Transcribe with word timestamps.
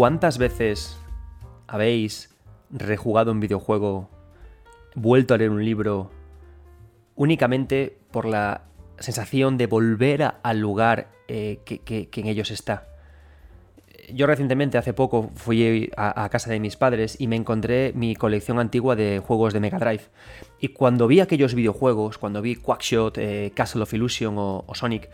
¿Cuántas 0.00 0.38
veces 0.38 0.98
habéis 1.66 2.34
rejugado 2.70 3.32
un 3.32 3.38
videojuego, 3.38 4.08
vuelto 4.94 5.34
a 5.34 5.36
leer 5.36 5.50
un 5.50 5.62
libro, 5.62 6.10
únicamente 7.16 7.98
por 8.10 8.24
la 8.24 8.62
sensación 8.98 9.58
de 9.58 9.66
volver 9.66 10.36
al 10.42 10.58
lugar 10.58 11.08
eh, 11.28 11.60
que, 11.66 12.08
en 12.14 12.26
ellos 12.28 12.50
está? 12.50 12.86
Yo 14.10 14.26
recientemente, 14.26 14.78
hace 14.78 14.94
poco, 14.94 15.32
fui 15.34 15.90
a, 15.98 16.26
casa 16.30 16.50
de 16.50 16.60
mis 16.60 16.78
padres 16.78 17.20
y 17.20 17.26
me 17.26 17.36
encontré 17.36 17.92
mi 17.94 18.16
colección 18.16 18.58
antigua 18.58 18.96
de 18.96 19.18
juegos 19.18 19.52
de 19.52 19.60
Mega 19.60 19.78
Drive. 19.78 20.04
Y 20.60 20.68
cuando 20.68 21.08
vi 21.08 21.20
aquellos 21.20 21.54
videojuegos, 21.54 22.16
cuando 22.16 22.40
vi 22.40 22.56
Quackshot, 22.56 23.18
eh, 23.18 23.52
Castle 23.54 23.82
of 23.82 23.92
Illusion 23.92 24.34
o 24.38 24.64
Sonic, 24.72 25.10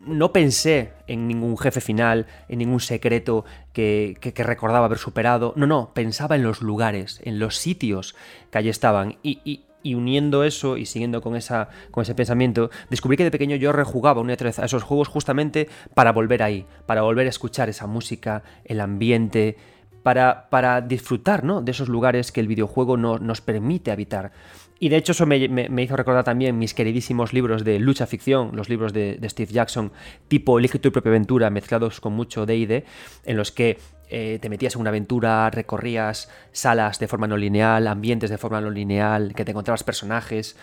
no 0.00 0.32
pensé 0.32 0.92
en 1.06 1.26
ningún 1.26 1.58
jefe 1.58 1.80
final, 1.80 2.26
en 2.48 2.58
ningún 2.58 2.80
secreto 2.80 3.44
que, 3.72 4.16
recordaba 4.36 4.86
haber 4.86 4.98
superado. 4.98 5.52
No, 5.56 5.66
no, 5.66 5.92
pensaba 5.94 6.36
en 6.36 6.42
los 6.42 6.62
lugares, 6.62 7.20
en 7.24 7.38
los 7.38 7.56
sitios 7.56 8.14
que 8.50 8.58
allí 8.58 8.68
estaban. 8.68 9.16
Y, 9.22 9.64
uniendo 9.84 10.44
eso 10.44 10.76
y 10.76 10.84
siguiendo 10.84 11.22
con, 11.22 11.34
esa, 11.34 11.70
con 11.90 12.02
ese 12.02 12.14
pensamiento, 12.14 12.68
descubrí 12.90 13.16
que 13.16 13.24
de 13.24 13.30
pequeño 13.30 13.56
yo 13.56 13.72
rejugaba 13.72 14.20
una 14.20 14.32
y 14.32 14.34
otra 14.34 14.48
vez 14.48 14.58
a 14.58 14.66
esos 14.66 14.82
juegos 14.82 15.08
justamente 15.08 15.66
para 15.94 16.12
volver 16.12 16.42
ahí, 16.42 16.66
para 16.84 17.00
volver 17.00 17.26
a 17.26 17.30
escuchar 17.30 17.70
esa 17.70 17.86
música, 17.86 18.42
el 18.64 18.80
ambiente. 18.80 19.56
Para, 20.02 20.48
para 20.48 20.80
disfrutar 20.80 21.42
¿no? 21.42 21.60
de 21.60 21.72
esos 21.72 21.88
lugares 21.88 22.32
que 22.32 22.40
el 22.40 22.48
videojuego 22.48 22.96
no, 22.96 23.18
nos 23.18 23.40
permite 23.40 23.90
habitar. 23.90 24.32
Y 24.80 24.90
de 24.90 24.96
hecho 24.96 25.12
eso 25.12 25.26
me, 25.26 25.36
hizo 25.82 25.96
recordar 25.96 26.24
también 26.24 26.58
mis 26.58 26.72
queridísimos 26.72 27.32
libros 27.32 27.64
de 27.64 27.80
lucha 27.80 28.06
ficción, 28.06 28.50
los 28.54 28.68
libros 28.68 28.92
de, 28.92 29.18
Steve 29.28 29.52
Jackson, 29.52 29.90
tipo 30.28 30.58
Elige 30.58 30.78
tu 30.78 30.92
propia 30.92 31.10
aventura, 31.10 31.50
mezclados 31.50 32.00
con 32.00 32.12
mucho 32.12 32.46
D&D, 32.46 32.84
en 33.24 33.36
los 33.36 33.50
que 33.50 33.78
eh, 34.08 34.38
te 34.40 34.48
metías 34.48 34.76
en 34.76 34.80
una 34.80 34.90
aventura, 34.90 35.50
recorrías 35.50 36.30
salas 36.52 37.00
de 37.00 37.08
forma 37.08 37.26
no 37.26 37.36
lineal, 37.36 37.88
ambientes 37.88 38.30
de 38.30 38.38
forma 38.38 38.60
no 38.60 38.70
lineal, 38.70 39.34
que 39.34 39.44
te 39.44 39.50
encontrabas 39.50 39.82
personajes, 39.82 40.56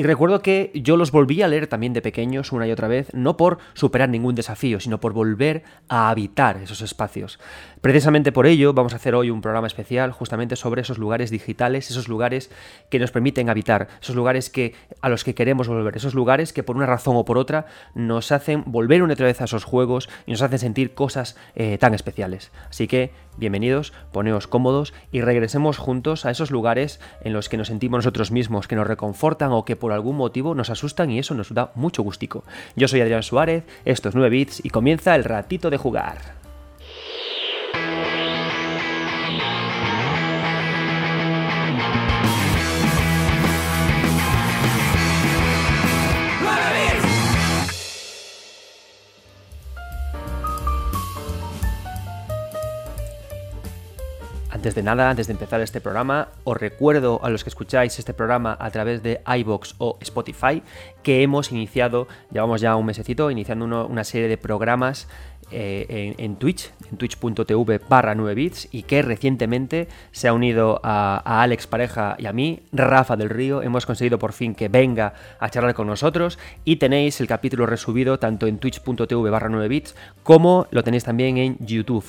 y 0.00 0.02
recuerdo 0.02 0.40
que 0.40 0.70
yo 0.72 0.96
los 0.96 1.12
volví 1.12 1.42
a 1.42 1.46
leer 1.46 1.66
también 1.66 1.92
de 1.92 2.00
pequeños 2.00 2.52
una 2.52 2.66
y 2.66 2.72
otra 2.72 2.88
vez, 2.88 3.12
no 3.12 3.36
por 3.36 3.58
superar 3.74 4.08
ningún 4.08 4.34
desafío, 4.34 4.80
sino 4.80 4.98
por 4.98 5.12
volver 5.12 5.62
a 5.90 6.08
habitar 6.08 6.56
esos 6.56 6.80
espacios. 6.80 7.38
Precisamente 7.82 8.32
por 8.32 8.46
ello 8.46 8.72
vamos 8.72 8.94
a 8.94 8.96
hacer 8.96 9.14
hoy 9.14 9.28
un 9.28 9.42
programa 9.42 9.66
especial 9.66 10.12
justamente 10.12 10.56
sobre 10.56 10.80
esos 10.80 10.96
lugares 10.96 11.30
digitales, 11.30 11.90
esos 11.90 12.08
lugares 12.08 12.50
que 12.88 12.98
nos 12.98 13.10
permiten 13.10 13.50
habitar, 13.50 13.88
esos 14.00 14.16
lugares 14.16 14.48
que, 14.48 14.74
a 15.02 15.10
los 15.10 15.22
que 15.22 15.34
queremos 15.34 15.68
volver, 15.68 15.94
esos 15.94 16.14
lugares 16.14 16.54
que 16.54 16.62
por 16.62 16.76
una 16.76 16.86
razón 16.86 17.16
o 17.16 17.26
por 17.26 17.36
otra 17.36 17.66
nos 17.94 18.32
hacen 18.32 18.64
volver 18.64 19.02
una 19.02 19.12
y 19.12 19.14
otra 19.14 19.26
vez 19.26 19.42
a 19.42 19.44
esos 19.44 19.64
juegos 19.64 20.08
y 20.24 20.30
nos 20.30 20.40
hacen 20.40 20.60
sentir 20.60 20.94
cosas 20.94 21.36
eh, 21.54 21.76
tan 21.76 21.92
especiales. 21.92 22.52
Así 22.70 22.88
que 22.88 23.10
bienvenidos, 23.40 23.92
poneos 24.12 24.46
cómodos 24.46 24.92
y 25.10 25.22
regresemos 25.22 25.78
juntos 25.78 26.26
a 26.26 26.30
esos 26.30 26.50
lugares 26.50 27.00
en 27.22 27.32
los 27.32 27.48
que 27.48 27.56
nos 27.56 27.68
sentimos 27.68 27.98
nosotros 27.98 28.30
mismos, 28.30 28.68
que 28.68 28.76
nos 28.76 28.86
reconfortan 28.86 29.50
o 29.52 29.64
que 29.64 29.76
por 29.76 29.92
algún 29.92 30.16
motivo 30.16 30.54
nos 30.54 30.70
asustan 30.70 31.10
y 31.10 31.18
eso 31.18 31.34
nos 31.34 31.52
da 31.52 31.72
mucho 31.74 32.02
gustico. 32.02 32.44
Yo 32.76 32.86
soy 32.86 33.00
Adrián 33.00 33.22
Suárez, 33.22 33.64
esto 33.84 34.10
es 34.10 34.14
9 34.14 34.28
bits 34.30 34.64
y 34.64 34.70
comienza 34.70 35.16
el 35.16 35.24
ratito 35.24 35.70
de 35.70 35.78
jugar. 35.78 36.39
Antes 54.60 54.74
de 54.74 54.82
nada, 54.82 55.08
antes 55.08 55.26
de 55.26 55.32
empezar 55.32 55.62
este 55.62 55.80
programa, 55.80 56.28
os 56.44 56.54
recuerdo 56.54 57.18
a 57.24 57.30
los 57.30 57.44
que 57.44 57.48
escucháis 57.48 57.98
este 57.98 58.12
programa 58.12 58.58
a 58.60 58.70
través 58.70 59.02
de 59.02 59.22
iBox 59.38 59.76
o 59.78 59.96
Spotify 60.02 60.62
que 61.02 61.22
hemos 61.22 61.50
iniciado, 61.50 62.08
llevamos 62.30 62.60
ya 62.60 62.76
un 62.76 62.84
mesecito, 62.84 63.30
iniciando 63.30 63.86
una 63.86 64.04
serie 64.04 64.28
de 64.28 64.36
programas 64.36 65.08
eh, 65.50 66.14
en, 66.18 66.36
Twitch, 66.36 66.70
en 66.90 66.98
twitch.tv 66.98 67.80
barra 67.88 68.14
9 68.14 68.34
bits, 68.34 68.68
y 68.70 68.82
que 68.82 69.00
recientemente 69.00 69.88
se 70.12 70.28
ha 70.28 70.34
unido 70.34 70.78
a, 70.84 71.22
a, 71.24 71.42
Alex 71.42 71.66
Pareja 71.66 72.16
y 72.18 72.26
a 72.26 72.34
mí, 72.34 72.60
Rafa 72.70 73.16
del 73.16 73.30
Río. 73.30 73.62
Hemos 73.62 73.86
conseguido 73.86 74.18
por 74.18 74.34
fin 74.34 74.54
que 74.54 74.68
venga 74.68 75.14
a 75.38 75.48
charlar 75.48 75.72
con 75.72 75.86
nosotros 75.86 76.38
y 76.66 76.76
tenéis 76.76 77.18
el 77.22 77.26
capítulo 77.26 77.64
resubido 77.64 78.18
tanto 78.18 78.46
en 78.46 78.58
twitch.tv 78.58 79.30
barra 79.30 79.48
9 79.48 79.68
bits 79.68 79.96
como 80.22 80.66
lo 80.70 80.84
tenéis 80.84 81.04
también 81.04 81.38
en 81.38 81.56
YouTube. 81.60 82.04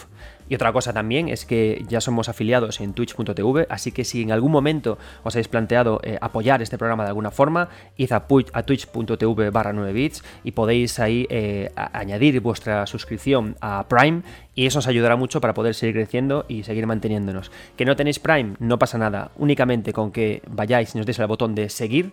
Y 0.52 0.56
otra 0.56 0.74
cosa 0.74 0.92
también 0.92 1.30
es 1.30 1.46
que 1.46 1.82
ya 1.88 2.02
somos 2.02 2.28
afiliados 2.28 2.82
en 2.82 2.92
twitch.tv, 2.92 3.68
así 3.70 3.94
que 3.94 4.04
si 4.04 4.22
en 4.22 4.34
algún 4.34 4.52
momento 4.52 4.98
os 5.24 5.34
habéis 5.34 5.48
planteado 5.48 6.02
eh, 6.04 6.18
apoyar 6.20 6.62
este 6.62 6.78
programa 6.78 7.04
de 7.04 7.08
alguna 7.08 7.32
forma, 7.32 7.70
id 7.96 8.12
a, 8.12 8.64
twitch.tv 8.66 9.50
barra 9.50 9.72
9 9.72 9.94
bits 9.94 10.26
y 10.44 10.52
podéis 10.52 11.00
ahí 11.00 11.26
eh, 11.30 11.72
añadir 11.78 12.42
vuestra 12.42 12.86
suscripción 12.86 13.56
a 13.62 13.86
Prime 13.88 14.24
y 14.54 14.66
eso 14.66 14.80
os 14.80 14.88
ayudará 14.88 15.16
mucho 15.16 15.40
para 15.40 15.54
poder 15.54 15.74
seguir 15.74 15.96
creciendo 15.96 16.44
y 16.50 16.64
seguir 16.64 16.86
manteniéndonos. 16.86 17.50
Que 17.78 17.86
no 17.86 17.96
tenéis 17.96 18.20
Prime, 18.20 18.56
no 18.60 18.78
pasa 18.78 18.98
nada, 18.98 19.32
únicamente 19.38 19.94
con 19.94 20.12
que 20.12 20.42
vayáis 20.50 20.94
y 20.94 20.98
nos 20.98 21.06
deis 21.06 21.20
el 21.20 21.28
botón 21.28 21.56
de 21.56 21.70
seguir, 21.70 22.12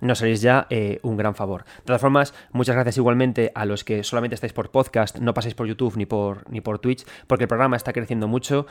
nos 0.00 0.22
haréis 0.22 0.40
ya 0.40 0.66
eh, 0.70 1.00
un 1.02 1.16
gran 1.16 1.34
favor. 1.34 1.64
De 1.64 1.82
todas 1.84 2.00
formas, 2.00 2.34
muchas 2.52 2.74
gracias 2.74 2.96
igualmente 2.96 3.52
a 3.54 3.64
los 3.64 3.84
que 3.84 4.04
solamente 4.04 4.34
estáis 4.34 4.52
por 4.52 4.70
podcast, 4.70 5.18
no 5.18 5.34
pasáis 5.34 5.54
por 5.54 5.66
YouTube 5.66 5.96
ni 5.96 6.06
por, 6.06 6.48
ni 6.50 6.60
por 6.60 6.78
Twitch, 6.78 7.06
porque 7.26 7.44
el 7.44 7.48
programa 7.48 7.76
está 7.76 7.92
creciendo 7.92 8.28
mucho 8.28 8.66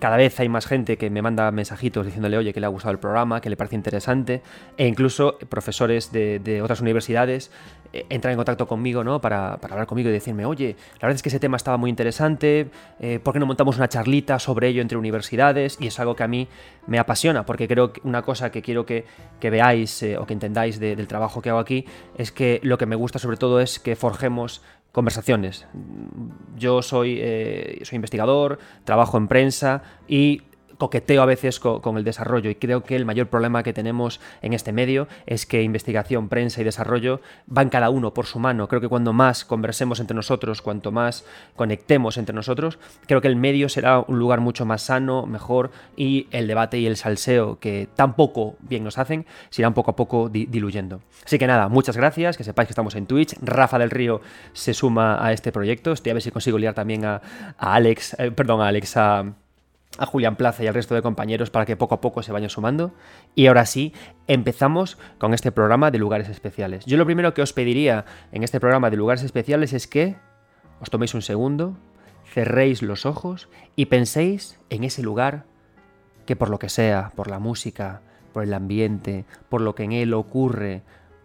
cada 0.00 0.16
vez 0.16 0.40
hay 0.40 0.48
más 0.48 0.66
gente 0.66 0.96
que 0.96 1.10
me 1.10 1.22
manda 1.22 1.50
mensajitos 1.52 2.06
diciéndole, 2.06 2.38
oye, 2.38 2.52
que 2.52 2.58
le 2.58 2.66
ha 2.66 2.70
gustado 2.70 2.92
el 2.92 2.98
programa, 2.98 3.40
que 3.40 3.50
le 3.50 3.56
parece 3.56 3.76
interesante, 3.76 4.42
e 4.78 4.86
incluso 4.88 5.38
profesores 5.48 6.10
de, 6.10 6.60
otras 6.62 6.80
universidades 6.80 7.50
eh, 7.92 8.06
entran 8.08 8.32
en 8.32 8.38
contacto 8.38 8.66
conmigo, 8.66 9.04
¿no? 9.04 9.20
Para, 9.20 9.52
hablar 9.54 9.86
conmigo 9.86 10.08
y 10.08 10.12
decirme, 10.12 10.46
oye, 10.46 10.74
la 10.94 11.08
verdad 11.08 11.16
es 11.16 11.22
que 11.22 11.28
ese 11.28 11.38
tema 11.38 11.58
estaba 11.58 11.76
muy 11.76 11.90
interesante, 11.90 12.70
eh, 12.98 13.20
¿por 13.22 13.34
qué 13.34 13.40
no 13.40 13.46
montamos 13.46 13.76
una 13.76 13.88
charlita 13.88 14.38
sobre 14.38 14.68
ello 14.68 14.80
entre 14.80 14.96
universidades? 14.96 15.76
Y 15.78 15.86
es 15.86 16.00
algo 16.00 16.16
que 16.16 16.22
a 16.22 16.28
mí 16.28 16.48
me 16.86 16.98
apasiona, 16.98 17.44
porque 17.44 17.68
creo 17.68 17.92
que 17.92 18.00
una 18.02 18.22
cosa 18.22 18.50
que 18.50 18.62
quiero 18.62 18.86
que, 18.86 19.04
veáis 19.42 20.02
eh, 20.02 20.16
o 20.16 20.24
que 20.24 20.32
entendáis 20.32 20.80
del 20.80 21.06
trabajo 21.08 21.42
que 21.42 21.50
hago 21.50 21.58
aquí 21.58 21.84
es 22.16 22.32
que 22.32 22.60
lo 22.62 22.78
que 22.78 22.86
me 22.86 22.96
gusta 22.96 23.18
sobre 23.18 23.36
todo 23.36 23.60
es 23.60 23.78
que 23.78 23.96
forjemos 23.96 24.62
conversaciones. 24.92 25.66
Yo 26.56 26.82
soy, 26.82 27.18
eh, 27.20 27.80
soy 27.84 27.96
investigador, 27.96 28.58
trabajo 28.84 29.16
en 29.18 29.28
prensa 29.28 29.82
y 30.08 30.42
coqueteo 30.80 31.22
a 31.22 31.26
veces 31.26 31.60
con, 31.60 31.96
el 31.96 32.04
desarrollo 32.04 32.50
y 32.50 32.56
creo 32.56 32.82
que 32.82 32.96
el 32.96 33.04
mayor 33.04 33.28
problema 33.28 33.62
que 33.62 33.72
tenemos 33.72 34.20
en 34.42 34.54
este 34.54 34.72
medio 34.72 35.06
es 35.26 35.46
que 35.46 35.62
investigación, 35.62 36.28
prensa 36.28 36.60
y 36.60 36.64
desarrollo 36.64 37.20
van 37.46 37.68
cada 37.68 37.90
uno 37.90 38.14
por 38.14 38.26
su 38.26 38.40
mano. 38.40 38.66
Creo 38.66 38.80
que 38.80 38.88
cuando 38.88 39.12
más 39.12 39.44
conversemos 39.44 40.00
entre 40.00 40.16
nosotros, 40.16 40.62
cuanto 40.62 40.90
más 40.90 41.24
conectemos 41.54 42.16
entre 42.16 42.34
nosotros, 42.34 42.78
creo 43.06 43.20
que 43.20 43.28
el 43.28 43.36
medio 43.36 43.68
será 43.68 44.00
un 44.00 44.18
lugar 44.18 44.40
mucho 44.40 44.64
más 44.64 44.82
sano, 44.82 45.26
mejor 45.26 45.70
y 45.96 46.26
el 46.30 46.46
debate 46.48 46.78
y 46.78 46.86
el 46.86 46.96
salseo 46.96 47.60
que 47.60 47.86
tan 47.94 48.16
poco 48.16 48.56
bien 48.60 48.82
nos 48.82 48.98
hacen 48.98 49.26
se 49.50 49.62
irán 49.62 49.74
poco 49.74 49.90
a 49.90 49.96
poco 49.96 50.28
diluyendo. 50.30 51.02
Así 51.24 51.38
que 51.38 51.46
nada, 51.46 51.68
muchas 51.68 51.96
gracias, 51.96 52.38
que 52.38 52.44
sepáis 52.44 52.66
que 52.68 52.72
estamos 52.72 52.94
en 52.94 53.06
Twitch. 53.06 53.34
Rafa 53.42 53.78
del 53.78 53.90
Río 53.90 54.22
se 54.54 54.72
suma 54.72 55.24
a 55.24 55.32
este 55.32 55.52
proyecto. 55.52 55.92
Estoy 55.92 56.10
a 56.10 56.14
ver 56.14 56.22
si 56.22 56.30
consigo 56.30 56.58
liar 56.58 56.74
también 56.74 57.04
a, 57.04 57.20
Alex, 57.58 58.16
eh, 58.18 58.30
perdón, 58.30 58.62
a 58.62 58.68
Alex, 58.68 58.96
a 58.96 59.34
a 59.98 60.06
Julián 60.06 60.36
Plaza 60.36 60.62
y 60.62 60.66
al 60.66 60.74
resto 60.74 60.94
de 60.94 61.02
compañeros 61.02 61.50
para 61.50 61.66
que 61.66 61.76
poco 61.76 61.94
a 61.94 62.00
poco 62.00 62.22
se 62.22 62.32
vayan 62.32 62.50
sumando. 62.50 62.92
Y 63.34 63.46
ahora 63.46 63.66
sí, 63.66 63.92
empezamos 64.26 64.98
con 65.18 65.34
este 65.34 65.52
programa 65.52 65.90
de 65.90 65.98
lugares 65.98 66.28
especiales. 66.28 66.84
Yo 66.86 66.96
lo 66.96 67.06
primero 67.06 67.34
que 67.34 67.42
os 67.42 67.52
pediría 67.52 68.04
en 68.32 68.42
este 68.42 68.60
programa 68.60 68.90
de 68.90 68.96
lugares 68.96 69.22
especiales 69.22 69.72
es 69.72 69.86
que 69.86 70.16
os 70.80 70.90
toméis 70.90 71.14
un 71.14 71.22
segundo, 71.22 71.76
cerréis 72.24 72.82
los 72.82 73.04
ojos 73.04 73.48
y 73.76 73.86
penséis 73.86 74.58
en 74.70 74.84
ese 74.84 75.02
lugar 75.02 75.44
que 76.24 76.36
por 76.36 76.48
lo 76.48 76.58
que 76.58 76.68
sea, 76.68 77.12
por 77.16 77.28
la 77.28 77.38
música, 77.38 78.02
por 78.32 78.44
el 78.44 78.54
ambiente, 78.54 79.24
por 79.48 79.60
lo 79.60 79.74
que 79.74 79.82
en 79.82 79.92
él 79.92 80.14
ocurre, 80.14 80.82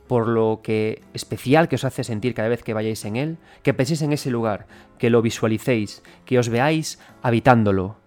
por 0.07 0.27
lo 0.27 0.61
que 0.63 1.01
especial 1.13 1.67
que 1.67 1.75
os 1.75 1.83
hace 1.83 2.03
sentir 2.03 2.33
cada 2.33 2.49
vez 2.49 2.63
que 2.63 2.73
vayáis 2.73 3.05
en 3.05 3.15
él, 3.15 3.37
que 3.63 3.73
penséis 3.73 4.01
en 4.01 4.13
ese 4.13 4.29
lugar, 4.29 4.67
que 4.97 5.09
lo 5.09 5.21
visualicéis, 5.21 6.03
que 6.25 6.39
os 6.39 6.49
veáis 6.49 6.99
habitándolo, 7.21 7.97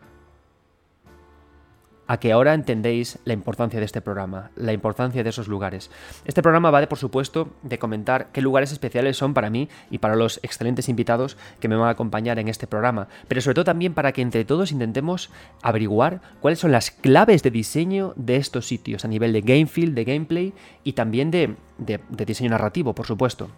a 2.09 2.19
que 2.19 2.33
ahora 2.33 2.55
entendéis 2.55 3.19
la 3.25 3.35
importancia 3.35 3.79
de 3.79 3.87
este 3.87 4.01
programa, 4.01 4.51
la 4.57 4.73
importancia 4.73 5.23
de 5.23 5.31
esos 5.31 5.47
lugares. 5.47 5.91
Este 6.25 6.43
programa 6.43 6.71
va 6.71 6.81
de, 6.81 6.87
por 6.87 6.99
supuesto, 6.99 7.51
de 7.63 7.79
comentar 7.79 8.33
qué 8.33 8.41
lugares 8.41 8.73
especiales 8.73 9.17
son 9.17 9.35
para 9.35 9.51
mí 9.51 9.69
y 9.91 9.99
para 9.99 10.17
los 10.17 10.41
excelentes 10.43 10.89
invitados 10.89 11.37
que 11.61 11.69
me 11.69 11.77
van 11.77 11.89
a 11.89 11.93
acompañar 11.93 12.39
en 12.39 12.49
este 12.49 12.67
programa, 12.67 13.09
pero 13.29 13.41
sobre 13.41 13.55
todo 13.55 13.67
también 13.67 13.95
para 13.95 14.13
que 14.13 14.23
entre 14.23 14.45
todos 14.45 14.73
intentemos 14.73 15.31
averiguar 15.63 16.21
cuáles 16.41 16.59
son 16.59 16.73
las 16.73 16.91
claves 16.91 17.43
de 17.43 17.51
diseño 17.51 18.15
de 18.17 18.37
estos 18.37 18.67
sitios 18.67 19.05
a 19.05 19.09
nivel 19.09 19.33
de 19.33 19.43
game 19.43 19.67
feel, 19.67 19.95
de 19.95 20.05
gameplay 20.05 20.55
y 20.85 20.95
también 20.95 21.31
de, 21.31 21.57
de 21.79 22.25
diseño 22.25 22.51
narrativo, 22.51 22.95
por 22.95 23.07
supuesto. 23.07 23.49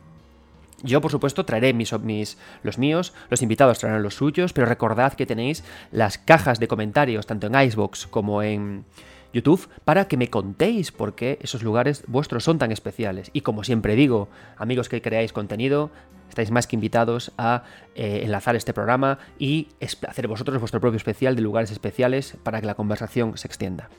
Yo, 0.83 1.01
por 1.01 1.11
supuesto, 1.11 1.45
traeré 1.45 1.73
mis, 1.75 1.93
mis, 2.01 2.39
los 2.63 2.79
míos, 2.79 3.13
los 3.29 3.43
invitados 3.43 3.79
traerán 3.79 4.03
los 4.03 4.15
suyos, 4.15 4.53
pero 4.53 4.67
recordad 4.67 5.13
que 5.13 5.27
tenéis 5.27 5.63
las 5.93 6.19
cajas 6.19 6.59
de 6.59 6.69
comentarios, 6.69 7.27
tanto 7.27 7.49
en 7.49 7.61
Icebox 7.61 8.07
como 8.07 8.43
en 8.43 8.85
YouTube, 9.33 9.69
para 9.85 10.07
que 10.09 10.17
me 10.17 10.29
contéis 10.29 10.93
por 10.93 11.15
qué 11.15 11.39
esos 11.41 11.63
lugares 11.63 12.05
vuestros 12.07 12.45
son 12.45 12.59
tan 12.59 12.73
especiales. 12.73 13.31
Y 13.33 13.43
como 13.43 13.65
siempre 13.65 13.97
digo, 13.97 14.29
amigos 14.57 14.89
que 14.89 15.03
creáis 15.03 15.33
contenido, 15.33 15.91
estáis 16.29 16.51
más 16.51 16.67
que 16.67 16.77
invitados 16.77 17.33
a 17.37 17.65
eh, 17.95 18.21
enlazar 18.25 18.57
este 18.57 18.73
programa 18.73 19.19
y 19.39 19.69
hacer 20.09 20.29
vosotros 20.29 20.59
vuestro 20.61 20.81
propio 20.81 20.97
especial 20.97 21.37
de 21.37 21.43
lugares 21.43 21.71
especiales 21.71 22.37
para 22.43 22.61
que 22.61 22.67
la 22.67 22.75
conversación 22.75 23.37
se 23.37 23.47
extienda. 23.47 23.91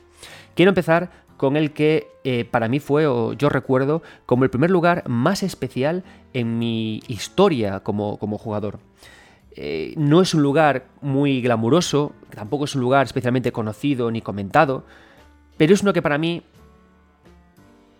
Quiero 0.54 0.70
empezar 0.70 1.10
con 1.36 1.56
el 1.56 1.72
que 1.72 2.08
eh, 2.24 2.44
para 2.44 2.68
mí 2.68 2.78
fue, 2.78 3.06
o 3.06 3.32
yo 3.32 3.48
recuerdo, 3.48 4.02
como 4.26 4.44
el 4.44 4.50
primer 4.50 4.70
lugar 4.70 5.08
más 5.08 5.42
especial 5.42 6.04
en 6.32 6.58
mi 6.58 7.02
historia 7.08 7.80
como, 7.80 8.18
como 8.18 8.38
jugador. 8.38 8.78
Eh, 9.54 9.92
no 9.96 10.22
es 10.22 10.34
un 10.34 10.42
lugar 10.42 10.86
muy 11.00 11.42
glamuroso, 11.42 12.12
tampoco 12.34 12.64
es 12.64 12.74
un 12.74 12.80
lugar 12.80 13.04
especialmente 13.04 13.52
conocido 13.52 14.10
ni 14.10 14.22
comentado, 14.22 14.84
pero 15.62 15.74
es 15.74 15.82
uno 15.82 15.92
que 15.92 16.02
para 16.02 16.18
mí 16.18 16.42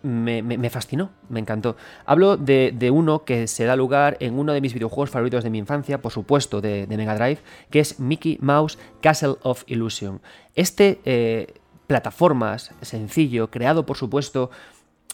me, 0.01 0.69
fascinó, 0.69 1.11
me 1.29 1.39
encantó. 1.39 1.77
Hablo 2.05 2.35
de, 2.35 2.91
uno 2.91 3.23
que 3.23 3.47
se 3.47 3.63
da 3.63 3.77
lugar 3.77 4.17
en 4.19 4.37
uno 4.37 4.51
de 4.51 4.59
mis 4.59 4.73
videojuegos 4.73 5.11
favoritos 5.11 5.45
de 5.45 5.49
mi 5.49 5.59
infancia, 5.59 6.01
por 6.01 6.11
supuesto, 6.11 6.59
de, 6.59 6.87
Mega 6.89 7.15
Drive, 7.15 7.39
que 7.69 7.79
es 7.79 8.01
Mickey 8.01 8.37
Mouse 8.41 8.77
Castle 8.99 9.35
of 9.43 9.63
Illusion. 9.67 10.19
Este 10.55 10.99
eh, 11.05 11.53
plataformas 11.87 12.71
sencillo, 12.81 13.49
creado 13.49 13.85
por 13.85 13.95
supuesto 13.95 14.51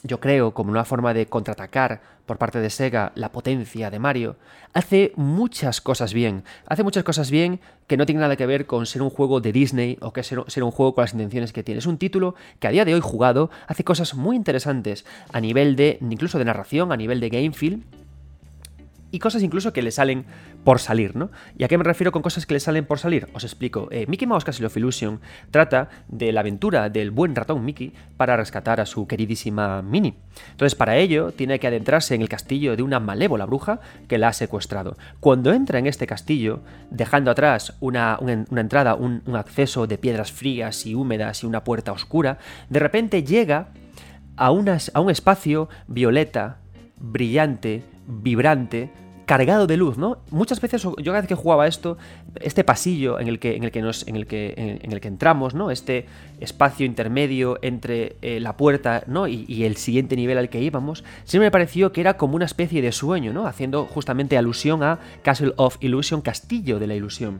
yo 0.04 0.19
creo, 0.19 0.54
como 0.54 0.72
una 0.72 0.86
forma 0.86 1.13
de 1.13 1.25
contraatacar 1.25 2.01
por 2.25 2.38
parte 2.38 2.60
de 2.60 2.69
Sega 2.69 3.12
la 3.16 3.31
potencia 3.31 3.90
de 3.90 4.00
Mario, 4.00 4.38
hace 4.74 5.13
muchas 5.16 5.81
cosas 5.81 6.13
bien. 6.13 6.44
Hace 6.68 6.84
muchas 6.84 7.04
cosas 7.04 7.31
bien 7.31 7.60
que 7.88 7.98
no 7.98 8.06
tienen 8.06 8.22
nada 8.22 8.36
que 8.36 8.46
ver 8.46 8.66
con 8.66 8.86
ser 8.86 9.01
un 9.01 9.10
juego 9.10 9.42
de 9.42 9.51
Disney 9.51 9.98
o 10.01 10.13
que 10.13 10.24
ser, 10.24 10.40
un 10.40 10.72
juego 10.72 10.94
con 10.94 11.04
las 11.04 11.13
intenciones 11.13 11.51
que 11.51 11.63
tiene. 11.63 11.80
Es 11.80 11.88
un 11.88 11.98
título 11.98 12.36
que 12.60 12.68
a 12.68 12.72
día 12.72 12.86
de 12.86 12.94
hoy 12.94 13.01
jugado 13.01 13.50
hace 13.68 13.84
cosas 13.84 14.13
muy 14.13 14.36
interesantes 14.36 15.06
a 15.34 15.42
nivel 15.42 15.75
de, 15.75 15.98
incluso 16.02 16.38
de 16.38 16.45
narración, 16.45 16.92
a 16.92 16.98
nivel 16.98 17.19
de 17.19 17.30
game 17.30 17.52
feel, 17.52 17.84
y 19.12 19.20
cosas 19.20 19.44
incluso 19.44 19.74
que 19.74 19.82
le 19.82 19.92
salen 19.92 20.26
por 20.64 20.80
salir, 20.80 21.16
¿no? 21.16 21.32
¿Y 21.58 21.64
a 21.64 21.68
qué 21.68 21.78
me 21.78 21.84
refiero 21.84 22.12
con 22.12 22.22
cosas 22.22 22.46
que 22.46 22.54
le 22.54 22.60
salen 22.60 22.86
por 22.86 23.00
salir? 23.00 23.28
Os 23.34 23.44
explico. 23.44 23.88
Eh, 23.92 24.06
Mickey 24.08 24.28
Mouse 24.28 24.44
Castle 24.44 24.68
of 24.68 24.78
trata 25.52 25.90
de 26.08 26.32
la 26.32 26.42
aventura 26.42 26.90
del 26.90 27.12
buen 27.12 27.36
ratón 27.36 27.64
Mickey 27.64 27.94
para 28.18 28.38
rescatar 28.38 28.80
a 28.80 28.86
su 28.86 29.08
queridísima 29.08 29.82
Minnie. 29.82 30.16
Entonces, 30.52 30.76
para 30.76 30.98
ello, 30.98 31.32
tiene 31.32 31.60
que 31.60 31.68
adentrarse 31.68 32.16
en 32.16 32.22
el 32.22 32.30
castillo 32.30 32.76
de 32.76 32.84
una 32.84 33.00
malévola 33.00 33.46
bruja 33.46 33.80
que 34.08 34.18
la 34.18 34.30
ha 34.30 34.34
secuestrado. 34.34 34.98
Cuando 35.20 35.54
entra 35.54 35.80
en 35.80 35.88
este 35.88 36.08
castillo, 36.08 36.62
dejando 36.92 37.32
atrás 37.32 37.76
una, 37.80 38.20
entrada, 38.56 38.96
un, 38.96 39.22
un 39.26 39.36
acceso 39.36 39.88
de 39.88 39.98
piedras 39.98 40.32
frías 40.32 40.86
y 40.86 40.96
húmedas 40.96 41.44
y 41.44 41.46
una 41.46 41.64
puerta 41.64 41.92
oscura, 41.92 42.38
de 42.70 42.80
repente 42.80 43.24
llega 43.24 43.70
a, 44.40 44.52
unas, 44.52 44.90
a 44.94 45.02
un 45.02 45.12
espacio 45.12 45.70
violeta, 45.88 46.58
brillante, 47.00 47.84
vibrante, 48.07 48.90
cargado 49.30 49.68
de 49.68 49.78
luz, 49.78 49.96
¿no? 50.00 50.18
Muchas 50.31 50.60
veces 50.60 50.81
yo 50.81 50.96
cada 50.96 51.19
vez 51.19 51.28
que 51.28 51.36
jugaba 51.36 51.68
esto, 51.68 52.00
este 52.42 52.63
pasillo 52.63 53.19
en 53.19 53.28
el 53.28 53.38
que, 53.38 53.56
en 53.56 53.63
el 53.63 53.69
que, 53.69 53.84
nos, 53.84 54.07
en 54.07 54.16
el 54.16 54.25
que, 54.25 54.80
en, 54.81 54.92
el 54.92 55.00
que 55.00 55.07
entramos, 55.07 55.54
¿no? 55.54 55.69
Este 55.69 56.07
espacio 56.40 56.84
intermedio 56.84 57.60
entre 57.62 58.16
eh, 58.24 58.40
la 58.40 58.57
puerta, 58.57 59.04
¿no? 59.06 59.28
Y, 59.28 59.66
el 59.66 59.75
siguiente 59.75 60.16
nivel 60.16 60.40
al 60.40 60.50
que 60.50 60.60
íbamos, 60.60 61.04
siempre 61.25 61.46
me 61.46 61.51
pareció 61.51 61.92
que 61.92 62.01
era 62.01 62.18
como 62.18 62.36
una 62.36 62.46
especie 62.46 62.81
de 62.81 62.92
sueño, 62.92 63.31
¿no? 63.31 63.45
Haciendo 63.45 63.86
justamente 63.86 64.36
alusión 64.36 64.81
a 64.81 64.98
Castle 65.22 65.54
of 65.57 65.78
Illusion, 65.80 66.22
Castillo 66.22 66.80
de 66.80 66.88
la 66.88 66.95
Ilusión. 66.95 67.40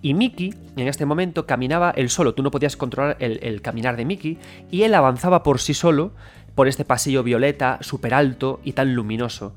Y 0.00 0.14
Mickey, 0.14 0.54
en 0.76 0.88
este 0.88 1.04
momento, 1.04 1.44
caminaba 1.44 1.90
él 1.90 2.08
solo. 2.08 2.32
Tú 2.32 2.42
no 2.42 2.50
podías 2.50 2.78
controlar 2.78 3.18
el, 3.20 3.40
el 3.42 3.60
caminar 3.60 3.98
de 3.98 4.06
Mickey. 4.06 4.38
Y 4.70 4.84
él 4.84 4.94
avanzaba 4.94 5.42
por 5.42 5.60
sí 5.60 5.74
solo 5.74 6.12
por 6.54 6.68
este 6.68 6.84
pasillo 6.84 7.22
violeta, 7.22 7.78
súper 7.80 8.14
alto 8.14 8.60
y 8.64 8.72
tan 8.72 8.94
luminoso. 8.94 9.54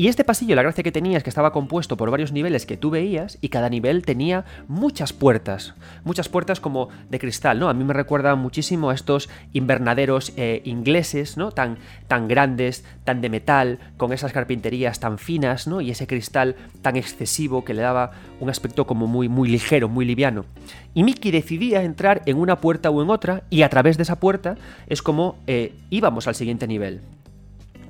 Y 0.00 0.08
este 0.08 0.24
pasillo, 0.24 0.56
la 0.56 0.62
gracia 0.62 0.82
que 0.82 0.92
tenía 0.92 1.18
es 1.18 1.22
que 1.22 1.28
estaba 1.28 1.52
compuesto 1.52 1.98
por 1.98 2.10
varios 2.10 2.32
niveles 2.32 2.64
que 2.64 2.78
tú 2.78 2.88
veías 2.88 3.36
y 3.42 3.50
cada 3.50 3.68
nivel 3.68 4.00
tenía 4.00 4.46
muchas 4.66 5.12
puertas, 5.12 5.74
muchas 6.04 6.30
puertas 6.30 6.58
como 6.58 6.88
de 7.10 7.18
cristal, 7.18 7.58
¿no? 7.58 7.68
A 7.68 7.74
mí 7.74 7.84
me 7.84 7.92
recuerda 7.92 8.34
muchísimo 8.34 8.88
a 8.88 8.94
estos 8.94 9.28
invernaderos 9.52 10.32
eh, 10.38 10.62
ingleses, 10.64 11.36
¿no? 11.36 11.52
Tan, 11.52 11.76
tan 12.08 12.28
grandes, 12.28 12.82
tan 13.04 13.20
de 13.20 13.28
metal, 13.28 13.78
con 13.98 14.14
esas 14.14 14.32
carpinterías 14.32 15.00
tan 15.00 15.18
finas, 15.18 15.66
¿no? 15.66 15.82
Y 15.82 15.90
ese 15.90 16.06
cristal 16.06 16.56
tan 16.80 16.96
excesivo 16.96 17.62
que 17.62 17.74
le 17.74 17.82
daba 17.82 18.12
un 18.40 18.48
aspecto 18.48 18.86
como 18.86 19.06
muy, 19.06 19.28
muy 19.28 19.50
ligero, 19.50 19.90
muy 19.90 20.06
liviano. 20.06 20.46
Y 20.94 21.02
Mickey 21.02 21.30
decidía 21.30 21.82
entrar 21.82 22.22
en 22.24 22.38
una 22.38 22.56
puerta 22.62 22.88
o 22.88 23.02
en 23.02 23.10
otra 23.10 23.42
y 23.50 23.60
a 23.60 23.68
través 23.68 23.98
de 23.98 24.04
esa 24.04 24.18
puerta 24.18 24.56
es 24.86 25.02
como 25.02 25.36
eh, 25.46 25.74
íbamos 25.90 26.26
al 26.26 26.36
siguiente 26.36 26.66
nivel. 26.66 27.02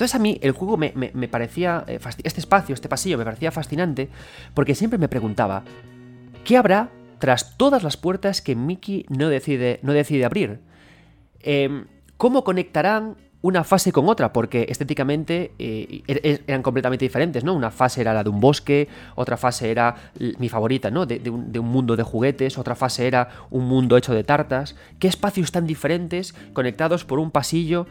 Entonces 0.00 0.14
a 0.14 0.19
mí 0.19 0.38
el 0.41 0.52
juego 0.52 0.79
me, 0.79 1.29
parecía, 1.29 1.85
eh, 1.87 2.00
este 2.25 2.41
espacio, 2.41 2.73
este 2.73 2.88
pasillo 2.88 3.19
me 3.19 3.25
parecía 3.26 3.50
fascinante 3.50 4.08
porque 4.55 4.75
siempre 4.75 4.99
me 4.99 5.08
preguntaba, 5.08 5.62
¿qué 6.43 6.56
habrá 6.56 6.88
tras 7.19 7.58
todas 7.58 7.82
las 7.82 7.99
puertas 7.99 8.41
que 8.41 8.56
Mickey 8.56 9.05
no 9.11 9.29
decide, 9.29 9.79
no 9.82 9.93
decide 9.93 10.25
abrir? 10.25 10.61
Em, 11.43 11.85
¿Cómo 12.17 12.44
conectarán 12.44 13.17
una 13.43 13.64
fase 13.64 13.93
con 13.93 14.08
otra, 14.08 14.32
porque 14.32 14.67
estéticamente 14.69 15.52
eh, 15.58 16.03
er, 16.06 16.20
er, 16.25 16.43
eran 16.46 16.62
completamente 16.62 17.05
diferentes, 17.05 17.44
¿no? 17.44 17.55
Una 17.55 17.70
fase 17.70 18.00
era 18.00 18.12
la 18.12 18.23
de 18.23 18.31
un 18.31 18.41
bosque, 18.41 18.88
otra 19.14 19.37
fase 19.37 19.70
era 19.70 19.96
mi 20.38 20.49
favorita, 20.49 20.91
¿no? 20.91 21.06
De, 21.06 21.31
un, 21.31 21.50
mundo 21.67 21.96
de 21.96 22.03
juguetes, 22.03 22.58
otra 22.58 22.75
fase 22.75 23.06
era 23.06 23.29
un 23.50 23.67
mundo 23.67 23.96
hecho 23.96 24.12
de 24.14 24.25
tartas. 24.25 24.76
¿Qué 24.99 25.08
espacios 25.08 25.53
tan 25.53 25.67
diferentes 25.67 26.35
conectados 26.53 27.05
por 27.05 27.19
un 27.19 27.31
pasillo 27.31 27.87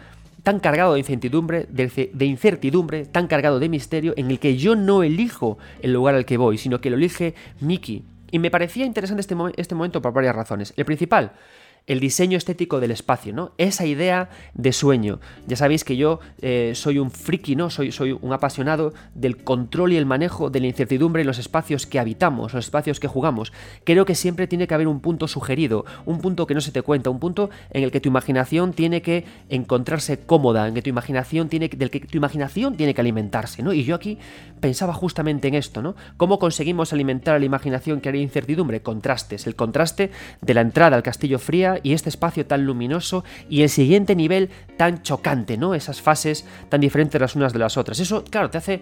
tan 0.50 0.60
cargado 0.60 0.94
de 0.94 1.00
incertidumbre, 1.00 1.68
de, 1.70 2.26
incertidumbre, 2.26 3.06
tan 3.06 3.28
cargado 3.28 3.60
de 3.60 3.70
misterio, 3.70 4.16
en 4.18 4.32
el 4.32 4.40
que 4.40 4.58
yo 4.58 4.76
no 4.76 5.04
elijo 5.04 5.60
el 5.84 5.94
lugar 5.94 6.16
al 6.16 6.26
que 6.26 6.38
voy, 6.38 6.58
sino 6.58 6.82
que 6.82 6.90
lo 6.90 6.96
elige 6.96 7.36
Mickey. 7.60 8.04
Y 8.32 8.40
me 8.40 8.50
parecía 8.50 8.84
interesante 8.84 9.22
este, 9.22 9.36
este 9.58 9.76
momento 9.76 10.02
por 10.02 10.12
varias 10.12 10.36
razones. 10.36 10.74
El 10.76 10.86
principal, 10.86 11.34
el 11.88 12.00
diseño 12.00 12.38
estético 12.38 12.80
del 12.80 12.92
espacio, 12.92 13.34
¿no? 13.34 13.52
Esa 13.58 13.86
idea 13.86 14.30
de 14.54 14.74
sueño. 14.74 15.20
Ya 15.48 15.56
sabéis 15.56 15.84
que 15.84 15.98
yo 15.98 16.20
eh, 16.42 16.74
soy 16.76 17.00
un 17.00 17.12
friki, 17.12 17.56
¿no? 17.56 17.70
Soy, 17.70 17.92
soy 17.92 18.12
un 18.12 18.32
apasionado 18.32 18.94
del 19.16 19.44
control 19.44 19.94
y 19.94 19.98
el 19.98 20.06
manejo 20.06 20.50
de 20.50 20.60
la 20.60 20.68
incertidumbre 20.68 21.22
en 21.22 21.28
los 21.28 21.40
espacios 21.40 21.86
que 21.86 22.00
habitamos, 22.00 22.54
los 22.54 22.66
espacios 22.66 23.00
que 23.00 23.08
jugamos. 23.08 23.52
Creo 23.84 24.06
que 24.06 24.16
siempre 24.16 24.48
tiene 24.48 24.68
que 24.68 24.74
haber 24.74 24.88
un 24.88 25.00
punto 25.00 25.28
sugerido, 25.28 25.86
un 26.06 26.20
punto 26.20 26.46
que 26.46 26.54
no 26.54 26.62
se 26.62 26.72
te 26.72 26.82
cuenta, 26.82 27.10
un 27.10 27.20
punto 27.20 27.50
en 27.72 27.84
el 27.84 27.92
que 27.92 28.00
tu 28.00 28.10
imaginación 28.10 28.74
tiene 28.74 29.02
que 29.02 29.26
encontrarse 29.50 30.20
cómoda, 30.20 30.68
en 30.68 30.74
que 30.74 30.82
tu 30.82 30.90
imaginación 30.90 31.50
tiene, 31.50 31.70
del 31.70 31.90
que 31.90 32.02
tu 32.02 32.18
imaginación 32.18 32.76
tiene 32.78 32.94
que 32.94 33.02
alimentarse, 33.02 33.64
¿no? 33.64 33.74
Y 33.74 33.84
yo 33.84 33.96
aquí 33.96 34.18
pensaba 34.60 34.94
justamente 34.94 35.48
en 35.48 35.56
esto, 35.56 35.82
¿no? 35.82 35.96
¿Cómo 36.18 36.40
conseguimos 36.40 36.94
alimentar 36.94 37.36
a 37.36 37.40
la 37.40 37.46
imaginación 37.46 38.02
que 38.02 38.10
haría 38.10 38.22
incertidumbre? 38.22 38.82
Contrastes, 38.82 39.48
el 39.48 39.56
contraste 39.56 40.12
de 40.42 40.54
la 40.54 40.62
entrada 40.62 40.96
al 40.96 41.04
castillo 41.04 41.40
fría 41.40 41.69
y 41.84 41.94
este 41.94 42.10
espacio 42.10 42.46
tan 42.46 42.66
luminoso 42.66 43.24
y 43.50 43.62
el 43.62 43.70
siguiente 43.70 44.16
nivel 44.16 44.50
tan 44.78 45.04
chocante, 45.04 45.58
¿no? 45.58 45.76
Esas 45.76 46.02
fases 46.02 46.46
tan 46.70 46.82
diferentes 46.82 47.20
las 47.20 47.36
unas 47.36 47.54
de 47.54 47.60
las 47.60 47.78
otras. 47.78 48.00
Eso, 48.00 48.24
claro, 48.24 48.50
te 48.50 48.58
hace 48.58 48.82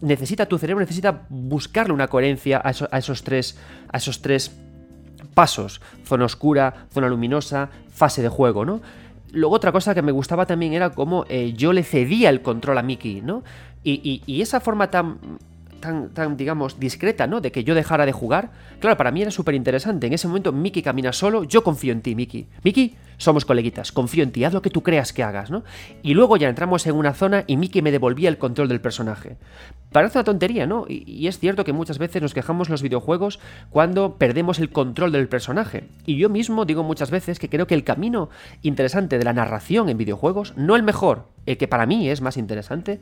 necesita 0.00 0.46
tu 0.46 0.58
cerebro 0.58 0.80
necesita 0.80 1.22
buscarle 1.28 1.92
una 1.92 2.08
coherencia 2.08 2.60
a, 2.62 2.98
esos 2.98 3.22
tres 3.22 3.58
a 3.90 3.96
esos 3.96 4.20
tres 4.22 4.52
pasos, 5.34 5.80
zona 6.04 6.26
oscura, 6.26 6.86
zona 6.92 7.08
luminosa, 7.08 7.70
fase 7.92 8.22
de 8.22 8.28
juego, 8.28 8.64
¿no? 8.64 8.80
Luego 9.32 9.54
otra 9.54 9.72
cosa 9.72 9.94
que 9.94 10.02
me 10.02 10.12
gustaba 10.12 10.44
también 10.44 10.74
era 10.74 10.90
cómo 10.90 11.24
eh, 11.28 11.54
yo 11.56 11.72
le 11.72 11.84
cedía 11.84 12.28
el 12.28 12.42
control 12.42 12.78
a 12.78 12.82
Mickey, 12.82 13.20
¿no? 13.22 13.42
y 13.84 14.40
esa 14.40 14.60
forma 14.60 14.92
tan 14.92 15.18
tan, 15.82 16.36
digamos, 16.38 16.80
discreta, 16.80 17.26
¿no? 17.26 17.42
De 17.42 17.52
que 17.52 17.64
yo 17.64 17.74
dejara 17.74 18.06
de 18.06 18.12
jugar. 18.12 18.50
Claro, 18.80 18.96
para 18.96 19.10
mí 19.10 19.20
era 19.20 19.30
súper 19.30 19.54
interesante. 19.54 20.06
En 20.06 20.14
ese 20.14 20.26
momento 20.28 20.52
Mickey 20.52 20.82
camina 20.82 21.12
solo, 21.12 21.44
yo 21.44 21.62
confío 21.62 21.92
en 21.92 22.00
ti, 22.00 22.14
Mickey. 22.14 22.46
Mickey, 22.64 22.96
somos 23.18 23.44
coleguitas, 23.44 23.92
confío 23.92 24.22
en 24.24 24.32
ti, 24.32 24.44
haz 24.44 24.54
lo 24.54 24.62
que 24.62 24.70
tú 24.70 24.82
creas 24.82 25.12
que 25.12 25.22
hagas, 25.22 25.50
¿no? 25.50 25.62
Y 26.02 26.14
luego 26.14 26.38
ya 26.38 26.48
entramos 26.48 26.86
en 26.86 26.94
una 26.94 27.12
zona 27.12 27.44
y 27.46 27.56
Mickey 27.56 27.82
me 27.82 27.92
devolvía 27.92 28.30
el 28.30 28.38
control 28.38 28.68
del 28.68 28.80
personaje. 28.80 29.36
Parece 29.92 30.18
una 30.18 30.24
tontería, 30.24 30.66
¿no? 30.66 30.86
Y, 30.88 31.04
y 31.06 31.26
es 31.26 31.38
cierto 31.38 31.64
que 31.64 31.72
muchas 31.72 31.98
veces 31.98 32.22
nos 32.22 32.32
quejamos 32.32 32.70
los 32.70 32.82
videojuegos 32.82 33.38
cuando 33.70 34.16
perdemos 34.16 34.58
el 34.58 34.70
control 34.70 35.12
del 35.12 35.28
personaje. 35.28 35.84
Y 36.06 36.16
yo 36.16 36.30
mismo 36.30 36.64
digo 36.64 36.82
muchas 36.82 37.10
veces 37.10 37.38
que 37.38 37.50
creo 37.50 37.66
que 37.66 37.74
el 37.74 37.84
camino 37.84 38.30
interesante 38.62 39.18
de 39.18 39.24
la 39.24 39.34
narración 39.34 39.88
en 39.88 39.98
videojuegos, 39.98 40.54
no 40.56 40.76
el 40.76 40.82
mejor, 40.82 41.28
el 41.46 41.58
que 41.58 41.68
para 41.68 41.86
mí 41.86 42.08
es 42.08 42.20
más 42.20 42.36
interesante, 42.36 43.00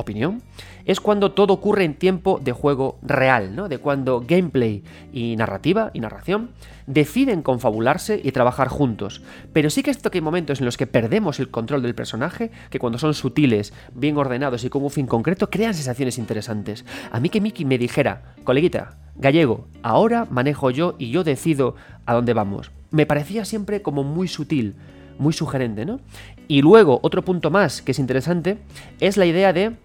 opinión, 0.00 0.42
es 0.84 1.00
cuando 1.00 1.32
todo 1.32 1.54
ocurre 1.54 1.84
en 1.84 1.94
tiempo 1.94 2.40
de 2.42 2.52
juego 2.52 2.98
real, 3.02 3.54
¿no? 3.54 3.68
De 3.68 3.78
cuando 3.78 4.24
gameplay 4.26 4.82
y 5.12 5.36
narrativa 5.36 5.90
y 5.94 6.00
narración 6.00 6.50
deciden 6.86 7.42
confabularse 7.42 8.20
y 8.22 8.32
trabajar 8.32 8.68
juntos. 8.68 9.22
Pero 9.52 9.70
sí 9.70 9.82
que 9.82 9.90
es 9.90 9.96
cierto 9.96 10.10
que 10.10 10.18
hay 10.18 10.22
momentos 10.22 10.58
en 10.58 10.64
los 10.64 10.76
que 10.76 10.86
perdemos 10.86 11.38
el 11.38 11.50
control 11.50 11.82
del 11.82 11.94
personaje, 11.94 12.50
que 12.70 12.78
cuando 12.78 12.98
son 12.98 13.14
sutiles, 13.14 13.72
bien 13.94 14.16
ordenados 14.16 14.64
y 14.64 14.70
con 14.70 14.82
un 14.82 14.90
fin 14.90 15.06
concreto, 15.06 15.50
crean 15.50 15.74
sensaciones 15.74 16.18
interesantes. 16.18 16.84
A 17.12 17.20
mí 17.20 17.28
que 17.28 17.40
Miki 17.40 17.64
me 17.64 17.78
dijera, 17.78 18.34
coleguita, 18.44 18.96
gallego, 19.14 19.68
ahora 19.82 20.26
manejo 20.30 20.70
yo 20.70 20.96
y 20.98 21.10
yo 21.10 21.22
decido 21.22 21.76
a 22.06 22.14
dónde 22.14 22.34
vamos. 22.34 22.72
Me 22.90 23.06
parecía 23.06 23.44
siempre 23.44 23.82
como 23.82 24.02
muy 24.02 24.26
sutil, 24.26 24.74
muy 25.18 25.32
sugerente, 25.32 25.84
¿no? 25.84 26.00
Y 26.48 26.62
luego, 26.62 26.98
otro 27.02 27.22
punto 27.22 27.50
más 27.50 27.82
que 27.82 27.92
es 27.92 27.98
interesante, 27.98 28.58
es 28.98 29.16
la 29.16 29.26
idea 29.26 29.52
de 29.52 29.76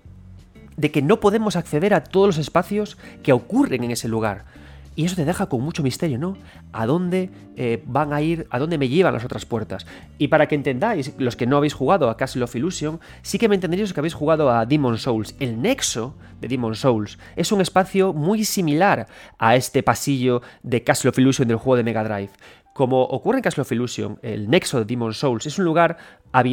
de 0.77 0.91
que 0.91 1.01
no 1.01 1.19
podemos 1.19 1.55
acceder 1.55 1.93
a 1.93 2.03
todos 2.03 2.27
los 2.27 2.37
espacios 2.37 2.97
que 3.23 3.33
ocurren 3.33 3.83
en 3.83 3.91
ese 3.91 4.07
lugar. 4.07 4.45
Y 4.97 5.03
eso 5.03 5.17
te 5.17 5.25
deja 5.25 5.47
con 5.47 5.61
mucho 5.61 5.83
misterio, 5.83 6.17
¿no? 6.17 6.37
¿A 6.71 6.85
dónde 6.85 7.29
eh, 7.57 7.83
van 7.85 8.13
a 8.13 8.21
ir, 8.21 8.47
a 8.49 8.59
dónde 8.59 8.77
me 8.77 8.87
llevan 8.87 9.13
las 9.13 9.25
otras 9.25 9.45
puertas? 9.45 9.85
Y 10.17 10.29
para 10.29 10.47
que 10.47 10.55
entendáis, 10.55 11.13
los 11.17 11.35
que 11.35 11.45
no 11.45 11.57
habéis 11.57 11.73
jugado 11.73 12.09
a 12.09 12.15
Castle 12.15 12.45
of 12.45 12.55
Illusion, 12.55 13.01
sí 13.21 13.37
que 13.37 13.49
me 13.49 13.55
entenderéis 13.55 13.91
que 13.91 13.99
habéis 13.99 14.13
jugado 14.13 14.49
a 14.49 14.65
Demon 14.65 14.97
Souls. 14.97 15.35
El 15.41 15.61
nexo 15.61 16.15
de 16.39 16.47
Demon 16.47 16.75
Souls 16.75 17.19
es 17.35 17.51
un 17.51 17.59
espacio 17.59 18.13
muy 18.13 18.45
similar 18.45 19.07
a 19.37 19.57
este 19.57 19.83
pasillo 19.83 20.41
de 20.63 20.83
Castle 20.85 21.09
of 21.09 21.19
Illusion 21.19 21.49
del 21.49 21.57
juego 21.57 21.75
de 21.75 21.83
Mega 21.83 22.03
Drive. 22.05 22.31
Como 22.75 23.03
ocurre 23.03 23.37
en 23.37 23.41
Castle 23.41 23.61
of 23.61 23.71
Illusion, 23.71 24.19
el 24.21 24.49
nexo 24.49 24.79
de 24.79 24.83
Demon 24.83 25.13
Souls 25.13 25.45
es 25.45 25.57
un 25.59 25.63
lugar 25.63 25.95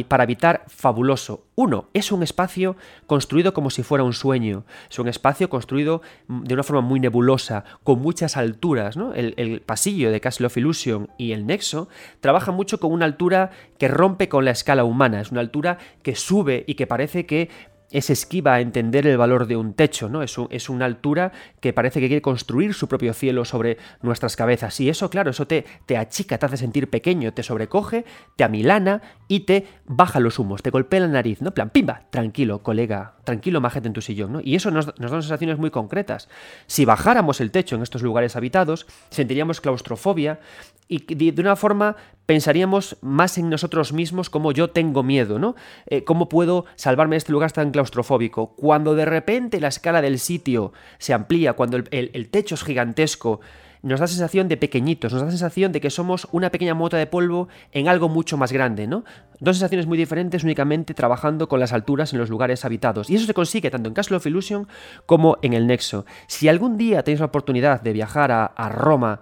para 0.07 0.23
habitar 0.23 0.63
fabuloso. 0.67 1.43
Uno, 1.55 1.89
es 1.93 2.13
un 2.13 2.23
espacio 2.23 2.77
construido 3.07 3.53
como 3.53 3.69
si 3.69 3.83
fuera 3.83 4.05
un 4.05 4.13
sueño. 4.13 4.63
Es 4.89 4.99
un 4.99 5.09
espacio 5.09 5.49
construido 5.49 6.01
mm, 6.27 6.43
de 6.43 6.53
una 6.53 6.63
forma 6.63 6.81
muy 6.81 7.01
nebulosa, 7.01 7.65
con 7.83 7.99
muchas 7.99 8.37
alturas. 8.37 8.95
El, 9.15 9.33
el 9.35 9.59
pasillo 9.59 10.11
de 10.11 10.21
Castle 10.21 10.47
of 10.47 10.55
Illusion 10.55 11.09
y 11.17 11.33
el 11.33 11.45
nexo 11.45 11.89
trabajan 12.21 12.55
mucho 12.55 12.79
con 12.79 12.93
una 12.93 13.03
altura 13.03 13.51
que 13.77 13.89
rompe 13.89 14.29
con 14.29 14.45
la 14.45 14.51
escala 14.51 14.85
humana. 14.85 15.19
Es 15.19 15.29
una 15.29 15.41
altura 15.41 15.77
que 16.03 16.15
sube 16.15 16.63
y 16.65 16.75
que 16.75 16.87
parece 16.87 17.25
que 17.25 17.49
es 17.93 18.09
esquiva 18.09 18.55
a 18.55 18.59
entender 18.59 19.07
el 19.07 19.17
valor 19.17 19.47
de 19.47 19.55
un 19.55 19.73
techo, 19.73 20.09
¿no? 20.09 20.23
Es, 20.23 20.35
es, 20.49 20.69
una 20.69 20.85
altura 20.85 21.31
que 21.61 21.71
parece 21.71 22.01
que 22.01 22.07
quiere 22.07 22.21
construir 22.21 22.73
su 22.73 22.87
propio 22.87 23.13
cielo 23.13 23.45
sobre 23.45 23.77
nuestras 24.01 24.35
cabezas. 24.35 24.79
Y 24.79 24.89
eso, 24.89 25.09
claro, 25.09 25.29
eso 25.29 25.47
te, 25.47 25.63
te 25.85 25.95
achica, 25.95 26.37
te 26.37 26.45
hace 26.47 26.57
sentir 26.57 26.89
pequeño, 26.89 27.33
te 27.33 27.43
sobrecoge, 27.43 28.03
te 28.35 28.43
amilana 28.43 29.01
y 29.27 29.41
te 29.41 29.67
baja 29.85 30.19
los 30.19 30.39
humos, 30.39 30.63
te 30.63 30.71
golpea 30.71 31.01
la 31.01 31.07
nariz, 31.07 31.41
¿no? 31.41 31.53
plan, 31.53 31.69
pimba, 31.69 32.07
tranquilo, 32.09 32.63
colega, 32.63 33.15
tranquilo, 33.23 33.61
majete 33.61 33.87
en 33.87 33.93
tu 33.93 34.01
sillón, 34.01 34.33
¿no? 34.33 34.41
Y 34.43 34.55
eso 34.55 34.71
nos, 34.71 34.87
nos 34.99 35.11
da 35.11 35.21
sensaciones 35.21 35.57
muy 35.57 35.71
concretas. 35.71 36.29
Si 36.67 36.85
bajáramos 36.85 37.41
el 37.41 37.51
techo 37.51 37.75
en 37.75 37.83
estos 37.83 38.01
lugares 38.01 38.35
habitados, 38.35 38.85
sentiríamos 39.09 39.61
claustrofobia 39.61 40.39
y 40.87 41.31
de 41.31 41.41
una 41.41 41.55
forma 41.55 41.95
pensaríamos 42.25 42.97
más 43.01 43.37
en 43.37 43.49
nosotros 43.49 43.93
mismos 43.93 44.29
como 44.29 44.51
yo 44.51 44.69
tengo 44.69 45.03
miedo, 45.03 45.39
¿no? 45.39 45.55
Eh, 45.87 46.03
¿Cómo 46.03 46.29
puedo 46.29 46.65
salvarme 46.75 47.15
de 47.15 47.19
este 47.19 47.31
lugar 47.31 47.51
tan 47.51 47.71
claustrofóbico? 47.71 48.55
Cuando 48.55 48.95
de 48.95 49.05
repente 49.05 49.59
la 49.59 49.69
escala 49.69 50.01
del 50.01 50.19
sitio 50.19 50.73
se 50.99 51.13
amplía, 51.13 51.53
cuando 51.53 51.77
el, 51.77 52.29
techo 52.29 52.55
es 52.55 52.63
gigantesco, 52.63 53.41
nos 53.83 53.99
da 53.99 54.07
sensación 54.07 54.47
de 54.47 54.57
pequeñitos, 54.57 55.11
nos 55.11 55.21
da 55.21 55.29
sensación 55.29 55.71
de 55.73 55.81
que 55.81 55.89
somos 55.89 56.27
una 56.31 56.49
pequeña 56.49 56.73
mota 56.73 56.97
de 56.97 57.05
polvo 57.05 57.49
en 57.71 57.89
algo 57.89 58.07
mucho 58.07 58.37
más 58.37 58.51
grande, 58.51 58.87
¿no? 58.87 59.03
Dos 59.39 59.57
sensaciones 59.57 59.87
muy 59.87 59.97
diferentes 59.97 60.43
únicamente 60.43 60.93
trabajando 60.93 61.49
con 61.49 61.59
las 61.59 61.73
alturas 61.73 62.13
en 62.13 62.19
los 62.19 62.29
lugares 62.29 62.63
habitados. 62.63 63.09
Y 63.09 63.15
eso 63.15 63.25
se 63.25 63.33
consigue 63.33 63.69
tanto 63.69 63.89
en 63.89 63.93
Castle 63.93 64.17
of 64.17 64.25
Illusion 64.25 64.67
como 65.05 65.37
en 65.41 65.53
el 65.53 65.67
Nexo. 65.67 66.05
Si 66.27 66.47
algún 66.47 66.77
día 66.77 67.03
tenéis 67.03 67.19
la 67.19 67.27
oportunidad 67.27 67.81
de 67.81 67.91
viajar 67.91 68.31
a, 68.31 68.45
a 68.45 68.69
Roma, 68.69 69.19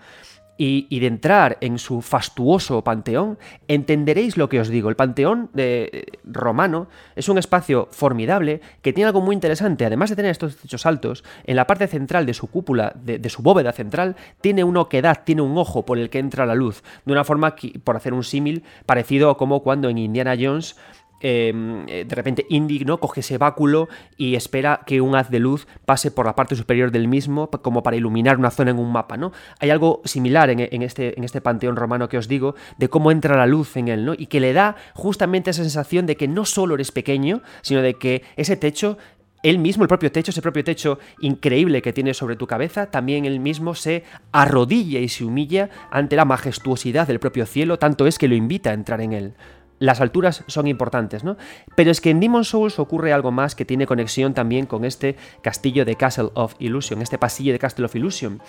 y, 0.63 1.00
de 1.00 1.08
entrar 1.08 1.58
en 1.62 1.80
su 1.80 2.01
fastuoso 2.03 2.84
panteón, 2.84 3.39
entenderéis 3.68 4.38
lo 4.38 4.48
que 4.48 4.60
os 4.60 4.70
digo. 4.70 4.89
El 4.89 4.96
panteón 4.96 5.50
de, 5.53 5.89
eh, 5.91 6.06
romano 6.24 6.88
es 7.15 7.30
un 7.30 7.39
espacio 7.39 7.88
formidable 7.89 8.62
que 8.84 8.94
tiene 8.94 9.08
algo 9.08 9.22
muy 9.22 9.34
interesante. 9.34 9.88
Además 9.88 10.12
de 10.12 10.18
tener 10.18 10.30
estos 10.30 10.58
techos 10.58 10.86
altos, 10.86 11.24
en 11.46 11.56
la 11.56 11.65
parte 11.65 11.88
central 11.88 12.27
de 12.27 12.36
su 12.36 12.46
cúpula, 12.46 12.94
de, 12.96 13.27
su 13.30 13.41
bóveda 13.41 13.72
central, 13.72 14.15
tiene 14.39 14.63
una 14.63 14.82
oquedad, 14.82 15.24
tiene 15.24 15.41
un 15.41 15.58
ojo 15.58 15.84
por 15.84 15.98
el 15.98 16.12
que 16.12 16.20
entra 16.20 16.46
la 16.46 16.53
luz. 16.53 16.84
De 17.06 17.12
una 17.12 17.24
forma, 17.24 17.56
por 17.84 17.96
hacer 17.96 18.13
un 18.13 18.24
símil, 18.24 18.63
parecido 18.86 19.32
a 19.32 19.38
como 19.38 19.63
cuando 19.63 19.89
en 19.89 19.98
Indiana 19.98 20.36
Jones 20.39 20.75
eh, 21.22 22.06
de 22.08 22.16
repente 22.16 22.46
indigno, 22.50 23.00
coge 23.00 23.22
ese 23.22 23.38
báculo 23.38 23.90
y 24.18 24.36
espera 24.36 24.82
que 24.86 25.01
un 25.01 25.16
haz 25.16 25.30
de 25.30 25.40
luz 25.40 25.68
pase 25.86 26.12
por 26.12 26.25
la 26.25 26.36
parte 26.36 26.56
superior 26.56 26.92
del 26.92 27.08
mismo 27.08 27.50
como 27.50 27.84
para 27.84 27.96
iluminar 27.98 28.38
una 28.38 28.51
zona 28.51 28.72
en 28.72 28.80
un 28.80 28.92
mapa, 28.92 29.18
¿no? 29.18 29.32
Hay 29.60 29.70
algo 29.70 30.01
similar 30.06 30.50
en, 30.50 30.82
este, 30.82 31.18
en 31.18 31.24
este 31.24 31.42
panteón 31.42 31.75
romano 31.75 32.10
que 32.10 32.18
os 32.18 32.28
digo, 32.28 32.56
de 32.78 32.90
cómo 32.90 33.12
entra 33.12 33.38
la 33.38 33.46
luz 33.46 33.78
en 33.78 33.88
él, 33.88 34.06
¿no? 34.06 34.13
Y 34.18 34.28
que 34.28 34.40
le 34.40 34.54
da 34.54 34.75
justamente 34.94 35.51
esa 35.51 35.63
sensación 35.63 36.06
de 36.06 36.18
que 36.18 36.28
no 36.28 36.46
solo 36.46 36.75
eres 36.75 36.92
pequeño, 36.92 37.42
sino 37.62 37.82
de 37.82 37.96
que 37.96 38.24
ese 38.36 38.58
techo 38.58 38.98
él 39.44 39.58
mismo, 39.58 39.84
el 39.84 39.88
propio 39.88 40.12
techo, 40.12 40.30
ese 40.30 40.42
propio 40.42 40.63
techo 40.63 41.00
increíble 41.20 41.82
que 41.82 41.94
tiene 41.94 42.13
sobre 42.13 42.36
tu 42.36 42.46
cabeza, 42.46 42.92
también 42.92 43.25
él 43.25 43.40
mismo 43.40 43.74
se 43.74 44.04
arrodilla 44.32 45.00
y 45.00 45.10
se 45.10 45.25
humilla 45.25 45.70
ante 45.90 46.16
la 46.16 46.25
majestuosidad 46.25 47.08
del 47.08 47.20
propio 47.20 47.48
cielo, 47.48 47.80
tanto 47.80 48.06
es 48.06 48.20
que 48.20 48.28
lo 48.28 48.36
invita 48.36 48.70
a 48.70 48.74
entrar 48.74 49.01
en 49.01 49.13
él 49.13 49.34
las 49.82 50.00
alturas 50.00 50.44
son 50.46 50.68
importantes, 50.68 51.24
¿no? 51.24 51.38
Pero 51.76 51.90
es 51.90 52.02
que 52.02 52.12
en 52.12 52.20
Demon 52.20 52.46
Souls 52.46 52.78
ocurre 52.78 53.14
algo 53.14 53.32
más 53.32 53.56
que 53.56 53.66
tiene 53.66 53.88
conexión 53.88 54.36
también 54.36 54.68
con 54.68 54.86
este 54.86 55.16
castillo 55.42 55.86
de 55.86 55.96
Castle 55.96 56.30
of 56.36 56.54
Illusion, 56.60 57.02
este 57.02 57.18
pasillo 57.18 57.52
de 57.52 57.58
Castle 57.58 57.86
of 57.86 57.96
Illusion. 57.96 58.44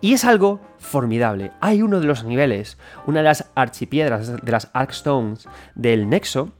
Y 0.00 0.14
es 0.14 0.24
algo 0.24 0.60
formidable. 0.78 1.52
Hay 1.60 1.82
uno 1.82 2.00
de 2.00 2.06
los 2.06 2.24
niveles, 2.24 2.78
una 3.06 3.18
de 3.18 3.24
las 3.24 3.50
archipiedras, 3.54 4.42
de 4.42 4.50
las 4.50 4.70
Arkstones 4.72 5.46
del 5.74 6.08
Nexo, 6.08 6.52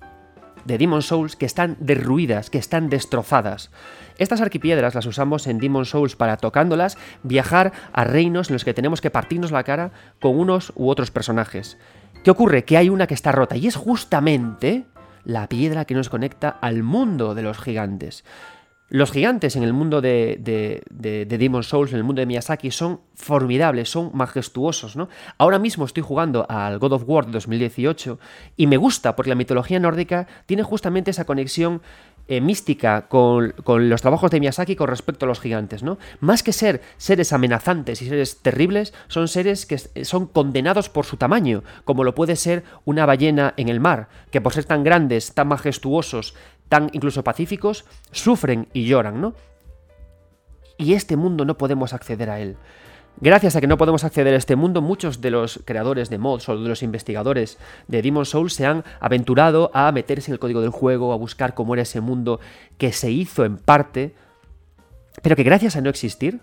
de 0.66 0.76
Demon 0.76 1.00
Souls, 1.00 1.34
que 1.34 1.46
están 1.46 1.78
derruidas, 1.80 2.50
que 2.50 2.58
están 2.58 2.90
destrozadas. 2.90 3.70
Estas 4.18 4.42
arquipiedras 4.42 4.94
las 4.94 5.06
usamos 5.06 5.46
en 5.46 5.58
Demon 5.58 5.86
Souls 5.86 6.16
para 6.16 6.36
tocándolas 6.36 6.98
viajar 7.22 7.72
a 7.94 8.04
reinos 8.04 8.50
en 8.50 8.54
los 8.56 8.64
que 8.64 8.74
tenemos 8.74 9.00
que 9.00 9.10
partirnos 9.10 9.52
la 9.52 9.64
cara 9.64 9.92
con 10.20 10.38
unos 10.38 10.74
u 10.76 10.90
otros 10.90 11.10
personajes. 11.10 11.78
¿Qué 12.22 12.30
ocurre? 12.30 12.64
Que 12.64 12.76
hay 12.76 12.88
una 12.88 13.06
que 13.06 13.14
está 13.14 13.32
rota 13.32 13.56
y 13.56 13.66
es 13.66 13.76
justamente 13.76 14.86
la 15.24 15.48
piedra 15.48 15.84
que 15.84 15.94
nos 15.94 16.08
conecta 16.08 16.48
al 16.48 16.82
mundo 16.82 17.34
de 17.34 17.42
los 17.42 17.58
gigantes. 17.58 18.24
Los 18.90 19.12
gigantes 19.12 19.54
en 19.54 19.62
el 19.62 19.74
mundo 19.74 20.00
de, 20.00 20.38
de, 20.40 20.82
de, 20.90 21.38
Demon 21.38 21.62
Souls, 21.62 21.92
en 21.92 21.98
el 21.98 22.04
mundo 22.04 22.20
de 22.20 22.26
Miyazaki, 22.26 22.70
son 22.70 23.02
formidables, 23.14 23.90
son 23.90 24.10
majestuosos, 24.14 24.96
¿no? 24.96 25.10
Ahora 25.36 25.58
mismo 25.58 25.84
estoy 25.84 26.02
jugando 26.02 26.46
al 26.48 26.78
God 26.78 26.94
of 26.94 27.04
War 27.06 27.30
2018 27.30 28.18
y 28.56 28.66
me 28.66 28.78
gusta 28.78 29.14
porque 29.14 29.28
la 29.28 29.34
mitología 29.34 29.78
nórdica 29.78 30.26
tiene 30.46 30.62
justamente 30.62 31.10
esa 31.10 31.26
conexión 31.26 31.82
eh, 32.28 32.42
mística 32.42 33.08
con, 33.08 33.54
los 33.66 34.02
trabajos 34.02 34.30
de 34.30 34.38
Miyazaki 34.38 34.76
con 34.76 34.88
respecto 34.88 35.24
a 35.24 35.28
los 35.28 35.40
gigantes, 35.40 35.82
¿no? 35.82 35.96
Más 36.20 36.42
que 36.42 36.52
ser 36.52 36.82
seres 36.98 37.32
amenazantes 37.32 38.02
y 38.02 38.08
seres 38.08 38.42
terribles, 38.42 38.92
son 39.08 39.28
seres 39.28 39.64
que 39.64 39.78
son 40.04 40.26
condenados 40.26 40.90
por 40.90 41.06
su 41.06 41.16
tamaño, 41.16 41.62
como 41.84 42.04
lo 42.04 42.14
puede 42.14 42.36
ser 42.36 42.64
una 42.84 43.06
ballena 43.06 43.54
en 43.56 43.68
el 43.68 43.80
mar, 43.80 44.08
que 44.30 44.42
por 44.42 44.52
ser 44.52 44.66
tan 44.66 44.84
grandes, 44.84 45.32
tan 45.32 45.48
majestuosos, 45.48 46.34
tan 46.68 46.90
incluso 46.92 47.24
pacíficos, 47.24 47.86
sufren 48.12 48.68
y 48.74 48.84
lloran, 48.84 49.20
¿no? 49.22 49.34
Y 50.76 50.92
este 50.92 51.16
mundo 51.16 51.46
no 51.46 51.56
podemos 51.56 51.94
acceder 51.94 52.28
a 52.28 52.40
él. 52.40 52.56
Gracias 53.20 53.56
a 53.56 53.60
que 53.60 53.66
no 53.66 53.78
podemos 53.78 54.04
acceder 54.04 54.32
a 54.32 54.36
este 54.36 54.54
mundo, 54.54 54.80
muchos 54.80 55.20
de 55.20 55.32
los 55.32 55.60
creadores 55.64 56.08
de 56.08 56.18
mods 56.18 56.48
o 56.48 56.56
de 56.56 56.68
los 56.68 56.84
investigadores 56.84 57.58
de 57.88 58.00
Demon 58.00 58.24
Souls 58.24 58.54
se 58.54 58.64
han 58.64 58.84
aventurado 59.00 59.72
a 59.74 59.90
meterse 59.90 60.30
en 60.30 60.34
el 60.34 60.38
código 60.38 60.60
del 60.60 60.70
juego, 60.70 61.12
a 61.12 61.16
buscar 61.16 61.54
cómo 61.54 61.74
era 61.74 61.82
ese 61.82 62.00
mundo 62.00 62.38
que 62.76 62.92
se 62.92 63.10
hizo 63.10 63.44
en 63.44 63.56
parte, 63.56 64.14
pero 65.20 65.34
que 65.34 65.42
gracias 65.42 65.74
a 65.74 65.80
no 65.80 65.90
existir, 65.90 66.38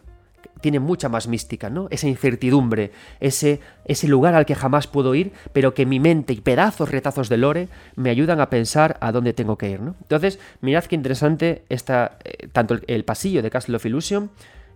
tiene 0.60 0.82
mucha 0.82 1.08
más 1.08 1.30
mística, 1.30 1.70
¿no? 1.70 1.88
Esa 1.92 2.10
incertidumbre, 2.10 2.92
ese, 3.22 3.62
ese 3.86 4.10
lugar 4.10 4.36
al 4.36 4.46
que 4.46 4.56
jamás 4.56 4.88
puedo 4.88 5.16
ir, 5.16 5.32
pero 5.54 5.74
que 5.74 5.86
mi 5.86 6.02
mente 6.02 6.34
y 6.34 6.42
pedazos, 6.42 6.92
retazos 6.92 7.30
de 7.30 7.38
lore 7.38 7.70
me 7.96 8.10
ayudan 8.10 8.42
a 8.42 8.50
pensar 8.50 8.98
a 9.00 9.14
dónde 9.14 9.32
tengo 9.32 9.58
que 9.58 9.70
ir, 9.70 9.80
¿no? 9.80 9.96
Entonces, 10.02 10.40
mirad 10.60 10.84
qué 10.84 10.96
interesante 10.96 11.64
está 11.70 12.18
eh, 12.26 12.48
tanto 12.52 12.80
el 12.88 13.06
pasillo 13.06 13.42
de 13.42 13.50
Castle 13.50 13.78
of 13.78 13.86
Illusion 13.86 14.30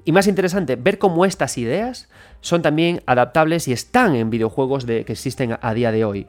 y 0.06 0.12
más 0.12 0.28
interesante, 0.28 0.76
ver 0.76 0.98
cómo 0.98 1.26
estas 1.26 1.58
ideas 1.58 2.10
son 2.42 2.62
también 2.62 3.02
adaptables 3.06 3.68
y 3.68 3.74
están 3.74 4.16
en 4.16 4.30
videojuegos 4.30 4.86
de, 4.86 5.06
que 5.06 5.14
existen 5.14 5.58
a, 5.62 5.74
día 5.74 5.92
de 5.92 6.06
hoy. 6.06 6.28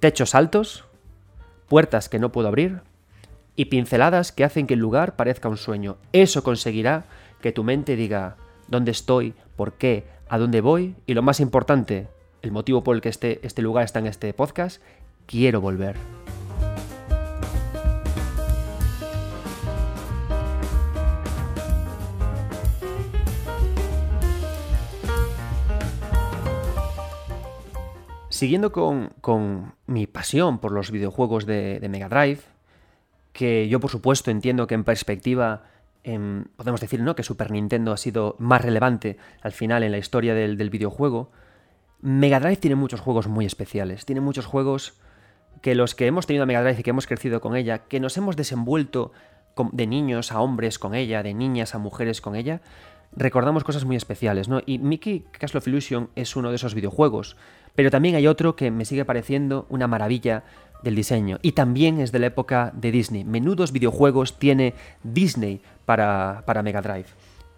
Techos 0.00 0.34
altos, 0.34 0.84
puertas 1.68 2.08
que 2.08 2.18
no 2.18 2.32
puedo 2.32 2.48
abrir 2.48 2.80
y 3.56 3.66
pinceladas 3.66 4.32
que 4.32 4.44
hacen 4.44 4.66
que 4.66 4.74
el 4.74 4.80
lugar 4.80 5.16
parezca 5.16 5.48
un 5.48 5.58
sueño. 5.58 5.98
Eso 6.12 6.42
conseguirá 6.42 7.04
que 7.40 7.52
tu 7.52 7.62
mente 7.62 7.96
diga 7.96 8.36
dónde 8.68 8.90
estoy, 8.90 9.34
por 9.56 9.74
qué, 9.74 10.06
a 10.28 10.38
dónde 10.38 10.60
voy 10.60 10.96
y 11.06 11.14
lo 11.14 11.22
más 11.22 11.40
importante, 11.40 12.08
el 12.42 12.52
motivo 12.52 12.82
por 12.82 12.96
el 12.96 13.02
que 13.02 13.10
este, 13.10 13.40
este 13.46 13.62
lugar 13.62 13.84
está 13.84 13.98
en 13.98 14.06
este 14.06 14.32
podcast, 14.32 14.80
quiero 15.26 15.60
volver. 15.60 16.19
Siguiendo 28.40 28.72
con, 28.72 29.74
mi 29.86 30.06
pasión 30.06 30.60
por 30.60 30.72
los 30.72 30.90
videojuegos 30.90 31.44
de, 31.44 31.86
Mega 31.90 32.08
Drive, 32.08 32.40
que 33.34 33.68
yo 33.68 33.80
por 33.80 33.90
supuesto 33.90 34.30
entiendo 34.30 34.66
que 34.66 34.74
en 34.74 34.82
perspectiva 34.82 35.64
em, 36.04 36.44
podemos 36.56 36.80
decir 36.80 37.02
¿no? 37.02 37.14
que 37.14 37.22
Super 37.22 37.50
Nintendo 37.50 37.92
ha 37.92 37.98
sido 37.98 38.36
más 38.38 38.62
relevante 38.62 39.18
al 39.42 39.52
final 39.52 39.82
en 39.82 39.92
la 39.92 39.98
historia 39.98 40.34
del, 40.34 40.56
del 40.56 40.70
videojuego, 40.70 41.30
Mega 42.00 42.40
Drive 42.40 42.56
tiene 42.56 42.76
muchos 42.76 43.00
juegos 43.00 43.28
muy 43.28 43.44
especiales, 43.44 44.06
tiene 44.06 44.22
muchos 44.22 44.46
juegos 44.46 44.94
que 45.60 45.74
los 45.74 45.94
que 45.94 46.06
hemos 46.06 46.26
tenido 46.26 46.44
a 46.44 46.46
Mega 46.46 46.62
Drive 46.62 46.80
y 46.80 46.82
que 46.82 46.90
hemos 46.90 47.06
crecido 47.06 47.42
con 47.42 47.56
ella, 47.56 47.88
que 47.88 48.00
nos 48.00 48.16
hemos 48.16 48.36
desenvuelto 48.36 49.12
de 49.72 49.86
niños 49.86 50.32
a 50.32 50.40
hombres 50.40 50.78
con 50.78 50.94
ella, 50.94 51.22
de 51.22 51.34
niñas 51.34 51.74
a 51.74 51.78
mujeres 51.78 52.22
con 52.22 52.36
ella, 52.36 52.62
recordamos 53.12 53.64
cosas 53.64 53.84
muy 53.84 53.96
especiales, 53.96 54.48
¿no? 54.48 54.62
Y 54.64 54.78
Mickey 54.78 55.26
Castle 55.32 55.58
of 55.58 55.68
Illusion 55.68 56.08
es 56.14 56.36
uno 56.36 56.48
de 56.48 56.56
esos 56.56 56.74
videojuegos, 56.74 57.36
pero 57.74 57.90
también 57.90 58.14
hay 58.14 58.26
otro 58.26 58.56
que 58.56 58.70
me 58.70 58.84
sigue 58.84 59.04
pareciendo 59.04 59.66
una 59.68 59.86
maravilla 59.86 60.44
del 60.82 60.94
diseño 60.94 61.38
y 61.42 61.52
también 61.52 62.00
es 62.00 62.12
de 62.12 62.18
la 62.18 62.26
época 62.26 62.72
de 62.74 62.90
Disney. 62.90 63.24
Menudos 63.24 63.72
videojuegos 63.72 64.38
tiene 64.38 64.74
Disney 65.02 65.60
para, 65.84 66.42
para 66.46 66.62
Mega 66.62 66.82
Drive. 66.82 67.06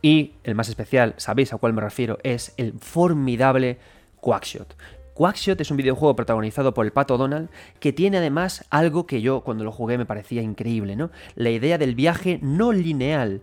Y 0.03 0.33
el 0.43 0.55
más 0.55 0.69
especial, 0.69 1.15
sabéis 1.17 1.53
a 1.53 1.59
cuál 1.59 1.73
me 1.73 1.81
refiero, 1.81 2.19
es 2.25 2.55
el 2.57 2.73
formidable 2.81 3.79
Quackshot. 4.21 4.77
Quackshot 5.15 5.61
es 5.61 5.71
un 5.71 5.77
videojuego 5.77 6.17
protagonizado 6.17 6.75
por 6.75 6.87
el 6.87 6.93
pato 6.93 7.19
Donald 7.19 7.51
que 7.79 7.93
tiene 7.93 8.19
además 8.19 8.65
algo 8.71 9.07
que 9.07 9.21
yo 9.21 9.43
cuando 9.43 9.63
lo 9.63 9.71
jugué 9.71 9.99
me 9.99 10.07
parecía 10.07 10.43
increíble, 10.43 10.97
¿no? 10.97 11.11
La 11.37 11.51
idea 11.51 11.79
del 11.79 11.95
viaje 11.95 12.39
no 12.43 12.73
lineal. 12.73 13.43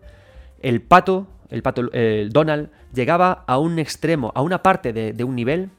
El 0.62 0.82
pato, 0.82 1.28
el 1.50 1.62
pato 1.62 1.84
Donald, 2.30 2.70
llegaba 2.94 3.46
a 3.48 3.58
un 3.60 3.80
extremo, 3.80 4.32
a 4.36 4.42
una 4.42 4.62
parte 4.62 4.92
de, 4.92 5.14
de 5.14 5.24
un 5.24 5.36
nivel 5.36 5.70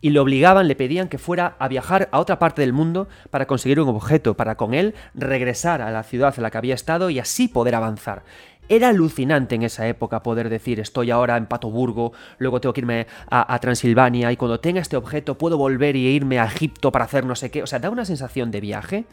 y 0.00 0.10
le 0.10 0.20
obligaban, 0.20 0.68
le 0.68 0.76
pedían 0.76 1.08
que 1.08 1.18
fuera 1.18 1.56
a 1.58 1.68
viajar 1.68 2.08
a 2.12 2.20
otra 2.20 2.38
parte 2.38 2.62
del 2.62 2.72
mundo 2.72 3.08
para 3.30 3.46
conseguir 3.46 3.80
un 3.80 3.88
objeto, 3.88 4.34
para 4.34 4.56
con 4.56 4.74
él 4.74 4.94
regresar 5.14 5.82
a 5.82 5.90
la 5.90 6.02
ciudad 6.02 6.34
en 6.36 6.42
la 6.42 6.50
que 6.50 6.58
había 6.58 6.74
estado 6.74 7.10
y 7.10 7.18
así 7.18 7.48
poder 7.48 7.74
avanzar. 7.74 8.22
Era 8.68 8.90
alucinante 8.90 9.54
en 9.54 9.62
esa 9.62 9.88
época 9.88 10.22
poder 10.22 10.50
decir 10.50 10.78
estoy 10.78 11.10
ahora 11.10 11.38
en 11.38 11.46
Patoburgo, 11.46 12.12
luego 12.36 12.60
tengo 12.60 12.74
que 12.74 12.82
irme 12.82 13.06
a, 13.30 13.58
Transilvania 13.60 14.30
y 14.30 14.36
cuando 14.36 14.60
tenga 14.60 14.80
este 14.80 14.96
objeto 14.96 15.38
puedo 15.38 15.56
volver 15.56 15.96
y 15.96 16.06
irme 16.06 16.38
a 16.38 16.44
Egipto 16.44 16.92
para 16.92 17.06
hacer 17.06 17.24
no 17.24 17.34
sé 17.34 17.50
qué. 17.50 17.62
O 17.62 17.66
sea, 17.66 17.78
da 17.78 17.88
una 17.88 18.04
sensación 18.04 18.50
de 18.50 18.60
viaje 18.60 19.04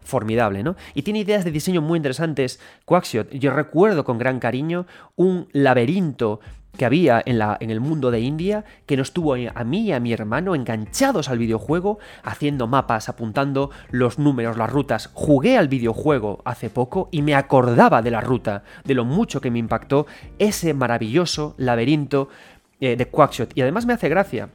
formidable, 0.00 0.64
¿no? 0.64 0.74
Y 0.94 1.02
tiene 1.02 1.20
ideas 1.20 1.44
de 1.44 1.52
diseño 1.52 1.80
muy 1.80 1.96
interesantes. 1.96 2.58
Quackshot, 2.84 3.30
yo 3.30 3.52
recuerdo 3.52 4.04
con 4.04 4.18
gran 4.18 4.40
cariño 4.40 4.86
un 5.14 5.48
laberinto 5.52 6.40
que 6.76 6.84
había 6.84 7.22
en, 7.24 7.38
la, 7.38 7.56
en 7.60 7.70
el 7.70 7.80
mundo 7.80 8.10
de 8.10 8.20
India 8.20 8.64
que 8.86 8.96
nos 8.96 9.12
tuvo 9.12 9.34
a 9.34 9.64
mí 9.64 9.80
y 9.82 9.92
a 9.92 10.00
mi 10.00 10.12
hermano 10.12 10.54
enganchados 10.54 11.28
al 11.28 11.38
videojuego, 11.38 11.98
haciendo 12.22 12.66
mapas, 12.66 13.08
apuntando 13.08 13.70
los 13.90 14.18
números, 14.18 14.56
las 14.56 14.70
rutas. 14.70 15.10
Jugué 15.14 15.56
al 15.56 15.68
videojuego 15.68 16.42
hace 16.44 16.70
poco 16.70 17.08
y 17.10 17.22
me 17.22 17.34
acordaba 17.34 18.02
de 18.02 18.10
la 18.10 18.20
ruta, 18.20 18.64
de 18.84 18.94
lo 18.94 19.04
mucho 19.04 19.40
que 19.40 19.50
me 19.50 19.58
impactó 19.58 20.06
ese 20.38 20.74
maravilloso 20.74 21.54
laberinto 21.56 22.28
eh, 22.80 22.96
de 22.96 23.06
Quackshot. 23.06 23.56
Y 23.56 23.62
además 23.62 23.86
me 23.86 23.92
hace 23.92 24.08
gracia, 24.08 24.50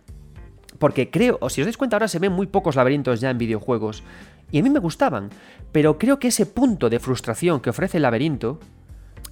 porque 0.77 1.09
creo, 1.09 1.37
o 1.41 1.49
si 1.49 1.61
os 1.61 1.65
dais 1.65 1.77
cuenta 1.77 1.95
ahora 1.95 2.07
se 2.07 2.19
ven 2.19 2.31
muy 2.31 2.47
pocos 2.47 2.75
laberintos 2.75 3.19
ya 3.21 3.29
en 3.29 3.37
videojuegos, 3.37 4.03
y 4.51 4.59
a 4.59 4.63
mí 4.63 4.69
me 4.69 4.79
gustaban, 4.79 5.29
pero 5.71 5.99
creo 5.99 6.19
que 6.19 6.29
ese 6.29 6.45
punto 6.45 6.89
de 6.89 6.99
frustración 6.99 7.59
que 7.59 7.69
ofrece 7.69 7.97
el 7.97 8.03
laberinto 8.03 8.59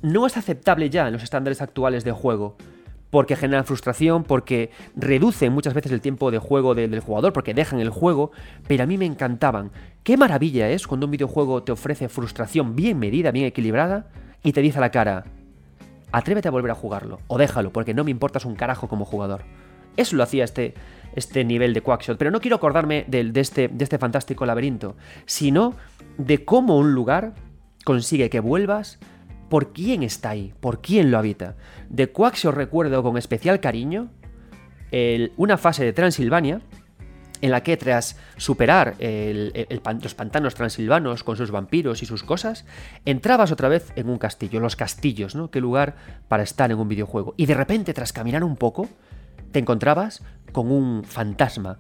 no 0.02 0.28
es 0.28 0.38
aceptable 0.38 0.90
ya 0.90 1.08
en 1.08 1.14
los 1.14 1.24
estándares 1.24 1.62
actuales 1.62 2.04
de 2.04 2.12
juego 2.12 2.56
porque 3.10 3.36
generan 3.36 3.66
frustración, 3.66 4.24
porque 4.24 4.72
reducen 4.96 5.54
muchas 5.54 5.74
veces 5.74 5.92
el 5.92 6.02
tiempo 6.02 6.32
de 6.32 6.40
juego 6.40 6.76
del 6.76 7.00
jugador, 7.00 7.34
porque 7.34 7.54
dejan 7.54 7.80
el 7.80 7.90
juego, 7.90 8.32
pero 8.68 8.84
a 8.84 8.88
mí 8.88 8.98
me 8.98 9.06
encantaban. 9.06 9.72
Qué 10.04 10.18
maravilla 10.18 10.70
es 10.70 10.88
cuando 10.88 11.06
un 11.06 11.12
videojuego 11.12 11.64
te 11.64 11.72
ofrece 11.72 12.10
frustración 12.10 12.76
bien 12.76 13.00
medida, 13.00 13.32
bien 13.32 13.46
equilibrada, 13.46 14.08
y 14.44 14.54
te 14.54 14.62
dice 14.62 14.78
a 14.78 14.82
la 14.82 14.92
cara, 14.92 15.26
atrévete 16.12 16.48
a 16.48 16.52
volver 16.52 16.72
a 16.72 16.76
jugarlo, 16.76 17.20
o 17.28 17.38
déjalo, 17.38 17.72
porque 17.72 17.94
no 17.94 18.04
me 18.04 18.12
importas 18.12 18.46
un 18.46 18.56
carajo 18.56 18.88
como 18.88 19.06
jugador. 19.06 19.42
Eso 19.96 20.16
lo 20.16 20.24
hacía 20.24 20.44
este, 20.44 20.76
este 21.16 21.44
nivel 21.44 21.74
de 21.74 21.82
Quackshot, 21.82 22.18
pero 22.18 22.32
no 22.32 22.40
quiero 22.40 22.58
acordarme 22.58 23.06
de, 23.08 23.32
este, 23.36 23.68
de 23.68 23.84
este 23.84 23.98
fantástico 23.98 24.46
laberinto, 24.46 24.96
sino 25.26 25.74
de 26.18 26.46
cómo 26.46 26.78
un 26.78 26.94
lugar 26.94 27.34
consigue 27.84 28.30
que 28.30 28.40
vuelvas 28.40 29.00
por 29.50 29.74
quién 29.74 30.04
está 30.04 30.32
ahí, 30.32 30.54
por 30.60 30.82
quién 30.82 31.12
lo 31.12 31.18
habita. 31.18 31.56
De 31.90 32.08
Quaxio 32.12 32.52
recuerdo 32.52 33.04
con 33.04 33.18
especial 33.18 33.60
cariño 33.60 34.10
una 35.38 35.58
fase 35.58 35.84
de 35.84 35.94
Transilvania 35.94 36.62
en 37.40 37.52
la 37.52 37.62
que 37.62 37.78
tras 37.78 38.18
superar 38.38 38.96
los 39.00 40.16
pantanos 40.16 40.56
transilvanos 40.56 41.24
con 41.24 41.38
sus 41.38 41.52
vampiros 41.52 42.02
y 42.02 42.08
sus 42.08 42.24
cosas, 42.24 42.66
entrabas 43.06 43.52
otra 43.52 43.70
vez 43.70 43.92
en 43.96 44.10
un 44.10 44.18
castillo, 44.18 44.60
los 44.60 44.76
castillos, 44.76 45.36
¿no? 45.36 45.52
Qué 45.52 45.62
lugar 45.62 45.96
para 46.28 46.42
estar 46.42 46.72
en 46.72 46.80
un 46.80 46.88
videojuego. 46.88 47.36
Y 47.38 47.46
de 47.46 47.54
repente, 47.54 47.94
tras 47.94 48.12
caminar 48.12 48.44
un 48.44 48.56
poco, 48.56 48.90
te 49.52 49.60
encontrabas 49.60 50.24
con 50.52 50.72
un 50.72 51.04
fantasma. 51.04 51.78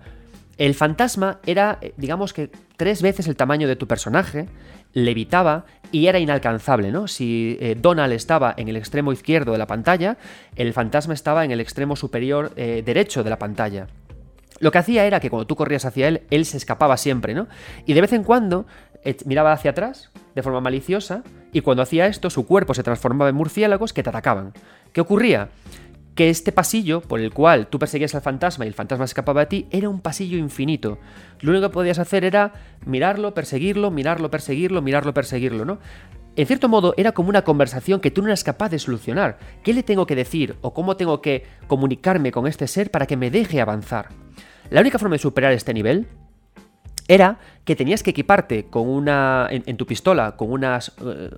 El 0.57 0.73
fantasma 0.73 1.39
era, 1.45 1.77
eh, 1.81 1.93
digamos 1.97 2.33
que, 2.33 2.49
tres 2.77 3.01
veces 3.01 3.27
el 3.27 3.35
tamaño 3.35 3.67
de 3.67 3.75
tu 3.75 3.87
personaje, 3.87 4.47
levitaba 4.93 5.65
y 5.91 6.07
era 6.07 6.19
inalcanzable, 6.19 6.91
¿no? 6.91 7.07
Si 7.07 7.57
eh, 7.59 7.75
Donald 7.79 8.13
estaba 8.13 8.53
en 8.57 8.67
el 8.67 8.75
extremo 8.75 9.13
izquierdo 9.13 9.51
de 9.51 9.57
la 9.57 9.67
pantalla, 9.67 10.17
el 10.55 10.73
fantasma 10.73 11.13
estaba 11.13 11.45
en 11.45 11.51
el 11.51 11.59
extremo 11.59 11.95
superior 11.95 12.51
eh, 12.55 12.81
derecho 12.85 13.23
de 13.23 13.29
la 13.29 13.39
pantalla. 13.39 13.87
Lo 14.59 14.71
que 14.71 14.79
hacía 14.79 15.05
era 15.05 15.19
que 15.19 15.29
cuando 15.29 15.45
tú 15.45 15.55
corrías 15.55 15.85
hacia 15.85 16.07
él, 16.07 16.23
él 16.31 16.45
se 16.45 16.57
escapaba 16.57 16.97
siempre, 16.97 17.35
¿no? 17.35 17.47
Y 17.85 17.93
de 17.93 18.01
vez 18.01 18.13
en 18.13 18.23
cuando 18.23 18.65
miraba 19.25 19.53
hacia 19.53 19.71
atrás 19.71 20.09
de 20.35 20.41
forma 20.41 20.59
maliciosa 20.59 21.23
y 21.53 21.61
cuando 21.61 21.83
hacía 21.83 22.07
esto 22.07 22.29
su 22.29 22.45
cuerpo 22.45 22.73
se 22.73 22.83
transformaba 22.83 23.29
en 23.29 23.35
murciélagos 23.35 23.93
que 23.93 24.03
te 24.03 24.09
atacaban. 24.09 24.53
¿Qué 24.91 25.01
ocurría? 25.01 25.49
Que 26.17 26.31
este 26.31 26.51
pasillo 26.51 27.01
por 27.01 27.19
el 27.19 27.31
cual 27.31 27.67
tú 27.67 27.77
perseguías 27.77 28.15
al 28.15 28.23
fantasma 28.23 28.65
y 28.65 28.67
el 28.67 28.73
fantasma 28.73 29.05
escapaba 29.05 29.41
de 29.41 29.45
ti 29.45 29.67
era 29.69 29.87
un 29.87 30.01
pasillo 30.01 30.39
infinito. 30.39 30.97
Lo 31.41 31.51
único 31.51 31.69
que 31.69 31.73
podías 31.73 31.99
hacer 31.99 32.25
era 32.25 32.53
mirarlo, 32.87 33.35
perseguirlo, 33.35 33.91
mirarlo, 33.91 34.31
perseguirlo, 34.31 34.81
mirarlo, 34.81 35.13
perseguirlo, 35.13 35.63
¿no? 35.63 35.77
En 36.35 36.47
cierto 36.47 36.69
modo 36.69 36.95
era 36.97 37.11
como 37.11 37.29
una 37.29 37.43
conversación 37.43 37.99
que 37.99 38.09
tú 38.09 38.23
no 38.23 38.29
eras 38.29 38.43
capaz 38.43 38.69
de 38.69 38.79
solucionar. 38.79 39.37
¿Qué 39.63 39.73
le 39.73 39.83
tengo 39.83 40.07
que 40.07 40.15
decir 40.15 40.55
o 40.61 40.73
cómo 40.73 40.97
tengo 40.97 41.21
que 41.21 41.45
comunicarme 41.67 42.31
con 42.31 42.47
este 42.47 42.65
ser 42.65 42.89
para 42.89 43.05
que 43.05 43.15
me 43.15 43.29
deje 43.29 43.61
avanzar? 43.61 44.09
La 44.71 44.81
única 44.81 44.97
forma 44.97 45.15
de 45.15 45.19
superar 45.19 45.53
este 45.53 45.73
nivel 45.75 46.07
era 47.07 47.39
que 47.65 47.75
tenías 47.75 48.03
que 48.03 48.11
equiparte 48.11 48.65
con 48.65 48.87
una 48.87 49.47
en, 49.49 49.77
tu 49.77 49.85
pistola 49.85 50.35
con 50.35 50.51
unas 50.51 50.93
eh, 51.05 51.29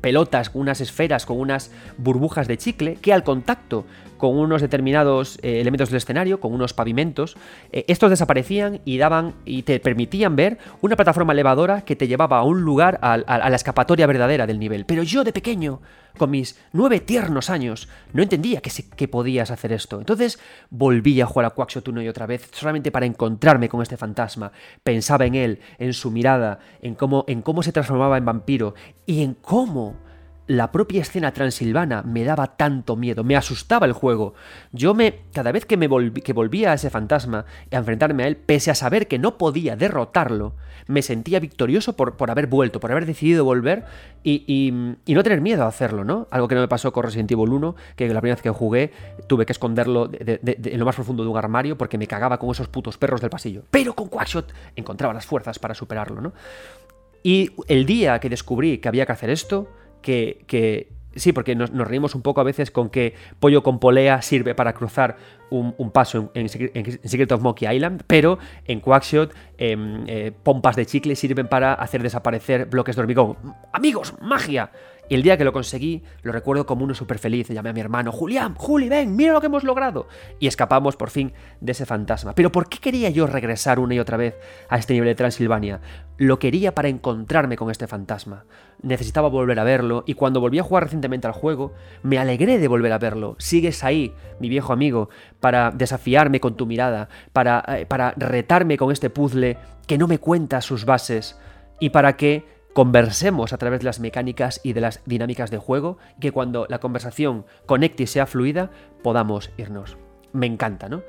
pelotas, 0.00 0.50
con 0.50 0.60
unas 0.62 0.80
esferas, 0.80 1.26
con 1.26 1.38
unas 1.38 1.70
burbujas 1.96 2.48
de 2.48 2.58
chicle 2.58 2.96
que 2.96 3.12
al 3.12 3.24
contacto 3.24 3.86
con 4.24 4.38
unos 4.38 4.62
determinados 4.62 5.38
eh, 5.42 5.60
elementos 5.60 5.90
del 5.90 5.98
escenario, 5.98 6.40
con 6.40 6.54
unos 6.54 6.72
pavimentos, 6.72 7.36
eh, 7.72 7.84
estos 7.88 8.08
desaparecían 8.08 8.80
y 8.86 8.96
daban 8.96 9.34
y 9.44 9.64
te 9.64 9.78
permitían 9.80 10.34
ver 10.34 10.56
una 10.80 10.96
plataforma 10.96 11.34
elevadora 11.34 11.82
que 11.82 11.94
te 11.94 12.08
llevaba 12.08 12.38
a 12.38 12.42
un 12.42 12.62
lugar, 12.62 12.98
a, 13.02 13.18
la 13.18 13.54
escapatoria 13.54 14.06
verdadera 14.06 14.46
del 14.46 14.58
nivel. 14.58 14.86
Pero 14.86 15.02
yo 15.02 15.24
de 15.24 15.34
pequeño, 15.34 15.82
con 16.16 16.30
mis 16.30 16.58
nueve 16.72 17.00
tiernos 17.00 17.50
años, 17.50 17.86
no 18.14 18.22
entendía 18.22 18.62
que, 18.62 18.70
que 18.96 19.08
podías 19.08 19.50
hacer 19.50 19.72
esto. 19.72 19.98
Entonces 19.98 20.38
volví 20.70 21.20
a 21.20 21.26
jugar 21.26 21.44
a 21.44 21.50
Quackshot 21.50 21.86
una 21.88 22.02
y 22.02 22.08
otra 22.08 22.24
vez, 22.24 22.48
solamente 22.50 22.90
para 22.90 23.04
encontrarme 23.04 23.68
con 23.68 23.82
este 23.82 23.98
fantasma. 23.98 24.52
Pensaba 24.82 25.26
en 25.26 25.34
él, 25.34 25.60
en 25.76 25.92
su 25.92 26.10
mirada, 26.10 26.60
en 26.80 26.94
cómo, 26.94 27.26
en 27.28 27.42
cómo 27.42 27.62
se 27.62 27.72
transformaba 27.72 28.16
en 28.16 28.24
vampiro 28.24 28.74
y 29.04 29.22
en 29.22 29.34
cómo 29.34 29.96
la 30.46 30.72
propia 30.72 31.02
escena 31.02 31.32
transilvana 31.32 32.02
me 32.02 32.24
daba 32.24 32.56
tanto 32.56 32.96
miedo, 32.96 33.24
me 33.24 33.36
asustaba 33.36 33.86
el 33.86 33.92
juego. 33.92 34.34
Yo 34.72 34.94
me, 34.94 35.20
cada 35.32 35.52
vez 35.52 35.64
que 35.64 35.76
me 35.76 35.88
que 36.12 36.32
volvía 36.32 36.72
a 36.72 36.74
ese 36.74 36.90
fantasma 36.90 37.46
a 37.70 37.76
enfrentarme 37.76 38.24
a 38.24 38.26
él, 38.26 38.36
pese 38.36 38.70
a 38.70 38.74
saber 38.74 39.08
que 39.08 39.18
no 39.18 39.38
podía 39.38 39.76
derrotarlo, 39.76 40.54
me 40.86 41.02
sentía 41.02 41.40
victorioso 41.40 41.96
por, 41.96 42.14
haber 42.30 42.46
vuelto, 42.46 42.80
por 42.80 42.90
haber 42.90 43.06
decidido 43.06 43.44
volver 43.44 43.84
y, 44.22 44.70
no 45.06 45.22
tener 45.22 45.40
miedo 45.40 45.64
a 45.64 45.68
hacerlo, 45.68 46.04
¿no? 46.04 46.28
Algo 46.30 46.48
que 46.48 46.54
no 46.54 46.60
me 46.60 46.68
pasó 46.68 46.92
con 46.92 47.04
Resident 47.04 47.30
Evil 47.30 47.50
1, 47.50 47.74
que 47.96 48.08
la 48.08 48.20
primera 48.20 48.36
vez 48.36 48.42
que 48.42 48.50
jugué 48.50 48.92
tuve 49.26 49.46
que 49.46 49.52
esconderlo 49.52 50.10
en 50.12 50.78
lo 50.78 50.84
más 50.84 50.94
profundo 50.94 51.22
de 51.22 51.30
un 51.30 51.36
armario 51.36 51.78
porque 51.78 51.96
me 51.96 52.06
cagaba 52.06 52.38
con 52.38 52.50
esos 52.50 52.68
putos 52.68 52.98
perros 52.98 53.20
del 53.20 53.30
pasillo. 53.30 53.62
Pero 53.70 53.94
con 53.94 54.08
Quackshot 54.08 54.52
encontraba 54.76 55.14
las 55.14 55.24
fuerzas 55.24 55.58
para 55.58 55.74
superarlo, 55.74 56.20
¿no? 56.20 56.32
Y 57.22 57.52
el 57.68 57.86
día 57.86 58.18
que 58.18 58.28
descubrí 58.28 58.78
que 58.78 58.88
había 58.88 59.06
que 59.06 59.12
hacer 59.12 59.30
esto, 59.30 59.68
que, 60.04 60.88
sí, 61.16 61.32
porque 61.32 61.54
nos, 61.54 61.70
reímos 61.70 62.14
un 62.14 62.22
poco 62.22 62.40
a 62.40 62.44
veces 62.44 62.70
con 62.70 62.90
que 62.90 63.14
pollo 63.40 63.62
con 63.62 63.78
polea 63.78 64.22
sirve 64.22 64.54
para 64.54 64.74
cruzar 64.74 65.16
un, 65.50 65.90
paso 65.92 66.30
en, 66.34 66.48
Secret 66.48 67.32
of 67.32 67.40
Monkey 67.40 67.72
Island, 67.72 68.02
pero 68.06 68.38
en 68.66 68.80
Quackshot 68.80 69.32
em, 69.56 70.04
eh, 70.06 70.32
pompas 70.42 70.74
de 70.76 70.84
chicle 70.86 71.14
sirven 71.14 71.48
para 71.48 71.74
hacer 71.74 72.02
desaparecer 72.02 72.66
bloques 72.66 72.96
de 72.96 73.02
hormigón. 73.02 73.36
Amigos, 73.72 74.14
magia. 74.20 74.70
Y 75.08 75.14
el 75.14 75.22
día 75.22 75.36
que 75.36 75.44
lo 75.44 75.52
conseguí, 75.52 76.02
lo 76.22 76.32
recuerdo 76.32 76.66
como 76.66 76.84
uno 76.84 76.94
súper 76.94 77.18
feliz. 77.18 77.48
Llamé 77.48 77.70
a 77.70 77.72
mi 77.72 77.80
hermano, 77.80 78.12
Julián, 78.12 78.54
Juli, 78.54 78.88
ven, 78.88 79.14
mira 79.16 79.32
lo 79.32 79.40
que 79.40 79.46
hemos 79.46 79.64
logrado. 79.64 80.08
Y 80.38 80.46
escapamos 80.46 80.96
por 80.96 81.10
fin 81.10 81.32
de 81.60 81.72
ese 81.72 81.86
fantasma. 81.86 82.34
Pero 82.34 82.50
¿por 82.50 82.68
qué 82.68 82.78
quería 82.78 83.10
yo 83.10 83.26
regresar 83.26 83.78
una 83.78 83.94
y 83.94 83.98
otra 83.98 84.16
vez 84.16 84.36
a 84.68 84.78
este 84.78 84.94
nivel 84.94 85.08
de 85.08 85.14
Transilvania? 85.14 85.80
Lo 86.16 86.38
quería 86.38 86.74
para 86.74 86.88
encontrarme 86.88 87.56
con 87.56 87.70
este 87.70 87.86
fantasma. 87.86 88.44
Necesitaba 88.82 89.28
volver 89.28 89.58
a 89.58 89.64
verlo 89.64 90.04
y 90.06 90.14
cuando 90.14 90.40
volví 90.40 90.58
a 90.58 90.62
jugar 90.62 90.84
recientemente 90.84 91.26
al 91.26 91.32
juego, 91.32 91.72
me 92.02 92.18
alegré 92.18 92.58
de 92.58 92.68
volver 92.68 92.92
a 92.92 92.98
verlo. 92.98 93.36
Sigues 93.38 93.84
ahí, 93.84 94.14
mi 94.40 94.48
viejo 94.48 94.72
amigo, 94.72 95.08
para 95.40 95.70
desafiarme 95.70 96.40
con 96.40 96.56
tu 96.56 96.66
mirada, 96.66 97.08
para, 97.32 97.64
eh, 97.68 97.86
para 97.86 98.12
retarme 98.16 98.76
con 98.76 98.92
este 98.92 99.10
puzzle 99.10 99.58
que 99.86 99.98
no 99.98 100.08
me 100.08 100.18
cuenta 100.18 100.60
sus 100.60 100.84
bases 100.84 101.38
y 101.80 101.90
para 101.90 102.16
que 102.16 102.44
conversemos 102.74 103.52
a 103.52 103.58
través 103.58 103.80
de 103.80 103.84
las 103.84 104.00
mecánicas 104.00 104.60
y 104.62 104.74
de 104.74 104.82
las 104.82 105.00
dinámicas 105.06 105.50
de 105.50 105.58
juego, 105.58 105.96
que 106.20 106.32
cuando 106.32 106.66
la 106.68 106.80
conversación 106.80 107.46
conecte 107.66 108.02
y 108.02 108.06
sea 108.06 108.26
fluida, 108.26 108.70
podamos 109.02 109.50
irnos. 109.56 109.96
Me 110.32 110.46
encanta, 110.46 110.88
¿no? 110.88 111.02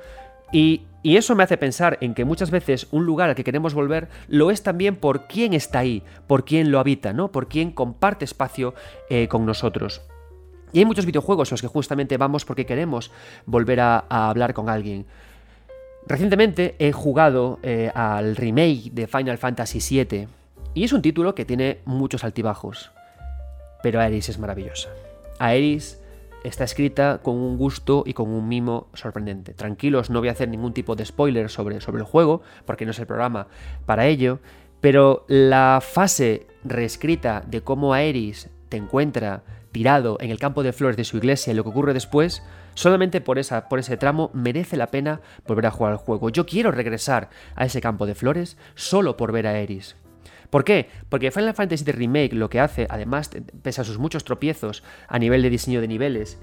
Y, 0.52 0.82
eso 1.02 1.36
me 1.36 1.44
hace 1.44 1.56
pensar 1.56 1.98
en 2.00 2.14
que 2.14 2.24
muchas 2.24 2.50
veces 2.50 2.88
un 2.90 3.06
lugar 3.06 3.28
al 3.28 3.36
que 3.36 3.44
queremos 3.44 3.74
volver 3.74 4.08
lo 4.26 4.50
es 4.50 4.64
también 4.64 4.96
por 4.96 5.28
quién 5.28 5.52
está 5.52 5.78
ahí, 5.78 6.02
por 6.26 6.44
quién 6.44 6.72
lo 6.72 6.80
habita, 6.80 7.12
¿no? 7.12 7.30
Por 7.30 7.46
quién 7.46 7.70
comparte 7.70 8.24
espacio 8.24 8.74
eh, 9.08 9.28
con 9.28 9.46
nosotros. 9.46 10.02
Y 10.72 10.80
hay 10.80 10.84
muchos 10.84 11.06
videojuegos 11.06 11.48
en 11.48 11.52
los 11.54 11.62
que 11.62 11.68
justamente 11.68 12.16
vamos 12.16 12.44
porque 12.44 12.66
queremos 12.66 13.12
volver 13.44 13.78
a, 13.78 13.98
hablar 14.08 14.52
con 14.52 14.68
alguien. 14.68 15.06
Recientemente 16.08 16.74
he 16.80 16.90
jugado 16.90 17.60
eh, 17.62 17.92
al 17.94 18.34
remake 18.34 18.90
de 18.90 19.06
Final 19.06 19.38
Fantasy 19.38 19.78
VII 19.78 20.26
y 20.76 20.84
es 20.84 20.92
un 20.92 21.00
título 21.00 21.34
que 21.34 21.46
tiene 21.46 21.80
muchos 21.86 22.22
altibajos. 22.22 22.92
Pero 23.82 23.98
Aeris 23.98 24.28
es 24.28 24.38
maravillosa. 24.38 24.90
Aeris 25.38 26.02
está 26.44 26.64
escrita 26.64 27.20
con 27.22 27.34
un 27.36 27.56
gusto 27.56 28.04
y 28.04 28.12
con 28.12 28.28
un 28.28 28.46
mimo 28.46 28.88
sorprendente. 28.92 29.54
Tranquilos, 29.54 30.10
no 30.10 30.18
voy 30.18 30.28
a 30.28 30.32
hacer 30.32 30.50
ningún 30.50 30.74
tipo 30.74 30.94
de 30.94 31.06
spoiler 31.06 31.48
sobre, 31.48 31.80
sobre 31.80 32.00
el 32.00 32.04
juego, 32.04 32.42
porque 32.66 32.84
no 32.84 32.90
es 32.90 32.98
el 32.98 33.06
programa 33.06 33.46
para 33.86 34.06
ello, 34.06 34.38
pero 34.82 35.24
la 35.28 35.80
fase 35.82 36.46
reescrita 36.62 37.42
de 37.46 37.62
cómo 37.62 37.94
Aeris 37.94 38.50
te 38.68 38.76
encuentra 38.76 39.44
tirado 39.72 40.18
en 40.20 40.30
el 40.30 40.38
campo 40.38 40.62
de 40.62 40.74
flores 40.74 40.98
de 40.98 41.04
su 41.04 41.16
iglesia 41.16 41.54
y 41.54 41.56
lo 41.56 41.62
que 41.64 41.70
ocurre 41.70 41.94
después, 41.94 42.42
solamente 42.74 43.22
por, 43.22 43.38
esa, 43.38 43.70
por 43.70 43.78
ese 43.78 43.96
tramo 43.96 44.30
merece 44.34 44.76
la 44.76 44.88
pena 44.88 45.22
volver 45.46 45.64
a 45.64 45.70
jugar 45.70 45.92
al 45.92 45.98
juego. 45.98 46.28
Yo 46.28 46.44
quiero 46.44 46.70
regresar 46.70 47.30
a 47.54 47.64
ese 47.64 47.80
campo 47.80 48.04
de 48.04 48.14
flores 48.14 48.58
solo 48.74 49.16
por 49.16 49.32
ver 49.32 49.46
a 49.46 49.52
Aeris. 49.52 49.96
¿Por 50.50 50.64
qué? 50.64 50.88
Porque 51.08 51.30
Final 51.30 51.54
Fantasy 51.54 51.84
VII 51.84 51.92
Remake 51.92 52.32
lo 52.34 52.48
que 52.48 52.60
hace, 52.60 52.86
además, 52.88 53.30
pese 53.62 53.80
a 53.80 53.84
sus 53.84 53.98
muchos 53.98 54.24
tropiezos 54.24 54.82
a 55.08 55.18
nivel 55.18 55.42
de 55.42 55.50
diseño 55.50 55.80
de 55.80 55.88
niveles, 55.88 56.38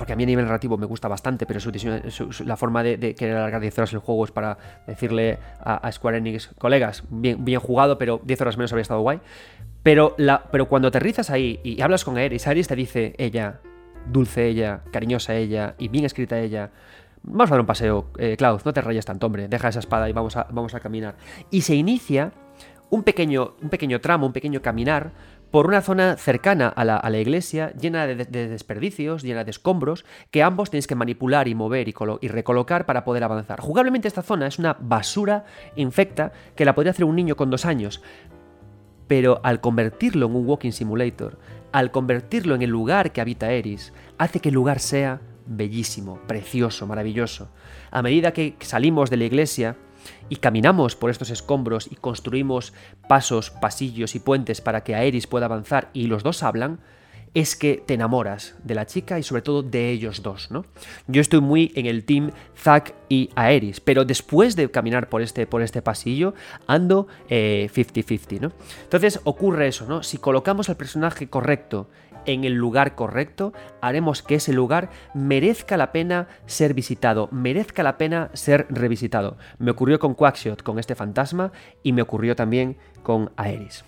porque 0.00 0.14
a 0.14 0.16
mí 0.16 0.22
a 0.22 0.26
nivel 0.26 0.46
narrativo 0.46 0.78
me 0.78 0.86
gusta 0.86 1.08
bastante, 1.08 1.44
pero 1.44 1.60
su 1.60 1.70
diseño, 1.70 2.00
la 2.46 2.56
forma 2.56 2.82
de, 2.82 3.14
querer 3.14 3.36
alargar 3.36 3.60
10 3.60 3.78
horas 3.78 3.92
el 3.92 3.98
juego 3.98 4.24
es 4.24 4.30
para 4.30 4.56
decirle 4.86 5.38
a, 5.62 5.92
Square 5.92 6.16
Enix, 6.16 6.48
colegas, 6.56 7.04
bien, 7.10 7.60
jugado, 7.60 7.98
pero 7.98 8.18
10 8.24 8.40
horas 8.40 8.56
menos 8.56 8.72
habría 8.72 8.80
estado 8.80 9.02
guay. 9.02 9.20
Pero, 9.82 10.16
cuando 10.70 10.88
aterrizas 10.88 11.28
ahí 11.28 11.60
y 11.62 11.82
hablas 11.82 12.06
con 12.06 12.16
Aeris, 12.16 12.46
Aeris 12.46 12.66
te 12.66 12.76
dice 12.76 13.14
ella, 13.18 13.60
dulce 14.10 14.46
ella, 14.46 14.80
cariñosa 14.90 15.34
ella 15.34 15.74
y 15.76 15.88
bien 15.88 16.06
escrita 16.06 16.40
ella, 16.40 16.70
vamos 17.22 17.50
a 17.50 17.54
dar 17.56 17.60
un 17.60 17.66
paseo, 17.66 18.06
eh, 18.16 18.36
Klaus, 18.38 18.64
no 18.64 18.72
te 18.72 18.80
rayes 18.80 19.04
tanto, 19.04 19.26
hombre, 19.26 19.48
deja 19.48 19.68
esa 19.68 19.80
espada 19.80 20.08
y 20.08 20.14
vamos 20.14 20.34
a 20.34 20.80
caminar. 20.80 21.16
Y 21.50 21.60
se 21.60 21.74
inicia 21.74 22.32
un 22.90 23.04
pequeño, 23.04 23.54
un 23.62 23.70
pequeño 23.70 24.00
tramo, 24.00 24.26
un 24.26 24.32
pequeño 24.32 24.60
caminar 24.60 25.12
por 25.50 25.66
una 25.66 25.80
zona 25.80 26.16
cercana 26.16 26.68
a 26.68 26.84
la, 26.84 27.18
iglesia, 27.18 27.72
llena 27.72 28.06
de, 28.06 28.24
desperdicios, 28.24 29.22
llena 29.22 29.42
de 29.42 29.50
escombros, 29.50 30.04
que 30.30 30.42
ambos 30.42 30.70
tenéis 30.70 30.86
que 30.86 30.94
manipular 30.94 31.48
y 31.48 31.56
mover 31.56 31.88
y, 31.88 31.94
y, 32.20 32.28
recolocar 32.28 32.86
para 32.86 33.04
poder 33.04 33.24
avanzar. 33.24 33.60
Jugablemente 33.60 34.06
esta 34.06 34.22
zona 34.22 34.46
es 34.46 34.58
una 34.60 34.76
basura 34.78 35.44
infecta 35.74 36.32
que 36.54 36.64
la 36.64 36.74
podría 36.74 36.92
hacer 36.92 37.04
un 37.04 37.16
niño 37.16 37.36
con 37.36 37.50
dos 37.50 37.64
años, 37.64 38.00
pero 39.08 39.40
al 39.42 39.60
convertirlo 39.60 40.26
en 40.26 40.36
un 40.36 40.46
walking 40.46 40.70
simulator, 40.70 41.38
al 41.72 41.90
convertirlo 41.90 42.54
en 42.54 42.62
el 42.62 42.70
lugar 42.70 43.12
que 43.12 43.20
habita 43.20 43.50
Eris, 43.50 43.92
hace 44.18 44.38
que 44.38 44.50
el 44.50 44.54
lugar 44.54 44.78
sea 44.78 45.20
bellísimo, 45.46 46.20
precioso, 46.28 46.86
maravilloso. 46.86 47.50
A 47.90 48.02
medida 48.02 48.32
que 48.32 48.54
salimos 48.60 49.10
de 49.10 49.16
la 49.16 49.24
iglesia, 49.24 49.76
y 50.28 50.36
caminamos 50.36 50.96
por 50.96 51.10
estos 51.10 51.30
escombros 51.30 51.88
y 51.90 51.96
construimos 51.96 52.72
pasos, 53.08 53.50
pasillos 53.50 54.14
y 54.14 54.20
puentes 54.20 54.60
para 54.60 54.82
que 54.82 54.94
Aeris 54.94 55.26
pueda 55.26 55.46
avanzar 55.46 55.90
y 55.92 56.06
los 56.06 56.22
dos 56.22 56.42
hablan, 56.42 56.80
es 57.34 57.54
que 57.54 57.82
te 57.84 57.94
enamoras 57.94 58.56
de 58.64 58.74
la 58.74 58.86
chica 58.86 59.18
y 59.18 59.22
sobre 59.22 59.42
todo 59.42 59.62
de 59.62 59.90
ellos 59.90 60.22
dos, 60.22 60.50
¿no? 60.50 60.64
Yo 61.06 61.20
estoy 61.20 61.40
muy 61.40 61.72
en 61.76 61.86
el 61.86 62.04
team 62.04 62.32
Zack 62.56 62.94
y 63.08 63.30
Aeris, 63.36 63.80
pero 63.80 64.04
después 64.04 64.56
de 64.56 64.70
caminar 64.70 65.08
por 65.08 65.22
este, 65.22 65.46
por 65.46 65.62
este 65.62 65.80
pasillo, 65.80 66.34
ando 66.66 67.06
50-50, 67.28 68.32
eh, 68.32 68.38
¿no? 68.40 68.52
Entonces 68.82 69.20
ocurre 69.24 69.68
eso, 69.68 69.86
¿no? 69.86 70.02
Si 70.02 70.18
colocamos 70.18 70.68
al 70.68 70.76
personaje 70.76 71.28
correcto 71.28 71.88
en 72.26 72.44
el 72.44 72.54
lugar 72.54 72.94
correcto, 72.94 73.52
haremos 73.80 74.22
que 74.22 74.36
ese 74.36 74.52
lugar 74.52 74.90
merezca 75.14 75.76
la 75.76 75.92
pena 75.92 76.28
ser 76.46 76.74
visitado, 76.74 77.28
merezca 77.32 77.82
la 77.82 77.98
pena 77.98 78.30
ser 78.34 78.66
revisitado. 78.70 79.36
Me 79.58 79.70
ocurrió 79.70 79.98
con 79.98 80.14
Quackshot, 80.14 80.62
con 80.62 80.78
este 80.78 80.94
fantasma, 80.94 81.52
y 81.82 81.92
me 81.92 82.02
ocurrió 82.02 82.36
también 82.36 82.76
con 83.02 83.32
Aeris. 83.36 83.84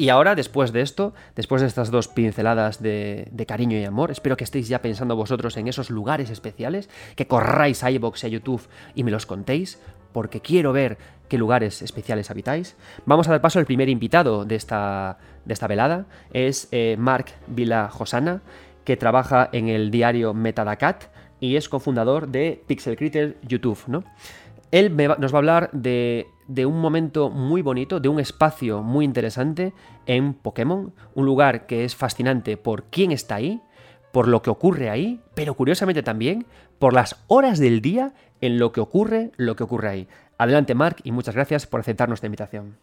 Y 0.00 0.08
ahora, 0.08 0.34
después 0.34 0.72
de 0.72 0.80
esto, 0.80 1.12
después 1.36 1.60
de 1.60 1.68
estas 1.68 1.90
dos 1.90 2.08
pinceladas 2.08 2.80
de, 2.80 3.44
cariño 3.46 3.76
y 3.76 3.84
amor, 3.84 4.10
espero 4.10 4.36
que 4.36 4.44
estéis 4.44 4.68
ya 4.68 4.80
pensando 4.80 5.16
vosotros 5.16 5.56
en 5.56 5.68
esos 5.68 5.90
lugares 5.90 6.30
especiales, 6.30 6.88
que 7.16 7.26
corráis 7.26 7.84
a 7.84 7.90
iVoox 7.90 8.22
y 8.22 8.26
a 8.26 8.30
YouTube 8.30 8.66
y 8.94 9.04
me 9.04 9.10
los 9.10 9.26
contéis, 9.26 9.78
porque 10.12 10.40
quiero 10.40 10.72
ver 10.72 10.98
qué 11.28 11.38
lugares 11.38 11.80
especiales 11.82 12.30
habitáis. 12.30 12.76
Vamos 13.06 13.28
a 13.28 13.30
dar 13.30 13.40
paso 13.40 13.58
al 13.58 13.66
primer 13.66 13.88
invitado 13.88 14.44
de 14.44 14.56
esta, 14.56 15.18
de 15.44 15.54
esta 15.54 15.66
velada. 15.66 16.06
Es 16.32 16.68
eh, 16.72 16.96
Mark 16.98 17.26
Vila 17.46 17.88
Josana, 17.88 18.42
que 18.84 18.96
trabaja 18.96 19.48
en 19.52 19.68
el 19.68 19.90
diario 19.90 20.34
Metadacat 20.34 21.04
y 21.38 21.56
es 21.56 21.68
cofundador 21.68 22.28
de 22.28 22.62
Pixel 22.66 22.96
Critter 22.96 23.38
YouTube. 23.42 23.78
¿no? 23.86 24.04
Él 24.70 24.94
nos 24.96 25.32
va 25.32 25.36
a 25.36 25.38
hablar 25.38 25.70
de, 25.72 26.26
de, 26.48 26.66
un 26.66 26.80
momento 26.80 27.30
muy 27.30 27.62
bonito, 27.62 28.00
de 28.00 28.08
un 28.08 28.20
espacio 28.20 28.82
muy 28.82 29.04
interesante 29.04 29.72
en 30.06 30.34
Pokémon, 30.34 30.92
un 31.14 31.26
lugar 31.26 31.66
que 31.66 31.84
es 31.84 31.96
fascinante 31.96 32.56
por 32.56 32.84
quién 32.84 33.12
está 33.12 33.36
ahí, 33.36 33.62
por 34.12 34.28
lo 34.28 34.42
que 34.42 34.50
ocurre 34.50 34.90
ahí, 34.90 35.20
pero 35.34 35.54
curiosamente 35.54 36.02
también 36.02 36.46
por 36.78 36.92
las 36.92 37.16
horas 37.26 37.58
del 37.58 37.80
día 37.80 38.12
en 38.40 38.58
lo 38.58 38.72
que 38.72 38.80
ocurre, 38.80 39.30
lo 39.36 39.56
que 39.56 39.64
ocurre 39.64 39.88
ahí. 39.88 40.08
Adelante 40.38 40.74
Mark 40.74 40.96
y 41.04 41.12
muchas 41.12 41.34
gracias 41.34 41.66
por 41.66 41.80
aceptar 41.80 42.08
nuestra 42.08 42.26
invitación. 42.26 42.76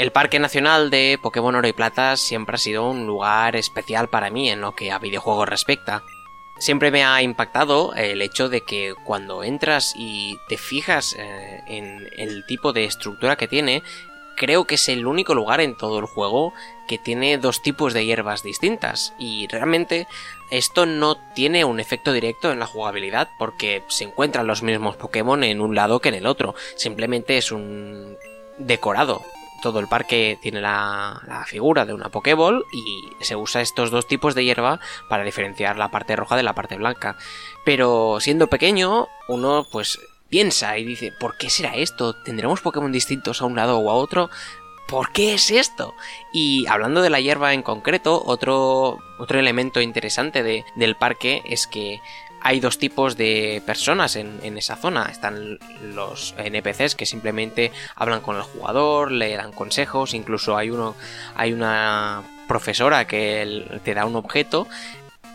El 0.00 0.12
Parque 0.12 0.38
Nacional 0.38 0.88
de 0.88 1.18
Pokémon 1.22 1.54
Oro 1.54 1.68
y 1.68 1.74
Plata 1.74 2.16
siempre 2.16 2.54
ha 2.54 2.58
sido 2.58 2.88
un 2.88 3.06
lugar 3.06 3.54
especial 3.54 4.08
para 4.08 4.30
mí 4.30 4.48
en 4.48 4.62
lo 4.62 4.74
que 4.74 4.90
a 4.90 4.98
videojuegos 4.98 5.46
respecta. 5.46 6.02
Siempre 6.60 6.90
me 6.90 7.04
ha 7.04 7.22
impactado 7.22 7.94
el 7.94 8.20
hecho 8.20 8.50
de 8.50 8.60
que 8.60 8.94
cuando 9.04 9.42
entras 9.42 9.94
y 9.96 10.36
te 10.46 10.58
fijas 10.58 11.16
eh, 11.18 11.62
en 11.66 12.06
el 12.18 12.44
tipo 12.44 12.74
de 12.74 12.84
estructura 12.84 13.36
que 13.36 13.48
tiene, 13.48 13.82
creo 14.36 14.66
que 14.66 14.74
es 14.74 14.90
el 14.90 15.06
único 15.06 15.34
lugar 15.34 15.62
en 15.62 15.74
todo 15.74 15.98
el 15.98 16.04
juego 16.04 16.52
que 16.86 16.98
tiene 16.98 17.38
dos 17.38 17.62
tipos 17.62 17.94
de 17.94 18.04
hierbas 18.04 18.42
distintas 18.42 19.14
y 19.18 19.48
realmente 19.48 20.06
esto 20.50 20.84
no 20.84 21.16
tiene 21.34 21.64
un 21.64 21.80
efecto 21.80 22.12
directo 22.12 22.52
en 22.52 22.58
la 22.58 22.66
jugabilidad 22.66 23.30
porque 23.38 23.82
se 23.88 24.04
encuentran 24.04 24.46
los 24.46 24.62
mismos 24.62 24.96
Pokémon 24.96 25.42
en 25.42 25.62
un 25.62 25.74
lado 25.74 26.00
que 26.00 26.10
en 26.10 26.16
el 26.16 26.26
otro, 26.26 26.54
simplemente 26.76 27.38
es 27.38 27.52
un 27.52 28.18
decorado. 28.58 29.22
Todo 29.62 29.80
el 29.80 29.88
parque 29.88 30.38
tiene 30.40 30.60
la, 30.60 31.44
figura 31.46 31.84
de 31.84 31.94
una 31.94 32.08
Pokéball 32.08 32.64
y 32.72 33.24
se 33.24 33.36
usa 33.36 33.60
estos 33.60 33.90
dos 33.90 34.06
tipos 34.06 34.34
de 34.34 34.44
hierba 34.44 34.80
para 35.08 35.24
diferenciar 35.24 35.76
la 35.76 35.90
parte 35.90 36.16
roja 36.16 36.36
de 36.36 36.42
la 36.42 36.54
parte 36.54 36.76
blanca. 36.76 37.16
Pero 37.64 38.18
siendo 38.20 38.48
pequeño, 38.48 39.08
uno 39.28 39.66
pues 39.70 39.98
piensa 40.28 40.78
y 40.78 40.84
dice, 40.84 41.12
¿por 41.12 41.36
qué 41.36 41.50
será 41.50 41.74
esto? 41.74 42.14
¿Tendremos 42.14 42.60
Pokémon 42.60 42.92
distintos 42.92 43.42
a 43.42 43.46
un 43.46 43.56
lado 43.56 43.78
o 43.78 43.90
a 43.90 43.94
otro? 43.94 44.30
¿Por 44.88 45.12
qué 45.12 45.34
es 45.34 45.50
esto? 45.50 45.94
Y 46.32 46.66
hablando 46.66 47.02
de 47.02 47.10
la 47.10 47.20
hierba 47.20 47.52
en 47.52 47.62
concreto, 47.62 48.22
otro, 48.24 48.98
otro 49.18 49.38
elemento 49.38 49.80
interesante 49.80 50.42
de, 50.42 50.64
del 50.74 50.96
parque 50.96 51.42
es 51.44 51.66
que 51.66 52.00
hay 52.42 52.60
dos 52.60 52.78
tipos 52.78 53.16
de 53.16 53.62
personas 53.64 54.16
en, 54.16 54.38
en, 54.42 54.58
esa 54.58 54.76
zona. 54.76 55.06
Están 55.10 55.58
los 55.94 56.34
NPCs 56.38 56.94
que 56.94 57.06
simplemente 57.06 57.72
hablan 57.94 58.20
con 58.20 58.36
el 58.36 58.42
jugador, 58.42 59.12
le 59.12 59.36
dan 59.36 59.52
consejos, 59.52 60.14
incluso 60.14 60.56
hay 60.56 60.70
uno, 60.70 60.94
hay 61.34 61.52
una 61.52 62.22
profesora 62.50 63.06
que 63.06 63.80
te 63.84 63.94
da 63.94 64.04
un 64.06 64.16
objeto 64.16 64.66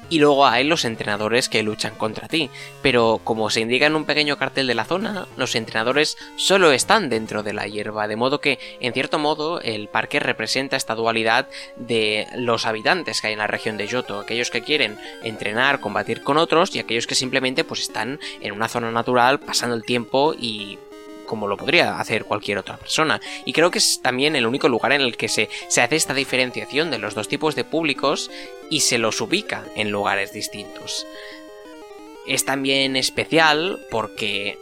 y 0.09 0.19
luego 0.19 0.45
hay 0.45 0.63
los 0.63 0.85
entrenadores 0.85 1.49
que 1.49 1.63
luchan 1.63 1.95
contra 1.95 2.27
ti. 2.27 2.49
Pero 2.81 3.21
como 3.23 3.49
se 3.49 3.61
indica 3.61 3.85
en 3.85 3.95
un 3.95 4.05
pequeño 4.05 4.37
cartel 4.37 4.67
de 4.67 4.75
la 4.75 4.85
zona, 4.85 5.27
los 5.37 5.55
entrenadores 5.55 6.17
solo 6.35 6.71
están 6.71 7.09
dentro 7.09 7.43
de 7.43 7.53
la 7.53 7.67
hierba, 7.67 8.07
de 8.07 8.15
modo 8.15 8.41
que, 8.41 8.59
en 8.79 8.93
cierto 8.93 9.19
modo, 9.19 9.61
el 9.61 9.87
parque 9.87 10.19
representa 10.19 10.77
esta 10.77 10.95
dualidad 10.95 11.47
de 11.75 12.27
los 12.35 12.65
habitantes 12.65 13.21
que 13.21 13.27
hay 13.27 13.33
en 13.33 13.39
la 13.39 13.47
región 13.47 13.77
de 13.77 13.87
Yoto, 13.87 14.19
aquellos 14.19 14.51
que 14.51 14.61
quieren 14.61 14.97
entrenar, 15.23 15.79
combatir 15.79 16.21
con 16.21 16.37
otros 16.37 16.75
y 16.75 16.79
aquellos 16.79 17.07
que 17.07 17.15
simplemente 17.15 17.63
pues 17.63 17.81
están 17.81 18.19
en 18.41 18.53
una 18.53 18.67
zona 18.67 18.91
natural 18.91 19.39
pasando 19.39 19.75
el 19.75 19.83
tiempo 19.83 20.33
y 20.37 20.77
como 21.35 21.47
lo 21.49 21.57
podría 21.57 21.99
hacer 21.99 22.23
cualquier 22.23 22.59
otra 22.59 22.77
persona. 22.77 23.19
Y 23.43 23.51
creo 23.51 23.69
que 23.69 23.79
es 23.79 24.01
también 24.01 24.37
el 24.37 24.47
único 24.47 24.69
lugar 24.69 24.93
en 24.93 25.01
el 25.01 25.17
que 25.17 25.27
se, 25.27 25.49
se 25.67 25.81
hace 25.81 25.97
esta 25.97 26.13
diferenciación 26.13 26.91
de 26.91 26.97
los 26.97 27.13
dos 27.13 27.27
tipos 27.27 27.55
de 27.55 27.65
públicos 27.65 28.31
y 28.69 28.79
se 28.79 28.97
los 28.97 29.19
ubica 29.19 29.65
en 29.75 29.91
lugares 29.91 30.31
distintos. 30.31 31.05
Es 32.25 32.45
también 32.45 32.95
especial 32.95 33.85
porque 33.91 34.57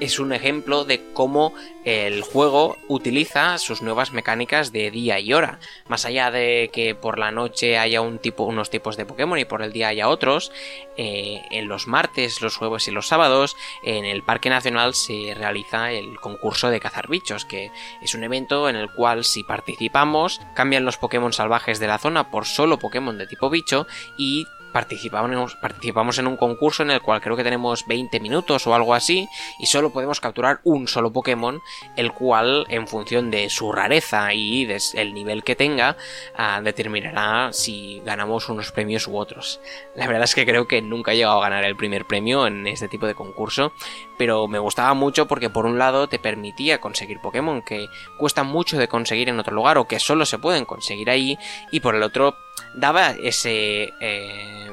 es 0.00 0.18
un 0.18 0.32
ejemplo 0.32 0.84
de 0.84 1.12
cómo 1.12 1.54
el 1.84 2.22
juego 2.22 2.76
utiliza 2.88 3.58
sus 3.58 3.80
nuevas 3.80 4.12
mecánicas 4.12 4.72
de 4.72 4.90
día 4.90 5.20
y 5.20 5.32
hora. 5.32 5.60
Más 5.88 6.04
allá 6.04 6.30
de 6.30 6.70
que 6.72 6.94
por 6.94 7.18
la 7.18 7.30
noche 7.30 7.78
haya 7.78 8.00
unos 8.00 8.70
tipos 8.70 8.96
de 8.96 9.06
Pokémon 9.06 9.38
y 9.38 9.44
por 9.44 9.62
el 9.62 9.72
día 9.72 9.88
haya 9.88 10.08
otros, 10.08 10.52
eh, 10.96 11.42
en 11.50 11.68
los 11.68 11.86
martes, 11.86 12.40
los 12.40 12.56
jueves 12.56 12.88
y 12.88 12.90
los 12.90 13.06
sábados, 13.06 13.56
en 13.84 14.04
el 14.04 14.22
Parque 14.22 14.50
Nacional 14.50 14.94
se 14.94 15.34
realiza 15.36 15.92
el 15.92 16.18
concurso 16.18 16.70
de 16.70 16.80
cazar 16.80 17.08
bichos, 17.08 17.44
que 17.44 17.70
es 18.02 18.14
un 18.14 18.24
evento 18.24 18.68
en 18.68 18.76
el 18.76 18.90
cual 18.90 19.24
si 19.24 19.44
participamos, 19.44 20.40
cambian 20.54 20.84
los 20.84 20.96
Pokémon 20.96 21.32
salvajes 21.32 21.78
de 21.78 21.86
la 21.86 21.98
zona 21.98 22.30
por 22.30 22.46
solo 22.46 22.78
Pokémon 22.78 23.16
de 23.18 23.26
tipo 23.26 23.50
bicho 23.50 23.86
y 24.18 24.46
participamos, 24.76 26.18
en 26.18 26.26
un 26.26 26.36
concurso 26.36 26.82
en 26.82 26.90
el 26.90 27.00
cual 27.00 27.22
creo 27.22 27.34
que 27.34 27.42
tenemos 27.42 27.86
20 27.86 28.20
minutos 28.20 28.66
o 28.66 28.74
algo 28.74 28.92
así 28.92 29.26
y 29.58 29.66
solo 29.66 29.90
podemos 29.90 30.20
capturar 30.20 30.60
un 30.64 30.86
solo 30.86 31.12
Pokémon, 31.12 31.62
el 31.96 32.12
cual 32.12 32.66
en 32.68 32.86
función 32.86 33.30
de 33.30 33.48
su 33.48 33.72
rareza 33.72 34.34
y 34.34 34.66
del 34.66 35.14
nivel 35.14 35.44
que 35.44 35.56
tenga 35.56 35.96
ah, 36.36 36.60
determinará 36.62 37.54
si 37.54 38.02
ganamos 38.04 38.50
unos 38.50 38.70
premios 38.70 39.06
u 39.06 39.16
otros. 39.16 39.60
La 39.94 40.06
verdad 40.06 40.24
es 40.24 40.34
que 40.34 40.44
creo 40.44 40.68
que 40.68 40.82
nunca 40.82 41.12
he 41.12 41.16
llegado 41.16 41.38
a 41.38 41.48
ganar 41.48 41.64
el 41.64 41.76
primer 41.76 42.04
premio 42.04 42.46
en 42.46 42.66
este 42.66 42.88
tipo 42.88 43.06
de 43.06 43.14
concurso, 43.14 43.72
pero 44.18 44.46
me 44.46 44.58
gustaba 44.58 44.92
mucho 44.92 45.26
porque 45.26 45.48
por 45.48 45.64
un 45.64 45.78
lado 45.78 46.06
te 46.06 46.18
permitía 46.18 46.82
conseguir 46.82 47.20
Pokémon 47.20 47.62
que 47.62 47.88
cuesta 48.18 48.42
mucho 48.42 48.76
de 48.76 48.88
conseguir 48.88 49.30
en 49.30 49.40
otro 49.40 49.54
lugar 49.54 49.78
o 49.78 49.86
que 49.86 50.00
solo 50.00 50.26
se 50.26 50.38
pueden 50.38 50.66
conseguir 50.66 51.08
ahí 51.08 51.38
y 51.70 51.80
por 51.80 51.94
el 51.94 52.02
otro 52.02 52.36
daba 52.74 53.10
ese 53.10 53.92
eh, 54.00 54.70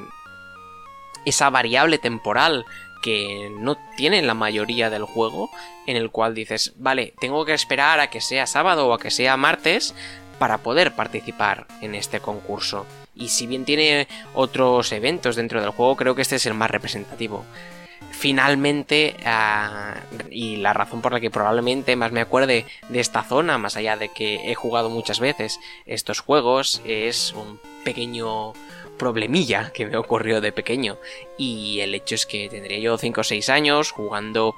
esa 1.26 1.50
variable 1.50 1.98
temporal 1.98 2.65
que 3.02 3.52
no 3.60 3.78
tiene 3.98 4.22
la 4.22 4.34
mayoría 4.34 4.89
del 4.89 5.04
juego, 5.04 5.50
en 5.88 5.98
el 5.98 6.10
cual 6.10 6.34
dices, 6.34 6.74
vale, 6.78 7.13
tengo 7.19 7.46
que 7.46 7.54
esperar 7.54 8.00
a 8.00 8.10
que 8.10 8.22
sea 8.22 8.48
sábado 8.48 8.88
o 8.88 8.93
a 8.93 9.00
que 9.00 9.12
sea 9.12 9.36
martes 9.36 9.93
para 10.39 10.60
poder 10.60 10.93
participar 10.93 11.67
en 11.82 11.96
este 11.96 12.22
concurso. 12.22 12.86
Y 13.15 13.28
si 13.28 13.46
bien 13.46 13.65
tiene 13.65 14.08
otros 14.34 14.91
eventos 14.91 15.36
dentro 15.36 15.62
del 15.62 15.72
juego, 15.72 15.96
creo 15.96 16.15
que 16.15 16.22
este 16.22 16.38
es 16.38 16.46
el 16.46 16.54
más 16.54 16.72
representativo. 16.72 17.46
Finalmente, 18.13 19.17
ah, 19.26 19.95
y 20.30 20.58
la 20.58 20.71
razón 20.71 21.02
por 21.02 21.12
la 21.12 21.19
que 21.19 21.32
probablemente 21.32 21.95
más 21.95 22.12
me 22.12 22.21
acuerde 22.21 22.65
de 22.88 22.99
esta 22.99 23.23
zona, 23.23 23.58
más 23.58 23.76
allá 23.76 23.97
de 23.97 24.10
que 24.10 24.49
he 24.49 24.56
jugado 24.56 24.89
muchas 24.89 25.19
veces 25.19 25.60
estos 25.86 26.19
juegos, 26.21 26.82
es 26.86 27.34
un 27.34 27.60
pequeño 27.84 28.54
problemilla 28.97 29.71
que 29.73 29.88
me 29.88 29.97
ocurrió 29.97 30.39
de 30.39 30.52
pequeño. 30.52 30.97
Y 31.38 31.80
el 31.82 31.95
hecho 31.95 32.15
es 32.15 32.26
que 32.26 32.47
tendría 32.49 32.80
yo 32.80 32.97
5 32.97 33.19
o 33.19 33.23
6 33.23 33.49
años 33.49 33.91
jugando 33.91 34.56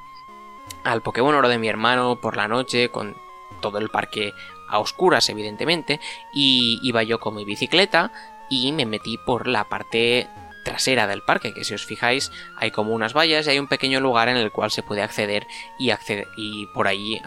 al 0.84 1.02
Pokémon 1.02 1.34
Oro 1.34 1.50
de 1.50 1.58
mi 1.58 1.68
hermano 1.68 2.20
por 2.22 2.38
la 2.38 2.48
noche 2.48 2.90
con 2.90 3.16
todo 3.62 3.80
el 3.80 3.90
parque 3.90 4.34
a 4.70 4.80
oscuras 4.80 5.30
evidentemente 5.30 6.00
y 6.34 6.80
iba 6.84 7.04
yo 7.04 7.20
con 7.20 7.36
mi 7.36 7.46
bicicleta 7.46 8.12
y 8.50 8.72
me 8.74 8.86
metí 8.86 9.18
por 9.18 9.48
la 9.48 9.64
parte 9.64 10.28
trasera 10.66 11.08
del 11.08 11.22
parque, 11.22 11.54
que 11.54 11.64
si 11.64 11.74
os 11.74 11.86
fijáis 11.86 12.32
hay 12.58 12.72
como 12.72 12.94
unas 12.94 13.14
vallas 13.14 13.48
y 13.48 13.52
hay 13.52 13.60
un 13.60 13.68
pequeño 13.68 14.02
lugar 14.02 14.28
en 14.28 14.36
el 14.36 14.52
cual 14.52 14.72
se 14.72 14.84
puede 14.84 15.02
acceder 15.02 15.48
y, 15.80 15.92
acceder, 15.92 16.28
y 16.36 16.66
por 16.74 16.88
ahí 16.88 17.22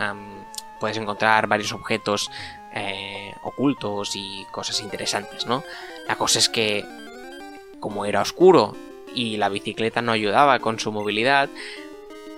puedes 0.79 0.99
encontrar 0.99 1.47
varios 1.47 1.73
objetos 1.73 2.31
eh, 2.75 3.33
ocultos 3.43 4.15
y 4.15 4.45
cosas 4.51 4.81
interesantes, 4.83 5.47
¿no? 5.47 5.65
La 6.07 6.17
cosa 6.17 6.39
es 6.39 6.49
que, 6.49 6.85
como 7.81 8.05
era 8.05 8.21
oscuro 8.21 8.77
y 9.15 9.39
la 9.39 9.49
bicicleta 9.49 10.03
no 10.03 10.13
ayudaba 10.13 10.59
con 10.59 10.79
su 10.79 10.93
movilidad, 10.93 11.49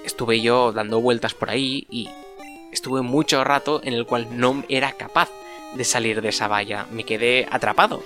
estuve 0.04 0.40
yo 0.40 0.72
dando 0.72 1.00
vueltas 1.00 1.34
por 1.34 1.50
ahí 1.50 1.86
y 1.90 2.08
estuve 2.72 3.02
mucho 3.02 3.42
rato 3.42 3.80
en 3.82 3.94
el 3.94 4.06
cual 4.06 4.28
no 4.38 4.62
era 4.68 4.92
capaz 4.92 5.30
de 5.74 5.84
salir 5.84 6.20
de 6.20 6.28
esa 6.28 6.48
valla. 6.48 6.86
Me 6.90 7.04
quedé 7.04 7.46
atrapado. 7.50 8.02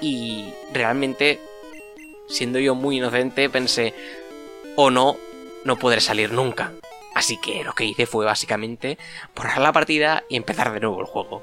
Y 0.00 0.52
realmente, 0.72 1.40
siendo 2.28 2.58
yo 2.58 2.74
muy 2.74 2.98
inocente, 2.98 3.48
pensé, 3.48 3.94
o 4.76 4.90
no, 4.90 5.16
no 5.64 5.76
podré 5.76 6.00
salir 6.00 6.32
nunca. 6.32 6.72
Así 7.14 7.36
que 7.40 7.64
lo 7.64 7.72
que 7.72 7.84
hice 7.84 8.06
fue 8.06 8.24
básicamente 8.24 8.98
borrar 9.34 9.58
la 9.58 9.72
partida 9.72 10.24
y 10.28 10.36
empezar 10.36 10.72
de 10.72 10.80
nuevo 10.80 11.00
el 11.00 11.06
juego. 11.06 11.42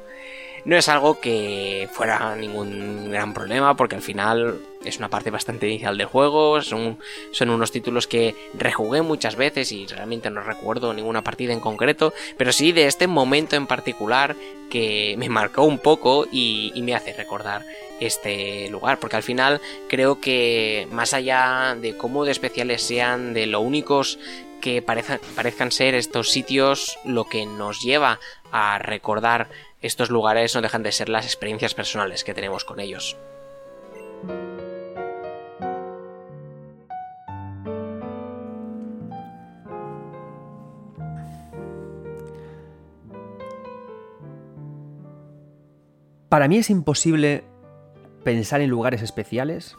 No 0.63 0.75
es 0.77 0.87
algo 0.89 1.19
que 1.19 1.89
fuera 1.91 2.35
ningún 2.35 3.11
gran 3.11 3.33
problema 3.33 3.75
porque 3.75 3.95
al 3.95 4.01
final 4.01 4.59
es 4.85 4.97
una 4.97 5.09
parte 5.09 5.31
bastante 5.31 5.67
inicial 5.67 5.97
del 5.97 6.07
juego, 6.07 6.61
son, 6.61 6.99
son 7.31 7.49
unos 7.49 7.71
títulos 7.71 8.07
que 8.07 8.35
rejugué 8.53 9.01
muchas 9.01 9.35
veces 9.35 9.71
y 9.71 9.85
realmente 9.87 10.29
no 10.29 10.41
recuerdo 10.41 10.93
ninguna 10.93 11.23
partida 11.23 11.53
en 11.53 11.59
concreto, 11.59 12.13
pero 12.37 12.51
sí 12.51 12.71
de 12.71 12.87
este 12.87 13.07
momento 13.07 13.55
en 13.55 13.67
particular 13.67 14.35
que 14.69 15.15
me 15.17 15.29
marcó 15.29 15.63
un 15.63 15.79
poco 15.79 16.27
y, 16.31 16.71
y 16.75 16.81
me 16.81 16.95
hace 16.95 17.13
recordar 17.13 17.63
este 17.99 18.69
lugar, 18.69 18.99
porque 18.99 19.15
al 19.15 19.23
final 19.23 19.61
creo 19.87 20.19
que 20.19 20.87
más 20.91 21.13
allá 21.13 21.75
de 21.79 21.95
cómo 21.95 22.25
de 22.25 22.31
especiales 22.31 22.81
sean, 22.81 23.33
de 23.33 23.45
lo 23.45 23.61
únicos 23.61 24.19
que 24.61 24.81
parezcan, 24.81 25.71
ser 25.71 25.93
estos 25.93 26.31
sitios 26.31 26.97
lo 27.05 27.25
que 27.25 27.45
nos 27.45 27.81
lleva 27.81 28.19
a 28.51 28.79
recordar 28.79 29.47
estos 29.81 30.09
lugares 30.09 30.55
no 30.55 30.61
dejan 30.61 30.81
de 30.81 30.91
ser 30.91 31.07
las 31.07 31.25
experiencias 31.25 31.75
personales 31.75 32.23
que 32.23 32.33
tenemos 32.33 32.65
con 32.65 32.79
ellos. 32.79 33.15
Para 46.35 46.49
mí 46.49 46.57
es 46.57 46.69
imposible 46.69 47.45
pensar 48.25 48.59
en 48.59 48.69
lugares 48.69 49.01
especiales 49.01 49.77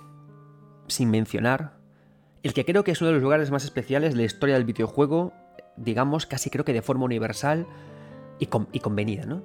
sin 0.86 1.10
mencionar 1.10 1.76
el 2.42 2.54
que 2.54 2.64
creo 2.64 2.82
que 2.82 2.92
es 2.92 3.00
uno 3.02 3.08
de 3.08 3.16
los 3.16 3.22
lugares 3.22 3.50
más 3.50 3.64
especiales 3.64 4.14
de 4.14 4.20
la 4.20 4.24
historia 4.24 4.54
del 4.54 4.64
videojuego, 4.64 5.34
digamos, 5.76 6.24
casi 6.24 6.48
creo 6.48 6.64
que 6.64 6.72
de 6.72 6.80
forma 6.80 7.04
universal 7.04 7.66
y, 8.38 8.46
convenida, 8.46 9.26
¿no? 9.26 9.42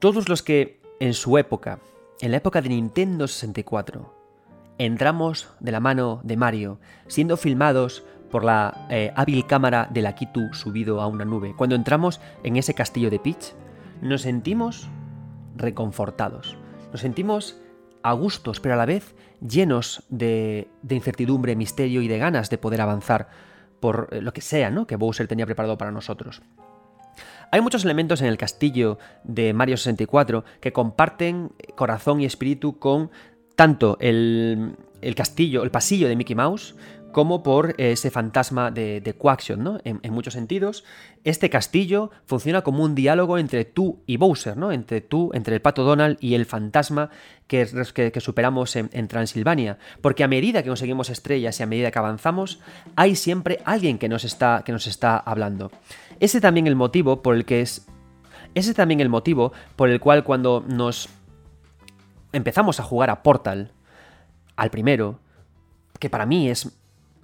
Todos 0.00 0.28
los 0.28 0.42
que 0.42 0.80
en 0.98 1.14
su 1.14 1.38
época, 1.38 1.78
en 2.20 2.32
la 2.32 2.38
época 2.38 2.60
de 2.60 2.70
Nintendo 2.70 3.28
64, 3.28 4.12
entramos 4.78 5.50
de 5.60 5.70
la 5.70 5.78
mano 5.78 6.22
de 6.24 6.36
Mario, 6.36 6.80
siendo 7.06 7.36
filmados 7.36 8.02
por 8.32 8.42
la 8.42 8.88
eh, 8.90 9.12
hábil 9.14 9.46
cámara 9.46 9.88
de 9.92 10.02
la 10.02 10.16
Kitu 10.16 10.52
subido 10.54 11.00
a 11.00 11.06
una 11.06 11.24
nube, 11.24 11.54
cuando 11.56 11.76
entramos 11.76 12.20
en 12.42 12.56
ese 12.56 12.74
castillo 12.74 13.10
de 13.10 13.20
Peach, 13.20 13.52
nos 14.02 14.22
sentimos 14.22 14.88
reconfortados, 15.56 16.56
nos 16.92 17.00
sentimos 17.00 17.60
a 18.02 18.12
gustos, 18.12 18.60
pero 18.60 18.74
a 18.74 18.78
la 18.78 18.86
vez 18.86 19.14
llenos 19.40 20.04
de, 20.08 20.68
incertidumbre, 20.88 21.56
misterio 21.56 22.02
y 22.02 22.08
de 22.08 22.18
ganas 22.18 22.50
de 22.50 22.58
poder 22.58 22.80
avanzar 22.80 23.28
por 23.80 24.08
eh, 24.12 24.20
lo 24.20 24.32
que 24.32 24.40
sea, 24.40 24.70
¿no? 24.70 24.86
Que 24.86 24.96
Bowser 24.96 25.26
tenía 25.26 25.46
preparado 25.46 25.76
para 25.76 25.90
nosotros. 25.90 26.40
Hay 27.50 27.60
muchos 27.60 27.84
elementos 27.84 28.20
en 28.20 28.28
el 28.28 28.38
castillo 28.38 28.98
de 29.24 29.52
Mario 29.52 29.76
64 29.76 30.44
que 30.60 30.72
comparten 30.72 31.50
corazón 31.74 32.20
y 32.20 32.24
espíritu 32.24 32.78
con 32.78 33.10
tanto 33.54 33.96
el, 34.00 34.76
el 35.00 35.14
castillo, 35.14 35.62
el 35.62 35.70
pasillo 35.70 36.08
de 36.08 36.16
Mickey 36.16 36.34
Mouse, 36.34 36.74
como 37.16 37.42
por 37.42 37.74
ese 37.78 38.10
fantasma 38.10 38.70
de, 38.70 39.00
de 39.00 39.56
¿no? 39.56 39.78
En, 39.84 40.12
muchos 40.12 40.34
sentidos, 40.34 40.84
este 41.24 41.48
castillo 41.48 42.10
funciona 42.26 42.60
como 42.60 42.84
un 42.84 42.94
diálogo 42.94 43.38
entre 43.38 43.64
tú 43.64 44.02
y 44.04 44.18
Bowser, 44.18 44.58
¿no? 44.58 44.70
Entre 44.70 45.00
tú, 45.00 45.30
entre 45.32 45.54
el 45.54 45.62
pato 45.62 45.82
Donald 45.82 46.18
y 46.20 46.34
el 46.34 46.44
fantasma 46.44 47.08
que, 47.46 47.64
superamos 48.20 48.76
en, 48.76 49.08
Transilvania. 49.08 49.78
Porque 50.02 50.24
a 50.24 50.28
medida 50.28 50.62
que 50.62 50.68
conseguimos 50.68 51.08
estrellas 51.08 51.58
y 51.58 51.62
a 51.62 51.66
medida 51.66 51.90
que 51.90 51.98
avanzamos, 51.98 52.60
hay 52.96 53.16
siempre 53.16 53.60
alguien 53.64 53.96
que 53.96 54.10
nos 54.10 54.24
está, 54.24 54.60
que 54.62 54.72
nos 54.72 54.86
está 54.86 55.16
hablando. 55.16 55.70
Ese 56.20 56.42
también 56.42 56.66
el 56.66 56.76
motivo 56.76 57.22
por 57.22 57.34
el 57.34 57.46
que 57.46 57.62
es. 57.62 57.86
Ese 58.54 58.74
también 58.74 59.00
el 59.00 59.08
motivo 59.08 59.54
por 59.74 59.88
el 59.88 60.00
cual 60.00 60.22
cuando 60.22 60.62
nos 60.68 61.08
empezamos 62.34 62.78
a 62.78 62.82
jugar 62.82 63.08
a 63.08 63.22
Portal, 63.22 63.72
al 64.54 64.68
primero, 64.68 65.18
que 65.98 66.10
para 66.10 66.26
mí 66.26 66.50
es 66.50 66.76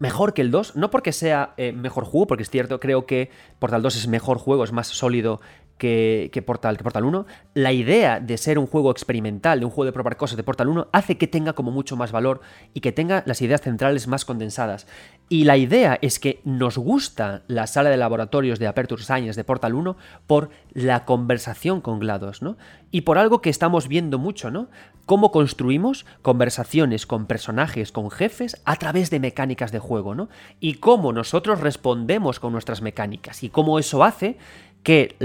mejor 0.02 0.34
que 0.34 0.42
el 0.42 0.50
2, 0.50 0.74
no 0.74 0.90
porque 0.90 1.12
sea 1.12 1.54
eh, 1.56 1.70
mejor 1.70 2.04
juego, 2.04 2.26
porque 2.26 2.42
es 2.42 2.50
cierto, 2.50 2.80
creo 2.80 3.06
que 3.06 3.30
Portal 3.60 3.82
2 3.82 3.94
es 3.94 4.08
mejor 4.08 4.36
juego, 4.38 4.64
es 4.64 4.72
más 4.72 4.88
sólido 4.88 5.40
que, 5.82 6.44
Portal, 6.46 6.76
que 6.76 6.84
Portal 6.84 7.04
1, 7.04 7.26
la 7.54 7.72
idea 7.72 8.20
de 8.20 8.38
ser 8.38 8.60
un 8.60 8.68
juego 8.68 8.92
experimental, 8.92 9.58
de 9.58 9.64
un 9.64 9.72
juego 9.72 9.86
de 9.86 9.92
probar 9.92 10.16
cosas 10.16 10.36
de 10.36 10.44
Portal 10.44 10.68
1, 10.68 10.86
hace 10.92 11.18
que 11.18 11.26
tenga 11.26 11.54
como 11.54 11.72
mucho 11.72 11.96
más 11.96 12.12
valor 12.12 12.40
y 12.72 12.80
que 12.80 12.92
tenga 12.92 13.24
las 13.26 13.42
ideas 13.42 13.62
centrales 13.62 14.06
más 14.06 14.24
condensadas. 14.24 14.86
Y 15.28 15.42
la 15.42 15.56
idea 15.56 15.98
es 16.00 16.20
que 16.20 16.40
nos 16.44 16.78
gusta 16.78 17.42
la 17.48 17.66
sala 17.66 17.90
de 17.90 17.96
laboratorios 17.96 18.60
de 18.60 18.68
Aperture 18.68 19.02
Science 19.02 19.34
de 19.34 19.42
Portal 19.42 19.74
1 19.74 19.96
por 20.28 20.50
la 20.72 21.04
conversación 21.04 21.80
con 21.80 21.98
GLaDOS, 21.98 22.42
¿no? 22.42 22.56
Y 22.92 23.00
por 23.00 23.18
algo 23.18 23.40
que 23.40 23.50
estamos 23.50 23.88
viendo 23.88 24.18
mucho, 24.18 24.50
¿no? 24.50 24.68
Cómo 25.04 25.32
construimos 25.32 26.06
conversaciones 26.20 27.06
con 27.06 27.26
personajes, 27.26 27.90
con 27.90 28.10
jefes, 28.10 28.62
a 28.64 28.76
través 28.76 29.10
de 29.10 29.18
mecánicas 29.18 29.72
de 29.72 29.80
juego, 29.80 30.14
¿no? 30.14 30.28
Y 30.60 30.74
cómo 30.74 31.12
nosotros 31.12 31.60
respondemos 31.60 32.38
con 32.38 32.52
nuestras 32.52 32.82
mecánicas 32.82 33.42
y 33.42 33.48
cómo 33.48 33.80
eso 33.80 34.04
hace 34.04 34.36
que, 34.82 35.16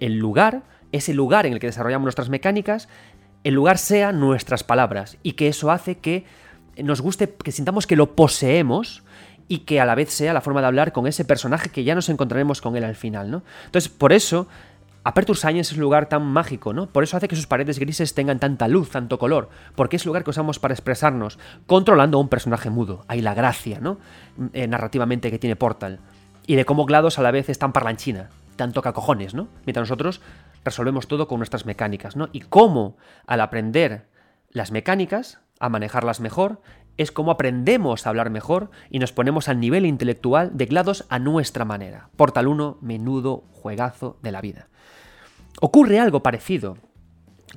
el, 0.00 0.18
lugar, 0.18 0.62
ese 0.92 1.14
lugar 1.14 1.46
en 1.46 1.52
el 1.52 1.60
que 1.60 1.66
desarrollamos 1.66 2.04
nuestras 2.04 2.28
mecánicas, 2.28 2.88
el 3.44 3.54
lugar 3.54 3.78
sea 3.78 4.12
nuestras 4.12 4.64
palabras 4.64 5.18
y 5.22 5.32
que 5.32 5.48
eso 5.48 5.70
hace 5.70 5.96
que 5.98 6.24
nos 6.82 7.00
guste, 7.00 7.32
que 7.32 7.52
sintamos 7.52 7.86
que 7.86 7.96
lo 7.96 8.16
poseemos 8.16 9.04
y 9.46 9.58
que 9.58 9.80
a 9.80 9.84
la 9.84 9.94
vez 9.94 10.10
sea 10.10 10.32
la 10.32 10.40
forma 10.40 10.60
de 10.60 10.66
hablar 10.66 10.92
con 10.92 11.06
ese 11.06 11.24
personaje 11.24 11.68
que 11.68 11.84
ya 11.84 11.94
nos 11.94 12.08
encontraremos 12.08 12.60
con 12.60 12.76
él 12.76 12.84
al 12.84 12.96
final, 12.96 13.30
¿no? 13.30 13.42
Entonces, 13.66 13.90
por 13.90 14.12
eso, 14.12 14.48
Aperture 15.04 15.38
Science 15.38 15.72
es 15.72 15.72
un 15.74 15.82
lugar 15.82 16.08
tan 16.08 16.24
mágico, 16.24 16.72
¿no? 16.72 16.86
Por 16.86 17.04
eso 17.04 17.16
hace 17.16 17.28
que 17.28 17.36
sus 17.36 17.46
paredes 17.46 17.78
grises 17.78 18.14
tengan 18.14 18.40
tanta 18.40 18.66
luz, 18.66 18.90
tanto 18.90 19.18
color, 19.18 19.50
porque 19.76 19.96
es 19.96 20.02
el 20.02 20.08
lugar 20.08 20.24
que 20.24 20.30
usamos 20.30 20.58
para 20.58 20.72
expresarnos, 20.72 21.38
controlando 21.66 22.16
a 22.16 22.22
un 22.22 22.28
personaje 22.28 22.70
mudo. 22.70 23.04
Hay 23.06 23.20
la 23.20 23.34
gracia, 23.34 23.78
¿no? 23.80 23.98
Eh, 24.54 24.66
narrativamente 24.66 25.30
que 25.30 25.38
tiene 25.38 25.56
Portal. 25.56 26.00
Y 26.46 26.56
de 26.56 26.64
cómo 26.64 26.86
GLaDOS 26.86 27.18
a 27.18 27.22
la 27.22 27.30
vez 27.30 27.50
es 27.50 27.58
tan 27.58 27.72
parlanchina 27.72 28.30
tanto 28.56 28.82
que 28.82 28.92
cojones, 28.92 29.34
¿no? 29.34 29.48
Mientras 29.64 29.88
nosotros 29.88 30.20
resolvemos 30.64 31.08
todo 31.08 31.28
con 31.28 31.38
nuestras 31.38 31.66
mecánicas, 31.66 32.16
¿no? 32.16 32.28
Y 32.32 32.40
cómo 32.40 32.96
al 33.26 33.40
aprender 33.40 34.08
las 34.50 34.70
mecánicas, 34.70 35.40
a 35.60 35.68
manejarlas 35.68 36.20
mejor, 36.20 36.60
es 36.96 37.10
como 37.10 37.30
aprendemos 37.30 38.06
a 38.06 38.10
hablar 38.10 38.30
mejor 38.30 38.70
y 38.88 38.98
nos 38.98 39.12
ponemos 39.12 39.48
al 39.48 39.60
nivel 39.60 39.84
intelectual 39.84 40.56
de 40.56 40.66
GLaDOS 40.66 41.06
a 41.08 41.18
nuestra 41.18 41.64
manera. 41.64 42.08
Portal 42.16 42.46
1, 42.46 42.78
menudo 42.80 43.44
juegazo 43.50 44.18
de 44.22 44.32
la 44.32 44.40
vida. 44.40 44.68
Ocurre 45.60 45.98
algo 45.98 46.22
parecido 46.22 46.78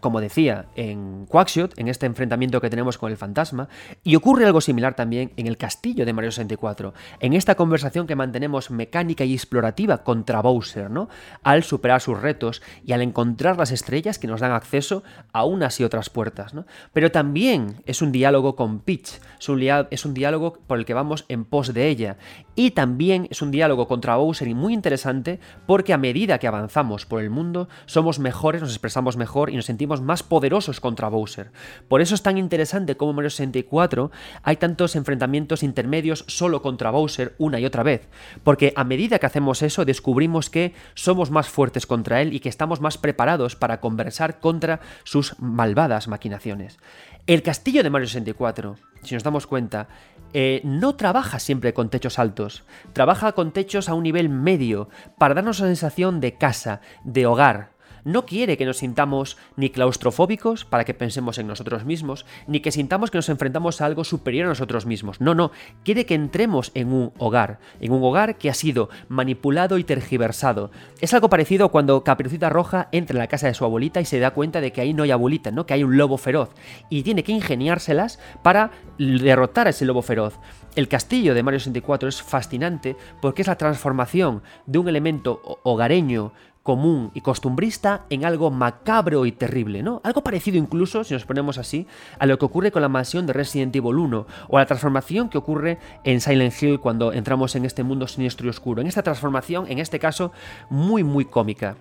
como 0.02 0.22
decía, 0.22 0.66
en 0.76 1.26
Quackshot, 1.26 1.78
en 1.78 1.88
este 1.88 2.06
enfrentamiento 2.06 2.62
que 2.62 2.70
tenemos 2.70 2.98
con 2.98 3.12
el 3.12 3.18
fantasma, 3.18 3.68
y 4.04 4.16
ocurre 4.16 4.46
algo 4.46 4.62
similar 4.62 4.96
también 4.96 5.32
en 5.38 5.48
el 5.48 5.58
castillo 5.58 6.06
de 6.06 6.14
Mario 6.14 6.32
64, 6.32 6.94
en 7.20 7.34
esta 7.34 7.56
conversación 7.56 8.08
que 8.08 8.16
mantenemos 8.16 8.70
mecánica 8.70 9.26
y 9.26 9.34
explorativa 9.34 10.04
contra 10.04 10.42
Bowser, 10.42 10.90
¿no? 10.90 11.10
Al 11.44 11.64
superar 11.64 12.02
sus 12.02 12.20
retos 12.22 12.62
y 12.86 12.94
al 12.94 13.02
encontrar 13.02 13.58
las 13.58 13.72
estrellas 13.72 14.20
que 14.20 14.28
nos 14.28 14.42
dan 14.42 14.52
acceso 14.52 15.04
a 15.34 15.46
unas 15.46 15.80
y 15.80 15.84
otras 15.84 16.10
puertas, 16.10 16.54
¿no? 16.54 16.66
Pero 16.94 17.12
también 17.12 17.82
es 17.86 18.02
un 18.02 18.12
diálogo 18.12 18.56
con 18.56 18.80
Peach, 18.80 19.20
es 19.40 19.50
un, 19.50 19.62
es 19.90 20.06
un 20.06 20.14
diálogo 20.14 20.60
por 20.68 20.78
el 20.78 20.86
que 20.86 20.94
vamos 20.94 21.26
en 21.28 21.46
pos 21.46 21.74
de 21.74 21.88
ella, 21.88 22.18
y 22.58 22.72
también 22.72 23.28
es 23.30 23.44
un 23.44 23.52
diálogo 23.52 23.88
contra 23.88 24.18
Bowser 24.18 24.48
y 24.48 24.56
muy 24.56 24.74
interesante 24.74 25.40
porque 25.68 25.94
a 25.94 25.98
medida 25.98 26.40
que 26.40 26.48
avanzamos 26.48 27.06
por 27.06 27.22
el 27.22 27.30
mundo, 27.30 27.70
somos 27.86 28.18
mejores, 28.18 28.62
nos 28.62 28.72
expresamos 28.72 29.16
mejor 29.16 29.52
y 29.52 29.56
nos 29.56 29.66
sentimos 29.66 30.02
más 30.02 30.24
poderosos 30.24 30.82
contra 30.82 31.08
Bowser. 31.08 31.52
Por 31.88 32.02
eso 32.02 32.16
es 32.16 32.24
tan 32.24 32.40
interesante 32.40 32.98
como 32.98 33.12
en 33.12 33.18
Mario 33.18 33.30
64 33.30 34.10
hay 34.42 34.56
tantos 34.58 34.96
enfrentamientos 34.96 35.62
intermedios 35.62 36.26
solo 36.28 36.64
contra 36.64 36.90
Bowser 36.90 37.36
una 37.38 37.60
y 37.60 37.66
otra 37.66 37.84
vez, 37.84 38.10
porque 38.44 38.74
a 38.76 38.84
medida 38.84 39.20
que 39.20 39.28
hacemos 39.28 39.62
eso 39.62 39.86
descubrimos 39.86 40.50
que 40.50 40.74
somos 40.96 41.30
más 41.30 41.50
fuertes 41.50 41.86
contra 41.86 42.24
él 42.24 42.34
y 42.34 42.40
que 42.40 42.50
estamos 42.50 42.82
más 42.82 42.98
preparados 42.98 43.56
para 43.56 43.80
conversar 43.80 44.40
contra 44.40 44.80
sus 45.04 45.40
malvadas 45.40 46.08
maquinaciones. 46.08 46.80
El 47.28 47.44
castillo 47.44 47.84
de 47.84 47.90
Mario 47.92 48.08
64, 48.08 48.78
si 49.04 49.14
nos 49.14 49.24
damos 49.24 49.46
cuenta, 49.46 49.90
eh, 50.34 50.62
no 50.64 50.96
trabaja 50.96 51.40
siempre 51.40 51.74
con 51.74 51.90
techos 51.90 52.20
altos, 52.20 52.64
trabaja 52.94 53.32
con 53.32 53.52
techos 53.52 53.90
a 53.90 53.94
un 53.94 54.04
nivel 54.04 54.30
medio 54.30 54.90
para 55.18 55.34
darnos 55.34 55.60
la 55.60 55.68
sensación 55.68 56.20
de 56.20 56.38
casa, 56.38 56.82
de 57.04 57.26
hogar, 57.26 57.77
no 58.08 58.26
quiere 58.26 58.58
que 58.58 58.66
nos 58.66 58.78
sintamos 58.78 59.38
ni 59.58 59.70
claustrofóbicos 59.70 60.64
para 60.64 60.86
que 60.86 60.94
pensemos 60.94 61.38
en 61.38 61.48
nosotros 61.48 61.84
mismos, 61.84 62.26
ni 62.48 62.62
que 62.62 62.72
sintamos 62.72 63.12
que 63.12 63.18
nos 63.18 63.28
enfrentamos 63.28 63.82
a 63.82 63.86
algo 63.86 64.06
superior 64.06 64.46
a 64.46 64.50
nosotros 64.50 64.86
mismos. 64.86 65.20
No, 65.20 65.36
no, 65.36 65.52
quiere 65.84 66.06
que 66.06 66.16
entremos 66.16 66.72
en 66.74 66.94
un 66.94 67.12
hogar, 67.18 67.60
en 67.82 67.92
un 67.92 68.02
hogar 68.02 68.38
que 68.38 68.50
ha 68.50 68.54
sido 68.54 68.90
manipulado 69.10 69.78
y 69.78 69.84
tergiversado. 69.84 70.72
Es 71.02 71.14
algo 71.14 71.30
parecido 71.30 71.70
cuando 71.70 72.04
Caperucita 72.06 72.50
Roja 72.50 72.88
entra 72.94 73.14
en 73.14 73.20
la 73.20 73.28
casa 73.28 73.48
de 73.48 73.54
su 73.54 73.66
abuelita 73.66 74.00
y 74.00 74.06
se 74.06 74.20
da 74.20 74.32
cuenta 74.32 74.62
de 74.62 74.72
que 74.72 74.80
ahí 74.80 74.94
no 74.94 75.04
hay 75.04 75.12
abuelita, 75.12 75.52
¿no? 75.52 75.66
Que 75.66 75.74
hay 75.74 75.84
un 75.84 75.98
lobo 75.98 76.18
feroz 76.18 76.52
y 76.90 77.04
tiene 77.04 77.24
que 77.24 77.34
ingeniárselas 77.34 78.20
para 78.42 78.72
derrotar 78.98 79.68
a 79.68 79.72
ese 79.72 79.84
lobo 79.84 80.02
feroz. 80.02 80.40
El 80.78 80.88
castillo 80.88 81.34
de 81.34 81.42
Mario 81.42 81.60
64 81.60 82.08
es 82.08 82.22
fascinante 82.22 82.96
porque 83.20 83.42
es 83.42 83.48
la 83.48 83.58
transformación 83.58 84.44
de 84.68 84.78
un 84.78 84.88
elemento 84.88 85.42
hogareño 85.64 86.34
común 86.68 87.12
y 87.14 87.22
costumbrista 87.22 88.04
en 88.10 88.26
algo 88.26 88.52
macabro 88.52 89.26
y 89.26 89.32
terrible, 89.32 89.84
¿no? 89.84 90.02
Algo 90.04 90.22
parecido 90.22 90.58
incluso, 90.58 91.06
si 91.06 91.14
nos 91.14 91.24
ponemos 91.24 91.58
así, 91.58 91.88
a 92.20 92.26
lo 92.26 92.38
que 92.38 92.44
ocurre 92.44 92.74
con 92.74 92.82
la 92.82 92.90
mansión 92.90 93.26
de 93.26 93.32
Resident 93.32 93.74
Evil 93.74 93.96
1 93.96 94.28
o 94.50 94.58
a 94.58 94.60
la 94.60 94.66
transformación 94.66 95.30
que 95.30 95.38
ocurre 95.38 95.78
en 96.04 96.20
Silent 96.20 96.62
Hill 96.62 96.82
cuando 96.82 97.14
entramos 97.14 97.56
en 97.56 97.64
este 97.64 97.84
mundo 97.84 98.06
siniestro 98.06 98.48
y 98.48 98.50
oscuro. 98.50 98.82
En 98.82 98.88
esta 98.88 99.02
transformación, 99.02 99.68
en 99.70 99.80
este 99.80 99.98
caso, 99.98 100.34
muy 100.70 101.06
muy 101.06 101.24
cómica. 101.24 101.78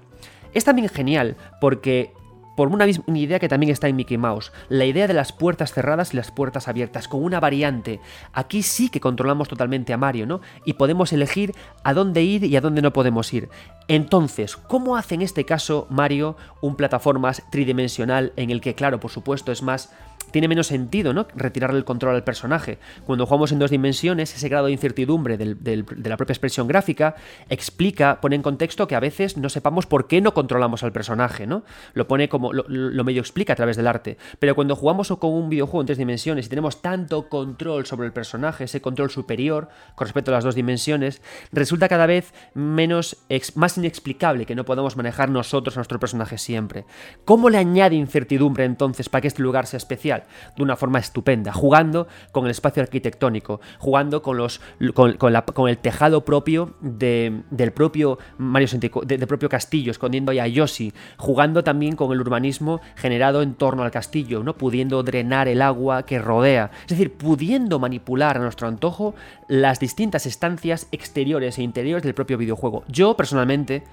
Es 0.54 0.62
también 0.62 0.88
genial 0.88 1.36
porque 1.60 2.12
por 2.56 2.68
una, 2.68 2.86
misma 2.86 3.16
idea 3.16 3.38
que 3.38 3.48
también 3.48 3.70
está 3.70 3.88
en 3.88 3.96
Mickey 3.96 4.18
Mouse, 4.18 4.50
la 4.68 4.84
idea 4.84 5.06
de 5.06 5.14
las 5.14 5.32
puertas 5.32 5.72
cerradas 5.72 6.12
y 6.12 6.16
las 6.16 6.30
puertas 6.30 6.66
abiertas, 6.66 7.06
con 7.06 7.22
una 7.22 7.38
variante. 7.38 8.00
Aquí 8.32 8.62
sí 8.62 8.88
que 8.88 9.00
controlamos 9.00 9.48
totalmente 9.48 9.92
a 9.92 9.98
Mario, 9.98 10.26
¿no? 10.26 10.40
Y 10.64 10.72
podemos 10.72 11.12
elegir 11.12 11.52
a 11.84 11.94
dónde 11.94 12.22
ir 12.22 12.44
y 12.44 12.56
a 12.56 12.60
dónde 12.60 12.82
no 12.82 12.92
podemos 12.92 13.32
ir. 13.32 13.48
Entonces, 13.88 14.56
¿cómo 14.56 14.96
hace 14.96 15.14
en 15.14 15.22
este 15.22 15.44
caso 15.44 15.86
Mario 15.90 16.36
un 16.60 16.74
plataformas 16.74 17.42
tridimensional 17.50 18.32
en 18.36 18.50
el 18.50 18.60
que, 18.60 18.74
claro, 18.74 18.98
por 18.98 19.10
supuesto, 19.10 19.52
es 19.52 19.62
más 19.62 19.92
tiene 20.30 20.48
menos 20.48 20.66
sentido, 20.66 21.12
¿no? 21.12 21.26
Retirarle 21.34 21.78
el 21.78 21.84
control 21.84 22.14
al 22.14 22.24
personaje. 22.24 22.78
Cuando 23.04 23.26
jugamos 23.26 23.52
en 23.52 23.58
dos 23.58 23.70
dimensiones, 23.70 24.34
ese 24.34 24.48
grado 24.48 24.66
de 24.66 24.72
incertidumbre 24.72 25.36
de 25.36 25.84
la 26.08 26.16
propia 26.16 26.32
expresión 26.32 26.66
gráfica 26.68 27.16
explica, 27.48 28.20
pone 28.20 28.36
en 28.36 28.42
contexto 28.42 28.86
que 28.86 28.94
a 28.94 29.00
veces 29.00 29.36
no 29.36 29.48
sepamos 29.48 29.86
por 29.86 30.06
qué 30.06 30.20
no 30.20 30.34
controlamos 30.34 30.82
al 30.82 30.92
personaje, 30.92 31.46
¿no? 31.46 31.64
Lo 31.94 32.06
pone 32.06 32.28
como, 32.28 32.52
lo, 32.52 33.04
medio 33.04 33.20
explica 33.20 33.52
a 33.52 33.56
través 33.56 33.76
del 33.76 33.86
arte. 33.86 34.16
Pero 34.38 34.54
cuando 34.54 34.76
jugamos 34.76 35.08
con 35.08 35.32
un 35.32 35.48
videojuego 35.48 35.80
en 35.80 35.86
tres 35.86 35.98
dimensiones 35.98 36.46
y 36.46 36.48
tenemos 36.48 36.82
tanto 36.82 37.28
control 37.28 37.86
sobre 37.86 38.06
el 38.06 38.12
personaje, 38.12 38.64
ese 38.64 38.80
control 38.80 39.10
superior 39.10 39.68
con 39.94 40.06
respecto 40.06 40.30
a 40.30 40.34
las 40.34 40.44
dos 40.44 40.54
dimensiones, 40.54 41.22
resulta 41.52 41.88
cada 41.88 42.06
vez 42.06 42.32
menos, 42.54 43.16
más 43.54 43.78
inexplicable 43.78 44.46
que 44.46 44.54
no 44.54 44.64
podamos 44.64 44.96
manejar 44.96 45.30
nosotros 45.30 45.76
a 45.76 45.80
nuestro 45.80 46.00
personaje 46.00 46.38
siempre. 46.38 46.84
¿Cómo 47.24 47.50
le 47.50 47.58
añade 47.58 47.94
incertidumbre 47.96 48.64
entonces 48.64 49.08
para 49.08 49.22
que 49.22 49.28
este 49.28 49.42
lugar 49.42 49.66
sea 49.66 49.78
especial? 49.78 50.15
De 50.56 50.62
una 50.62 50.76
forma 50.76 50.98
estupenda, 50.98 51.52
jugando 51.52 52.06
con 52.32 52.44
el 52.44 52.50
espacio 52.50 52.82
arquitectónico, 52.82 53.60
jugando 53.78 54.22
con, 54.22 54.36
los, 54.36 54.60
con, 54.94 55.68
el 55.68 55.78
tejado 55.78 56.24
propio 56.24 56.74
del 56.80 57.72
propio 57.74 58.18
Mario 58.38 58.68
del 59.04 59.26
propio 59.26 59.48
castillo, 59.48 59.90
escondiendo 59.90 60.32
a 60.32 60.46
Yoshi, 60.46 60.92
jugando 61.16 61.64
también 61.64 61.96
con 61.96 62.12
el 62.12 62.20
urbanismo 62.20 62.80
generado 62.94 63.42
en 63.42 63.54
torno 63.54 63.82
al 63.82 63.90
castillo, 63.90 64.42
¿no? 64.42 64.56
pudiendo 64.56 65.02
drenar 65.02 65.48
el 65.48 65.62
agua 65.62 66.04
que 66.04 66.18
rodea, 66.18 66.70
es 66.82 66.88
decir, 66.88 67.14
pudiendo 67.14 67.78
manipular 67.78 68.36
a 68.36 68.40
nuestro 68.40 68.68
antojo 68.68 69.14
las 69.48 69.80
distintas 69.80 70.26
estancias 70.26 70.88
exteriores 70.92 71.58
e 71.58 71.62
interiores 71.62 72.02
del 72.02 72.14
propio 72.14 72.38
videojuego. 72.38 72.84
Yo 72.88 73.16
personalmente 73.16 73.84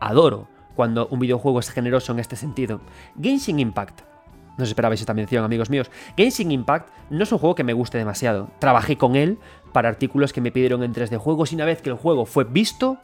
adoro 0.00 0.48
cuando 0.74 1.08
un 1.08 1.20
videojuego 1.20 1.60
es 1.60 1.70
generoso 1.70 2.12
en 2.12 2.20
este 2.20 2.36
sentido. 2.36 2.80
Genshin 3.20 3.60
Impact 3.60 4.09
no 4.60 4.64
os 4.64 4.70
esperabais 4.70 5.00
esta 5.00 5.14
mención, 5.14 5.44
amigos 5.44 5.70
míos. 5.70 5.90
Genshin 6.16 6.52
Impact 6.52 6.88
no 7.10 7.24
es 7.24 7.32
un 7.32 7.38
juego 7.38 7.54
que 7.54 7.64
me 7.64 7.72
guste 7.72 7.98
demasiado. 7.98 8.50
Trabajé 8.58 8.96
con 8.96 9.16
él 9.16 9.38
para 9.72 9.88
artículos 9.88 10.32
que 10.32 10.40
me 10.40 10.52
pidieron 10.52 10.82
en 10.82 10.94
3D 10.94 11.18
juegos 11.18 11.52
y 11.52 11.54
una 11.56 11.64
vez 11.64 11.82
que 11.82 11.90
el 11.90 11.96
juego 11.96 12.26
fue 12.26 12.44
visto, 12.44 12.98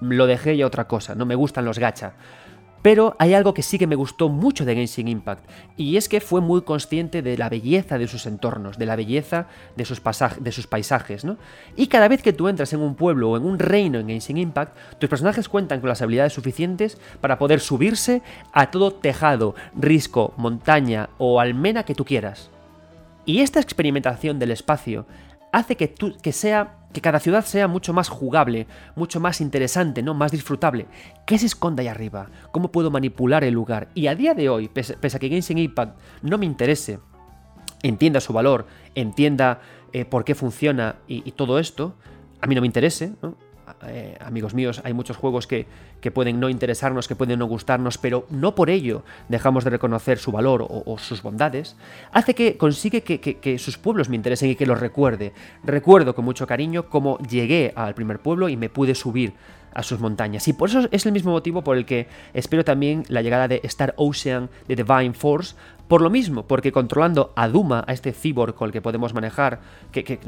lo 0.00 0.26
dejé 0.26 0.56
ya 0.56 0.66
otra 0.66 0.88
cosa. 0.88 1.14
No 1.14 1.26
me 1.26 1.34
gustan 1.34 1.64
los 1.64 1.78
gacha. 1.78 2.14
Pero 2.84 3.16
hay 3.18 3.32
algo 3.32 3.54
que 3.54 3.62
sí 3.62 3.78
que 3.78 3.86
me 3.86 3.96
gustó 3.96 4.28
mucho 4.28 4.66
de 4.66 4.74
Genshin 4.74 5.08
Impact, 5.08 5.48
y 5.74 5.96
es 5.96 6.06
que 6.06 6.20
fue 6.20 6.42
muy 6.42 6.60
consciente 6.60 7.22
de 7.22 7.38
la 7.38 7.48
belleza 7.48 7.96
de 7.96 8.06
sus 8.06 8.26
entornos, 8.26 8.76
de 8.76 8.84
la 8.84 8.94
belleza 8.94 9.46
de 9.74 9.86
sus, 9.86 10.02
de 10.38 10.52
sus 10.52 10.66
paisajes, 10.66 11.24
¿no? 11.24 11.38
Y 11.76 11.86
cada 11.86 12.08
vez 12.08 12.20
que 12.20 12.34
tú 12.34 12.46
entras 12.46 12.74
en 12.74 12.80
un 12.80 12.94
pueblo 12.94 13.30
o 13.30 13.36
en 13.38 13.46
un 13.46 13.58
reino 13.58 13.98
en 13.98 14.08
Genshin 14.08 14.36
Impact, 14.36 14.76
tus 14.98 15.08
personajes 15.08 15.48
cuentan 15.48 15.80
con 15.80 15.88
las 15.88 16.02
habilidades 16.02 16.34
suficientes 16.34 16.98
para 17.22 17.38
poder 17.38 17.60
subirse 17.60 18.20
a 18.52 18.70
todo 18.70 18.92
tejado, 18.92 19.54
risco, 19.74 20.34
montaña 20.36 21.08
o 21.16 21.40
almena 21.40 21.84
que 21.84 21.94
tú 21.94 22.04
quieras. 22.04 22.50
Y 23.24 23.40
esta 23.40 23.60
experimentación 23.60 24.38
del 24.38 24.50
espacio 24.50 25.06
hace 25.52 25.78
que, 25.78 25.94
que, 26.20 26.32
sea, 26.32 26.83
que 26.94 27.02
cada 27.02 27.20
ciudad 27.20 27.44
sea 27.44 27.68
mucho 27.68 27.92
más 27.92 28.08
jugable, 28.08 28.66
mucho 28.94 29.20
más 29.20 29.42
interesante, 29.42 30.02
¿no? 30.02 30.14
más 30.14 30.32
disfrutable. 30.32 30.86
¿Qué 31.26 31.36
se 31.36 31.46
esconde 31.46 31.82
ahí 31.82 31.88
arriba? 31.88 32.30
¿Cómo 32.52 32.72
puedo 32.72 32.90
manipular 32.90 33.44
el 33.44 33.52
lugar? 33.52 33.88
Y 33.94 34.06
a 34.06 34.14
día 34.14 34.32
de 34.32 34.48
hoy, 34.48 34.68
pese, 34.68 34.96
a 35.02 35.18
que 35.18 35.28
Genshin 35.28 35.58
Impact 35.58 35.98
no 36.22 36.38
me 36.38 36.46
interese, 36.46 37.00
entienda 37.82 38.20
su 38.20 38.32
valor, 38.32 38.66
entienda 38.94 39.60
eh, 39.92 40.04
por 40.04 40.24
qué 40.24 40.34
funciona 40.34 40.96
y, 41.08 41.28
y, 41.28 41.32
todo 41.32 41.58
esto, 41.58 41.96
a 42.40 42.46
mí 42.46 42.54
no 42.54 42.60
me 42.60 42.68
interese, 42.68 43.12
¿no? 43.20 43.36
Eh, 43.86 44.16
amigos 44.20 44.54
míos, 44.54 44.80
hay 44.84 44.92
muchos 44.92 45.16
juegos 45.16 45.46
que, 45.46 45.66
pueden 46.12 46.38
no 46.38 46.50
interesarnos, 46.50 47.08
que 47.08 47.16
pueden 47.16 47.38
no 47.38 47.46
gustarnos, 47.46 47.96
pero 47.98 48.26
no 48.30 48.54
por 48.54 48.68
ello 48.68 49.04
dejamos 49.28 49.64
de 49.64 49.70
reconocer 49.70 50.18
su 50.18 50.32
valor 50.32 50.66
o, 50.68 50.98
sus 50.98 51.22
bondades, 51.22 51.76
hace 52.12 52.34
que 52.34 52.58
consigue 52.58 53.02
que, 53.02 53.58
sus 53.58 53.78
pueblos 53.78 54.08
me 54.08 54.16
interesen 54.16 54.50
y 54.50 54.56
que 54.56 54.66
los 54.66 54.80
recuerde. 54.80 55.32
Recuerdo 55.62 56.14
con 56.14 56.24
mucho 56.24 56.46
cariño 56.46 56.88
cómo 56.88 57.18
llegué 57.18 57.72
al 57.74 57.94
primer 57.94 58.20
pueblo 58.20 58.48
y 58.48 58.56
me 58.56 58.68
pude 58.68 58.94
subir 58.94 59.32
a 59.74 59.82
sus 59.82 59.98
montañas. 59.98 60.46
Y 60.48 60.52
por 60.52 60.68
eso 60.68 60.88
es 60.90 61.04
el 61.04 61.12
mismo 61.12 61.32
motivo 61.32 61.62
por 61.62 61.76
el 61.76 61.84
que 61.84 62.06
espero 62.32 62.64
también 62.64 63.02
la 63.08 63.22
llegada 63.22 63.48
de 63.48 63.60
Star 63.64 63.92
Ocean 63.96 64.48
de 64.68 64.76
Divine 64.76 65.14
Force. 65.14 65.56
Por 65.88 66.00
lo 66.00 66.10
mismo, 66.10 66.46
porque 66.46 66.72
controlando 66.72 67.32
a 67.36 67.48
Duma, 67.48 67.84
a 67.86 67.92
este 67.92 68.12
cyborg 68.12 68.54
con 68.54 68.68
el 68.68 68.72
que 68.72 68.80
podemos 68.80 69.12
manejar, 69.12 69.60
que, 69.92 70.18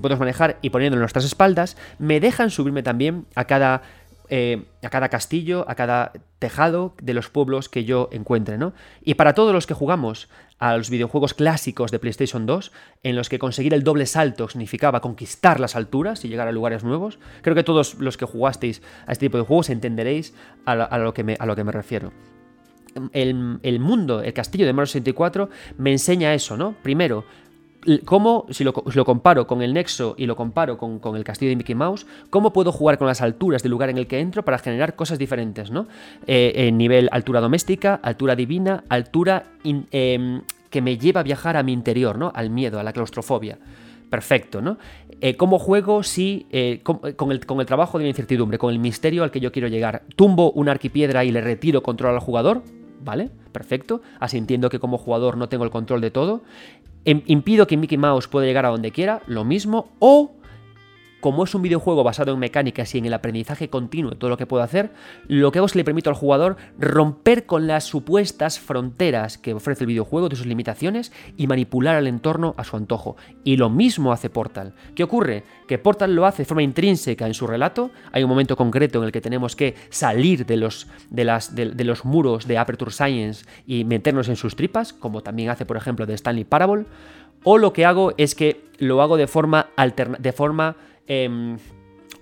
podemos 0.00 0.18
manejar 0.18 0.58
y 0.62 0.70
poniéndolo 0.70 0.98
en 0.98 1.02
nuestras 1.02 1.24
espaldas, 1.24 1.76
me 1.98 2.18
dejan 2.18 2.50
subirme 2.50 2.82
también 2.82 3.26
a 3.34 3.44
cada 3.44 3.82
eh, 4.32 4.62
a 4.84 4.90
cada 4.90 5.08
castillo, 5.08 5.64
a 5.68 5.74
cada 5.74 6.12
tejado 6.38 6.94
de 7.02 7.14
los 7.14 7.28
pueblos 7.28 7.68
que 7.68 7.84
yo 7.84 8.08
encuentre, 8.12 8.58
¿no? 8.58 8.72
Y 9.02 9.14
para 9.14 9.34
todos 9.34 9.52
los 9.52 9.66
que 9.66 9.74
jugamos 9.74 10.28
a 10.60 10.76
los 10.76 10.88
videojuegos 10.88 11.34
clásicos 11.34 11.90
de 11.90 11.98
PlayStation 11.98 12.46
2, 12.46 12.70
en 13.02 13.16
los 13.16 13.28
que 13.28 13.40
conseguir 13.40 13.74
el 13.74 13.82
doble 13.82 14.06
salto 14.06 14.48
significaba 14.48 15.00
conquistar 15.00 15.58
las 15.58 15.74
alturas 15.74 16.24
y 16.24 16.28
llegar 16.28 16.46
a 16.46 16.52
lugares 16.52 16.84
nuevos, 16.84 17.18
creo 17.42 17.56
que 17.56 17.64
todos 17.64 17.94
los 17.94 18.16
que 18.16 18.24
jugasteis 18.24 18.82
a 19.08 19.12
este 19.12 19.26
tipo 19.26 19.38
de 19.38 19.44
juegos 19.44 19.68
entenderéis 19.68 20.30
que, 20.30 20.36
a 20.64 21.46
lo 21.46 21.56
que 21.56 21.64
me 21.64 21.72
refiero. 21.72 22.12
El, 23.12 23.58
el, 23.62 23.80
mundo, 23.80 24.22
el 24.22 24.32
castillo 24.32 24.66
de 24.66 24.72
Mario 24.72 24.86
64 24.86 25.48
me 25.78 25.92
enseña 25.92 26.34
eso, 26.34 26.56
¿no? 26.56 26.74
Primero, 26.82 27.24
cómo, 28.04 28.46
si 28.50 28.64
lo, 28.64 28.72
comparo 28.72 29.46
con 29.46 29.62
el 29.62 29.72
Nexo 29.72 30.14
y 30.18 30.26
lo 30.26 30.36
comparo 30.36 30.76
con, 30.78 31.16
el 31.16 31.24
castillo 31.24 31.50
de 31.50 31.56
Mickey 31.56 31.74
Mouse, 31.74 32.06
cómo 32.28 32.52
puedo 32.52 32.72
jugar 32.72 32.98
con 32.98 33.06
las 33.06 33.20
alturas 33.20 33.62
del 33.62 33.70
lugar 33.70 33.90
en 33.90 33.98
el 33.98 34.06
que 34.06 34.20
entro 34.20 34.44
para 34.44 34.58
generar 34.58 34.96
cosas 34.96 35.18
diferentes, 35.18 35.70
¿no? 35.70 35.86
Eh, 36.26 36.70
nivel 36.72 37.08
altura 37.12 37.40
doméstica, 37.40 37.94
altura 38.02 38.36
divina, 38.36 38.84
altura 38.88 39.44
em, 39.64 40.42
que 40.68 40.82
me 40.82 40.98
lleva 40.98 41.20
a 41.20 41.24
viajar 41.24 41.56
a 41.56 41.62
mi 41.62 41.72
interior, 41.72 42.18
¿no? 42.18 42.32
Al 42.34 42.50
miedo, 42.50 42.78
a 42.78 42.82
la 42.82 42.92
claustrofobia. 42.92 43.58
Perfecto, 44.10 44.60
¿no? 44.60 44.76
Eh, 45.20 45.36
¿Cómo 45.36 45.58
juego 45.58 46.02
si 46.02 46.46
eh, 46.50 46.80
con, 46.82 47.00
el, 47.30 47.46
con 47.46 47.60
el 47.60 47.66
trabajo 47.66 47.98
de 47.98 48.04
la 48.04 48.08
incertidumbre, 48.08 48.58
con 48.58 48.72
el 48.72 48.78
misterio 48.78 49.22
al 49.22 49.30
que 49.30 49.40
yo 49.40 49.52
quiero 49.52 49.68
llegar? 49.68 50.02
¿Tumbo 50.16 50.50
una 50.52 50.72
arquipiedra 50.72 51.24
y 51.24 51.30
le 51.30 51.40
retiro 51.40 51.82
control 51.82 52.14
al 52.14 52.20
jugador? 52.20 52.62
¿Vale? 53.02 53.30
Perfecto. 53.52 54.02
Así 54.18 54.38
entiendo 54.38 54.68
que 54.68 54.78
como 54.78 54.98
jugador 54.98 55.36
no 55.36 55.48
tengo 55.48 55.64
el 55.64 55.70
control 55.70 56.00
de 56.00 56.10
todo. 56.10 56.42
Em, 57.04 57.22
impido 57.26 57.66
que 57.66 57.76
Mickey 57.76 57.96
Mouse 57.96 58.28
pueda 58.28 58.46
llegar 58.46 58.66
a 58.66 58.70
donde 58.70 58.90
quiera, 58.90 59.22
lo 59.26 59.44
mismo, 59.44 59.88
o 59.98 60.32
como 61.20 61.44
es 61.44 61.54
un 61.54 61.62
videojuego 61.62 62.02
basado 62.02 62.32
en 62.32 62.38
mecánicas 62.38 62.94
y 62.94 62.98
en 62.98 63.06
el 63.06 63.14
aprendizaje 63.14 63.68
continuo 63.68 64.12
de 64.12 64.16
todo 64.16 64.30
lo 64.30 64.36
que 64.36 64.46
puedo 64.46 64.62
hacer, 64.62 64.90
lo 65.28 65.52
que 65.52 65.58
hago 65.58 65.66
es 65.66 65.72
que 65.72 65.78
le 65.78 65.84
permito 65.84 66.10
al 66.10 66.16
jugador 66.16 66.56
romper 66.78 67.46
con 67.46 67.66
las 67.66 67.84
supuestas 67.84 68.58
fronteras 68.58 69.38
que 69.38 69.54
ofrece 69.54 69.84
el 69.84 69.88
videojuego, 69.88 70.28
de 70.28 70.36
sus 70.36 70.46
limitaciones, 70.46 71.12
y 71.36 71.46
manipular 71.46 71.96
al 71.96 72.06
entorno 72.06 72.54
a 72.56 72.64
su 72.64 72.76
antojo. 72.76 73.16
Y 73.44 73.56
lo 73.56 73.70
mismo 73.70 74.12
hace 74.12 74.30
Portal. 74.30 74.74
¿Qué 74.94 75.04
ocurre? 75.04 75.44
Que 75.68 75.78
Portal 75.78 76.14
lo 76.14 76.26
hace 76.26 76.42
de 76.42 76.46
forma 76.46 76.62
intrínseca 76.62 77.26
en 77.26 77.34
su 77.34 77.46
relato. 77.46 77.90
Hay 78.12 78.22
un 78.22 78.30
momento 78.30 78.56
concreto 78.56 78.98
en 78.98 79.04
el 79.04 79.12
que 79.12 79.20
tenemos 79.20 79.56
que 79.56 79.74
salir 79.90 80.46
de 80.46 80.56
los, 80.56 80.86
muros 82.04 82.46
de 82.46 82.58
Aperture 82.58 82.90
Science 82.90 83.44
y 83.66 83.84
meternos 83.84 84.28
en 84.28 84.36
sus 84.36 84.56
tripas, 84.56 84.92
como 84.92 85.22
también 85.22 85.50
hace, 85.50 85.66
por 85.66 85.76
ejemplo, 85.76 86.06
de 86.06 86.14
Stanley 86.14 86.44
Parable. 86.44 86.86
O 87.42 87.58
lo 87.58 87.72
que 87.72 87.86
hago 87.86 88.12
es 88.18 88.34
que 88.34 88.64
lo 88.78 89.00
hago 89.02 89.16
de 89.16 89.26
forma 89.26 89.68
alterna 89.76 90.18
de 90.20 90.32
forma 90.32 90.76
Em, 91.10 91.58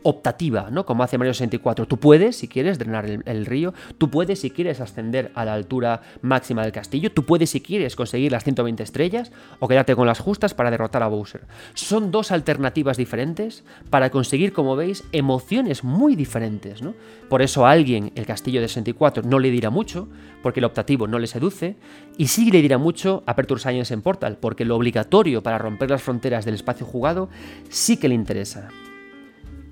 optativa, 0.08 0.68
¿no? 0.70 0.86
Como 0.86 1.02
hace 1.02 1.18
Mario 1.18 1.34
64. 1.34 1.86
Tú 1.86 1.98
puedes, 1.98 2.36
si 2.36 2.48
quieres, 2.48 2.78
drenar 2.78 3.04
el, 3.06 3.46
río, 3.46 3.74
tú 3.98 4.10
puedes, 4.10 4.40
si 4.40 4.50
quieres, 4.50 4.80
ascender 4.80 5.30
a 5.34 5.44
la 5.44 5.52
altura 5.52 6.00
máxima 6.22 6.62
del 6.62 6.72
castillo, 6.72 7.12
tú 7.12 7.24
puedes, 7.24 7.50
si 7.50 7.60
quieres, 7.60 7.94
conseguir 7.94 8.32
las 8.32 8.44
120 8.44 8.82
estrellas 8.82 9.32
o 9.60 9.68
quedarte 9.68 9.94
con 9.94 10.06
las 10.06 10.18
justas 10.18 10.54
para 10.54 10.70
derrotar 10.70 11.02
a 11.02 11.08
Bowser. 11.08 11.42
Son 11.74 12.10
dos 12.10 12.32
alternativas 12.32 12.96
diferentes 12.96 13.64
para 13.90 14.08
conseguir, 14.08 14.54
como 14.54 14.76
veis, 14.76 15.04
emociones 15.12 15.84
muy 15.84 16.16
diferentes, 16.16 16.80
¿no? 16.80 16.94
Por 17.28 17.42
eso 17.42 17.66
a 17.66 17.70
alguien 17.70 18.12
el 18.14 18.24
castillo 18.24 18.62
de 18.62 18.68
64 18.68 19.22
no 19.24 19.38
le 19.38 19.50
dirá 19.50 19.68
mucho, 19.68 20.08
porque 20.42 20.60
el 20.60 20.64
optativo 20.64 21.06
no 21.06 21.18
le 21.18 21.26
seduce, 21.26 21.76
y 22.16 22.28
sí 22.28 22.50
le 22.50 22.62
dirá 22.62 22.78
mucho 22.78 23.22
Aperture 23.26 23.60
Science 23.60 23.92
en 23.92 24.00
Portal, 24.00 24.38
porque 24.40 24.64
lo 24.64 24.76
obligatorio 24.76 25.42
para 25.42 25.58
romper 25.58 25.90
las 25.90 26.02
fronteras 26.02 26.46
del 26.46 26.54
espacio 26.54 26.86
jugado 26.86 27.28
sí 27.68 27.98
que 27.98 28.08
le 28.08 28.14
interesa. 28.14 28.70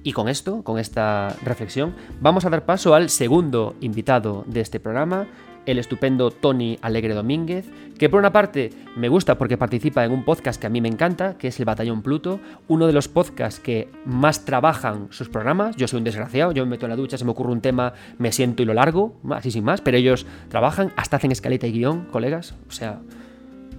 Y 0.06 0.12
con 0.12 0.28
esto, 0.28 0.62
con 0.62 0.78
esta 0.78 1.34
reflexión, 1.42 1.92
vamos 2.20 2.44
a 2.44 2.48
dar 2.48 2.64
paso 2.64 2.94
al 2.94 3.10
segundo 3.10 3.74
invitado 3.80 4.44
de 4.46 4.60
este 4.60 4.78
programa, 4.78 5.26
el 5.66 5.80
estupendo 5.80 6.30
Tony 6.30 6.78
Alegre 6.80 7.12
Domínguez, 7.12 7.66
que 7.98 8.08
por 8.08 8.20
una 8.20 8.30
parte 8.30 8.70
me 8.96 9.08
gusta 9.08 9.36
porque 9.36 9.58
participa 9.58 10.04
en 10.04 10.12
un 10.12 10.24
podcast 10.24 10.60
que 10.60 10.68
a 10.68 10.70
mí 10.70 10.80
me 10.80 10.86
encanta, 10.86 11.36
que 11.36 11.48
es 11.48 11.58
el 11.58 11.64
Batallón 11.64 12.02
Pluto, 12.02 12.38
uno 12.68 12.86
de 12.86 12.92
los 12.92 13.08
podcasts 13.08 13.58
que 13.58 13.88
más 14.04 14.44
trabajan 14.44 15.08
sus 15.10 15.28
programas. 15.28 15.74
Yo 15.74 15.88
soy 15.88 15.98
un 15.98 16.04
desgraciado, 16.04 16.52
yo 16.52 16.64
me 16.64 16.70
meto 16.70 16.86
en 16.86 16.90
la 16.90 16.96
ducha, 16.96 17.18
se 17.18 17.24
me 17.24 17.32
ocurre 17.32 17.50
un 17.50 17.60
tema, 17.60 17.92
me 18.16 18.30
siento 18.30 18.62
y 18.62 18.66
lo 18.66 18.74
largo, 18.74 19.16
así 19.30 19.50
sin 19.50 19.64
más, 19.64 19.80
pero 19.80 19.96
ellos 19.96 20.24
trabajan, 20.50 20.92
hasta 20.94 21.16
hacen 21.16 21.32
escaleta 21.32 21.66
y 21.66 21.72
guion, 21.72 22.04
colegas, 22.12 22.54
o 22.68 22.70
sea, 22.70 23.00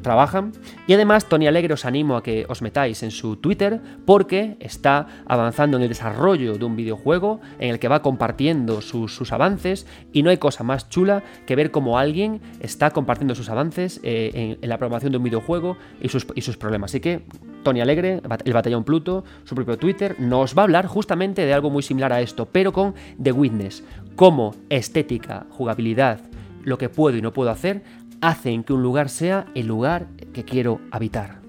trabajan. 0.08 0.54
Y 0.88 0.94
además, 0.94 1.26
Tony 1.26 1.48
Alegre 1.48 1.74
os 1.74 1.84
animo 1.84 2.16
a 2.16 2.24
que 2.24 2.46
os 2.48 2.62
metáis 2.62 3.04
en 3.04 3.12
su 3.12 3.36
Twitter 3.36 3.82
porque 4.06 4.56
está 4.62 5.06
avanzando 5.26 5.76
en 5.76 5.84
el 5.84 5.90
desarrollo 5.90 6.58
de 6.58 6.64
un 6.64 6.78
videojuego 6.78 7.42
en 7.60 7.72
el 7.72 7.80
que 7.80 7.90
va 7.90 8.02
compartiendo 8.02 8.80
sus, 8.82 9.34
avances 9.34 9.86
y 10.14 10.24
no 10.24 10.30
hay 10.30 10.38
cosa 10.38 10.64
más 10.64 10.88
chula 10.88 11.24
que 11.46 11.58
ver 11.58 11.72
cómo 11.72 11.98
alguien 12.00 12.40
está 12.62 12.92
compartiendo 12.92 13.36
sus 13.36 13.50
avances 13.50 14.00
eh, 14.04 14.58
en, 14.62 14.70
la 14.70 14.78
programación 14.78 15.12
de 15.12 15.18
un 15.18 15.26
videojuego 15.26 15.76
y 16.02 16.08
sus, 16.08 16.26
y 16.36 16.42
sus 16.42 16.56
problemas. 16.56 16.92
Así 16.92 17.02
que 17.02 17.26
Tony 17.64 17.82
Alegre, 17.82 18.22
el 18.46 18.54
Batallón 18.54 18.86
Pluto, 18.86 19.26
su 19.44 19.56
propio 19.56 19.78
Twitter, 19.78 20.16
nos 20.20 20.58
va 20.58 20.62
a 20.62 20.64
hablar 20.64 20.88
justamente 20.88 21.46
de 21.46 21.54
algo 21.54 21.70
muy 21.70 21.84
similar 21.84 22.14
a 22.14 22.22
esto, 22.22 22.46
pero 22.46 22.72
con 22.72 22.96
The 23.22 23.34
Witness, 23.34 23.84
cómo 24.16 24.56
estética, 24.70 25.48
jugabilidad, 25.50 26.22
lo 26.64 26.78
que 26.78 26.88
puedo 26.88 27.18
y 27.18 27.22
no 27.22 27.34
puedo 27.34 27.50
hacer 27.50 27.84
hacen 28.22 28.64
que 28.64 28.74
un 28.74 28.84
lugar 28.84 29.10
sea 29.10 29.46
el 29.56 29.68
lugar 29.68 30.08
que 30.34 30.44
quiero 30.44 30.80
habitar. 30.92 31.42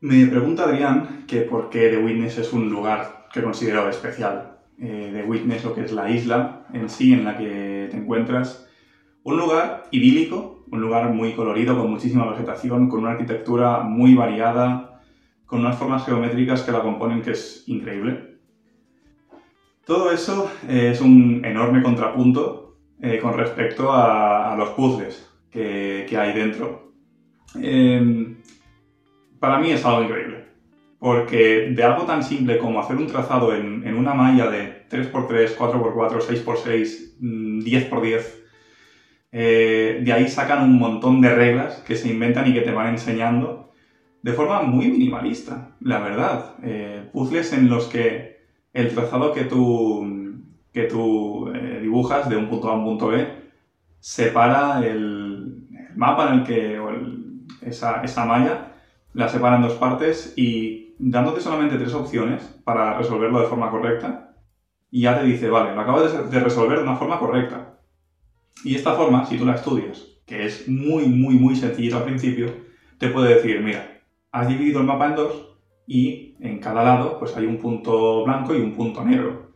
Me 0.00 0.26
pregunta 0.26 0.64
Adrián 0.64 1.24
que 1.26 1.42
por 1.42 1.70
qué 1.70 1.88
The 1.88 1.98
Witness 1.98 2.38
es 2.38 2.52
un 2.52 2.70
lugar 2.70 3.28
que 3.32 3.42
considero 3.42 3.88
especial. 3.88 4.58
Eh, 4.78 5.10
The 5.12 5.22
Witness, 5.22 5.64
lo 5.64 5.74
que 5.74 5.82
es 5.82 5.92
la 5.92 6.10
isla 6.10 6.66
en 6.72 6.88
sí 6.88 7.12
en 7.12 7.24
la 7.24 7.36
que 7.36 7.88
te 7.90 7.96
encuentras. 7.96 8.66
Un 9.22 9.36
lugar 9.36 9.84
idílico, 9.90 10.64
un 10.70 10.80
lugar 10.80 11.12
muy 11.12 11.34
colorido, 11.34 11.76
con 11.76 11.90
muchísima 11.90 12.30
vegetación, 12.30 12.88
con 12.88 13.00
una 13.00 13.12
arquitectura 13.12 13.80
muy 13.82 14.14
variada, 14.14 15.02
con 15.44 15.60
unas 15.60 15.76
formas 15.76 16.06
geométricas 16.06 16.62
que 16.62 16.72
la 16.72 16.80
componen 16.80 17.22
que 17.22 17.32
es 17.32 17.64
increíble. 17.66 18.29
Todo 19.90 20.12
eso 20.12 20.48
eh, 20.68 20.90
es 20.92 21.00
un 21.00 21.44
enorme 21.44 21.82
contrapunto 21.82 22.76
eh, 23.02 23.18
con 23.18 23.36
respecto 23.36 23.92
a, 23.92 24.54
los 24.56 24.68
puzzles 24.68 25.28
que, 25.50 26.06
hay 26.16 26.32
dentro. 26.32 26.92
Em, 27.60 28.36
para 29.40 29.58
mí 29.58 29.72
es 29.72 29.84
algo 29.84 30.04
increíble, 30.04 30.44
porque 31.00 31.72
de 31.74 31.82
algo 31.82 32.04
tan 32.04 32.22
simple 32.22 32.58
como 32.58 32.78
hacer 32.78 32.98
un 32.98 33.08
trazado 33.08 33.52
en, 33.52 33.92
una 33.96 34.14
malla 34.14 34.48
de 34.48 34.86
3x3, 34.88 35.56
4x4, 35.56 36.20
6x6, 36.20 37.18
10x10, 37.64 38.22
de 39.32 40.12
ahí 40.12 40.28
sacan 40.28 40.62
un 40.62 40.78
montón 40.78 41.20
de 41.20 41.34
reglas 41.34 41.82
que 41.84 41.96
se 41.96 42.12
inventan 42.12 42.48
y 42.48 42.54
que 42.54 42.60
te 42.60 42.70
van 42.70 42.90
enseñando 42.90 43.72
de 44.22 44.32
forma 44.34 44.62
muy 44.62 44.88
minimalista, 44.88 45.74
la 45.80 45.98
verdad. 45.98 46.54
Eh, 46.62 47.08
puzzles 47.12 47.52
en 47.52 47.68
los 47.68 47.86
que 47.86 48.29
el 48.72 48.94
trazado 48.94 49.32
que 49.32 49.44
tú, 49.44 50.06
que 50.72 50.84
tú 50.84 51.48
eh, 51.54 51.78
dibujas 51.80 52.28
de 52.28 52.36
un 52.36 52.48
punto 52.48 52.68
A 52.68 52.72
a 52.72 52.76
un 52.76 52.84
punto 52.84 53.08
B 53.08 53.40
separa 54.00 54.84
el, 54.84 55.66
mapa 55.94 56.28
en 56.28 56.40
el 56.40 56.44
que, 56.44 56.80
esa, 57.60 58.24
malla, 58.24 58.72
la 59.12 59.28
separa 59.28 59.56
en 59.56 59.62
dos 59.62 59.74
partes 59.74 60.32
y 60.36 60.94
dándote 60.98 61.40
solamente 61.40 61.76
tres 61.76 61.94
opciones 61.94 62.44
para 62.64 62.96
resolverlo 62.96 63.40
de 63.40 63.46
forma 63.46 63.70
correcta, 63.70 64.34
ya 64.90 65.18
te 65.18 65.24
dice, 65.24 65.48
vale, 65.48 65.74
lo 65.74 65.80
acabo 65.80 66.02
de 66.02 66.40
resolver 66.40 66.78
de 66.78 66.84
una 66.84 66.96
forma 66.96 67.18
correcta. 67.18 67.76
Y 68.64 68.74
esta 68.74 68.94
forma, 68.94 69.24
si 69.24 69.38
tú 69.38 69.46
la 69.46 69.54
estudias, 69.54 70.04
que 70.26 70.44
es 70.44 70.68
muy, 70.68 71.06
muy, 71.06 71.36
muy 71.36 71.56
sencillo 71.56 71.96
al 71.96 72.04
principio, 72.04 72.46
te 72.98 73.08
puede 73.08 73.34
decir, 73.34 73.60
mira, 73.62 74.00
has 74.32 74.48
dividido 74.48 74.80
el 74.80 74.86
mapa 74.86 75.08
en 75.08 75.14
dos 75.14 75.56
y 75.86 76.29
en 76.42 76.58
cada 76.58 76.82
lado 76.82 77.18
pues 77.18 77.36
hay 77.36 77.46
un 77.46 77.58
punto 77.58 78.24
blanco 78.24 78.54
y 78.54 78.60
un 78.60 78.74
punto 78.74 79.04
negro. 79.04 79.50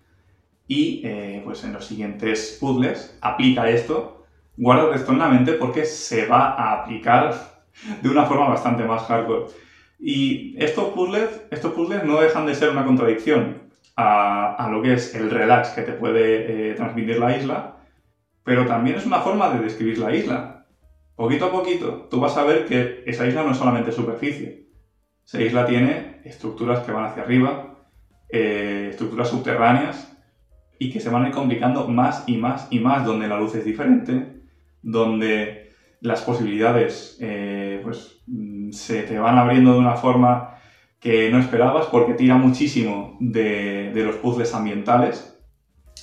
Y 0.67 1.03
eh, 1.05 1.43
pues 1.45 1.65
en 1.65 1.73
los 1.73 1.87
siguientes 1.87 2.57
puzzles 2.61 3.19
aplica 3.21 3.69
esto, 3.69 4.25
guarda 4.57 4.95
esto 4.95 5.13
en 5.13 5.19
la 5.19 5.29
mente 5.29 5.55
porque 5.55 5.85
se 5.85 6.27
va 6.27 6.55
a 6.55 6.83
aplicar 6.83 7.35
de 8.03 8.09
una 8.09 8.25
forma 8.25 8.49
bastante 8.49 8.85
más 8.85 9.03
hardcore. 9.05 9.47
Y 9.99 10.55
estos 10.63 10.93
puzzles, 10.93 11.47
estos 11.51 11.73
puzzles 11.73 12.05
no 12.05 12.21
dejan 12.21 12.47
de 12.47 12.55
ser 12.55 12.71
una 12.71 12.85
contradicción 12.85 13.65
a, 13.97 14.69
lo 14.71 14.83
que 14.83 14.95
es 14.95 15.15
el 15.15 15.31
relax 15.31 15.71
que 15.71 15.83
te 15.83 15.93
puede 15.93 16.71
eh, 16.71 16.75
transmitir 16.75 17.19
la 17.19 17.37
isla, 17.37 17.77
pero 18.43 18.67
también 18.67 18.97
es 18.97 19.07
una 19.07 19.21
forma 19.21 19.51
de 19.51 19.61
describir 19.63 19.99
la 19.99 20.15
isla. 20.15 20.67
Poquito 21.17 21.47
a 21.47 21.53
poquito, 21.53 22.09
tú 22.11 22.21
vas 22.21 22.37
a 22.37 22.45
ver 22.45 22.67
que 22.67 23.05
esa 23.07 23.27
isla 23.27 23.45
no 23.45 23.53
es 23.53 23.57
solamente 23.57 23.93
superficie. 23.93 24.64
Esa 25.27 25.41
isla 25.41 25.67
tiene 25.67 26.21
estructuras 26.25 26.81
que 26.81 26.93
van 26.93 27.05
hacia 27.05 27.23
arriba, 27.23 27.77
eh, 28.29 28.89
estructuras 28.91 29.29
subterráneas, 29.29 30.15
y 30.79 30.91
que 30.91 31.01
se 31.01 31.09
van 31.09 31.25
a 31.25 31.29
ir 31.29 31.35
complicando 31.35 31.89
más 31.89 32.25
y 32.27 32.37
más 32.37 32.67
y 32.71 32.79
más, 32.79 33.05
donde 33.05 33.29
la 33.29 33.39
luz 33.39 33.55
es 33.55 33.65
diferente, 33.65 34.41
donde 34.83 35.71
las 36.01 36.23
posibilidades 36.23 37.17
eh, 37.21 37.81
pues, 37.83 38.21
mm, 38.27 38.71
se 38.73 39.03
te 39.03 39.19
van 39.19 39.39
abriendo 39.39 39.73
de 39.73 39.79
una 39.79 39.97
forma 39.97 40.55
que 41.01 41.31
no 41.31 41.39
esperabas 41.39 41.87
porque 41.87 42.15
tira 42.15 42.37
muchísimo 42.37 43.17
de, 43.21 43.93
los 43.95 44.17
puzzles 44.17 44.55
ambientales, 44.55 45.39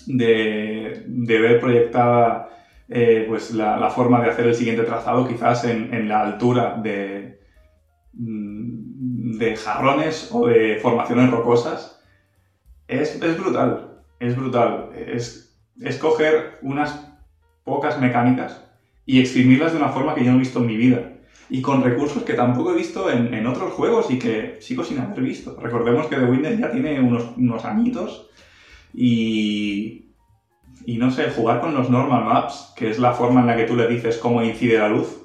de, 0.08 1.04
ver 1.08 1.60
proyectada 1.60 2.50
eh, 2.88 3.26
pues 3.28 3.52
la, 3.52 3.90
forma 3.90 4.22
de 4.22 4.30
hacer 4.30 4.48
el 4.48 4.56
siguiente 4.56 4.84
trazado 4.84 5.28
quizás 5.28 5.66
en, 5.66 6.08
la 6.08 6.22
altura 6.22 6.80
de, 6.82 7.40
mm, 8.14 8.51
de 9.38 9.56
jarrones 9.56 10.30
o 10.32 10.48
de 10.48 10.78
formaciones 10.82 11.30
rocosas. 11.30 12.02
Es, 12.88 13.20
brutal, 13.38 14.02
es 14.20 14.36
brutal. 14.36 14.90
Es, 14.96 15.58
es 15.80 15.98
coger 15.98 16.60
unas 16.62 17.08
pocas 17.64 18.00
mecánicas 18.00 18.62
y 19.06 19.20
exprimirlas 19.20 19.72
de 19.72 19.78
una 19.78 19.90
forma 19.90 20.16
que 20.16 20.24
yo 20.24 20.32
no 20.32 20.38
he 20.38 20.40
visto 20.40 20.60
en 20.60 20.68
mi 20.68 20.78
vida 20.78 21.12
y 21.50 21.62
con 21.62 21.84
recursos 21.84 22.24
que 22.24 22.34
tampoco 22.34 22.72
he 22.72 22.78
visto 22.78 23.12
en, 23.12 23.46
otros 23.46 23.74
juegos 23.74 24.10
y 24.10 24.18
que 24.18 24.58
sigo 24.62 24.86
sin 24.86 25.00
haber 25.00 25.20
visto. 25.22 25.58
Recordemos 25.60 26.08
que 26.08 26.16
The 26.16 26.24
Witness 26.24 26.58
ya 26.58 26.72
tiene 26.72 26.98
unos, 27.02 27.36
unos 27.36 27.66
añitos 27.66 28.30
y, 28.94 30.14
y 30.86 30.98
no 30.98 31.12
sé, 31.12 31.30
jugar 31.30 31.60
con 31.60 31.74
los 31.74 31.90
normal 31.90 32.24
maps, 32.24 32.74
que 32.78 32.90
es 32.90 33.00
la 33.00 33.12
forma 33.12 33.42
en 33.42 33.48
la 33.48 33.58
que 33.58 33.66
tú 33.66 33.76
le 33.76 33.88
dices 33.90 34.18
cómo 34.18 34.42
incide 34.42 34.78
la 34.78 34.88
luz. 34.88 35.24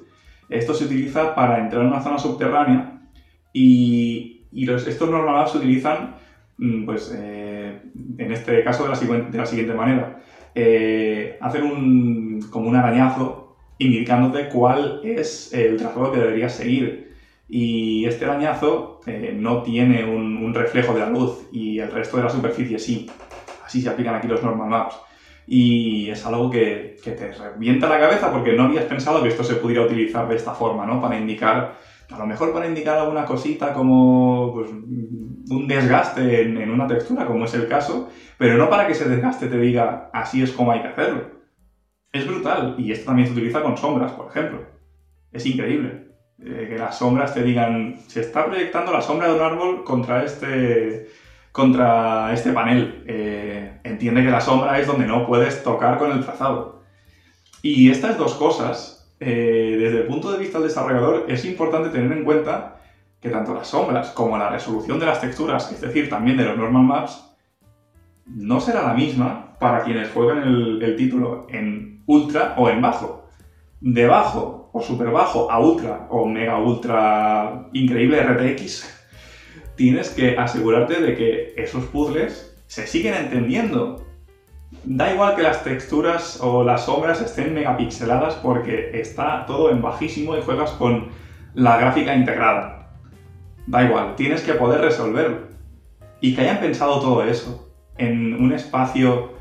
Esto 0.49 0.73
se 0.73 0.83
utiliza 0.83 1.33
para 1.33 1.59
entrar 1.59 1.83
en 1.83 1.87
una 1.87 2.01
zona 2.01 2.19
subterránea 2.19 2.96
y, 3.57 4.47
y 4.51 4.65
los, 4.65 4.85
estos 4.85 5.09
normal 5.09 5.35
maps 5.35 5.51
se 5.53 5.57
utilizan, 5.57 6.15
mm, 6.57 6.85
pues, 6.85 7.11
eh, 7.17 7.81
en 8.17 8.31
este 8.31 8.63
caso 8.63 8.83
de 8.83 8.89
la, 8.89 9.19
de 9.29 9.37
la 9.37 9.45
siguiente 9.47 9.73
manera. 9.73 10.19
Eh, 10.53 11.37
hacer 11.41 11.63
un, 11.63 12.39
como 12.51 12.69
un 12.69 12.75
arañazo 12.75 13.55
indicándote 13.79 14.49
cuál 14.49 15.01
es 15.03 15.51
el 15.53 15.77
trazado 15.77 16.11
que 16.11 16.19
deberías 16.19 16.53
seguir. 16.53 17.15
Y 17.49 18.05
este 18.05 18.25
dañazo 18.25 18.99
eh, 19.07 19.35
no 19.35 19.63
tiene 19.63 20.03
un, 20.05 20.53
reflejo 20.53 20.93
de 20.93 20.99
la 20.99 21.09
luz 21.09 21.47
y 21.51 21.79
el 21.79 21.91
resto 21.91 22.17
de 22.17 22.23
la 22.23 22.29
superficie 22.29 22.79
sí. 22.79 23.09
Así 23.65 23.81
se 23.81 23.89
aplican 23.89 24.15
aquí 24.15 24.27
los 24.27 24.43
normal 24.43 24.69
maps. 24.69 24.97
Y 25.47 26.09
es 26.09 26.25
algo 26.25 26.49
que, 26.49 26.97
te 27.03 27.31
revienta 27.31 27.89
la 27.89 27.99
cabeza 27.99 28.31
porque 28.31 28.53
no 28.53 28.63
habías 28.63 28.85
pensado 28.85 29.23
que 29.23 29.29
esto 29.29 29.43
se 29.43 29.55
pudiera 29.55 29.83
utilizar 29.83 30.27
de 30.27 30.35
esta 30.35 30.53
forma, 30.53 30.85
¿no? 30.85 31.01
Para 31.01 31.17
indicar, 31.17 31.77
a 32.09 32.17
lo 32.17 32.25
mejor 32.25 32.53
para 32.53 32.67
indicar 32.67 32.97
alguna 32.97 33.25
cosita 33.25 33.73
como 33.73 34.51
pues, 34.53 34.69
un 34.69 35.67
desgaste 35.67 36.41
en, 36.43 36.69
una 36.69 36.87
textura, 36.87 37.25
como 37.25 37.45
es 37.45 37.53
el 37.53 37.67
caso, 37.67 38.09
pero 38.37 38.57
no 38.57 38.69
para 38.69 38.85
que 38.85 38.93
ese 38.93 39.09
desgaste 39.09 39.47
te 39.47 39.57
diga 39.57 40.09
así 40.13 40.41
es 40.41 40.51
como 40.51 40.71
hay 40.71 40.81
que 40.81 40.87
hacerlo 40.87 41.37
es 42.17 42.27
brutal. 42.27 42.75
Y 42.77 42.91
esto 42.91 43.05
también 43.05 43.27
se 43.27 43.33
utiliza 43.33 43.61
con 43.61 43.77
sombras, 43.77 44.11
por 44.13 44.27
ejemplo. 44.27 44.61
Es 45.31 45.45
increíble. 45.45 46.07
Eh, 46.39 46.67
que 46.69 46.77
las 46.77 46.97
sombras 46.97 47.33
te 47.33 47.43
digan, 47.43 47.97
se 48.07 48.21
está 48.21 48.45
proyectando 48.45 48.91
la 48.91 49.01
sombra 49.01 49.27
de 49.27 49.35
un 49.35 49.41
árbol 49.41 49.83
contra 49.83 50.23
este, 50.23 51.07
contra 51.51 52.31
este 52.33 52.51
panel. 52.53 53.03
Eh, 53.07 53.79
entiende 53.83 54.23
que 54.23 54.31
la 54.31 54.41
sombra 54.41 54.79
es 54.79 54.87
donde 54.87 55.07
no 55.07 55.25
puedes 55.25 55.63
tocar 55.63 55.97
con 55.97 56.11
el 56.11 56.23
trazado. 56.23 56.83
Y 57.61 57.89
estas 57.89 58.17
dos 58.17 58.35
cosas, 58.35 58.96
eh, 59.19 59.75
desde 59.79 59.99
el 59.99 60.07
punto 60.07 60.31
de 60.31 60.39
vista 60.39 60.59
del 60.59 60.67
desarrollador, 60.67 61.25
es 61.27 61.45
importante 61.45 61.89
tener 61.89 62.11
en 62.11 62.23
cuenta 62.23 62.81
que 63.19 63.29
tanto 63.29 63.53
las 63.53 63.67
sombras 63.67 64.11
como 64.11 64.37
la 64.37 64.49
resolución 64.49 64.99
de 64.99 65.07
las 65.07 65.21
texturas, 65.21 65.71
es 65.71 65.81
decir, 65.81 66.09
también 66.09 66.37
de 66.37 66.45
los 66.45 66.57
normal 66.57 66.83
maps, 66.83 67.23
no 68.27 68.59
será 68.59 68.83
la 68.83 68.93
misma 68.93 69.57
para 69.59 69.83
quienes 69.83 70.11
jueguen 70.11 70.43
el 70.81 70.95
título 70.95 71.47
en 71.49 72.03
ultra 72.05 72.55
o 72.57 72.69
en 72.69 72.81
bajo. 72.81 73.25
De 73.79 74.07
bajo 74.07 74.69
o 74.73 74.81
super 74.81 75.11
bajo 75.11 75.51
a 75.51 75.59
ultra 75.59 76.07
o 76.09 76.25
mega 76.25 76.59
ultra 76.59 77.69
increíble 77.73 78.21
RTX, 78.21 78.97
tienes 79.75 80.09
que 80.09 80.37
asegurarte 80.37 81.01
de 81.01 81.15
que 81.15 81.53
esos 81.55 81.85
puzzles 81.85 82.55
se 82.65 82.87
siguen 82.87 83.13
entendiendo. 83.13 84.06
Da 84.83 85.13
igual 85.13 85.35
que 85.35 85.43
las 85.43 85.63
texturas 85.63 86.39
o 86.41 86.63
las 86.63 86.85
sombras 86.85 87.21
estén 87.21 87.53
megapixeladas 87.53 88.35
porque 88.35 88.99
está 88.99 89.45
todo 89.45 89.71
en 89.71 89.81
bajísimo 89.81 90.37
y 90.37 90.41
juegas 90.41 90.71
con 90.71 91.09
la 91.53 91.77
gráfica 91.77 92.15
integrada. 92.15 92.91
Da 93.65 93.83
igual, 93.83 94.15
tienes 94.15 94.41
que 94.41 94.53
poder 94.53 94.81
resolverlo. 94.81 95.47
Y 96.19 96.35
que 96.35 96.41
hayan 96.41 96.59
pensado 96.59 96.99
todo 96.99 97.23
eso 97.23 97.73
en 97.97 98.33
un 98.33 98.53
espacio 98.53 99.33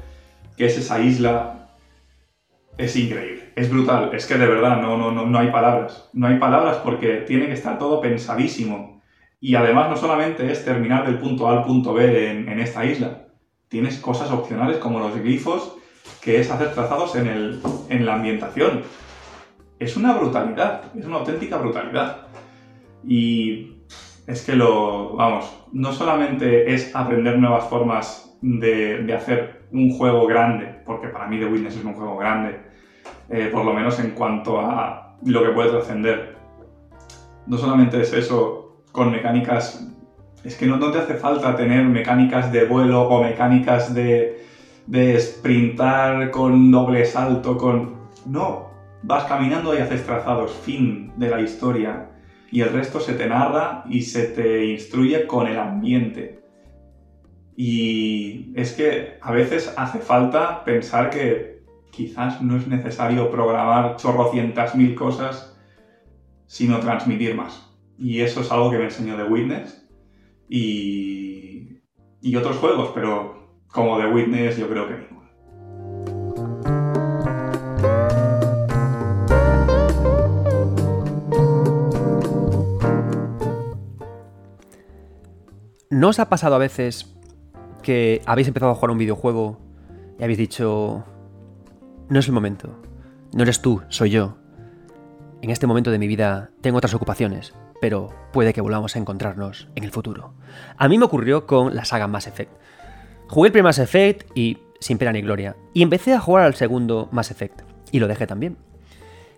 que 0.57 0.67
es 0.67 0.79
esa 0.79 1.01
isla 1.01 1.57
es 2.79 2.95
increíble, 2.97 3.53
es 3.57 3.71
brutal, 3.71 4.11
es 4.15 4.27
que 4.27 4.37
de 4.37 4.47
verdad 4.47 4.81
no, 4.83 4.99
no, 4.99 5.11
no, 5.11 5.25
no 5.25 5.39
hay 5.39 5.51
palabras, 5.51 6.11
no 6.13 6.27
hay 6.27 6.39
palabras 6.39 6.77
porque 6.79 7.25
tiene 7.27 7.47
que 7.47 7.55
estar 7.55 7.79
todo 7.79 8.01
pensadísimo. 8.01 9.01
Y 9.41 9.55
además 9.55 9.91
no 9.91 9.97
solamente 9.97 10.51
es 10.51 10.65
terminar 10.65 11.07
del 11.07 11.19
punto 11.19 11.49
A 11.49 11.59
al 11.59 11.65
punto 11.65 11.95
B 11.95 12.31
en, 12.31 12.61
esta 12.61 12.85
isla, 12.85 13.26
tienes 13.69 13.99
cosas 13.99 14.31
opcionales 14.31 14.79
como 14.79 15.01
los 15.01 15.17
glifos, 15.17 15.77
que 16.21 16.41
es 16.41 16.51
hacer 16.51 16.73
trazados 16.73 17.17
en, 17.17 17.27
el, 17.27 17.61
en 17.89 18.07
la 18.07 18.15
ambientación. 18.15 18.83
Es 19.79 19.97
una 19.97 20.17
brutalidad, 20.17 20.85
es 20.97 21.05
una 21.05 21.17
auténtica 21.17 21.59
brutalidad. 21.59 22.29
Y 23.05 23.77
es 24.27 24.45
que 24.45 24.57
lo, 24.57 25.15
vamos, 25.15 25.53
no 25.73 25.93
solamente 25.93 26.73
es 26.73 26.95
aprender 26.95 27.39
nuevas 27.39 27.69
formas 27.69 28.37
de, 28.41 29.03
de 29.03 29.15
hacer 29.15 29.67
un 29.73 29.91
juego 29.91 30.27
grande, 30.27 30.81
porque 30.85 31.09
para 31.09 31.27
mí 31.27 31.39
The 31.39 31.47
Witness 31.47 31.77
es 31.77 31.85
un 31.85 31.95
juego 31.95 32.17
grande, 32.17 32.61
eh, 33.29 33.51
por 33.53 33.65
lo 33.65 33.73
menos 33.73 33.99
en 33.99 34.13
cuanto 34.13 34.61
a 34.61 35.17
lo 35.25 35.43
que 35.43 35.51
puede 35.51 35.71
trascender. 35.71 36.37
No 37.47 37.59
solamente 37.59 38.01
es 38.01 38.13
eso, 38.13 38.83
con 38.93 39.11
mecánicas... 39.11 39.93
Es 40.47 40.55
que 40.55 40.67
no, 40.67 40.79
te 40.93 40.99
hace 40.99 41.15
falta 41.15 41.57
tener 41.57 41.85
mecánicas 41.87 42.53
de 42.53 42.67
vuelo 42.67 43.09
o 43.09 43.21
mecánicas 43.21 43.93
de, 43.93 44.45
de 44.87 45.19
sprintar 45.19 46.31
con 46.31 46.71
doble 46.71 47.05
salto, 47.05 47.59
con... 47.59 47.97
No, 48.27 48.71
vas 49.03 49.25
caminando 49.25 49.75
y 49.75 49.79
haces 49.79 50.07
trazados, 50.07 50.53
fin 50.53 51.13
de 51.17 51.31
la 51.31 51.41
historia. 51.41 52.11
Y 52.53 52.61
el 52.61 52.73
resto 52.73 53.01
se 53.01 53.15
te 53.15 53.27
narra 53.27 53.83
y 53.89 54.03
se 54.03 54.29
te 54.29 54.67
instruye 54.67 55.27
con 55.27 55.49
el 55.49 55.59
ambiente. 55.59 56.39
Y 57.57 58.53
es 58.55 58.71
que 58.71 59.19
a 59.21 59.33
veces 59.33 59.75
hace 59.77 59.99
falta 59.99 60.63
pensar 60.63 61.11
que 61.11 61.65
quizás 61.91 62.41
no 62.41 62.57
es 62.57 62.69
necesario 62.69 63.33
programar 63.33 63.97
chorrocientas 63.97 64.77
mil 64.77 64.95
cosas, 64.95 65.59
sino 66.47 66.79
transmitir 66.79 67.35
más. 67.35 67.69
Y 67.99 68.21
eso 68.21 68.43
es 68.43 68.53
algo 68.53 68.71
que 68.71 68.79
me 68.79 68.85
enseñó 68.85 69.17
The 69.17 69.25
Witness 69.25 69.86
y, 70.49 71.81
y 72.21 72.37
otros 72.37 72.57
juegos, 72.57 72.91
pero 72.95 73.63
como 73.69 73.99
The 73.99 74.07
Witness 74.07 74.57
yo 74.57 74.69
creo 74.69 74.89
que 74.89 74.95
ninguno. 74.95 75.17
¿No 85.91 86.09
os 86.09 86.19
ha 86.19 86.29
pasado 86.29 86.55
a 86.55 86.59
veces 86.59 87.17
que 87.83 88.21
habéis 88.27 88.49
empezado 88.49 88.73
a 88.73 88.75
jugar 88.75 88.91
un 88.91 88.99
videojuego 88.99 89.61
y 90.19 90.25
habéis 90.25 90.39
dicho, 90.39 91.05
no 92.09 92.19
es 92.19 92.27
el 92.27 92.33
momento. 92.33 92.83
No 93.33 93.43
eres 93.43 93.63
tú, 93.63 93.83
soy 93.89 94.11
yo. 94.11 94.37
En 95.43 95.51
este 95.51 95.67
momento 95.67 95.91
de 95.91 95.99
mi 95.99 96.07
vida 96.07 96.51
tengo 96.61 96.79
otras 96.79 96.95
ocupaciones, 96.95 97.55
pero 97.81 98.11
puede 98.33 98.53
que 98.53 98.61
volvamos 98.61 98.97
a 98.97 98.99
encontrarnos 98.99 99.69
en 99.75 99.85
el 99.85 99.91
futuro. 99.91 100.35
A 100.77 100.89
mí 100.89 100.99
me 100.99 101.05
ocurrió 101.05 101.47
con 101.47 101.75
la 101.75 101.85
saga 101.85 102.07
Mass 102.07 102.27
Effect. 102.27 102.53
Jugué 103.29 103.49
el 103.49 103.53
primer 103.53 103.65
Mass 103.65 103.79
Effect 103.79 104.31
y 104.37 104.59
sin 104.81 104.99
pena 104.99 105.13
ni 105.13 105.23
gloria. 105.23 105.57
Y 105.75 105.83
empecé 105.83 106.13
a 106.15 106.21
jugar 106.21 106.45
al 106.45 106.55
segundo 106.55 107.09
Mass 107.13 107.31
Effect. 107.31 107.63
Y 107.91 108.01
lo 108.01 108.09
dejé 108.09 108.27
también. 108.27 108.57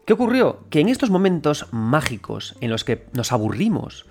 ¿Qué 0.05 0.13
ocurrió? 0.15 0.65
Que 0.71 0.81
en 0.81 0.89
estos 0.89 1.11
momentos 1.11 1.67
mágicos 1.71 2.57
en 2.61 2.71
los 2.71 2.85
que 2.85 3.07
nos 3.13 3.33
aburrimos 3.33 4.07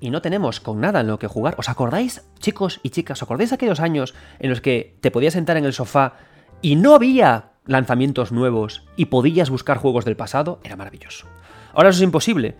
y 0.00 0.10
no 0.10 0.22
tenemos 0.22 0.60
con 0.60 0.80
nada 0.80 1.00
en 1.00 1.08
lo 1.08 1.18
que 1.18 1.26
jugar, 1.26 1.54
¿os 1.58 1.68
acordáis, 1.68 2.22
chicos 2.38 2.80
y 2.82 2.90
chicas, 2.90 3.18
os 3.18 3.22
acordáis 3.22 3.52
aquellos 3.52 3.80
años 3.80 4.14
en 4.38 4.50
los 4.50 4.60
que 4.60 4.96
te 5.00 5.10
podías 5.10 5.32
sentar 5.32 5.56
en 5.56 5.64
el 5.64 5.72
sofá 5.72 6.14
y 6.60 6.76
no 6.76 6.94
había 6.94 7.52
lanzamientos 7.66 8.32
nuevos 8.32 8.84
y 8.96 9.06
podías 9.06 9.50
buscar 9.50 9.78
juegos 9.78 10.04
del 10.04 10.16
pasado? 10.16 10.60
Era 10.64 10.76
maravilloso. 10.76 11.26
Ahora 11.72 11.90
eso 11.90 11.98
es 11.98 12.04
imposible. 12.04 12.56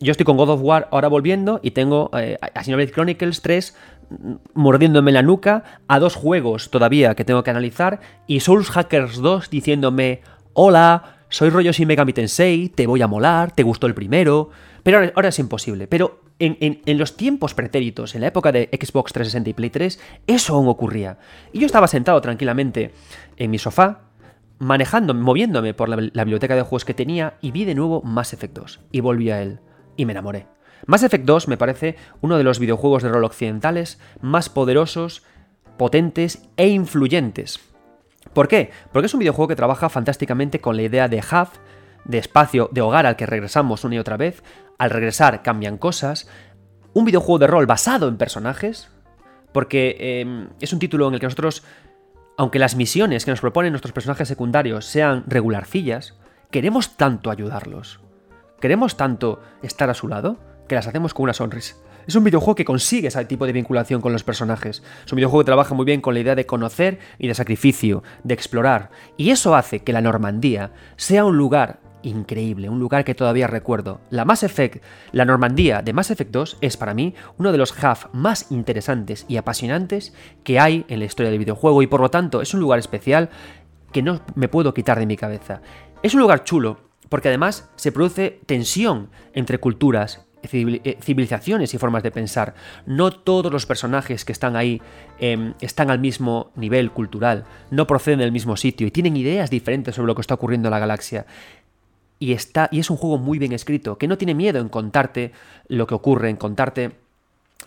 Yo 0.00 0.12
estoy 0.12 0.24
con 0.24 0.38
God 0.38 0.48
of 0.48 0.60
War 0.62 0.88
ahora 0.92 1.08
volviendo 1.08 1.60
y 1.62 1.72
tengo 1.72 2.10
eh, 2.16 2.38
a 2.40 2.64
Xenoblade 2.64 2.90
Chronicles 2.90 3.42
3 3.42 3.76
mm, 4.08 4.32
mordiéndome 4.54 5.12
la 5.12 5.22
nuca, 5.22 5.62
a 5.88 5.98
dos 5.98 6.14
juegos 6.14 6.70
todavía 6.70 7.14
que 7.14 7.26
tengo 7.26 7.42
que 7.42 7.50
analizar 7.50 8.00
y 8.26 8.40
Souls 8.40 8.70
Hackers 8.70 9.18
2 9.18 9.50
diciéndome, 9.50 10.22
hola, 10.54 11.18
soy 11.28 11.50
rollo 11.50 11.72
Shin 11.72 11.86
Megami 11.86 12.14
Tensei, 12.14 12.70
te 12.70 12.86
voy 12.86 13.02
a 13.02 13.06
molar, 13.08 13.52
te 13.52 13.62
gustó 13.62 13.86
el 13.86 13.94
primero, 13.94 14.48
pero 14.82 14.98
ahora, 15.14 15.28
es 15.28 15.38
imposible. 15.38 15.86
Pero 15.86 16.22
en, 16.38 16.56
en, 16.60 16.98
los 16.98 17.18
tiempos 17.18 17.52
pretéritos, 17.52 18.14
en 18.14 18.22
la 18.22 18.28
época 18.28 18.52
de 18.52 18.70
Xbox 18.72 19.12
360 19.12 19.50
y 19.50 19.52
Play 19.52 19.68
3, 19.68 20.00
eso 20.26 20.54
aún 20.54 20.68
ocurría. 20.68 21.18
Y 21.52 21.58
yo 21.58 21.66
estaba 21.66 21.86
sentado 21.86 22.22
tranquilamente 22.22 22.92
en 23.36 23.50
mi 23.50 23.58
sofá, 23.58 24.00
manejando, 24.58 25.12
moviéndome 25.12 25.74
por 25.74 25.90
la, 25.90 25.96
biblioteca 25.96 26.56
de 26.56 26.62
juegos 26.62 26.86
que 26.86 26.94
tenía 26.94 27.34
y 27.42 27.50
vi 27.50 27.66
de 27.66 27.74
nuevo 27.74 28.00
Mass 28.02 28.32
Effect 28.32 28.56
2 28.56 28.80
y 28.92 29.00
volví 29.00 29.30
a 29.30 29.42
él 29.42 29.60
y 29.96 30.06
me 30.06 30.12
enamoré. 30.12 30.46
Mass 30.86 31.02
Effect 31.02 31.24
2 31.24 31.48
me 31.48 31.56
parece 31.56 31.96
uno 32.20 32.38
de 32.38 32.44
los 32.44 32.58
videojuegos 32.58 33.02
de 33.02 33.10
rol 33.10 33.24
occidentales 33.24 34.00
más 34.20 34.48
poderosos, 34.48 35.22
potentes 35.76 36.48
e 36.56 36.68
influyentes. 36.68 37.60
¿Por 38.32 38.48
qué? 38.48 38.70
Porque 38.92 39.06
es 39.06 39.14
un 39.14 39.20
videojuego 39.20 39.48
que 39.48 39.56
trabaja 39.56 39.88
fantásticamente 39.88 40.60
con 40.60 40.76
la 40.76 40.82
idea 40.82 41.08
de 41.08 41.18
hub, 41.18 41.48
de 42.04 42.18
espacio, 42.18 42.68
de 42.72 42.80
hogar 42.80 43.06
al 43.06 43.16
que 43.16 43.26
regresamos 43.26 43.84
una 43.84 43.96
y 43.96 43.98
otra 43.98 44.16
vez. 44.16 44.42
Al 44.78 44.90
regresar 44.90 45.42
cambian 45.42 45.78
cosas. 45.78 46.28
Un 46.92 47.04
videojuego 47.04 47.38
de 47.38 47.46
rol 47.46 47.66
basado 47.66 48.08
en 48.08 48.16
personajes. 48.16 48.90
Porque 49.52 49.96
em, 49.98 50.48
es 50.60 50.72
un 50.72 50.78
título 50.78 51.08
en 51.08 51.14
el 51.14 51.20
que 51.20 51.26
nosotros 51.26 51.64
aunque 52.40 52.58
las 52.58 52.74
misiones 52.74 53.26
que 53.26 53.32
nos 53.32 53.42
proponen 53.42 53.72
nuestros 53.72 53.92
personajes 53.92 54.26
secundarios 54.26 54.86
sean 54.86 55.24
regularcillas, 55.26 56.14
queremos 56.50 56.96
tanto 56.96 57.30
ayudarlos. 57.30 58.00
Queremos 58.60 58.96
tanto 58.96 59.40
estar 59.62 59.88
a 59.90 59.94
su 59.94 60.06
lado 60.06 60.38
que 60.68 60.74
las 60.74 60.86
hacemos 60.86 61.14
con 61.14 61.24
una 61.24 61.32
sonrisa. 61.32 61.76
Es 62.06 62.14
un 62.14 62.24
videojuego 62.24 62.54
que 62.54 62.64
consigue 62.64 63.08
ese 63.08 63.24
tipo 63.24 63.46
de 63.46 63.52
vinculación 63.52 64.00
con 64.00 64.12
los 64.12 64.24
personajes. 64.24 64.82
Es 65.04 65.12
un 65.12 65.16
videojuego 65.16 65.42
que 65.42 65.46
trabaja 65.46 65.74
muy 65.74 65.84
bien 65.84 66.00
con 66.00 66.14
la 66.14 66.20
idea 66.20 66.34
de 66.34 66.46
conocer 66.46 66.98
y 67.18 67.28
de 67.28 67.34
sacrificio, 67.34 68.02
de 68.24 68.34
explorar. 68.34 68.90
Y 69.16 69.30
eso 69.30 69.54
hace 69.54 69.80
que 69.80 69.92
la 69.92 70.00
Normandía 70.00 70.72
sea 70.96 71.24
un 71.24 71.36
lugar 71.36 71.80
increíble, 72.02 72.68
un 72.68 72.78
lugar 72.78 73.04
que 73.04 73.14
todavía 73.14 73.46
recuerdo. 73.46 74.00
La 74.10 74.24
Mass 74.24 74.42
Effect, 74.42 74.82
la 75.12 75.24
Normandía 75.24 75.82
de 75.82 75.92
Mass 75.92 76.10
Effect 76.10 76.30
2 76.30 76.58
es 76.60 76.76
para 76.76 76.94
mí 76.94 77.14
uno 77.38 77.52
de 77.52 77.58
los 77.58 77.72
HAF 77.82 78.06
más 78.12 78.50
interesantes 78.50 79.26
y 79.28 79.36
apasionantes 79.36 80.14
que 80.44 80.58
hay 80.58 80.84
en 80.88 80.98
la 80.98 81.04
historia 81.06 81.30
del 81.30 81.38
videojuego 81.38 81.82
y 81.82 81.86
por 81.86 82.00
lo 82.00 82.10
tanto 82.10 82.40
es 82.40 82.54
un 82.54 82.60
lugar 82.60 82.78
especial 82.78 83.30
que 83.92 84.02
no 84.02 84.20
me 84.34 84.48
puedo 84.48 84.74
quitar 84.74 84.98
de 84.98 85.06
mi 85.06 85.16
cabeza. 85.16 85.60
Es 86.02 86.14
un 86.14 86.20
lugar 86.20 86.44
chulo 86.44 86.89
porque 87.10 87.28
además 87.28 87.68
se 87.76 87.92
produce 87.92 88.40
tensión 88.46 89.10
entre 89.34 89.58
culturas, 89.58 90.24
eh, 90.42 90.96
civilizaciones 91.02 91.74
y 91.74 91.78
formas 91.78 92.02
de 92.02 92.10
pensar. 92.10 92.54
No 92.86 93.10
todos 93.10 93.52
los 93.52 93.66
personajes 93.66 94.24
que 94.24 94.32
están 94.32 94.56
ahí 94.56 94.80
em, 95.18 95.52
están 95.60 95.90
al 95.90 95.98
mismo 95.98 96.50
nivel 96.56 96.92
cultural, 96.92 97.44
no 97.70 97.86
proceden 97.86 98.20
del 98.20 98.32
mismo 98.32 98.56
sitio 98.56 98.86
y 98.86 98.90
tienen 98.90 99.18
ideas 99.18 99.50
diferentes 99.50 99.94
sobre 99.94 100.06
lo 100.06 100.14
que 100.14 100.22
está 100.22 100.34
ocurriendo 100.34 100.68
en 100.68 100.72
la 100.72 100.78
galaxia 100.78 101.26
y, 102.18 102.32
está, 102.32 102.68
y 102.70 102.80
es 102.80 102.90
un 102.90 102.96
juego 102.96 103.18
muy 103.18 103.38
bien 103.38 103.52
escrito, 103.52 103.98
que 103.98 104.06
no 104.06 104.16
tiene 104.16 104.34
miedo 104.34 104.60
en 104.60 104.68
contarte 104.68 105.32
lo 105.68 105.86
que 105.86 105.94
ocurre, 105.94 106.30
en 106.30 106.36
contarte 106.36 106.92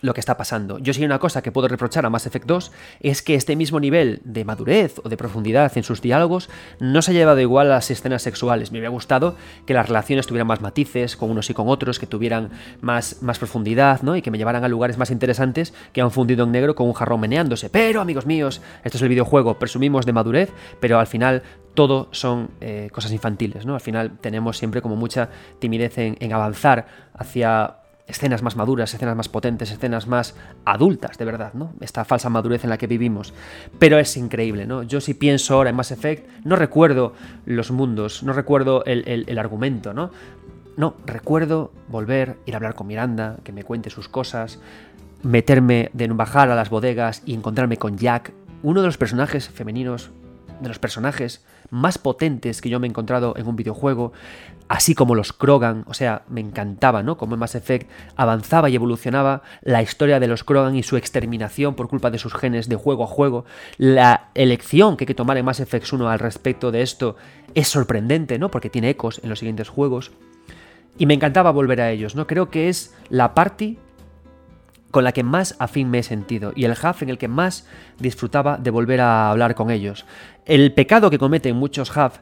lo 0.00 0.14
que 0.14 0.20
está 0.20 0.36
pasando. 0.36 0.78
Yo 0.78 0.92
sí 0.92 1.04
una 1.04 1.18
cosa 1.18 1.42
que 1.42 1.52
puedo 1.52 1.68
reprochar 1.68 2.04
a 2.04 2.10
Mass 2.10 2.26
Effect 2.26 2.46
2 2.46 2.72
es 3.00 3.22
que 3.22 3.34
este 3.34 3.56
mismo 3.56 3.80
nivel 3.80 4.20
de 4.24 4.44
madurez 4.44 5.00
o 5.02 5.08
de 5.08 5.16
profundidad 5.16 5.72
en 5.76 5.82
sus 5.82 6.02
diálogos 6.02 6.50
no 6.78 7.02
se 7.02 7.12
ha 7.12 7.14
llevado 7.14 7.40
igual 7.40 7.68
a 7.68 7.76
las 7.76 7.90
escenas 7.90 8.22
sexuales. 8.22 8.72
Me 8.72 8.78
hubiera 8.78 8.90
gustado 8.90 9.36
que 9.66 9.74
las 9.74 9.88
relaciones 9.88 10.26
tuvieran 10.26 10.46
más 10.46 10.60
matices 10.60 11.16
con 11.16 11.30
unos 11.30 11.48
y 11.50 11.54
con 11.54 11.68
otros, 11.68 11.98
que 11.98 12.06
tuvieran 12.06 12.50
más, 12.80 13.22
más 13.22 13.38
profundidad, 13.38 14.02
¿no? 14.02 14.16
Y 14.16 14.22
que 14.22 14.30
me 14.30 14.38
llevaran 14.38 14.64
a 14.64 14.68
lugares 14.68 14.98
más 14.98 15.10
interesantes 15.10 15.72
que 15.92 16.00
han 16.00 16.10
fundido 16.10 16.44
en 16.44 16.52
negro 16.52 16.74
con 16.74 16.86
un 16.86 16.92
jarrón 16.92 17.20
meneándose. 17.20 17.70
Pero, 17.70 18.00
amigos 18.00 18.26
míos, 18.26 18.60
esto 18.84 18.98
es 18.98 19.02
el 19.02 19.08
videojuego, 19.08 19.58
presumimos 19.58 20.06
de 20.06 20.12
madurez, 20.12 20.52
pero 20.80 20.98
al 20.98 21.06
final 21.06 21.42
todo 21.74 22.08
son 22.12 22.50
eh, 22.60 22.88
cosas 22.92 23.12
infantiles, 23.12 23.66
¿no? 23.66 23.74
Al 23.74 23.80
final 23.80 24.18
tenemos 24.20 24.58
siempre 24.58 24.80
como 24.80 24.96
mucha 24.96 25.28
timidez 25.58 25.98
en, 25.98 26.32
avanzar 26.32 26.86
hacia 27.14 27.78
escenas 28.06 28.42
más 28.42 28.56
maduras, 28.56 28.92
escenas 28.92 29.16
más 29.16 29.28
potentes, 29.28 29.70
escenas 29.70 30.06
más 30.06 30.34
adultas, 30.64 31.16
de 31.16 31.24
verdad, 31.24 31.54
¿no? 31.54 31.72
Esta 31.80 32.04
falsa 32.04 32.28
madurez 32.28 32.64
en 32.64 32.70
la 32.70 32.78
que 32.78 32.86
vivimos. 32.86 33.32
Pero 33.78 33.98
es 33.98 34.16
increíble, 34.16 34.66
¿no? 34.66 34.82
Yo 34.82 35.00
si 35.00 35.14
pienso 35.14 35.54
ahora 35.54 35.70
en 35.70 35.76
Mass 35.76 35.90
Effect, 35.90 36.28
no 36.44 36.56
recuerdo 36.56 37.14
los 37.46 37.70
mundos, 37.70 38.22
no 38.22 38.32
recuerdo 38.32 38.84
el, 38.84 39.24
el 39.26 39.38
argumento, 39.38 39.94
¿no? 39.94 40.10
No, 40.76 40.94
recuerdo 41.06 41.72
volver, 41.88 42.36
ir 42.46 42.54
a 42.54 42.56
hablar 42.56 42.74
con 42.74 42.88
Miranda, 42.88 43.38
que 43.44 43.52
me 43.52 43.62
cuente 43.62 43.90
sus 43.90 44.08
cosas, 44.08 44.58
meterme, 45.22 45.90
de 45.92 46.08
bajar 46.08 46.50
a 46.50 46.56
las 46.56 46.68
bodegas 46.68 47.22
y 47.24 47.34
encontrarme 47.34 47.76
con 47.76 47.96
Jack, 47.96 48.32
uno 48.62 48.80
de 48.80 48.86
los 48.88 48.98
personajes 48.98 49.48
femeninos, 49.48 50.10
de 50.60 50.68
los 50.68 50.78
personajes 50.78 51.44
más 51.70 51.98
potentes 51.98 52.60
que 52.60 52.70
yo 52.70 52.80
me 52.80 52.86
he 52.86 52.90
encontrado 52.90 53.34
en 53.36 53.46
un 53.46 53.56
videojuego, 53.56 54.12
así 54.68 54.94
como 54.94 55.14
los 55.14 55.32
Krogan, 55.32 55.84
o 55.86 55.94
sea, 55.94 56.22
me 56.28 56.40
encantaba, 56.40 57.02
¿no? 57.02 57.16
Como 57.16 57.34
en 57.34 57.40
Mass 57.40 57.54
Effect 57.54 57.90
avanzaba 58.16 58.70
y 58.70 58.74
evolucionaba 58.74 59.42
la 59.62 59.82
historia 59.82 60.20
de 60.20 60.26
los 60.26 60.44
Krogan 60.44 60.74
y 60.74 60.82
su 60.82 60.96
exterminación 60.96 61.74
por 61.74 61.88
culpa 61.88 62.10
de 62.10 62.18
sus 62.18 62.34
genes 62.34 62.68
de 62.68 62.76
juego 62.76 63.04
a 63.04 63.08
juego. 63.08 63.44
La 63.76 64.28
elección 64.34 64.96
que 64.96 65.04
hay 65.04 65.06
que 65.06 65.14
tomar 65.14 65.36
en 65.36 65.44
Mass 65.44 65.60
Effect 65.60 65.92
1 65.92 66.08
al 66.08 66.18
respecto 66.18 66.70
de 66.70 66.82
esto 66.82 67.16
es 67.54 67.68
sorprendente, 67.68 68.38
¿no? 68.38 68.50
Porque 68.50 68.70
tiene 68.70 68.90
ecos 68.90 69.20
en 69.22 69.28
los 69.28 69.38
siguientes 69.38 69.68
juegos. 69.68 70.12
Y 70.96 71.06
me 71.06 71.14
encantaba 71.14 71.50
volver 71.50 71.80
a 71.80 71.90
ellos, 71.90 72.14
¿no? 72.14 72.26
Creo 72.26 72.50
que 72.50 72.68
es 72.68 72.94
la 73.10 73.34
party 73.34 73.78
con 74.94 75.02
la 75.02 75.10
que 75.10 75.24
más 75.24 75.56
afín 75.58 75.90
me 75.90 75.98
he 75.98 76.02
sentido 76.04 76.52
y 76.54 76.66
el 76.66 76.76
HAF 76.80 77.02
en 77.02 77.10
el 77.10 77.18
que 77.18 77.26
más 77.26 77.66
disfrutaba 77.98 78.58
de 78.58 78.70
volver 78.70 79.00
a 79.00 79.28
hablar 79.28 79.56
con 79.56 79.72
ellos. 79.72 80.06
El 80.46 80.72
pecado 80.72 81.10
que 81.10 81.18
cometen 81.18 81.56
muchos 81.56 81.96
HAF 81.96 82.20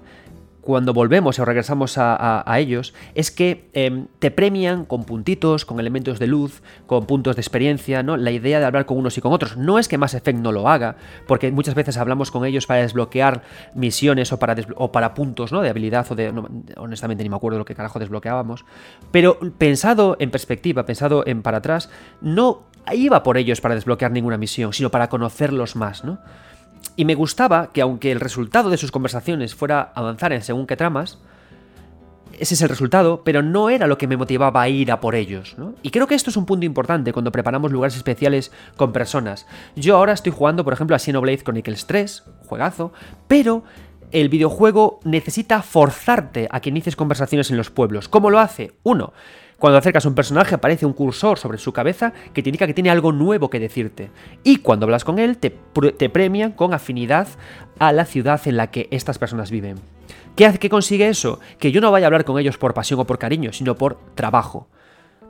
cuando 0.62 0.94
volvemos 0.94 1.38
o 1.40 1.44
regresamos 1.44 1.98
a, 1.98 2.44
ellos 2.56 2.94
es 3.14 3.32
que 3.32 3.68
em, 3.72 4.06
te 4.20 4.30
premian 4.30 4.84
con 4.84 5.04
puntitos, 5.04 5.64
con 5.64 5.80
elementos 5.80 6.20
de 6.20 6.28
luz, 6.28 6.62
con 6.86 7.04
puntos 7.04 7.34
de 7.34 7.42
experiencia, 7.42 8.04
¿no? 8.04 8.16
La 8.16 8.30
idea 8.30 8.60
de 8.60 8.64
hablar 8.64 8.86
con 8.86 8.96
unos 8.96 9.18
y 9.18 9.20
con 9.20 9.32
otros. 9.32 9.56
No 9.56 9.80
es 9.80 9.88
que 9.88 9.98
Mass 9.98 10.14
Effect 10.14 10.38
no 10.38 10.52
lo 10.52 10.68
haga, 10.68 10.96
porque 11.26 11.50
muchas 11.50 11.74
veces 11.74 11.96
hablamos 11.96 12.30
con 12.30 12.44
ellos 12.44 12.66
para 12.68 12.82
desbloquear 12.82 13.42
misiones 13.74 14.32
o 14.32 14.38
para, 14.38 15.14
puntos, 15.14 15.50
¿no? 15.50 15.62
De 15.62 15.68
habilidad 15.68 16.06
o 16.10 16.14
de... 16.14 16.32
honestamente 16.76 17.24
ni 17.24 17.28
me 17.28 17.36
acuerdo 17.36 17.58
lo 17.58 17.64
que 17.64 17.74
carajo 17.74 17.98
desbloqueábamos. 17.98 18.64
Pero 19.10 19.38
pensado 19.58 20.16
en 20.20 20.30
perspectiva, 20.30 20.86
pensado 20.86 21.26
en 21.26 21.42
para 21.42 21.58
atrás, 21.58 21.90
no 22.20 22.62
iba 22.92 23.24
por 23.24 23.36
ellos 23.36 23.60
para 23.60 23.74
desbloquear 23.74 24.12
ninguna 24.12 24.38
misión, 24.38 24.72
sino 24.72 24.90
para 24.90 25.08
conocerlos 25.08 25.74
más, 25.74 26.04
¿no? 26.04 26.20
Y 26.97 27.05
me 27.05 27.14
gustaba 27.14 27.70
que 27.72 27.80
aunque 27.80 28.12
el 28.12 28.20
resultado 28.20 28.70
de 28.70 28.76
sus 28.76 28.93
conversaciones 28.93 29.55
fuera 29.55 29.93
avanzar 29.95 30.33
en 30.33 30.43
según 30.43 30.66
qué 30.66 30.76
tramas, 30.76 31.18
ese 32.39 32.55
es 32.55 32.62
el 32.62 32.68
resultado, 32.68 33.22
pero 33.24 33.43
no 33.43 33.70
era 33.70 33.87
lo 33.87 33.99
que 33.99 34.07
me 34.07 34.16
motivaba 34.16 34.62
a 34.62 34.68
ir 34.68 34.91
a 34.91 35.01
por 35.01 35.14
ellos. 35.14 35.55
¿no? 35.59 35.74
Y 35.83 35.91
creo 35.91 36.07
que 36.07 36.14
esto 36.14 36.30
es 36.30 36.37
un 36.37 36.47
punto 36.47 36.66
importante 36.66 37.12
cuando 37.12 37.33
preparamos 37.33 37.72
lugares 37.72 37.97
especiales 37.97 38.53
con 38.76 38.93
personas. 38.93 39.47
Yo 39.76 39.97
ahora 39.97 40.12
estoy 40.12 40.33
jugando, 40.33 40.64
por 40.64 40.72
ejemplo, 40.72 40.97
a 40.97 40.99
Xenoblade 40.99 41.43
Chronicles 41.43 41.87
3, 41.87 42.24
juegazo, 42.47 42.93
pero 43.28 43.64
el 44.11 44.28
videojuego 44.28 45.01
necesita 45.05 45.62
forzarte 45.62 46.49
a 46.51 46.61
que 46.61 46.70
inicies 46.70 46.97
conversaciones 46.97 47.51
en 47.51 47.57
los 47.57 47.70
pueblos. 47.70 48.09
¿Cómo 48.09 48.30
lo 48.30 48.39
hace? 48.39 48.72
Uno, 48.83 49.12
cuando 49.62 49.78
acercas 49.78 50.04
a 50.04 50.08
un 50.08 50.16
personaje 50.16 50.56
aparece 50.56 50.86
un 50.86 50.92
cursor 50.92 51.38
sobre 51.38 51.56
su 51.56 51.72
cabeza 51.72 52.12
que 52.34 52.42
te 52.42 52.48
indica 52.48 52.66
que 52.66 52.74
tiene 52.74 52.90
algo 52.90 53.12
nuevo 53.12 53.48
que 53.48 53.60
decirte. 53.60 54.10
Y 54.42 54.56
cuando 54.56 54.86
hablas 54.86 55.04
con 55.04 55.20
él 55.20 55.38
te, 55.38 55.50
premian 56.08 56.50
con 56.50 56.74
afinidad 56.74 57.28
a 57.78 57.92
la 57.92 58.04
ciudad 58.04 58.40
en 58.46 58.56
la 58.56 58.72
que 58.72 58.88
estas 58.90 59.20
personas 59.20 59.52
viven. 59.52 59.76
¿Qué, 60.34 60.52
¿Qué 60.58 60.68
consigue 60.68 61.08
eso? 61.08 61.38
Que 61.60 61.70
yo 61.70 61.80
no 61.80 61.92
vaya 61.92 62.06
a 62.06 62.08
hablar 62.08 62.24
con 62.24 62.40
ellos 62.40 62.58
por 62.58 62.74
pasión 62.74 62.98
o 62.98 63.04
por 63.04 63.20
cariño, 63.20 63.52
sino 63.52 63.76
por 63.76 63.98
trabajo 64.16 64.66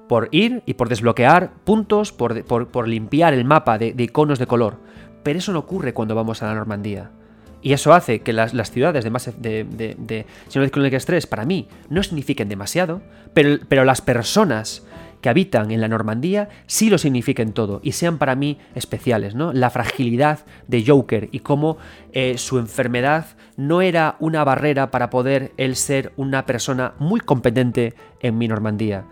por 0.09 0.29
ir 0.31 0.63
y 0.65 0.75
por 0.75 0.89
desbloquear 0.89 1.53
puntos, 1.65 2.13
por, 2.13 2.89
limpiar 2.89 3.35
el 3.35 3.45
mapa 3.45 3.77
de, 3.77 3.95
iconos 3.99 4.39
de 4.39 4.47
color. 4.47 4.79
Pero 5.23 5.41
eso 5.41 5.53
no 5.53 5.59
ocurre 5.59 5.93
cuando 5.93 6.15
vamos 6.15 6.43
a 6.43 6.47
la 6.47 6.55
Normandía. 6.55 7.11
Y 7.63 7.73
eso 7.73 7.95
hace 7.95 8.21
que 8.21 8.33
las, 8.33 8.53
ciudades 8.71 9.05
de, 9.05 9.11
más, 9.11 9.31
de, 9.41 9.65
de, 9.65 9.95
de 9.97 10.27
Xenoblade 10.49 10.73
Chronicles 10.73 11.07
3 11.07 11.27
para 11.27 11.45
mí 11.45 11.69
no 11.89 12.03
signifiquen 12.03 12.49
demasiado, 12.49 13.03
pero, 13.35 13.59
pero 13.69 13.85
las 13.85 14.01
personas 14.01 14.83
que 15.23 15.29
habitan 15.29 15.71
en 15.71 15.81
la 15.81 15.89
Normandía 15.89 16.49
sí 16.67 16.91
lo 16.91 16.99
signifiquen 16.99 17.53
todo 17.53 17.81
y 17.83 17.93
sean 17.93 18.19
para 18.19 18.35
mí 18.35 18.59
especiales, 18.75 19.35
¿no? 19.35 19.53
La 19.53 19.71
fragilidad 19.71 20.41
de 20.67 20.85
Joker 20.85 21.29
y 21.33 21.39
cómo 21.39 21.79
eh, 22.13 22.37
su 22.37 22.59
enfermedad 22.59 23.27
no 23.57 23.81
era 23.81 24.17
una 24.19 24.45
barrera 24.45 24.91
para 24.91 25.09
poder 25.09 25.53
él 25.57 25.77
ser 25.77 26.13
una 26.17 26.45
persona 26.45 26.95
muy 26.99 27.21
competente 27.21 27.95
en 28.21 28.37
mi 28.37 28.49
Normandía. 28.49 29.05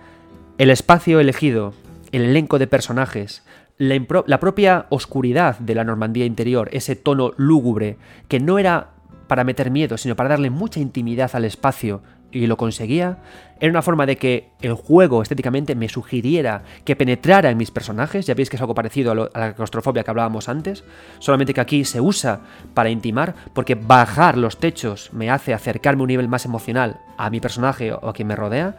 El 0.58 0.70
espacio 0.70 1.20
elegido, 1.20 1.72
el 2.10 2.22
elenco 2.22 2.58
de 2.58 2.66
personajes, 2.66 3.44
la, 3.80 4.40
propia 4.40 4.86
oscuridad 4.90 5.58
de 5.58 5.74
la 5.74 5.84
Normandía 5.84 6.26
interior, 6.26 6.68
ese 6.72 6.96
tono 6.96 7.32
lúgubre, 7.38 7.96
que 8.28 8.38
no 8.38 8.58
era 8.58 8.90
para 9.26 9.42
meter 9.42 9.70
miedo, 9.70 9.96
sino 9.96 10.16
para 10.16 10.28
darle 10.28 10.50
mucha 10.50 10.80
intimidad 10.80 11.30
al 11.32 11.46
espacio 11.46 12.02
y 12.30 12.46
lo 12.46 12.58
conseguía, 12.58 13.18
era 13.58 13.70
una 13.70 13.80
forma 13.80 14.04
de 14.04 14.16
que 14.16 14.50
el 14.60 14.74
juego 14.74 15.22
estéticamente 15.22 15.74
me 15.74 15.88
sugiriera 15.88 16.62
que 16.84 16.94
penetrara 16.94 17.50
en 17.50 17.56
mis 17.56 17.70
personajes, 17.70 18.26
ya 18.26 18.34
veis 18.34 18.50
que 18.50 18.56
es 18.56 18.60
algo 18.60 18.74
parecido 18.74 19.12
a, 19.12 19.38
la 19.38 19.54
claustrofobia 19.54 20.04
que 20.04 20.10
hablábamos 20.10 20.50
antes, 20.50 20.84
solamente 21.18 21.54
que 21.54 21.60
aquí 21.62 21.86
se 21.86 22.02
usa 22.02 22.40
para 22.74 22.90
intimar, 22.90 23.34
porque 23.54 23.76
bajar 23.76 24.36
los 24.36 24.58
techos 24.58 25.10
me 25.14 25.30
hace 25.30 25.54
acercarme 25.54 26.02
a 26.02 26.04
un 26.04 26.08
nivel 26.08 26.28
más 26.28 26.44
emocional 26.44 27.00
a 27.16 27.30
mi 27.30 27.40
personaje 27.40 27.94
o 27.94 28.08
a 28.10 28.12
quien 28.12 28.28
me 28.28 28.36
rodea. 28.36 28.78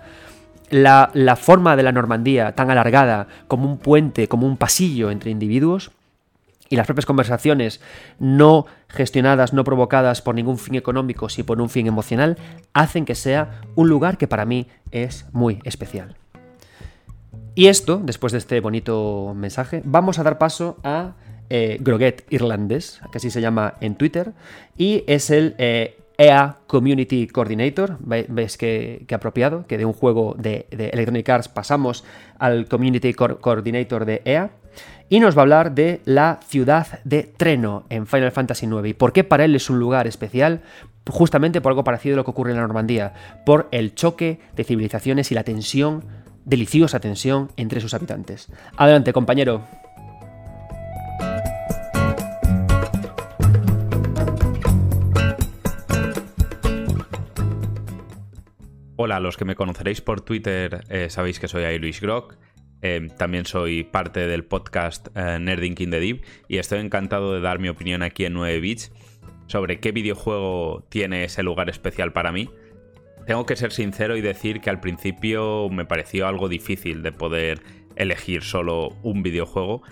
La, 0.72 1.36
forma 1.36 1.76
de 1.76 1.84
la 1.84 1.92
Normandía 1.92 2.54
tan 2.56 2.72
alargada 2.72 3.28
como 3.48 3.70
un 3.70 3.78
puente, 3.78 4.28
como 4.28 4.48
un 4.48 4.58
pasillo 4.58 5.12
entre 5.12 5.30
individuos, 5.30 5.92
y 6.70 6.78
las 6.78 6.88
propias 6.88 7.06
conversaciones 7.06 7.82
no 8.18 8.66
gestionadas, 8.88 9.52
no 9.54 9.66
provocadas 9.66 10.22
por 10.22 10.34
ningún 10.34 10.58
fin 10.58 10.76
económico, 10.76 11.28
sino 11.28 11.46
por 11.46 11.62
un 11.62 11.70
fin 11.70 11.86
emocional, 11.86 12.38
hacen 12.74 13.04
que 13.04 13.14
sea 13.14 13.62
un 13.76 13.90
lugar 13.90 14.18
que 14.18 14.28
para 14.28 14.46
mí 14.46 14.68
es 14.92 15.26
muy 15.34 15.60
especial. 15.66 16.16
Y 17.54 17.68
esto, 17.68 18.02
después 18.02 18.32
de 18.32 18.40
este 18.40 18.62
bonito 18.62 19.34
mensaje, 19.36 19.82
vamos 19.84 20.18
a 20.18 20.24
dar 20.24 20.38
paso 20.38 20.78
a 20.84 21.16
eh, 21.50 21.78
Groguet 21.82 22.26
Irlandés, 22.30 23.02
que 23.12 23.18
así 23.18 23.30
se 23.30 23.42
llama 23.42 23.74
en 23.82 23.96
Twitter, 23.96 24.32
y 24.78 25.04
es 25.06 25.30
el 25.30 25.54
eh, 25.58 25.98
e 26.22 26.54
Community 26.68 27.28
Coordinator. 27.28 27.98
¿Ves 28.00 28.58
qué, 28.58 29.06
apropiado? 29.12 29.66
Que 29.66 29.78
de 29.78 29.86
un 29.86 29.94
juego 29.94 30.36
de, 30.38 30.68
Electronic 30.70 31.28
Arts 31.30 31.48
pasamos 31.48 32.04
al 32.38 32.68
Community 32.68 33.14
Coordinator 33.14 34.06
de 34.06 34.22
EA 34.26 34.52
y 35.10 35.20
nos 35.20 35.36
va 35.36 35.42
a 35.42 35.44
hablar 35.44 35.74
de 35.74 36.00
la 36.06 36.40
ciudad 36.48 37.00
de 37.04 37.24
Treno 37.24 37.86
en 37.90 38.06
Final 38.06 38.32
Fantasy 38.32 38.68
IX 38.68 38.88
y 38.88 38.94
por 38.94 39.14
qué 39.14 39.24
para 39.24 39.46
él 39.46 39.56
es 39.56 39.70
un 39.70 39.80
lugar 39.80 40.06
especial, 40.06 40.62
justamente 41.10 41.60
por 41.60 41.72
algo 41.72 41.84
parecido 41.84 42.16
a 42.16 42.18
lo 42.18 42.24
que 42.24 42.32
ocurre 42.32 42.52
en 42.52 42.58
la 42.58 42.62
Normandía, 42.62 43.14
por 43.46 43.68
el 43.72 43.96
choque 43.96 44.40
de 44.56 44.64
civilizaciones 44.64 45.32
y 45.32 45.36
la 45.36 45.44
tensión, 45.44 46.06
deliciosa 46.46 47.00
tensión 47.00 47.50
entre 47.58 47.82
sus 47.82 47.94
habitantes. 47.94 48.48
Adelante, 48.78 49.12
compañero. 49.12 49.64
Hola, 59.04 59.20
los 59.20 59.36
que 59.36 59.46
me 59.46 59.56
conoceréis 59.56 60.00
por 60.00 60.22
Twitter 60.22 60.82
eh, 60.90 61.10
sabéis 61.10 61.40
que 61.40 61.48
soy 61.48 61.80
Luis 61.80 62.00
Grock 62.02 62.38
Em, 62.82 63.10
también 63.10 63.46
soy 63.46 63.84
parte 63.84 64.28
del 64.28 64.44
podcast 64.44 65.08
eh, 65.16 65.40
Nerding 65.40 65.76
in 65.80 65.92
the 65.92 66.00
Deep 66.00 66.24
y 66.48 66.58
estoy 66.58 66.80
encantado 66.80 67.34
de 67.34 67.42
dar 67.42 67.60
mi 67.60 67.70
opinión 67.70 68.02
aquí 68.02 68.26
en 68.26 68.34
9 68.34 68.60
bits 68.60 68.92
sobre 69.48 69.80
qué 69.80 69.92
videojuego 69.92 70.86
tiene 70.90 71.24
ese 71.24 71.44
lugar 71.44 71.70
especial 71.70 72.12
para 72.12 72.32
mí. 72.32 72.50
Tengo 73.28 73.46
que 73.46 73.56
ser 73.56 73.72
sincero 73.72 74.18
y 74.18 74.22
decir 74.22 74.62
que 74.62 74.70
al 74.70 74.80
principio 74.80 75.68
me 75.70 75.86
pareció 75.86 76.28
algo 76.28 76.50
difícil 76.50 77.04
de 77.04 77.12
poder 77.12 77.62
elegir 77.96 78.44
solo 78.44 78.90
un 79.04 79.22
videojuego. 79.22 79.84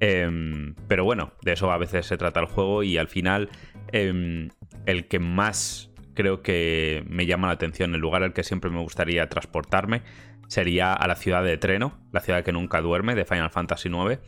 Em, 0.00 0.74
pero 0.88 1.04
bueno, 1.04 1.32
de 1.42 1.52
eso 1.52 1.70
a 1.70 1.78
veces 1.78 2.04
se 2.04 2.16
trata 2.16 2.40
el 2.40 2.46
juego 2.46 2.82
y 2.82 2.96
al 2.96 3.08
final 3.08 3.50
em, 3.92 4.50
el 4.86 5.06
que 5.08 5.18
más 5.18 5.87
creo 6.18 6.42
que 6.42 7.04
me 7.08 7.26
llama 7.26 7.46
la 7.46 7.52
atención, 7.52 7.94
el 7.94 8.00
lugar 8.00 8.24
al 8.24 8.32
que 8.32 8.42
siempre 8.42 8.70
me 8.70 8.80
gustaría 8.80 9.28
transportarme, 9.28 10.02
sería 10.48 10.92
a 10.92 11.06
la 11.06 11.14
ciudad 11.14 11.44
de 11.44 11.56
Treno, 11.58 11.96
la 12.10 12.18
ciudad 12.18 12.42
que 12.42 12.50
nunca 12.50 12.80
duerme 12.80 13.14
de 13.14 13.24
Final 13.24 13.50
Fantasy 13.50 13.88
IX. 13.88 14.18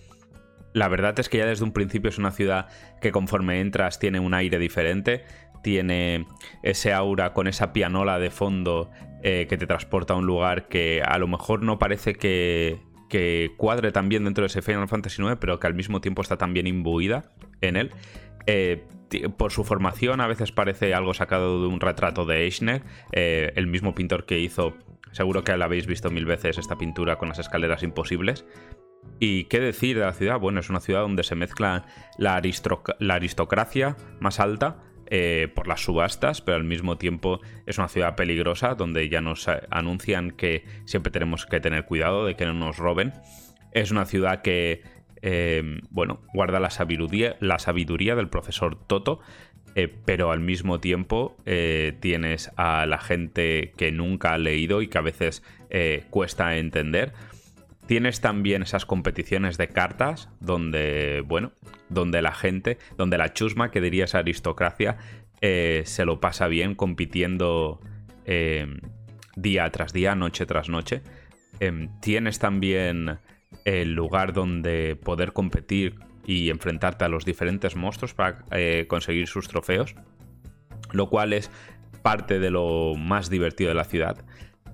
La 0.73 0.87
verdad 0.87 1.19
es 1.19 1.29
que 1.29 1.39
ya 1.39 1.47
desde 1.47 1.65
un 1.65 1.73
principio 1.73 2.09
es 2.09 2.17
una 2.17 2.31
ciudad 2.31 2.69
que 3.01 3.11
conforme 3.11 3.61
entras 3.61 3.99
tiene 3.99 4.21
un 4.21 4.35
aire 4.35 4.61
diferente, 4.61 5.25
tiene 5.65 6.29
ese 6.63 6.93
aura 6.93 7.33
con 7.33 7.49
esa 7.49 7.73
pianola 7.73 8.21
de 8.21 8.31
fondo 8.31 8.93
eh, 9.25 9.49
que 9.49 9.57
te 9.57 9.67
transporta 9.67 10.15
a 10.15 10.17
un 10.17 10.27
lugar 10.27 10.69
que 10.69 11.03
a 11.05 11.19
lo 11.19 11.27
mejor 11.27 11.65
no 11.65 11.81
parece 11.81 12.15
que, 12.15 12.79
que 13.09 13.51
cuadre 13.57 13.91
tan 13.91 14.09
bien 14.09 14.23
dentro 14.23 14.43
de 14.43 14.47
ese 14.47 14.63
Final 14.63 14.87
Fantasy 14.87 15.21
IX, 15.21 15.39
pero 15.41 15.59
que 15.59 15.67
al 15.67 15.75
mismo 15.75 16.01
tiempo 16.01 16.23
está 16.23 16.37
también 16.37 16.69
imbuida 16.69 17.25
en 17.61 17.75
él. 17.75 17.91
Eh, 18.47 18.87
por 19.37 19.51
su 19.51 19.65
formación 19.65 20.21
a 20.21 20.29
veces 20.29 20.53
parece 20.53 20.95
algo 20.95 21.15
sacado 21.15 21.63
de 21.63 21.69
un 21.69 21.81
retrato 21.81 22.25
de 22.25 22.45
Eichner, 22.45 22.83
eh, 23.13 23.53
el 23.57 23.67
mismo 23.67 23.95
pintor 23.95 24.25
que 24.25 24.39
hizo 24.39 24.77
Seguro 25.13 25.43
que 25.43 25.57
la 25.57 25.65
habéis 25.65 25.87
visto 25.87 26.11
mil 26.11 26.25
veces 26.25 26.59
esta 26.59 26.79
pintura 26.79 27.17
con 27.17 27.29
las 27.29 27.39
escaleras 27.39 27.83
imposibles. 27.83 28.45
¿Y 29.19 29.45
qué 29.45 29.61
decir 29.61 29.99
de 29.99 30.05
la 30.05 30.13
ciudad? 30.13 30.39
Bueno, 30.39 30.61
es 30.61 30.71
una 30.71 30.81
ciudad 30.81 31.01
donde 31.01 31.25
se 31.25 31.35
mezcla 31.35 31.87
la, 32.17 32.37
aristocracia 32.37 33.97
más 34.21 34.41
alta 34.41 34.83
eh, 35.07 35.49
por 35.55 35.67
las 35.67 35.83
subastas, 35.83 36.43
pero 36.43 36.57
al 36.57 36.65
mismo 36.65 36.97
tiempo 36.97 37.41
es 37.67 37.79
una 37.79 37.89
ciudad 37.89 38.15
peligrosa 38.15 38.75
donde 38.75 39.09
ya 39.09 39.21
nos 39.21 39.49
anuncian 39.71 40.31
que 40.31 40.65
siempre 40.85 41.11
tenemos 41.11 41.47
que 41.47 41.61
tener 41.61 41.87
cuidado 41.87 42.25
de 42.25 42.37
que 42.37 42.47
no 42.47 42.55
nos 42.55 42.77
roben. 42.77 43.13
Es 43.73 43.91
una 43.91 44.05
ciudad 44.05 44.43
que, 44.43 44.83
eh, 45.23 45.81
bueno, 45.91 46.21
guarda 46.33 46.61
la 46.61 46.71
sabiduría, 46.71 47.37
la 47.41 47.59
sabiduría 47.59 48.15
del 48.15 48.29
profesor 48.29 48.77
Toto, 48.77 49.21
eh, 49.77 49.93
pero 50.05 50.33
al 50.33 50.41
mismo 50.41 50.81
tiempo 50.81 51.37
eh, 51.47 51.97
tienes 52.01 52.51
a 52.57 52.87
la 52.87 52.99
gente 52.99 53.73
que 53.77 53.93
nunca 53.93 54.33
ha 54.33 54.39
leído 54.39 54.83
y 54.83 54.89
que 54.89 54.99
a 54.99 55.03
veces 55.03 55.45
eh, 55.71 56.05
cuesta 56.11 56.57
entender. 56.57 57.13
Tienes 57.87 58.21
también 58.21 58.63
esas 58.63 58.85
competiciones 58.85 59.59
de 59.59 59.69
cartas 59.69 60.29
donde, 60.41 61.23
bueno, 61.27 61.53
donde 61.89 62.23
la 62.23 62.33
gente, 62.33 62.79
donde 62.97 63.19
la 63.19 63.33
chusma, 63.33 63.71
que 63.71 63.81
diría 63.81 64.05
esa 64.05 64.19
aristocracia, 64.19 64.97
se 65.41 66.05
lo 66.05 66.21
pasa 66.21 66.47
bien 66.47 66.75
compitiendo 66.77 67.81
día 69.35 69.71
tras 69.71 69.93
día, 69.93 70.15
noche 70.15 70.47
tras 70.47 70.69
noche. 70.69 71.03
Em, 71.59 71.89
tienes 72.01 72.39
también 72.39 73.19
el 73.65 73.95
lugar 73.95 74.33
donde 74.33 74.97
poder 74.97 75.33
competir 75.33 75.97
y 76.25 76.51
enfrentarte 76.51 77.05
a 77.05 77.09
los 77.09 77.25
diferentes 77.25 77.77
monstruos 77.77 78.15
para 78.15 78.45
eh, 78.51 78.87
conseguir 78.89 79.27
sus 79.27 79.49
trofeos, 79.49 79.95
lo 80.93 81.09
cual 81.09 81.33
es 81.33 81.51
parte 82.03 82.39
de 82.39 82.51
lo 82.51 82.95
más 82.97 83.31
divertido 83.31 83.69
de 83.69 83.75
la 83.75 83.85
ciudad. 83.85 84.25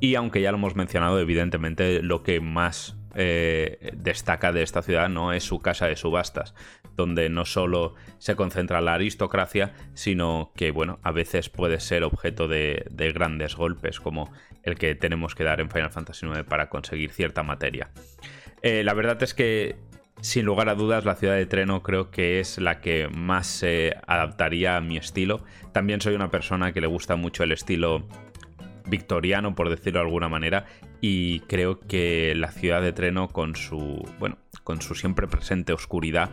Y 0.00 0.14
aunque 0.14 0.42
ya 0.42 0.52
lo 0.52 0.58
hemos 0.58 0.76
mencionado, 0.76 1.18
evidentemente 1.18 2.02
lo 2.02 2.22
que 2.22 2.40
más 2.40 2.96
eh, 3.14 3.92
destaca 3.96 4.52
de 4.52 4.62
esta 4.62 4.82
ciudad 4.82 5.08
no 5.08 5.32
es 5.32 5.42
su 5.42 5.60
casa 5.60 5.86
de 5.86 5.96
subastas, 5.96 6.54
donde 6.96 7.30
no 7.30 7.46
solo 7.46 7.94
se 8.18 8.36
concentra 8.36 8.82
la 8.82 8.94
aristocracia, 8.94 9.72
sino 9.94 10.52
que 10.54 10.70
bueno, 10.70 10.98
a 11.02 11.12
veces 11.12 11.48
puede 11.48 11.80
ser 11.80 12.04
objeto 12.04 12.46
de, 12.46 12.84
grandes 13.14 13.56
golpes, 13.56 14.00
como 14.00 14.30
el 14.62 14.76
que 14.76 14.94
tenemos 14.94 15.34
que 15.34 15.44
dar 15.44 15.60
en 15.60 15.70
Final 15.70 15.90
Fantasy 15.90 16.26
IX 16.26 16.44
para 16.44 16.68
conseguir 16.68 17.10
cierta 17.10 17.42
materia. 17.42 17.90
Eh, 18.68 18.82
la 18.82 18.94
verdad 18.94 19.22
es 19.22 19.32
que 19.32 19.76
sin 20.20 20.44
lugar 20.44 20.68
a 20.68 20.74
dudas, 20.74 21.04
la 21.04 21.14
ciudad 21.14 21.36
de 21.36 21.46
Treno 21.46 21.84
creo 21.84 22.10
que 22.10 22.40
es 22.40 22.58
la 22.58 22.80
que 22.80 23.06
más 23.06 23.46
se 23.46 23.94
adaptaría 24.08 24.76
a 24.76 24.80
mi 24.80 24.96
estilo. 24.96 25.44
También 25.70 26.00
soy 26.00 26.16
una 26.16 26.32
persona 26.32 26.72
que 26.72 26.80
le 26.80 26.88
gusta 26.88 27.14
mucho 27.14 27.44
el 27.44 27.52
estilo 27.52 28.08
victoriano, 28.86 29.54
por 29.54 29.70
decirlo 29.70 30.00
de 30.00 30.06
alguna 30.06 30.28
manera, 30.28 30.66
y 31.00 31.40
creo 31.40 31.78
que 31.78 32.34
la 32.34 32.50
ciudad 32.50 32.82
de 32.82 32.92
Treno, 32.92 33.28
con 33.28 33.54
su, 33.54 34.04
bueno, 34.18 34.36
con 34.64 34.82
su 34.82 34.96
siempre 34.96 35.28
presente 35.28 35.72
oscuridad, 35.72 36.30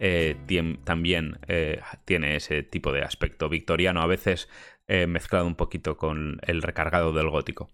eh, 0.00 0.34
también 0.82 1.38
eh, 1.46 1.82
tiene 2.04 2.34
ese 2.34 2.64
tipo 2.64 2.90
de 2.90 3.02
aspecto 3.02 3.48
victoriano, 3.48 4.02
a 4.02 4.06
veces 4.08 4.48
mezclado 4.88 5.46
un 5.46 5.54
poquito 5.54 5.96
con 5.96 6.40
el 6.42 6.62
recargado 6.62 7.12
del 7.12 7.30
gótico. 7.30 7.68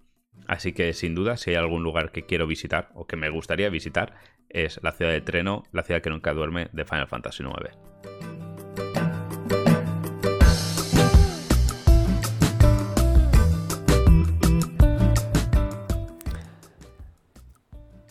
Así 0.52 0.74
que 0.74 0.92
sin 0.92 1.14
duda, 1.14 1.38
si 1.38 1.48
hay 1.48 1.56
algún 1.56 1.82
lugar 1.82 2.12
que 2.12 2.26
quiero 2.26 2.46
visitar 2.46 2.90
o 2.92 3.06
que 3.06 3.16
me 3.16 3.30
gustaría 3.30 3.70
visitar, 3.70 4.16
es 4.50 4.78
la 4.82 4.92
ciudad 4.92 5.10
de 5.10 5.22
Treno, 5.22 5.62
la 5.72 5.82
ciudad 5.82 6.02
que 6.02 6.10
nunca 6.10 6.34
duerme 6.34 6.68
de 6.74 6.84
Final 6.84 7.08
Fantasy 7.08 7.42
IX. 7.42 7.74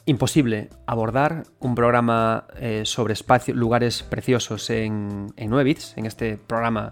Imposible 0.07 0.69
abordar 0.87 1.43
un 1.59 1.75
programa 1.75 2.47
eh, 2.55 2.81
sobre 2.85 3.13
espacios, 3.13 3.55
lugares 3.55 4.01
preciosos 4.01 4.71
en, 4.71 5.27
en 5.37 5.49
9 5.51 5.63
bits, 5.63 5.93
en 5.95 6.07
este 6.07 6.37
programa, 6.37 6.91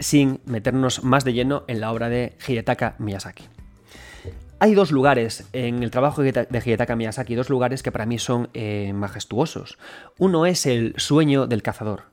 sin 0.00 0.40
meternos 0.46 1.04
más 1.04 1.24
de 1.24 1.32
lleno 1.32 1.62
en 1.68 1.80
la 1.80 1.92
obra 1.92 2.08
de 2.08 2.36
Hidetaka 2.44 2.96
Miyazaki. 2.98 3.44
Hay 4.64 4.72
dos 4.72 4.92
lugares 4.92 5.46
en 5.52 5.82
el 5.82 5.90
trabajo 5.90 6.22
de 6.22 6.48
Hidetaka 6.64 6.96
Miyazaki, 6.96 7.34
dos 7.34 7.50
lugares 7.50 7.82
que 7.82 7.92
para 7.92 8.06
mí 8.06 8.18
son 8.18 8.48
eh, 8.54 8.94
majestuosos. 8.94 9.76
Uno 10.16 10.46
es 10.46 10.64
el 10.64 10.94
sueño 10.96 11.46
del 11.46 11.62
cazador. 11.62 12.04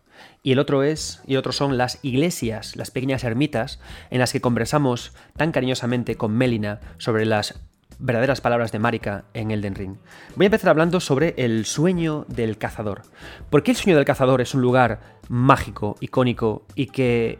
Y 0.43 0.51
el 0.51 0.59
otro 0.59 0.83
es, 0.83 1.21
y 1.25 1.37
son 1.51 1.77
las 1.77 1.99
iglesias, 2.01 2.75
las 2.75 2.91
pequeñas 2.91 3.23
ermitas, 3.23 3.79
en 4.09 4.19
las 4.19 4.33
que 4.33 4.41
conversamos 4.41 5.13
tan 5.37 5.53
cariñosamente 5.53 6.17
con 6.17 6.33
Melina 6.33 6.81
sobre 6.97 7.25
las 7.25 7.57
verdaderas 7.99 8.41
palabras 8.41 8.73
de 8.73 8.79
Marika 8.79 9.23
en 9.33 9.51
Elden 9.51 9.75
Ring. 9.75 9.95
Voy 10.35 10.43
a 10.43 10.47
empezar 10.47 10.71
hablando 10.71 10.99
sobre 10.99 11.35
el 11.37 11.65
sueño 11.65 12.25
del 12.27 12.57
cazador. 12.57 13.03
¿Por 13.49 13.63
qué 13.63 13.71
el 13.71 13.77
sueño 13.77 13.95
del 13.95 14.03
cazador 14.03 14.41
es 14.41 14.53
un 14.53 14.61
lugar 14.61 14.99
mágico, 15.29 15.95
icónico 16.01 16.65
y 16.75 16.87
que 16.87 17.39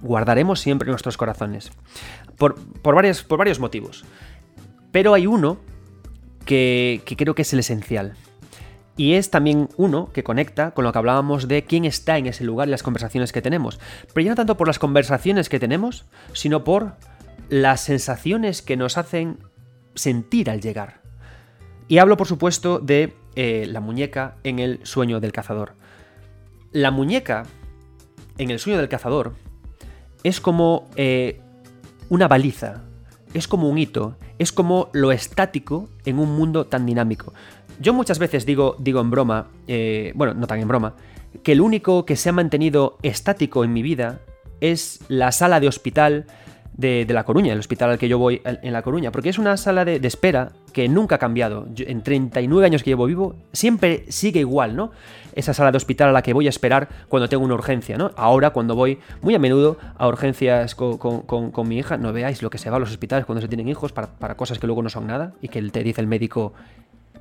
guardaremos 0.00 0.60
siempre 0.60 0.86
en 0.86 0.92
nuestros 0.92 1.16
corazones? 1.16 1.72
Por, 2.36 2.54
por 2.82 2.94
varios 2.94 3.58
motivos. 3.58 4.04
Pero 4.94 5.12
hay 5.12 5.26
uno 5.26 5.58
que, 6.44 7.02
creo 7.04 7.34
que 7.34 7.42
es 7.42 7.52
el 7.52 7.58
esencial. 7.58 8.14
Y 8.96 9.14
es 9.14 9.28
también 9.28 9.68
uno 9.76 10.12
que 10.12 10.22
conecta 10.22 10.70
con 10.70 10.84
lo 10.84 10.92
que 10.92 10.98
hablábamos 10.98 11.48
de 11.48 11.64
quién 11.64 11.84
está 11.84 12.16
en 12.16 12.26
ese 12.26 12.44
lugar 12.44 12.68
y 12.68 12.70
las 12.70 12.84
conversaciones 12.84 13.32
que 13.32 13.42
tenemos. 13.42 13.80
Pero 14.12 14.24
ya 14.24 14.30
no 14.30 14.36
tanto 14.36 14.56
por 14.56 14.68
las 14.68 14.78
conversaciones 14.78 15.48
que 15.48 15.58
tenemos, 15.58 16.04
sino 16.32 16.62
por 16.62 16.92
las 17.48 17.80
sensaciones 17.80 18.62
que 18.62 18.76
nos 18.76 18.96
hacen 18.96 19.38
sentir 19.96 20.48
al 20.48 20.60
llegar. 20.60 21.00
Y 21.88 21.98
hablo, 21.98 22.16
por 22.16 22.28
supuesto, 22.28 22.78
de 22.78 23.16
eh, 23.34 23.66
la 23.68 23.80
muñeca 23.80 24.36
en 24.44 24.60
el 24.60 24.78
sueño 24.86 25.18
del 25.18 25.32
cazador. 25.32 25.72
La 26.70 26.92
muñeca 26.92 27.42
en 28.38 28.52
el 28.52 28.60
sueño 28.60 28.78
del 28.78 28.88
cazador 28.88 29.34
es 30.22 30.40
como 30.40 30.88
eh, 30.94 31.40
una 32.10 32.28
baliza, 32.28 32.84
es 33.34 33.48
como 33.48 33.68
un 33.68 33.78
hito, 33.78 34.16
es 34.38 34.52
como 34.52 34.88
lo 34.92 35.12
estático 35.12 35.88
en 36.04 36.18
un 36.18 36.34
mundo 36.36 36.66
tan 36.66 36.86
dinámico. 36.86 37.34
Yo 37.80 37.92
muchas 37.92 38.18
veces 38.18 38.46
digo, 38.46 38.76
digo 38.78 39.00
en 39.00 39.10
broma, 39.10 39.48
eh, 39.66 40.12
bueno, 40.14 40.32
no 40.34 40.46
tan 40.46 40.60
en 40.60 40.68
broma, 40.68 40.94
que 41.42 41.52
el 41.52 41.60
único 41.60 42.06
que 42.06 42.16
se 42.16 42.28
ha 42.28 42.32
mantenido 42.32 42.98
estático 43.02 43.64
en 43.64 43.72
mi 43.72 43.82
vida 43.82 44.20
es 44.60 45.00
la 45.08 45.32
sala 45.32 45.60
de 45.60 45.68
hospital 45.68 46.26
de, 46.76 47.06
La 47.08 47.24
Coruña, 47.24 47.52
el 47.52 47.58
hospital 47.58 47.90
al 47.90 47.98
que 47.98 48.08
yo 48.08 48.18
voy 48.18 48.42
en 48.44 48.72
La 48.72 48.82
Coruña, 48.82 49.12
porque 49.12 49.28
es 49.28 49.38
una 49.38 49.56
sala 49.56 49.84
de, 49.84 49.96
espera 50.02 50.52
que 50.72 50.88
nunca 50.88 51.16
ha 51.16 51.18
cambiado. 51.18 51.66
en 51.76 52.02
39 52.02 52.66
años 52.66 52.82
que 52.82 52.90
llevo 52.90 53.06
vivo, 53.06 53.36
siempre 53.52 54.04
sigue 54.08 54.40
igual, 54.40 54.74
¿no? 54.74 54.90
Esa 55.34 55.54
sala 55.54 55.70
de 55.70 55.76
hospital 55.76 56.08
a 56.08 56.12
la 56.12 56.22
que 56.22 56.32
voy 56.32 56.46
a 56.46 56.50
esperar 56.50 56.88
cuando 57.08 57.28
tengo 57.28 57.44
una 57.44 57.54
urgencia, 57.54 57.96
¿no? 57.96 58.10
Ahora, 58.16 58.50
cuando 58.50 58.74
voy 58.74 58.98
muy 59.22 59.34
a 59.34 59.38
menudo 59.38 59.78
a 59.96 60.08
urgencias 60.08 60.74
con, 60.74 61.68
mi 61.68 61.78
hija, 61.78 61.96
no 61.96 62.12
veáis 62.12 62.42
lo 62.42 62.50
que 62.50 62.58
se 62.58 62.70
va 62.70 62.76
a 62.76 62.80
los 62.80 62.90
hospitales 62.90 63.24
cuando 63.24 63.40
se 63.40 63.48
tienen 63.48 63.68
hijos 63.68 63.92
para, 63.92 64.08
para 64.08 64.36
cosas 64.36 64.58
que 64.58 64.66
luego 64.66 64.82
no 64.82 64.90
son 64.90 65.06
nada 65.06 65.32
y 65.40 65.48
que 65.48 65.62
te 65.70 65.82
dice 65.82 66.00
el 66.00 66.06
médico, 66.06 66.52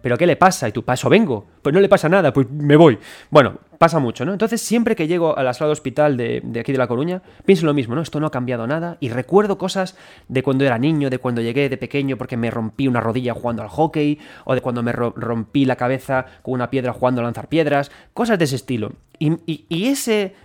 ¿pero 0.03 0.17
qué 0.17 0.27
le 0.27 0.35
pasa? 0.35 0.67
Y 0.67 0.73
tú, 0.73 0.83
paso 0.83 1.09
vengo. 1.09 1.45
Pues 1.61 1.73
no 1.73 1.79
le 1.79 1.87
pasa 1.87 2.09
nada, 2.09 2.33
pues 2.33 2.51
me 2.51 2.75
voy. 2.75 2.99
Bueno, 3.31 3.57
pasa 3.77 3.99
mucho, 3.99 4.25
¿no? 4.25 4.33
Entonces, 4.33 4.61
siempre 4.61 4.97
que 4.97 5.07
llego 5.07 5.37
a 5.37 5.43
la 5.43 5.53
sala 5.53 5.67
de 5.67 5.71
hospital 5.71 6.17
de, 6.17 6.43
aquí 6.59 6.73
de 6.73 6.77
La 6.77 6.87
Coruña, 6.87 7.21
pienso 7.45 7.65
lo 7.65 7.73
mismo, 7.73 7.95
¿no? 7.95 8.01
Esto 8.01 8.19
no 8.19 8.27
ha 8.27 8.31
cambiado 8.31 8.67
nada. 8.67 8.97
Y 8.99 9.09
recuerdo 9.09 9.57
cosas 9.57 9.95
de 10.27 10.43
cuando 10.43 10.65
era 10.65 10.77
niño, 10.77 11.09
de 11.09 11.19
cuando 11.19 11.41
llegué 11.41 11.69
de 11.69 11.77
pequeño 11.77 12.17
porque 12.17 12.35
me 12.35 12.51
rompí 12.51 12.89
una 12.89 12.99
rodilla 12.99 13.33
jugando 13.33 13.63
al 13.63 13.69
hockey, 13.69 14.19
o 14.43 14.55
de 14.55 14.59
cuando 14.59 14.83
me 14.83 14.91
rompí 14.91 15.63
la 15.63 15.77
cabeza 15.77 16.25
con 16.41 16.55
una 16.55 16.69
piedra 16.69 16.91
jugando 16.91 17.21
a 17.21 17.23
lanzar 17.23 17.47
piedras, 17.47 17.89
cosas 18.13 18.37
de 18.37 18.43
ese 18.43 18.57
estilo. 18.57 18.91
Y, 19.19 19.87
ese... 19.87 20.35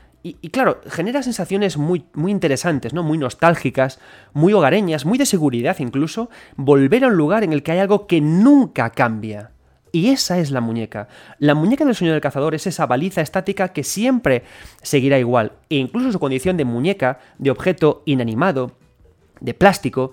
Y, 0.40 0.48
claro, 0.50 0.80
genera 0.88 1.22
sensaciones 1.22 1.76
muy, 1.76 2.04
muy 2.12 2.32
interesantes, 2.32 2.92
¿no? 2.92 3.02
Muy 3.02 3.16
nostálgicas, 3.18 3.98
muy 4.32 4.52
hogareñas, 4.52 5.04
muy 5.06 5.16
de 5.16 5.26
seguridad 5.26 5.76
incluso, 5.78 6.28
volver 6.56 7.04
a 7.04 7.08
un 7.08 7.16
lugar 7.16 7.44
en 7.44 7.52
el 7.52 7.62
que 7.62 7.72
hay 7.72 7.78
algo 7.78 8.06
que 8.06 8.20
nunca 8.20 8.90
cambia. 8.90 9.52
Y 9.92 10.08
esa 10.10 10.38
es 10.38 10.50
la 10.50 10.60
muñeca. 10.60 11.08
La 11.38 11.54
muñeca 11.54 11.84
del 11.84 11.94
sueño 11.94 12.12
del 12.12 12.20
cazador 12.20 12.54
es 12.54 12.66
esa 12.66 12.86
baliza 12.86 13.22
estática 13.22 13.68
que 13.68 13.84
siempre 13.84 14.42
seguirá 14.82 15.18
igual. 15.18 15.52
E 15.70 15.76
incluso 15.76 16.12
su 16.12 16.18
condición 16.18 16.56
de 16.56 16.64
muñeca, 16.64 17.20
de 17.38 17.50
objeto 17.50 18.02
inanimado, 18.04 18.72
de 19.40 19.54
plástico, 19.54 20.12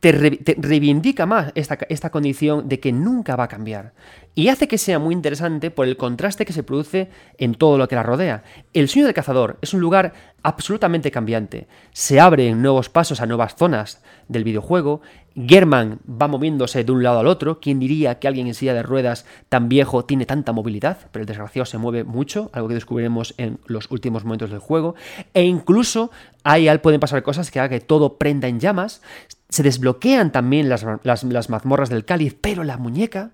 te, 0.00 0.12
reivindica 0.58 1.26
más 1.26 1.52
esta, 1.54 1.78
esta, 1.88 2.10
condición 2.10 2.68
de 2.68 2.80
que 2.80 2.90
nunca 2.90 3.36
va 3.36 3.44
a 3.44 3.48
cambiar. 3.48 3.92
Y 4.34 4.48
hace 4.48 4.68
que 4.68 4.78
sea 4.78 4.98
muy 4.98 5.14
interesante 5.14 5.70
por 5.70 5.86
el 5.86 5.96
contraste 5.96 6.46
que 6.46 6.52
se 6.52 6.62
produce 6.62 7.10
en 7.36 7.54
todo 7.54 7.76
lo 7.78 7.88
que 7.88 7.96
la 7.96 8.02
rodea. 8.02 8.42
El 8.72 8.88
sueño 8.88 9.06
del 9.06 9.14
cazador 9.14 9.58
es 9.60 9.74
un 9.74 9.80
lugar 9.80 10.14
absolutamente 10.42 11.10
cambiante. 11.10 11.66
Se 11.92 12.20
abren 12.20 12.62
nuevos 12.62 12.88
pasos 12.88 13.20
a 13.20 13.26
nuevas 13.26 13.56
zonas 13.56 14.02
del 14.28 14.44
videojuego. 14.44 15.02
German 15.34 16.00
va 16.08 16.28
moviéndose 16.28 16.82
de 16.84 16.92
un 16.92 17.02
lado 17.02 17.20
al 17.20 17.26
otro. 17.26 17.60
¿Quién 17.60 17.78
diría 17.78 18.18
que 18.18 18.28
alguien 18.28 18.46
en 18.46 18.54
silla 18.54 18.74
de 18.74 18.82
ruedas 18.82 19.26
tan 19.48 19.68
viejo 19.68 20.04
tiene 20.04 20.26
tanta 20.26 20.52
movilidad? 20.52 20.98
Pero 21.12 21.22
el 21.22 21.26
desgraciado 21.26 21.66
se 21.66 21.78
mueve 21.78 22.04
mucho, 22.04 22.50
algo 22.52 22.68
que 22.68 22.74
descubriremos 22.74 23.34
en 23.36 23.58
los 23.66 23.90
últimos 23.90 24.24
momentos 24.24 24.50
del 24.50 24.60
juego. 24.60 24.94
E 25.34 25.42
incluso 25.42 26.10
ahí 26.42 26.68
pueden 26.78 27.00
pasar 27.00 27.22
cosas 27.22 27.50
que 27.50 27.60
hagan 27.60 27.78
que 27.78 27.84
todo 27.84 28.16
prenda 28.16 28.48
en 28.48 28.60
llamas. 28.60 29.02
Se 29.50 29.62
desbloquean 29.62 30.32
también 30.32 30.68
las, 30.68 30.86
las 31.04 31.50
mazmorras 31.50 31.90
del 31.90 32.04
cáliz, 32.04 32.36
pero 32.40 32.64
la 32.64 32.78
muñeca 32.78 33.32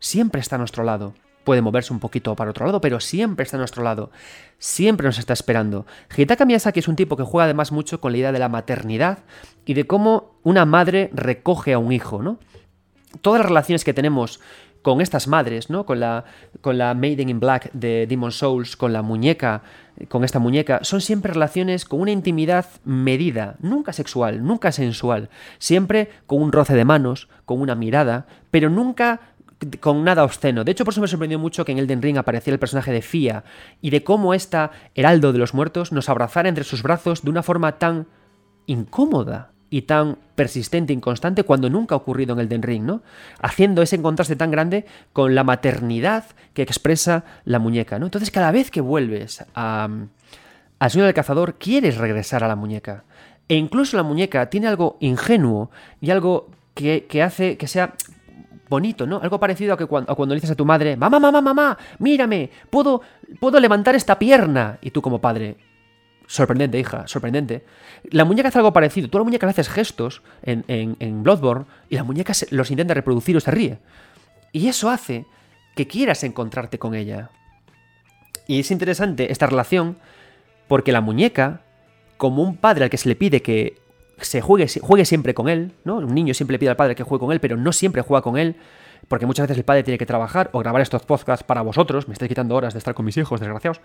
siempre 0.00 0.40
está 0.40 0.56
a 0.56 0.58
nuestro 0.58 0.84
lado. 0.84 1.14
Puede 1.44 1.60
moverse 1.60 1.92
un 1.92 2.00
poquito 2.00 2.34
para 2.34 2.50
otro 2.50 2.64
lado, 2.64 2.80
pero 2.80 3.00
siempre 3.00 3.44
está 3.44 3.58
a 3.58 3.58
nuestro 3.58 3.82
lado. 3.82 4.10
Siempre 4.58 5.06
nos 5.06 5.18
está 5.18 5.34
esperando. 5.34 5.86
Hitaka 6.16 6.46
Miyazaki 6.46 6.80
es 6.80 6.88
un 6.88 6.96
tipo 6.96 7.16
que 7.16 7.22
juega 7.22 7.44
además 7.44 7.70
mucho 7.70 8.00
con 8.00 8.12
la 8.12 8.18
idea 8.18 8.32
de 8.32 8.38
la 8.38 8.48
maternidad 8.48 9.18
y 9.66 9.74
de 9.74 9.86
cómo 9.86 10.38
una 10.42 10.64
madre 10.64 11.10
recoge 11.12 11.74
a 11.74 11.78
un 11.78 11.92
hijo, 11.92 12.22
¿no? 12.22 12.38
Todas 13.20 13.40
las 13.40 13.48
relaciones 13.48 13.84
que 13.84 13.92
tenemos 13.92 14.40
con 14.80 15.00
estas 15.00 15.28
madres, 15.28 15.68
¿no? 15.68 15.84
Con 15.84 16.00
la, 16.00 16.24
con 16.62 16.78
la 16.78 16.94
Maiden 16.94 17.28
in 17.28 17.40
Black 17.40 17.70
de 17.72 18.06
Demon 18.06 18.32
Souls, 18.32 18.76
con 18.76 18.92
la 18.92 19.02
muñeca, 19.02 19.62
con 20.08 20.24
esta 20.24 20.38
muñeca, 20.38 20.80
son 20.82 21.00
siempre 21.00 21.32
relaciones 21.32 21.84
con 21.84 22.00
una 22.00 22.10
intimidad 22.10 22.66
medida, 22.84 23.56
nunca 23.60 23.92
sexual, 23.92 24.44
nunca 24.44 24.72
sensual, 24.72 25.28
siempre 25.58 26.10
con 26.26 26.42
un 26.42 26.52
roce 26.52 26.74
de 26.74 26.84
manos, 26.84 27.28
con 27.44 27.60
una 27.60 27.74
mirada, 27.74 28.26
pero 28.50 28.70
nunca 28.70 29.20
con 29.80 30.04
nada 30.04 30.24
obsceno. 30.24 30.64
De 30.64 30.72
hecho, 30.72 30.84
por 30.84 30.92
eso 30.92 31.00
me 31.00 31.08
sorprendió 31.08 31.38
mucho 31.38 31.64
que 31.64 31.72
en 31.72 31.78
Elden 31.78 32.02
Ring 32.02 32.18
apareciera 32.18 32.54
el 32.54 32.60
personaje 32.60 32.92
de 32.92 33.02
Fia 33.02 33.44
y 33.80 33.90
de 33.90 34.02
cómo 34.02 34.34
esta 34.34 34.72
heraldo 34.94 35.32
de 35.32 35.38
los 35.38 35.54
muertos 35.54 35.92
nos 35.92 36.08
abrazara 36.08 36.48
entre 36.48 36.64
sus 36.64 36.82
brazos 36.82 37.22
de 37.22 37.30
una 37.30 37.42
forma 37.42 37.78
tan 37.78 38.06
incómoda 38.66 39.53
y 39.74 39.82
tan 39.82 40.18
persistente 40.36 40.92
inconstante 40.92 41.42
cuando 41.42 41.68
nunca 41.68 41.96
ha 41.96 41.98
ocurrido 41.98 42.32
en 42.34 42.38
Elden 42.38 42.62
Ring, 42.62 42.84
¿no? 42.84 43.02
Haciendo 43.42 43.82
ese 43.82 44.00
contraste 44.00 44.36
tan 44.36 44.52
grande 44.52 44.86
con 45.12 45.34
la 45.34 45.42
maternidad 45.42 46.26
que 46.52 46.62
expresa 46.62 47.24
la 47.44 47.58
muñeca, 47.58 47.98
¿no? 47.98 48.06
Entonces, 48.06 48.30
cada 48.30 48.52
vez 48.52 48.70
que 48.70 48.80
vuelves 48.80 49.44
a, 49.56 49.88
al 50.78 50.90
sueño 50.92 51.06
del 51.06 51.14
cazador, 51.14 51.54
quieres 51.54 51.96
regresar 51.96 52.44
a 52.44 52.48
la 52.48 52.54
muñeca. 52.54 53.02
E 53.48 53.56
incluso 53.56 53.96
la 53.96 54.04
muñeca 54.04 54.48
tiene 54.48 54.68
algo 54.68 54.96
ingenuo 55.00 55.72
y 56.00 56.12
algo 56.12 56.50
que, 56.74 57.06
que 57.08 57.24
hace 57.24 57.56
que 57.56 57.66
sea 57.66 57.94
bonito, 58.68 59.08
¿no? 59.08 59.18
Algo 59.20 59.40
parecido 59.40 59.74
a, 59.74 59.76
que 59.76 59.86
cuando, 59.86 60.14
cuando 60.14 60.36
le 60.36 60.40
dices 60.40 60.52
a 60.52 60.54
tu 60.54 60.64
madre, 60.64 60.96
mamá, 60.96 61.18
mamá, 61.18 61.40
mamá, 61.40 61.76
mírame, 61.98 62.48
puedo, 62.70 63.00
puedo 63.40 63.58
levantar 63.58 63.96
esta 63.96 64.20
pierna. 64.20 64.78
Y 64.82 64.92
tú 64.92 65.02
como 65.02 65.20
padre, 65.20 65.56
sorprendente, 66.26 66.78
hija, 66.78 67.06
sorprendente. 67.06 67.64
La 68.10 68.24
muñeca 68.24 68.48
hace 68.48 68.58
algo 68.58 68.72
parecido. 68.72 69.08
Tú 69.08 69.18
a 69.18 69.20
la 69.20 69.24
muñeca 69.24 69.46
le 69.46 69.50
haces 69.50 69.68
gestos 69.68 70.22
en, 70.42 70.64
en, 70.68 71.22
Bloodborne 71.22 71.66
y 71.88 71.96
la 71.96 72.04
muñeca 72.04 72.32
los 72.50 72.70
intenta 72.70 72.94
reproducir 72.94 73.36
o 73.36 73.40
se 73.40 73.50
ríe. 73.50 73.78
Y 74.52 74.68
eso 74.68 74.90
hace 74.90 75.26
que 75.74 75.86
quieras 75.86 76.24
encontrarte 76.24 76.78
con 76.78 76.94
ella. 76.94 77.30
Y 78.46 78.60
es 78.60 78.70
interesante 78.70 79.32
esta 79.32 79.46
relación 79.46 79.96
porque 80.68 80.92
la 80.92 81.00
muñeca, 81.00 81.62
como 82.16 82.42
un 82.42 82.56
padre 82.56 82.84
al 82.84 82.90
que 82.90 82.98
se 82.98 83.08
le 83.08 83.16
pide 83.16 83.42
que 83.42 83.78
se 84.20 84.40
juegue, 84.40 84.68
juegue 84.80 85.04
siempre 85.04 85.34
con 85.34 85.48
él, 85.48 85.72
¿no? 85.84 85.96
Un 85.96 86.14
niño 86.14 86.34
siempre 86.34 86.54
le 86.54 86.58
pide 86.58 86.70
al 86.70 86.76
padre 86.76 86.94
que 86.94 87.02
juegue 87.02 87.20
con 87.20 87.32
él, 87.32 87.40
pero 87.40 87.56
no 87.56 87.72
siempre 87.72 88.02
juega 88.02 88.22
con 88.22 88.36
él, 88.36 88.56
porque 89.08 89.26
muchas 89.26 89.44
veces 89.44 89.58
el 89.58 89.64
padre 89.64 89.82
tiene 89.82 89.98
que 89.98 90.06
trabajar 90.06 90.50
o 90.52 90.60
grabar 90.60 90.82
estos 90.82 91.02
podcasts 91.02 91.44
para 91.44 91.62
vosotros, 91.62 92.08
me 92.08 92.12
estáis 92.12 92.28
quitando 92.28 92.54
horas 92.54 92.74
de 92.74 92.78
estar 92.78 92.94
con 92.94 93.04
mis 93.04 93.16
hijos, 93.16 93.40
desgraciados, 93.40 93.80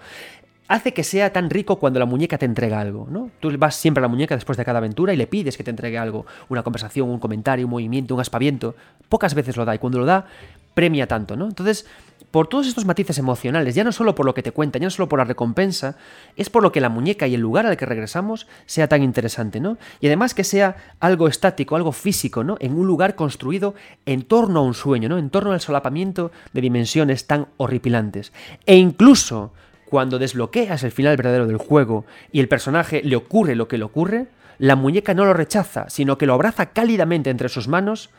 hace 0.69 0.93
que 0.93 1.03
sea 1.03 1.33
tan 1.33 1.49
rico 1.49 1.77
cuando 1.77 1.99
la 1.99 2.05
muñeca 2.05 2.37
te 2.37 2.45
entrega 2.45 2.79
algo, 2.79 3.07
¿no? 3.09 3.31
Tú 3.39 3.51
vas 3.57 3.75
siempre 3.75 3.99
a 4.01 4.03
la 4.03 4.07
muñeca 4.07 4.35
después 4.35 4.55
de 4.57 4.63
cada 4.63 4.77
aventura 4.77 5.11
y 5.11 5.17
le 5.17 5.27
pides 5.27 5.57
que 5.57 5.63
te 5.63 5.71
entregue 5.71 5.97
algo, 5.97 6.25
una 6.47 6.63
conversación, 6.63 7.09
un 7.09 7.19
comentario, 7.19 7.65
un 7.65 7.71
movimiento, 7.71 8.13
un 8.13 8.21
aspaviento. 8.21 8.75
Pocas 9.09 9.33
veces 9.33 9.57
lo 9.57 9.65
da 9.65 9.73
y 9.73 9.79
cuando 9.79 9.97
lo 9.97 10.05
da, 10.05 10.27
premia 10.75 11.07
tanto, 11.07 11.35
¿no? 11.35 11.47
Entonces, 11.47 11.87
por 12.29 12.45
todos 12.45 12.67
estos 12.67 12.85
matices 12.85 13.17
emocionales, 13.17 13.73
ya 13.73 13.83
no 13.83 13.91
solo 13.91 14.13
por 14.13 14.27
lo 14.27 14.35
que 14.35 14.43
te 14.43 14.51
cuenta, 14.51 14.77
ya 14.77 14.85
no 14.85 14.91
solo 14.91 15.09
por 15.09 15.17
la 15.17 15.25
recompensa, 15.25 15.97
es 16.35 16.51
por 16.51 16.61
lo 16.61 16.71
que 16.71 16.81
la 16.81 16.89
muñeca 16.89 17.25
y 17.25 17.33
el 17.33 17.41
lugar 17.41 17.65
al 17.65 17.75
que 17.75 17.87
regresamos 17.87 18.45
sea 18.67 18.87
tan 18.87 19.01
interesante, 19.01 19.59
¿no? 19.59 19.79
Y 19.99 20.05
además 20.05 20.35
que 20.35 20.43
sea 20.43 20.75
algo 20.99 21.27
estático, 21.27 21.75
algo 21.75 21.91
físico, 21.91 22.43
¿no? 22.43 22.57
En 22.59 22.77
un 22.77 22.85
lugar 22.85 23.15
construido 23.15 23.73
en 24.05 24.21
torno 24.21 24.59
a 24.59 24.63
un 24.63 24.75
sueño, 24.75 25.09
¿no? 25.09 25.17
En 25.17 25.31
torno 25.31 25.51
al 25.51 25.61
solapamiento 25.61 26.31
de 26.53 26.61
dimensiones 26.61 27.25
tan 27.25 27.47
horripilantes. 27.57 28.31
E 28.67 28.75
incluso 28.75 29.51
cuando 29.89 30.19
desbloqueas 30.19 30.83
el 30.83 30.91
final 30.91 31.17
verdadero 31.17 31.47
del 31.47 31.57
juego 31.57 32.05
y 32.31 32.39
el 32.39 32.47
personaje 32.47 33.01
le 33.03 33.15
ocurre 33.15 33.55
lo 33.55 33.67
que 33.67 33.77
le 33.77 33.83
ocurre, 33.83 34.27
la 34.59 34.75
muñeca 34.75 35.13
no 35.13 35.25
lo 35.25 35.33
rechaza, 35.33 35.89
sino 35.89 36.17
que 36.17 36.25
lo 36.25 36.33
abraza 36.33 36.67
cálidamente 36.67 37.29
entre 37.29 37.49
sus 37.49 37.67
manos 37.67 38.09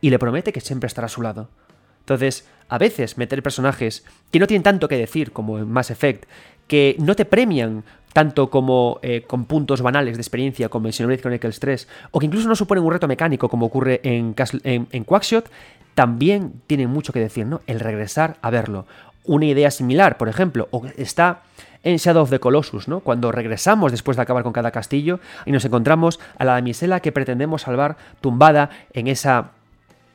y 0.00 0.10
le 0.10 0.18
promete 0.18 0.52
que 0.52 0.60
siempre 0.60 0.86
estará 0.86 1.06
a 1.06 1.10
su 1.10 1.22
lado. 1.22 1.48
Entonces, 2.00 2.46
a 2.68 2.78
veces 2.78 3.18
meter 3.18 3.42
personajes 3.42 4.04
que 4.30 4.38
no 4.38 4.46
tienen 4.46 4.62
tanto 4.62 4.88
que 4.88 4.96
decir 4.96 5.32
como 5.32 5.58
en 5.58 5.68
Mass 5.68 5.90
Effect, 5.90 6.24
que 6.68 6.96
no 6.98 7.16
te 7.16 7.24
premian 7.24 7.84
tanto 8.12 8.48
como 8.48 8.98
eh, 9.02 9.24
con 9.26 9.44
puntos 9.44 9.82
banales 9.82 10.16
de 10.16 10.22
experiencia 10.22 10.68
como 10.68 10.86
en 10.86 10.92
Xenoblade 10.92 11.20
Chronicles 11.20 11.60
3, 11.60 11.88
o 12.12 12.18
que 12.18 12.26
incluso 12.26 12.48
no 12.48 12.56
suponen 12.56 12.84
un 12.84 12.92
reto 12.92 13.08
mecánico 13.08 13.48
como 13.48 13.66
ocurre 13.66 14.00
en, 14.04 14.34
en, 14.64 14.86
en 14.90 15.04
Quackshot, 15.04 15.50
también 15.94 16.62
tienen 16.66 16.90
mucho 16.90 17.12
que 17.12 17.20
decir, 17.20 17.46
¿no? 17.46 17.62
El 17.66 17.80
regresar 17.80 18.36
a 18.42 18.50
verlo. 18.50 18.86
Una 19.26 19.46
idea 19.46 19.70
similar, 19.70 20.18
por 20.18 20.28
ejemplo, 20.28 20.68
está 20.96 21.42
en 21.82 21.96
Shadow 21.96 22.22
of 22.22 22.30
the 22.30 22.40
Colossus, 22.40 22.88
¿no? 22.88 23.00
Cuando 23.00 23.30
regresamos 23.32 23.92
después 23.92 24.16
de 24.16 24.22
acabar 24.22 24.42
con 24.42 24.52
cada 24.52 24.70
castillo 24.70 25.20
y 25.44 25.52
nos 25.52 25.64
encontramos 25.64 26.18
a 26.38 26.44
la 26.44 26.52
damisela 26.52 27.00
que 27.00 27.12
pretendemos 27.12 27.62
salvar 27.62 27.96
tumbada 28.20 28.70
en 28.92 29.06
esa 29.06 29.50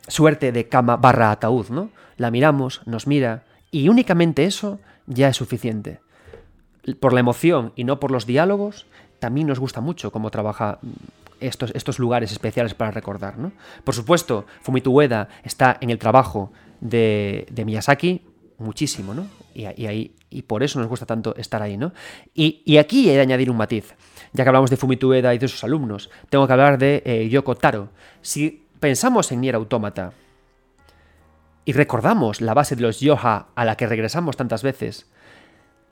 suerte 0.07 0.51
de 0.51 0.67
cama 0.67 0.97
barra 0.97 1.31
ataúd, 1.31 1.69
¿no? 1.69 1.89
La 2.17 2.31
miramos, 2.31 2.81
nos 2.85 3.07
mira, 3.07 3.43
y 3.71 3.89
únicamente 3.89 4.43
eso 4.45 4.79
ya 5.07 5.29
es 5.29 5.37
suficiente. 5.37 5.99
Por 6.99 7.13
la 7.13 7.19
emoción 7.19 7.73
y 7.75 7.83
no 7.83 7.99
por 7.99 8.11
los 8.11 8.25
diálogos, 8.25 8.85
también 9.19 9.47
nos 9.47 9.59
gusta 9.59 9.81
mucho 9.81 10.11
cómo 10.11 10.31
trabaja 10.31 10.79
mm, 10.81 10.89
estos, 11.39 11.71
estos 11.73 11.99
lugares 11.99 12.31
especiales 12.31 12.73
para 12.73 12.91
recordar, 12.91 13.37
¿no? 13.37 13.51
Por 13.83 13.95
supuesto, 13.95 14.45
Fumito 14.61 14.91
Ueda 14.91 15.29
está 15.43 15.77
en 15.79 15.89
el 15.89 15.99
trabajo 15.99 16.51
de, 16.81 17.45
Miyazaki 17.65 18.21
muchísimo, 18.61 19.13
¿no? 19.13 19.27
Y, 19.53 19.65
ahí, 19.65 20.15
y 20.29 20.43
por 20.43 20.63
eso 20.63 20.79
nos 20.79 20.87
gusta 20.87 21.05
tanto 21.05 21.35
estar 21.35 21.61
ahí, 21.61 21.77
¿no? 21.77 21.93
Y, 22.33 22.77
aquí 22.77 23.09
he 23.09 23.13
de 23.13 23.21
añadir 23.21 23.49
un 23.49 23.57
matiz. 23.57 23.95
Ya 24.33 24.43
que 24.43 24.49
hablamos 24.49 24.69
de 24.69 24.77
Fumito 24.77 25.09
Ueda 25.09 25.33
y 25.33 25.37
de 25.37 25.47
sus 25.47 25.63
alumnos, 25.63 26.09
tengo 26.29 26.47
que 26.47 26.53
hablar 26.53 26.77
de 26.77 27.03
eh, 27.05 27.29
Yoko 27.29 27.55
Taro. 27.55 27.89
Si 28.21 28.65
pensamos 28.79 29.31
en 29.31 29.41
Nier 29.41 29.55
Automata 29.55 30.13
y 31.65 31.73
recordamos 31.73 32.41
la 32.41 32.53
base 32.53 32.75
de 32.75 32.81
los 32.81 32.99
Yoha 32.99 33.47
a 33.53 33.65
la 33.65 33.75
que 33.75 33.87
regresamos 33.87 34.37
tantas 34.37 34.63
veces, 34.63 35.11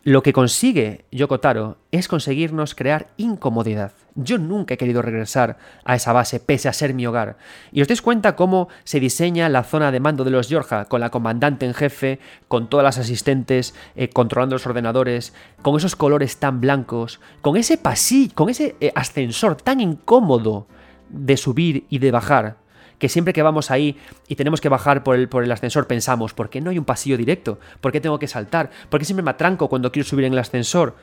lo 0.03 0.23
que 0.23 0.31
consigue 0.31 1.05
Yoko 1.11 1.41
Taro 1.41 1.77
es 1.91 2.07
conseguirnos 2.07 2.73
crear 2.73 3.07
incomodidad. 3.17 3.91
Yo 4.15 4.37
nunca 4.37 4.73
he 4.73 4.77
querido 4.77 5.01
regresar 5.01 5.57
a 5.83 5.95
esa 5.95 6.13
base 6.13 6.39
pese 6.39 6.69
a 6.69 6.73
ser 6.73 6.93
mi 6.93 7.05
hogar. 7.05 7.37
Y 7.71 7.81
os 7.81 7.87
dais 7.87 8.01
cuenta 8.01 8.35
cómo 8.35 8.69
se 8.85 8.99
diseña 8.99 9.49
la 9.49 9.63
zona 9.63 9.91
de 9.91 9.99
mando 9.99 10.23
de 10.23 10.31
los 10.31 10.47
Yorja, 10.47 10.85
con 10.85 11.01
la 11.01 11.09
comandante 11.09 11.65
en 11.65 11.73
jefe, 11.73 12.19
con 12.47 12.69
todas 12.69 12.83
las 12.83 12.97
asistentes 12.97 13.75
eh, 13.95 14.09
controlando 14.09 14.55
los 14.55 14.65
ordenadores, 14.65 15.33
con 15.61 15.75
esos 15.75 15.95
colores 15.95 16.37
tan 16.37 16.61
blancos, 16.61 17.19
con 17.41 17.57
ese 17.57 17.77
pasillo, 17.77 18.33
con 18.35 18.49
ese 18.49 18.75
eh, 18.79 18.91
ascensor 18.95 19.55
tan 19.55 19.81
incómodo 19.81 20.67
de 21.09 21.35
subir 21.35 21.85
y 21.89 21.99
de 21.99 22.11
bajar 22.11 22.57
que 22.99 23.09
siempre 23.09 23.33
que 23.33 23.41
vamos 23.41 23.71
ahí 23.71 23.97
y 24.27 24.35
tenemos 24.35 24.61
que 24.61 24.69
bajar 24.69 25.03
por 25.03 25.15
el, 25.15 25.27
por 25.27 25.43
el 25.43 25.51
ascensor 25.51 25.87
pensamos, 25.87 26.33
¿por 26.33 26.49
qué 26.49 26.61
no 26.61 26.69
hay 26.69 26.77
un 26.77 26.85
pasillo 26.85 27.17
directo? 27.17 27.59
¿Por 27.81 27.91
qué 27.91 28.01
tengo 28.01 28.19
que 28.19 28.27
saltar? 28.27 28.69
¿Por 28.89 28.99
qué 28.99 29.05
siempre 29.05 29.23
me 29.23 29.31
atranco 29.31 29.67
cuando 29.69 29.91
quiero 29.91 30.07
subir 30.07 30.25
en 30.25 30.33
el 30.33 30.39
ascensor? 30.39 30.95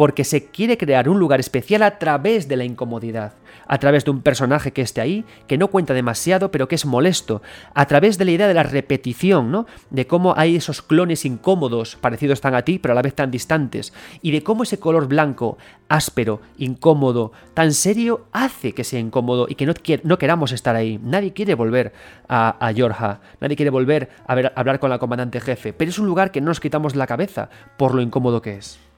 Porque 0.00 0.24
se 0.24 0.46
quiere 0.46 0.78
crear 0.78 1.10
un 1.10 1.18
lugar 1.18 1.40
especial 1.40 1.82
a 1.82 1.98
través 1.98 2.48
de 2.48 2.56
la 2.56 2.64
incomodidad, 2.64 3.34
a 3.68 3.76
través 3.76 4.06
de 4.06 4.10
un 4.10 4.22
personaje 4.22 4.72
que 4.72 4.80
esté 4.80 5.02
ahí, 5.02 5.26
que 5.46 5.58
no 5.58 5.68
cuenta 5.68 5.92
demasiado, 5.92 6.50
pero 6.50 6.68
que 6.68 6.74
es 6.74 6.86
molesto, 6.86 7.42
a 7.74 7.84
través 7.84 8.16
de 8.16 8.24
la 8.24 8.30
idea 8.30 8.48
de 8.48 8.54
la 8.54 8.62
repetición, 8.62 9.52
¿no? 9.52 9.66
De 9.90 10.06
cómo 10.06 10.32
hay 10.38 10.56
esos 10.56 10.80
clones 10.80 11.26
incómodos, 11.26 11.96
parecidos 11.96 12.40
tan 12.40 12.54
a 12.54 12.62
ti, 12.62 12.78
pero 12.78 12.92
a 12.92 12.94
la 12.94 13.02
vez 13.02 13.14
tan 13.14 13.30
distantes, 13.30 13.92
y 14.22 14.30
de 14.30 14.42
cómo 14.42 14.62
ese 14.62 14.78
color 14.78 15.06
blanco, 15.06 15.58
áspero, 15.90 16.40
incómodo, 16.56 17.32
tan 17.52 17.74
serio, 17.74 18.24
hace 18.32 18.72
que 18.72 18.84
sea 18.84 19.00
incómodo 19.00 19.48
y 19.50 19.54
que 19.54 19.66
no, 19.66 20.16
queramos 20.16 20.52
estar 20.52 20.76
ahí. 20.76 20.98
Nadie 21.02 21.34
quiere 21.34 21.54
volver 21.54 21.92
a, 22.26 22.56
a 22.58 22.72
Yorja, 22.72 23.20
nadie 23.38 23.54
quiere 23.54 23.68
volver 23.68 24.08
a, 24.26 24.32
a 24.32 24.52
hablar 24.56 24.80
con 24.80 24.88
la 24.88 24.98
comandante 24.98 25.42
jefe, 25.42 25.74
pero 25.74 25.90
es 25.90 25.98
un 25.98 26.06
lugar 26.06 26.30
que 26.30 26.40
no 26.40 26.46
nos 26.46 26.60
quitamos 26.60 26.96
la 26.96 27.06
cabeza 27.06 27.50
por 27.76 27.94
lo 27.94 28.00
incómodo 28.00 28.40
que 28.40 28.56
es. 28.56 28.89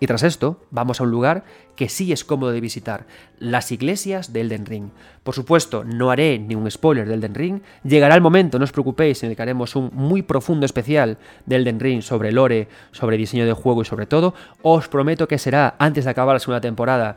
Y 0.00 0.06
tras 0.06 0.22
esto, 0.22 0.60
vamos 0.70 1.00
a 1.00 1.04
un 1.04 1.10
lugar 1.10 1.44
que 1.74 1.88
sí 1.88 2.12
es 2.12 2.24
cómodo 2.24 2.52
de 2.52 2.60
visitar, 2.60 3.06
las 3.38 3.72
iglesias 3.72 4.32
de 4.32 4.40
Elden 4.42 4.66
Ring. 4.66 4.90
Por 5.22 5.34
supuesto, 5.34 5.84
no 5.84 6.10
haré 6.10 6.38
ni 6.38 6.54
un 6.54 6.70
spoiler 6.70 7.08
de 7.08 7.14
Elden 7.14 7.34
Ring, 7.34 7.60
llegará 7.82 8.14
el 8.14 8.20
momento, 8.20 8.58
no 8.58 8.64
os 8.64 8.72
preocupéis, 8.72 9.22
en 9.22 9.30
el 9.30 9.36
que 9.36 9.42
haremos 9.42 9.76
un 9.76 9.90
muy 9.92 10.22
profundo 10.22 10.66
especial 10.66 11.18
de 11.46 11.56
Elden 11.56 11.80
Ring 11.80 12.02
sobre 12.02 12.32
lore, 12.32 12.68
sobre 12.92 13.16
diseño 13.16 13.46
de 13.46 13.52
juego 13.52 13.82
y 13.82 13.84
sobre 13.84 14.06
todo. 14.06 14.34
Os 14.62 14.88
prometo 14.88 15.28
que 15.28 15.38
será 15.38 15.76
antes 15.78 16.04
de 16.04 16.10
acabar 16.10 16.34
la 16.34 16.40
segunda 16.40 16.60
temporada 16.60 17.16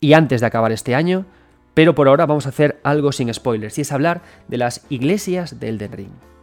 y 0.00 0.12
antes 0.12 0.40
de 0.40 0.46
acabar 0.46 0.72
este 0.72 0.94
año, 0.94 1.26
pero 1.74 1.94
por 1.94 2.08
ahora 2.08 2.26
vamos 2.26 2.46
a 2.46 2.50
hacer 2.50 2.80
algo 2.84 3.12
sin 3.12 3.32
spoilers, 3.32 3.78
y 3.78 3.82
es 3.82 3.92
hablar 3.92 4.22
de 4.48 4.58
las 4.58 4.86
iglesias 4.88 5.60
de 5.60 5.68
Elden 5.68 5.92
Ring. 5.92 6.35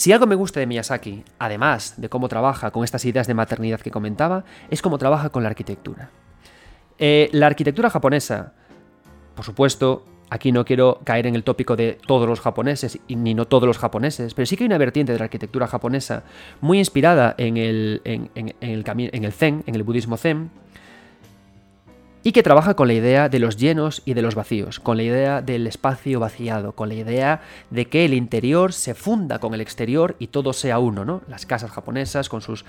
Si 0.00 0.12
algo 0.12 0.26
me 0.26 0.34
gusta 0.34 0.60
de 0.60 0.66
Miyazaki, 0.66 1.24
además 1.38 1.92
de 1.98 2.08
cómo 2.08 2.26
trabaja 2.30 2.70
con 2.70 2.84
estas 2.84 3.04
ideas 3.04 3.26
de 3.26 3.34
maternidad 3.34 3.80
que 3.80 3.90
comentaba, 3.90 4.44
es 4.70 4.80
cómo 4.80 4.96
trabaja 4.96 5.28
con 5.28 5.42
la 5.42 5.50
arquitectura. 5.50 6.08
Eh, 6.98 7.28
la 7.32 7.46
arquitectura 7.46 7.90
japonesa, 7.90 8.54
por 9.34 9.44
supuesto, 9.44 10.06
aquí 10.30 10.52
no 10.52 10.64
quiero 10.64 11.00
caer 11.04 11.26
en 11.26 11.34
el 11.34 11.44
tópico 11.44 11.76
de 11.76 11.98
todos 12.06 12.26
los 12.26 12.40
japoneses, 12.40 12.98
y 13.08 13.16
ni 13.16 13.34
no 13.34 13.46
todos 13.46 13.66
los 13.66 13.76
japoneses, 13.76 14.32
pero 14.32 14.46
sí 14.46 14.56
que 14.56 14.64
hay 14.64 14.68
una 14.68 14.78
vertiente 14.78 15.12
de 15.12 15.18
la 15.18 15.26
arquitectura 15.26 15.66
japonesa 15.66 16.22
muy 16.62 16.78
inspirada 16.78 17.34
en 17.36 17.58
el, 17.58 18.00
en, 18.04 18.30
el, 18.34 18.54
en 18.62 19.24
el 19.26 19.32
zen, 19.34 19.64
en 19.66 19.74
el 19.74 19.82
budismo 19.82 20.16
zen, 20.16 20.50
y 22.22 22.32
que 22.32 22.42
trabaja 22.42 22.74
con 22.74 22.88
la 22.88 22.94
idea 22.94 23.28
de 23.28 23.38
los 23.38 23.56
llenos 23.56 24.02
y 24.04 24.14
de 24.14 24.22
los 24.22 24.34
vacíos, 24.34 24.80
con 24.80 24.96
la 24.96 25.02
idea 25.02 25.42
del 25.42 25.66
espacio 25.66 26.20
vaciado, 26.20 26.72
con 26.72 26.88
la 26.88 26.94
idea 26.94 27.40
de 27.70 27.86
que 27.86 28.04
el 28.04 28.14
interior 28.14 28.72
se 28.72 28.94
funda 28.94 29.38
con 29.38 29.54
el 29.54 29.60
exterior 29.60 30.16
y 30.18 30.28
todo 30.28 30.52
sea 30.52 30.78
uno, 30.78 31.04
¿no? 31.04 31.22
Las 31.28 31.46
casas 31.46 31.70
japonesas 31.70 32.28
con 32.28 32.42
sus 32.42 32.64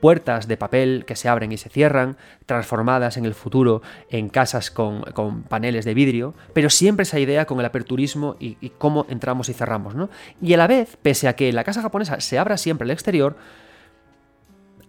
puertas 0.00 0.46
de 0.48 0.56
papel 0.56 1.04
que 1.06 1.16
se 1.16 1.28
abren 1.28 1.52
y 1.52 1.56
se 1.56 1.68
cierran, 1.68 2.16
transformadas 2.46 3.16
en 3.16 3.24
el 3.24 3.34
futuro 3.34 3.82
en 4.10 4.28
casas 4.28 4.70
con, 4.70 5.02
paneles 5.48 5.84
de 5.84 5.94
vidrio, 5.94 6.34
pero 6.52 6.70
siempre 6.70 7.02
esa 7.02 7.18
idea 7.18 7.46
con 7.46 7.58
el 7.58 7.66
aperturismo 7.66 8.36
y, 8.38 8.56
y 8.60 8.70
cómo 8.70 9.06
entramos 9.08 9.48
y 9.48 9.54
cerramos, 9.54 9.94
¿no? 9.94 10.08
Y 10.40 10.54
a 10.54 10.56
la 10.56 10.66
vez, 10.66 10.96
pese 11.02 11.28
a 11.28 11.36
que 11.36 11.52
la 11.52 11.64
casa 11.64 11.82
japonesa 11.82 12.20
se 12.20 12.38
abra 12.38 12.56
siempre 12.56 12.84
al 12.84 12.92
exterior, 12.92 13.36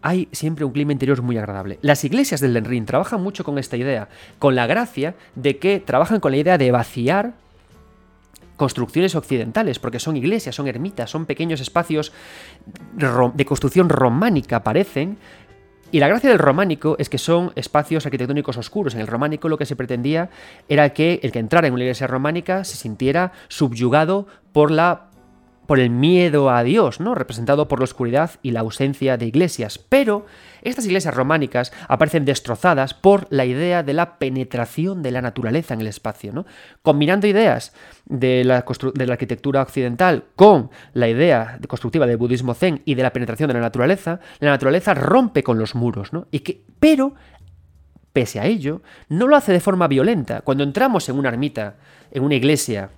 hay 0.02 0.28
siempre 0.32 0.66
un 0.66 0.72
clima 0.72 0.92
interior 0.92 1.22
muy 1.22 1.38
agradable. 1.38 1.80
Las 1.82 2.04
iglesias 2.04 2.40
del 2.40 2.64
Ring 2.64 2.86
trabajan 2.86 3.22
mucho 3.22 3.44
con 3.44 3.58
esta 3.58 3.78
idea, 3.78 4.10
con 4.38 4.56
la 4.56 4.68
gracia 4.68 5.16
de 5.36 5.58
que 5.58 5.80
trabajan 5.80 6.20
con 6.20 6.32
la 6.32 6.38
idea 6.38 6.58
de 6.58 6.72
vaciar 6.72 7.34
construcciones 8.56 9.16
occidentales, 9.16 9.80
porque 9.80 10.00
son 10.00 10.18
iglesias, 10.18 10.56
son 10.56 10.68
ermitas, 10.68 11.10
son 11.10 11.26
pequeños 11.26 11.62
espacios 11.62 12.12
de 13.34 13.46
construcción 13.46 13.88
románica, 13.88 14.64
parecen, 14.64 15.18
y 15.92 16.00
la 16.00 16.08
gracia 16.08 16.30
del 16.30 16.38
románico 16.38 16.96
es 17.00 17.10
que 17.10 17.18
son 17.18 17.52
espacios 17.56 18.06
arquitectónicos 18.06 18.58
oscuros. 18.58 18.94
En 18.94 19.02
el 19.02 19.08
románico 19.08 19.50
lo 19.50 19.58
que 19.58 19.66
se 19.66 19.76
pretendía 19.76 20.30
era 20.68 20.90
que 20.94 21.20
el 21.24 21.32
que 21.32 21.40
entrara 21.40 21.68
en 21.68 21.74
una 21.74 21.84
iglesia 21.84 22.06
románica 22.06 22.64
se 22.64 22.78
sintiera 22.78 23.32
subyugado 23.48 24.28
por 24.52 24.70
la 24.70 25.09
por 25.70 25.80
el 25.80 25.92
miedo 25.92 26.50
a 26.50 26.64
Dios, 26.64 27.00
¿no? 27.00 27.14
representado 27.14 27.68
por 27.68 27.78
la 27.78 27.84
oscuridad 27.84 28.32
y 28.42 28.50
la 28.50 28.62
ausencia 28.62 29.18
de 29.18 29.28
iglesias. 29.28 29.78
Pero 29.78 30.26
estas 30.64 30.88
iglesias 30.88 31.14
románicas 31.14 31.72
aparecen 31.88 32.26
destrozadas 32.26 32.96
por 32.96 33.28
la 33.30 33.46
idea 33.46 33.84
de 33.84 33.94
la 33.94 34.18
penetración 34.18 35.04
de 35.04 35.12
la 35.12 35.22
naturaleza 35.22 35.76
en 35.76 35.82
el 35.82 35.86
espacio. 35.86 36.34
¿no? 36.34 36.48
Combinando 36.82 37.28
ideas 37.28 37.72
de 38.08 38.44
la, 38.46 38.66
de 38.96 39.06
la 39.06 39.14
arquitectura 39.14 39.62
occidental 39.62 40.24
con 40.36 40.72
la 40.94 41.08
idea 41.08 41.60
constructiva 41.68 42.08
del 42.08 42.18
budismo 42.18 42.56
zen 42.56 42.82
y 42.86 42.96
de 42.96 43.04
la 43.04 43.14
penetración 43.14 43.50
de 43.50 43.54
la 43.54 43.60
naturaleza, 43.60 44.22
la 44.40 44.50
naturaleza 44.50 44.96
rompe 44.96 45.44
con 45.44 45.60
los 45.60 45.76
muros. 45.76 46.14
¿no? 46.14 46.26
Y 46.32 46.40
que, 46.40 46.64
pero 46.80 47.14
pese 48.12 48.40
a 48.40 48.48
ello, 48.48 48.82
no 49.08 49.28
lo 49.28 49.36
hace 49.36 49.52
de 49.52 49.60
forma 49.60 49.88
violenta. 49.88 50.42
Cuando 50.42 50.64
entramos 50.64 51.08
en 51.10 51.20
una 51.20 51.30
ermita, 51.30 51.76
en 52.10 52.24
una 52.24 52.34
iglesia, 52.34 52.90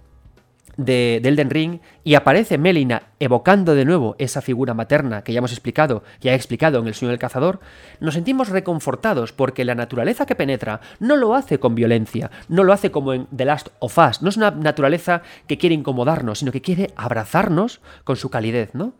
de, 0.86 1.17
Elden 1.17 1.49
Ring 1.49 1.79
y 2.03 2.15
aparece 2.15 2.57
Melina 2.57 3.03
evocando 3.19 3.75
de 3.75 3.86
nuevo 3.86 4.15
esa 4.17 4.41
figura 4.41 4.73
materna 4.73 5.23
que 5.23 5.34
ya 5.34 5.39
hemos 5.39 5.51
explicado, 5.51 6.03
ya 6.19 6.34
he 6.34 6.36
explicado 6.36 6.79
en 6.79 6.88
El 6.88 6.93
sueño 6.93 7.11
del 7.11 7.19
cazador, 7.19 7.59
nos 7.99 8.15
sentimos 8.15 8.49
reconfortados 8.49 9.34
porque 9.34 9.65
la 9.65 9.75
naturaleza 9.75 10.25
que 10.25 10.36
penetra 10.36 10.82
no 10.99 11.15
lo 11.15 11.36
hace 11.36 11.59
con 11.59 11.75
violencia, 11.75 12.32
no 12.49 12.63
lo 12.63 12.73
hace 12.73 12.91
como 12.91 13.13
en 13.13 13.27
The 13.36 13.45
Last 13.45 13.69
of 13.79 13.97
Us, 13.97 14.21
no 14.21 14.29
es 14.29 14.38
una 14.38 14.51
naturaleza 14.51 15.21
que 15.47 15.57
quiere 15.57 15.75
incomodarnos, 15.75 16.39
sino 16.39 16.51
que 16.51 16.61
quiere 16.61 16.91
abrazarnos 16.95 17.82
con 18.03 18.15
su 18.15 18.29
calidez, 18.29 18.73
¿no? 18.73 18.93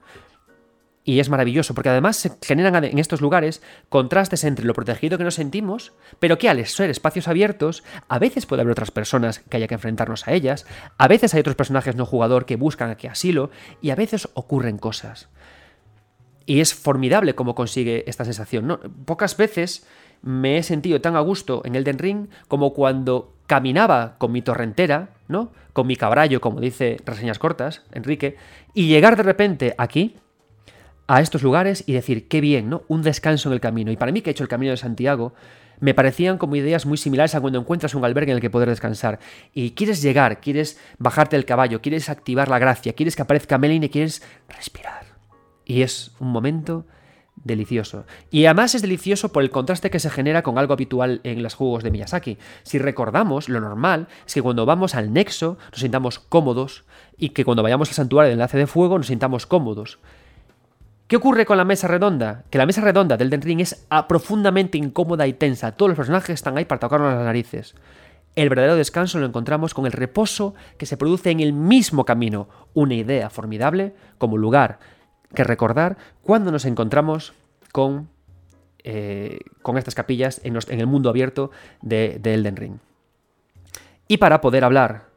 Y 1.04 1.20
es 1.20 1.30
maravilloso, 1.30 1.74
porque 1.74 1.90
además 1.90 2.18
se 2.18 2.32
generan 2.44 2.84
en 2.84 3.00
estos 3.00 3.22
lugares 3.22 3.64
contrastes 3.90 4.44
entre 4.44 4.66
lo 4.66 4.74
protegido 4.74 5.18
que 5.18 5.24
nos 5.24 5.36
sentimos, 5.36 5.94
pero 6.20 6.38
que 6.38 6.48
al 6.48 6.64
ser 6.68 6.92
espacios 6.92 7.28
abiertos, 7.28 7.84
a 8.08 8.20
veces 8.20 8.46
puede 8.46 8.62
haber 8.62 8.74
otras 8.74 8.92
personas 8.92 9.40
que 9.40 9.58
haya 9.58 9.68
que 9.68 9.74
enfrentarnos 9.74 10.28
a 10.28 10.34
ellas, 10.34 10.68
a 10.98 11.08
veces 11.08 11.34
hay 11.34 11.40
otros 11.40 11.56
personajes 11.56 11.96
no 11.96 12.06
jugador 12.06 12.46
que 12.46 12.56
buscan 12.56 12.92
aquí 12.92 13.08
asilo, 13.08 13.50
y 13.82 13.90
a 13.90 13.96
veces 13.96 14.30
ocurren 14.36 14.78
cosas. 14.78 15.30
Y 16.46 16.60
es 16.60 16.74
formidable 16.74 17.34
cómo 17.34 17.56
consigue 17.56 18.04
esta 18.08 18.26
sensación. 18.26 18.80
Pocas 19.06 19.38
veces 19.38 19.88
me 20.22 20.58
he 20.58 20.64
sentido 20.64 21.02
tan 21.02 21.16
a 21.16 21.20
gusto 21.22 21.62
en 21.66 21.76
Elden 21.76 21.98
Ring 21.98 22.28
como 22.48 22.74
cuando 22.74 23.34
caminaba 23.48 24.16
con 24.18 24.32
mi 24.32 24.42
torrentera, 24.42 25.10
¿no? 25.28 25.52
Con 25.74 25.88
mi 25.88 25.96
cabrallo, 25.96 26.42
como 26.42 26.60
dice 26.60 26.98
reseñas 27.06 27.40
cortas, 27.40 27.84
Enrique, 27.92 28.38
y 28.74 28.88
llegar 28.88 29.18
de 29.18 29.24
repente 29.24 29.76
aquí, 29.78 30.16
a 31.16 31.20
estos 31.22 31.44
lugares, 31.44 31.84
y 31.88 31.94
decir, 31.94 32.30
qué 32.30 32.40
bien, 32.40 32.70
¿no? 32.70 32.84
Un 32.88 33.02
descanso 33.02 33.50
en 33.50 33.54
el 33.54 33.60
camino. 33.60 33.92
Y 33.92 33.98
para 33.98 34.14
mí 34.14 34.22
que 34.22 34.30
he 34.30 34.32
hecho 34.32 34.44
el 34.44 34.50
camino 34.50 34.72
de 34.72 34.78
Santiago, 34.78 35.34
me 35.82 35.94
parecían 35.94 36.38
como 36.38 36.56
ideas 36.56 36.86
muy 36.86 36.98
similares 36.98 37.36
a 37.36 37.42
cuando 37.42 37.60
encuentras 37.60 37.96
un 37.96 38.06
albergue 38.06 38.32
en 38.32 38.38
el 38.38 38.42
que 38.42 38.50
poder 38.50 38.70
descansar. 38.70 39.20
Y 39.54 39.72
quieres 39.72 40.02
llegar, 40.02 40.40
quieres 40.40 40.80
bajarte 41.00 41.36
del 41.36 41.44
caballo, 41.44 41.82
quieres 41.82 42.08
activar 42.08 42.48
la 42.48 42.60
gracia, 42.60 42.94
quieres 42.94 43.18
que 43.18 43.24
aparezca 43.24 43.58
Melin 43.58 43.84
y 43.84 43.90
quieres 43.90 44.24
respirar. 44.48 45.04
Y 45.66 45.82
es 45.82 46.12
un 46.20 46.30
momento 46.30 46.86
delicioso. 47.44 48.06
Y 48.30 48.46
además 48.46 48.76
es 48.76 48.82
delicioso 48.82 49.34
por 49.34 49.44
el 49.44 49.50
contraste 49.50 49.90
que 49.90 50.00
se 50.00 50.10
genera 50.10 50.44
con 50.44 50.58
algo 50.58 50.74
habitual 50.74 51.20
en 51.26 51.44
los 51.44 51.56
juegos 51.56 51.84
de 51.84 51.92
Miyazaki. 51.92 52.38
Si 52.64 52.78
recordamos, 52.78 53.50
lo 53.50 53.60
normal 53.60 54.08
es 54.26 54.34
que 54.34 54.42
cuando 54.42 54.66
vamos 54.66 54.96
al 54.96 55.12
nexo 55.12 55.58
nos 55.72 55.82
sintamos 55.82 56.20
cómodos 56.20 56.86
y 57.18 57.30
que 57.30 57.44
cuando 57.44 57.64
vayamos 57.64 57.90
al 57.90 57.96
santuario 57.96 58.30
del 58.30 58.36
enlace 58.36 58.58
de 58.58 58.68
fuego 58.68 58.98
nos 58.98 59.08
sintamos 59.08 59.46
cómodos. 59.46 60.00
¿Qué 61.12 61.18
ocurre 61.18 61.46
con 61.46 61.58
la 61.58 61.66
mesa 61.66 61.90
redonda? 61.90 62.46
Que 62.50 62.58
la 62.58 62.66
mesa 62.66 62.80
redonda 62.80 63.18
del 63.18 63.30
Den 63.30 63.42
Ring 63.42 63.60
es 63.60 63.86
profundamente 64.08 64.78
incómoda 64.78 65.28
y 65.28 65.34
tensa. 65.34 65.74
Todos 65.74 65.90
los 65.90 65.98
personajes 65.98 66.36
están 66.36 66.58
ahí 66.58 66.64
para 66.64 66.80
tocarnos 66.80 67.14
las 67.14 67.26
narices. 67.26 67.76
El 68.38 68.48
verdadero 68.48 68.78
descanso 68.78 69.20
lo 69.20 69.26
encontramos 69.26 69.74
con 69.74 69.86
el 69.86 69.92
reposo 69.92 70.56
que 70.78 70.86
se 70.86 70.96
produce 70.96 71.30
en 71.30 71.42
el 71.42 71.52
mismo 71.52 72.06
camino. 72.06 72.48
Una 72.74 72.94
idea 72.94 73.30
formidable 73.30 73.94
como 74.20 74.38
lugar 74.38 74.80
que 75.36 75.44
recordar 75.44 75.98
cuando 76.22 76.50
nos 76.50 76.64
encontramos 76.64 77.34
con, 77.74 78.08
eh, 78.86 79.40
con 79.62 79.78
estas 79.78 79.96
capillas 79.96 80.40
en, 80.46 80.56
el 80.56 80.88
mundo 80.88 81.10
abierto 81.10 81.52
de, 81.82 82.20
de 82.22 82.36
Elden 82.36 82.56
Ring. 82.56 82.78
Y 84.08 84.16
para 84.16 84.40
poder 84.40 84.64
hablar, 84.64 85.08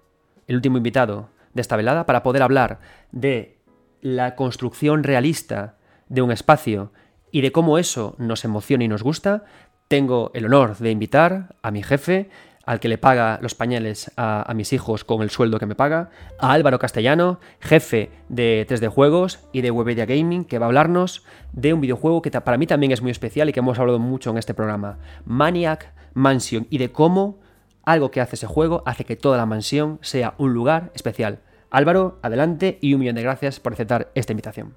el 0.49 0.57
último 0.57 0.77
invitado 0.77 1.29
de 1.53 1.63
esta 1.63 1.77
velada, 1.77 2.05
para 2.05 2.25
poder 2.25 2.43
hablar 2.43 2.81
de 3.13 3.59
la 4.01 4.35
construcción 4.35 5.05
realista 5.05 5.77
de 6.15 6.23
un 6.23 6.31
espacio 6.31 6.93
y 7.31 7.41
de 7.41 7.53
cómo 7.53 7.79
eso 7.79 8.15
nos 8.19 8.45
emociona 8.45 8.85
y 8.85 8.89
nos 8.89 9.03
gusta, 9.03 9.45
tengo 9.89 10.31
el 10.35 10.47
honor 10.47 10.79
de 10.79 10.91
invitar 10.91 11.57
a 11.63 11.71
mi 11.71 11.83
jefe, 11.83 12.31
al 12.65 12.81
que 12.81 12.89
le 12.89 12.97
paga 12.97 13.39
los 13.43 13.55
pañales 13.55 14.11
a, 14.17 14.51
mis 14.55 14.73
hijos 14.73 15.05
con 15.05 15.21
el 15.21 15.31
sueldo 15.31 15.59
que 15.59 15.67
me 15.67 15.75
paga, 15.75 16.11
a 16.39 16.53
Álvaro 16.53 16.79
Castellano, 16.79 17.41
jefe 17.61 18.11
de 18.29 18.67
3D 18.69 18.89
Juegos 18.89 19.41
y 19.53 19.61
de 19.61 19.71
Webedia 19.71 20.07
Gaming, 20.07 20.45
que 20.45 20.59
va 20.59 20.67
a 20.67 20.69
hablarnos 20.69 21.25
de 21.53 21.75
un 21.75 21.81
videojuego 21.81 22.23
que 22.23 22.31
para 22.31 22.57
mí 22.57 22.67
también 22.67 22.93
es 22.93 23.03
muy 23.03 23.11
especial 23.11 23.49
y 23.49 23.53
que 23.53 23.61
hemos 23.61 23.79
hablado 23.79 23.99
mucho 23.99 24.31
en 24.31 24.39
este 24.39 24.55
programa, 24.55 24.99
Maniac 25.27 25.93
Mansion, 26.15 26.67
y 26.71 26.79
de 26.79 26.93
cómo 26.93 27.41
algo 27.85 28.11
que 28.11 28.21
hace 28.21 28.37
ese 28.37 28.47
juego 28.47 28.83
hace 28.87 29.05
que 29.05 29.17
toda 29.17 29.37
la 29.37 29.45
mansión 29.45 29.99
sea 30.01 30.35
un 30.39 30.55
lugar 30.55 30.93
especial. 30.95 31.41
Álvaro, 31.71 32.21
adelante 32.23 32.79
y 32.81 32.95
un 32.95 33.01
millón 33.01 33.17
de 33.17 33.23
gracias 33.23 33.59
por 33.61 33.73
aceptar 33.73 34.11
esta 34.15 34.33
invitación. 34.33 34.77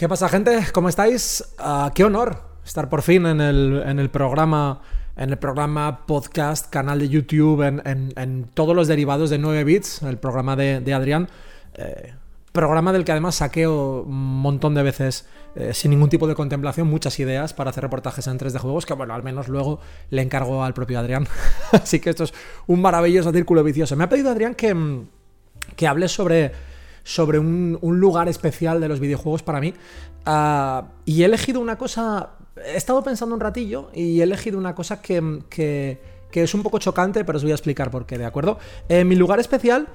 ¿Qué 0.00 0.08
pasa, 0.08 0.30
gente? 0.30 0.64
¿Cómo 0.72 0.88
estáis? 0.88 1.44
Ah, 1.58 1.92
qué 1.94 2.04
honor 2.04 2.40
estar 2.64 2.88
por 2.88 3.02
fin 3.02 3.26
en 3.26 3.38
el, 3.42 4.08
programa, 4.10 4.80
en 5.14 5.28
el 5.28 5.36
programa 5.36 6.06
podcast, 6.06 6.70
canal 6.70 7.00
de 7.00 7.10
YouTube, 7.10 7.60
en, 7.60 8.48
todos 8.54 8.74
los 8.74 8.88
derivados 8.88 9.28
de 9.28 9.36
9 9.36 9.62
bits, 9.62 10.00
el 10.00 10.16
programa 10.16 10.56
de, 10.56 10.94
Adrián. 10.94 11.28
Eh, 11.74 12.14
programa 12.50 12.94
del 12.94 13.04
que 13.04 13.12
además 13.12 13.34
saqueo 13.34 14.04
un 14.04 14.40
montón 14.40 14.74
de 14.74 14.84
veces 14.84 15.28
eh, 15.54 15.74
sin 15.74 15.90
ningún 15.90 16.08
tipo 16.08 16.26
de 16.26 16.34
contemplación, 16.34 16.88
muchas 16.88 17.20
ideas 17.20 17.52
para 17.52 17.68
hacer 17.68 17.82
reportajes 17.82 18.26
en 18.26 18.38
3 18.38 18.54
de 18.54 18.58
juegos, 18.58 18.86
que 18.86 18.94
bueno, 18.94 19.12
al 19.12 19.22
menos 19.22 19.48
luego 19.48 19.80
le 20.08 20.22
encargo 20.22 20.64
al 20.64 20.72
propio 20.72 20.98
Adrián. 20.98 21.28
Así 21.72 22.00
que 22.00 22.08
esto 22.08 22.24
es 22.24 22.32
un 22.66 22.80
maravilloso 22.80 23.32
círculo 23.32 23.62
vicioso. 23.62 23.96
Me 23.96 24.04
ha 24.04 24.08
pedido 24.08 24.30
Adrián 24.30 24.54
que, 24.54 25.04
que 25.76 25.86
hable 25.86 26.08
sobre 26.08 26.69
sobre 27.02 27.38
un, 27.38 27.78
lugar 27.82 28.28
especial 28.28 28.80
de 28.80 28.88
los 28.88 29.00
videojuegos 29.00 29.42
para 29.42 29.60
mí. 29.60 29.74
Ah, 30.26 30.88
y 31.04 31.22
he 31.22 31.24
elegido 31.24 31.60
una 31.60 31.76
cosa, 31.76 32.30
he 32.64 32.76
estado 32.76 33.02
pensando 33.02 33.34
un 33.34 33.40
ratillo 33.40 33.90
y 33.94 34.20
he 34.20 34.22
elegido 34.22 34.58
una 34.58 34.74
cosa 34.74 35.00
que, 35.00 35.98
es 36.32 36.54
un 36.54 36.62
poco 36.62 36.78
chocante, 36.78 37.24
pero 37.24 37.36
os 37.36 37.42
voy 37.42 37.52
a 37.52 37.54
explicar 37.54 37.90
por 37.90 38.06
qué, 38.06 38.18
¿de 38.18 38.26
acuerdo? 38.26 38.58
Eh, 38.88 39.04
mi 39.04 39.16
lugar 39.16 39.40
especial 39.40 39.88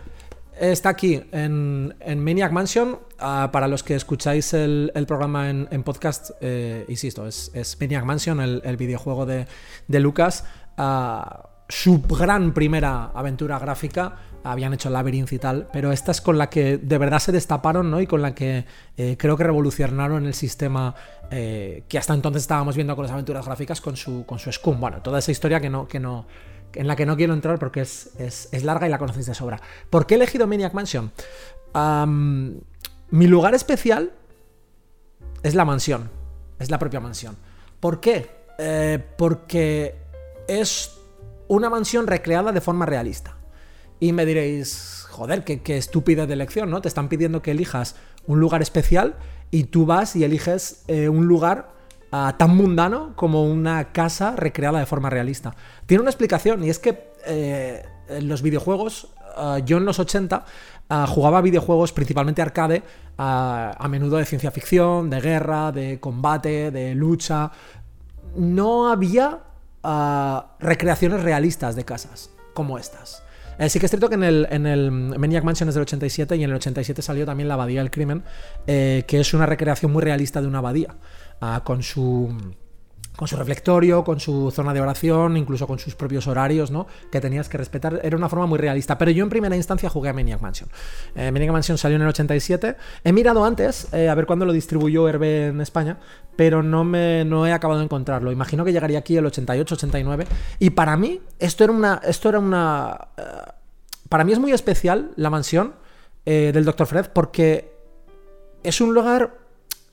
está 0.60 0.89
aquí, 0.89 1.22
en, 1.32 1.93
Maniac 2.18 2.51
Mansion. 2.51 2.99
Ah, 3.20 3.49
para 3.51 3.68
los 3.68 3.84
que 3.84 3.95
escucháis 3.95 4.53
el, 4.53 4.91
programa 5.08 5.49
en, 5.49 5.84
podcast, 5.84 6.32
eh, 6.41 6.86
insisto, 6.88 7.28
es, 7.28 7.78
Maniac 7.80 8.06
Mansion, 8.06 8.39
el, 8.39 8.78
videojuego 8.78 9.26
de, 9.26 9.47
Lucas. 9.88 10.45
Ah, 10.78 11.49
su 11.68 12.01
gran 12.01 12.53
primera 12.53 13.11
aventura 13.13 13.57
gráfica 13.59 14.18
habían 14.43 14.74
hecho 14.74 14.89
Labyrinth 14.91 15.34
y 15.34 15.39
tal, 15.39 15.68
pero 15.74 15.91
esta 15.91 16.11
es 16.11 16.22
con 16.22 16.38
la 16.38 16.49
que 16.49 16.78
de 16.78 16.97
verdad 16.99 17.18
se 17.18 17.32
destaparon, 17.32 17.89
¿no? 17.89 17.99
Y 17.99 18.05
con 18.05 18.22
la 18.22 18.36
que 18.36 18.66
eh, 18.95 19.16
creo 19.18 19.36
que 19.36 19.43
revolucionaron 19.43 20.26
el 20.26 20.36
sistema 20.36 20.93
eh, 21.32 21.84
que 21.88 21.97
hasta 21.97 22.13
entonces 22.13 22.43
estábamos 22.43 22.76
viendo 22.76 22.95
con 22.95 23.03
las 23.03 23.11
aventuras 23.11 23.45
gráficas 23.45 23.82
con 23.82 23.97
su, 23.97 24.26
con 24.26 24.38
su. 24.38 24.51
Bueno, 24.76 25.01
toda 25.01 25.20
esa 25.20 25.32
historia 25.32 25.59
que 25.59 25.70
no, 25.70 25.88
que 25.88 25.99
no, 25.99 26.28
en 26.74 26.88
la 26.88 26.95
que 26.95 27.07
no 27.07 27.18
quiero 27.18 27.34
entrar 27.34 27.57
porque 27.57 27.82
es, 27.82 28.11
es, 28.20 28.63
larga 28.63 28.88
y 28.88 28.91
la 28.91 28.99
conocéis 28.99 29.26
de 29.26 29.34
sobra. 29.34 29.59
¿Por 29.89 30.05
qué 30.05 30.13
he 30.13 30.18
elegido 30.18 30.47
Maniac 30.47 30.74
Mansion? 30.74 31.11
mi 33.09 33.28
lugar 33.28 33.53
especial 33.53 34.13
es 35.43 35.55
la 35.55 35.66
mansión, 35.66 36.09
es 36.59 36.70
la 36.70 36.80
propia 36.80 36.99
mansión. 36.99 37.36
¿Por 37.80 37.99
qué? 37.99 38.30
Eh, 38.57 39.03
porque 39.18 39.95
es 40.47 40.95
una 41.48 41.70
mansión 41.70 42.08
recreada 42.08 42.52
de 42.52 42.62
forma 42.62 42.86
realista. 42.86 43.38
Y 44.00 44.12
me 44.12 44.26
diréis, 44.26 45.06
joder, 45.10 45.43
qué, 45.43 45.78
estúpida 45.78 46.26
de 46.26 46.34
elección, 46.34 46.70
¿no? 46.70 46.82
Te 46.82 46.88
están 46.88 47.08
pidiendo 47.08 47.41
que 47.41 47.52
elijas 47.52 47.96
un 48.28 48.39
lugar 48.39 48.62
especial 48.62 49.16
y 49.52 49.66
tú 49.66 49.86
vas 49.86 50.16
y 50.16 50.24
eliges 50.24 50.84
eh, 50.88 51.08
un 51.08 51.28
lugar 51.28 51.70
ah, 52.12 52.36
tan 52.38 52.56
mundano 52.56 53.14
como 53.16 53.46
una 53.46 53.93
casa 53.93 54.36
recreada 54.36 54.80
de 54.80 54.86
forma 54.86 55.10
realista. 55.10 55.56
Tiene 55.86 56.02
una 56.02 56.10
explicación 56.10 56.64
y 56.64 56.70
es 56.70 56.80
que 56.80 57.12
eh, 57.26 57.86
en 58.10 58.28
los 58.28 58.41
videojuegos, 58.41 59.14
ah, 59.38 59.60
yo 59.64 59.78
en 59.78 59.86
los 59.86 60.00
80 60.00 60.46
ah, 60.89 61.08
jugaba 61.08 61.41
videojuegos 61.41 61.93
principalmente 61.93 62.41
arcade, 62.41 62.84
a 63.18 63.88
menudo 63.89 64.18
de 64.18 64.26
ciencia 64.26 64.52
ficción, 64.52 65.10
de 65.10 65.22
guerra, 65.22 65.72
de 65.72 66.02
combate, 66.02 66.70
de 66.70 66.93
lucha. 66.96 67.50
No 68.36 68.89
había 68.89 69.39
recreaciones 70.60 71.24
realistas 71.24 71.76
de 71.76 71.86
casas 71.86 72.32
como 72.54 72.78
estas. 72.78 73.24
Eh, 73.58 73.70
sí 73.70 73.80
que 73.80 73.86
es 73.86 73.92
cierto 73.92 74.10
que 74.10 74.16
en 74.16 74.24
el, 74.66 74.92
Maniac 74.92 75.44
Mansion 75.44 75.70
es 75.70 75.76
del 75.76 75.84
87 75.84 76.36
y 76.36 76.44
en 76.44 76.50
el 76.50 76.56
87 76.58 77.02
salió 77.02 77.26
también 77.26 77.48
La 77.48 77.54
Abadía 77.54 77.82
del 77.82 77.92
Crimen, 77.92 78.24
eh, 78.68 79.04
que 79.08 79.20
es 79.20 79.34
una 79.34 79.46
recreación 79.46 79.92
muy 79.92 80.02
realista 80.02 80.42
de 80.42 80.48
una 80.48 80.60
abadía, 80.60 80.96
ah, 81.40 81.62
con 81.64 81.84
su 81.84 82.36
con 83.16 83.28
su 83.28 83.36
reflectorio, 83.36 84.04
con 84.04 84.20
su 84.20 84.51
zona 84.51 84.74
de 84.74 84.82
oración, 84.82 85.37
incluso 85.37 85.67
con 85.67 85.79
sus 85.79 85.96
propios 85.96 86.28
horarios, 86.28 86.71
¿no? 86.71 86.87
Que 87.12 87.21
tenías 87.21 87.50
que 87.50 87.58
respetar. 87.58 88.00
Era 88.04 88.17
una 88.17 88.29
forma 88.29 88.46
muy 88.46 88.58
realista. 88.58 88.97
Pero 88.97 89.12
yo 89.12 89.24
en 89.24 89.29
primera 89.29 89.55
instancia 89.55 89.89
jugué 89.89 90.09
a 90.09 90.13
Maniac 90.13 90.42
Mansion. 90.42 90.70
Eh, 91.16 91.32
Maniac 91.32 91.51
Mansion 91.51 91.78
salió 91.78 91.96
en 91.96 92.01
el 92.01 92.09
87. 92.09 92.75
He 93.04 93.13
mirado 93.13 93.46
antes, 93.46 93.93
a 93.93 94.16
ver 94.16 94.25
cuándo 94.25 94.46
lo 94.46 94.54
distribuyó 94.54 95.08
Herbe 95.08 95.47
en 95.47 95.62
España, 95.62 95.97
pero 96.36 96.63
no, 96.63 96.83
me, 96.83 97.25
no 97.25 97.47
he 97.47 97.54
acabado 97.54 97.79
de 97.79 97.86
encontrarlo. 97.86 98.32
Imagino 98.32 98.66
que 98.66 98.74
llegaría 98.74 99.00
aquí 99.00 99.17
el 99.17 99.25
88, 99.25 99.75
89. 99.75 100.28
Y 100.59 100.71
para 100.71 100.97
mí, 100.97 101.21
esto 101.39 101.63
era 101.63 101.74
una. 101.74 102.01
Esto 102.04 102.29
era 102.29 102.39
una. 102.39 103.09
Eh, 103.17 103.24
para 104.09 104.24
mí 104.24 104.33
es 104.33 104.39
muy 104.39 104.51
especial 104.51 105.12
la 105.16 105.29
mansión 105.29 105.74
eh, 106.25 106.51
del 106.54 106.66
Dr. 106.66 106.87
Fred 106.87 107.08
porque 107.13 107.71
es 108.63 108.82
un 108.82 108.93
lugar 108.93 109.45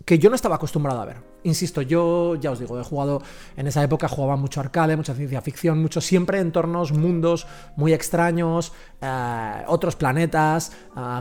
que 0.04 0.18
yo 0.18 0.30
no 0.30 0.36
estaba 0.36 0.56
acostumbrado 0.56 1.00
a 1.00 1.04
ver. 1.04 1.16
Insisto, 1.44 1.82
yo 1.82 2.36
ya 2.36 2.50
os 2.50 2.58
digo, 2.58 2.78
he 2.78 2.84
jugado 2.84 3.22
en 3.56 3.66
esa 3.66 3.82
época, 3.82 4.08
jugaba 4.08 4.36
mucho 4.36 4.60
arcade, 4.60 4.96
mucha 4.96 5.14
ciencia 5.14 5.40
ficción, 5.40 5.80
mucho 5.80 6.00
siempre 6.00 6.38
entornos, 6.38 6.92
mundos 6.92 7.46
muy 7.76 7.92
extraños, 7.92 8.72
eh, 9.00 9.64
otros 9.66 9.96
planetas, 9.96 10.72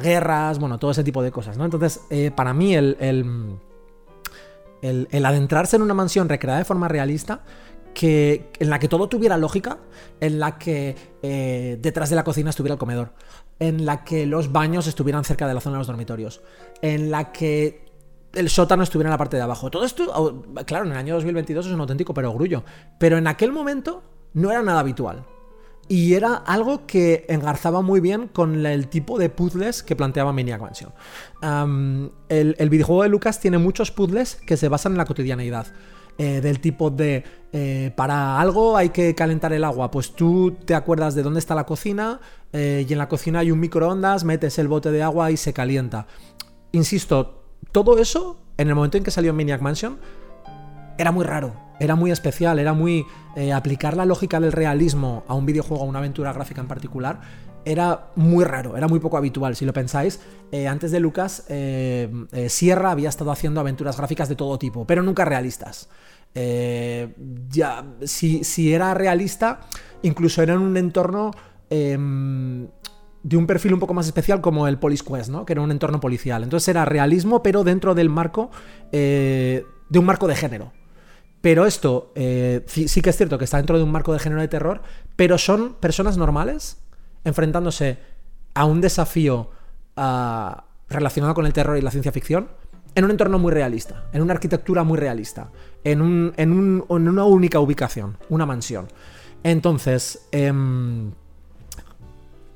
guerras, 0.02 0.60
bueno, 0.60 0.78
todo 0.78 0.92
ese 0.92 1.04
tipo 1.04 1.24
de 1.24 1.32
cosas, 1.32 1.58
¿no? 1.58 1.66
Entonces, 1.66 2.02
para 2.36 2.54
mí 2.54 2.76
el 2.76 2.96
el, 4.82 5.26
adentrarse 5.26 5.76
en 5.76 5.82
una 5.82 5.94
mansión 5.94 6.30
recreada 6.30 6.60
de 6.60 6.66
forma 6.66 6.88
realista, 6.88 7.42
que, 7.94 8.52
en 8.60 8.70
la 8.70 8.80
que 8.80 8.88
todo 8.88 9.10
tuviera 9.10 9.38
lógica, 9.38 9.78
en 10.20 10.40
la 10.40 10.58
que 10.58 10.96
eh, 11.22 11.78
detrás 11.82 12.10
de 12.10 12.16
la 12.16 12.24
cocina 12.24 12.50
estuviera 12.50 12.74
el 12.74 12.80
comedor, 12.80 13.14
en 13.60 13.86
la 13.86 14.04
que 14.04 14.26
los 14.26 14.52
baños 14.52 14.88
estuvieran 14.88 15.24
cerca 15.24 15.48
de 15.48 15.54
la 15.54 15.62
zona 15.62 15.76
de 15.76 15.80
los 15.80 15.88
dormitorios, 15.88 16.42
en 16.82 17.12
la 17.12 17.32
que 17.32 17.91
el 18.34 18.50
sótano 18.50 18.84
estuviera 18.84 19.10
en 19.10 19.12
la 19.12 19.18
parte 19.18 19.38
de 19.38 19.44
abajo. 19.44 19.70
Todo 19.70 19.86
esto, 19.86 20.44
claro, 20.66 20.86
en 20.86 20.92
el 20.92 20.98
año 20.98 21.16
2022 21.16 21.68
es 21.68 21.72
un 21.72 21.82
auténtico 21.82 22.14
perogrullo, 22.14 22.64
pero 22.98 23.18
en 23.18 23.28
aquel 23.28 23.52
momento 23.52 24.04
no 24.34 24.52
era 24.52 24.62
nada 24.62 24.80
habitual. 24.80 25.26
y 25.88 26.14
era 26.14 26.36
algo 26.36 26.86
que 26.88 27.26
engarzaba 27.28 27.82
muy 27.82 28.00
bien 28.00 28.30
con 28.30 28.66
el 28.66 28.88
tipo 28.88 29.20
de 29.20 29.30
puzzles 29.30 29.84
que 29.84 29.96
planteaba 29.96 30.32
Maniac 30.32 30.62
Mansion. 30.62 30.94
el, 32.30 32.70
videojuego 32.70 33.04
de 33.04 33.10
Lucas 33.10 33.42
tiene 33.42 33.58
muchos 33.58 33.92
puzzles 33.92 34.36
que 34.36 34.56
se 34.56 34.70
basan 34.70 34.94
en 34.94 35.00
la 35.00 35.06
cotidianeidad. 35.06 35.68
Eh, 36.18 36.40
del 36.42 36.60
tipo 36.60 36.92
de 36.92 37.24
eh, 37.54 37.92
para 37.96 38.40
algo 38.40 38.78
hay 38.78 38.90
que 38.90 39.16
calentar 39.16 39.54
el 39.54 39.64
agua, 39.64 39.90
pues 39.90 40.12
tú 40.12 40.56
te 40.66 40.76
acuerdas 40.76 41.16
de 41.16 41.24
dónde 41.24 41.40
está 41.40 41.56
la 41.56 41.66
cocina 41.66 42.20
eh, 42.54 42.86
y 42.88 42.92
en 42.92 43.00
la 43.00 43.10
cocina 43.10 43.40
hay 43.40 43.50
un 43.50 43.60
microondas, 43.60 44.24
metes 44.24 44.60
el 44.60 44.68
bote 44.68 44.92
de 44.92 45.02
agua 45.02 45.32
y 45.32 45.38
se 45.38 45.52
calienta. 45.52 46.08
Insisto, 46.74 47.41
todo 47.72 47.98
eso 47.98 48.38
en 48.58 48.70
el 48.70 48.76
momento 48.76 48.98
en 48.98 49.04
que 49.04 49.12
salió 49.12 49.34
Maniac 49.34 49.62
Mansion 49.62 49.98
era 50.98 51.12
muy 51.12 51.26
raro, 51.26 51.54
era 51.80 51.96
muy 51.96 52.12
especial, 52.12 52.60
era 52.60 52.74
muy... 52.74 53.06
Eh, 53.36 53.54
aplicar 53.54 53.96
la 53.96 54.06
lógica 54.06 54.42
del 54.42 54.52
realismo 54.52 55.24
a 55.28 55.36
un 55.36 55.46
videojuego, 55.46 55.84
a 55.84 55.88
una 55.88 56.00
aventura 56.00 56.34
gráfica 56.34 56.60
en 56.60 56.68
particular, 56.68 57.22
era 57.64 58.12
muy 58.16 58.44
raro, 58.44 58.76
era 58.76 58.88
muy 58.88 59.00
poco 59.00 59.18
habitual. 59.18 59.56
Si 59.56 59.64
lo 59.64 59.72
pensáis, 59.72 60.20
eh, 60.52 60.68
antes 60.68 60.92
de 60.92 61.00
Lucas, 61.00 61.46
eh, 61.48 62.10
Sierra 62.50 62.92
había 62.92 63.08
estado 63.08 63.32
haciendo 63.32 63.62
aventuras 63.62 63.96
gráficas 63.96 64.28
de 64.28 64.36
todo 64.36 64.60
tipo, 64.60 64.86
pero 64.86 65.02
nunca 65.02 65.24
realistas. 65.24 65.90
ya, 66.34 67.86
si, 68.04 68.44
si, 68.44 68.74
era 68.74 68.94
realista, 68.94 69.62
incluso 70.02 70.42
era 70.42 70.54
en 70.54 70.62
un 70.62 70.78
entorno 70.78 71.32
em, 71.70 72.68
de 73.24 73.38
un 73.38 73.46
perfil 73.48 73.74
un 73.74 73.80
poco 73.80 73.94
más 73.94 74.08
especial 74.08 74.42
como 74.42 74.68
el 74.68 74.80
Police 74.80 75.04
Quest, 75.04 75.30
¿no? 75.30 75.46
que 75.46 75.54
era 75.54 75.62
un 75.62 75.72
entorno 75.72 76.00
policial. 76.00 76.44
Entonces 76.44 76.68
era 76.70 76.86
realismo, 76.86 77.44
pero 77.44 77.64
dentro 77.64 77.94
del 77.96 78.10
marco 78.10 78.52
de 79.92 80.00
un 80.00 80.06
marco 80.06 80.28
de 80.28 80.36
género. 80.36 80.72
Pero 81.42 81.66
esto 81.66 82.12
eh, 82.16 82.64
sí, 82.68 83.02
que 83.02 83.10
es 83.10 83.18
cierto 83.18 83.38
que 83.38 83.46
está 83.46 83.58
dentro 83.58 83.78
de 83.78 83.84
un 83.84 83.92
marco 83.92 84.14
de 84.14 84.20
género 84.20 84.42
de 84.42 84.48
terror, 84.48 84.82
pero 85.16 85.38
son 85.38 85.74
personas 85.74 86.18
normales 86.18 86.78
enfrentándose 87.24 87.98
a 88.54 88.66
un 88.66 88.80
desafío 88.80 89.50
ah, 89.98 90.66
relacionado 90.88 91.34
con 91.34 91.46
el 91.46 91.54
terror 91.54 91.78
y 91.78 91.82
la 91.82 91.92
ciencia 91.92 92.12
ficción 92.12 92.50
en 92.94 93.06
un 93.06 93.12
entorno 93.12 93.40
muy 93.40 93.52
realista, 93.52 94.06
en 94.14 94.22
una 94.22 94.34
arquitectura 94.34 94.84
muy 94.84 94.98
realista, 94.98 95.50
en, 95.84 96.02
un, 96.02 96.34
en, 96.38 96.84
una 96.90 97.24
única 97.24 97.60
ubicación, 97.60 98.18
una 98.30 98.46
mansión. 98.46 98.88
Entonces, 99.44 100.28
em, 100.32 101.12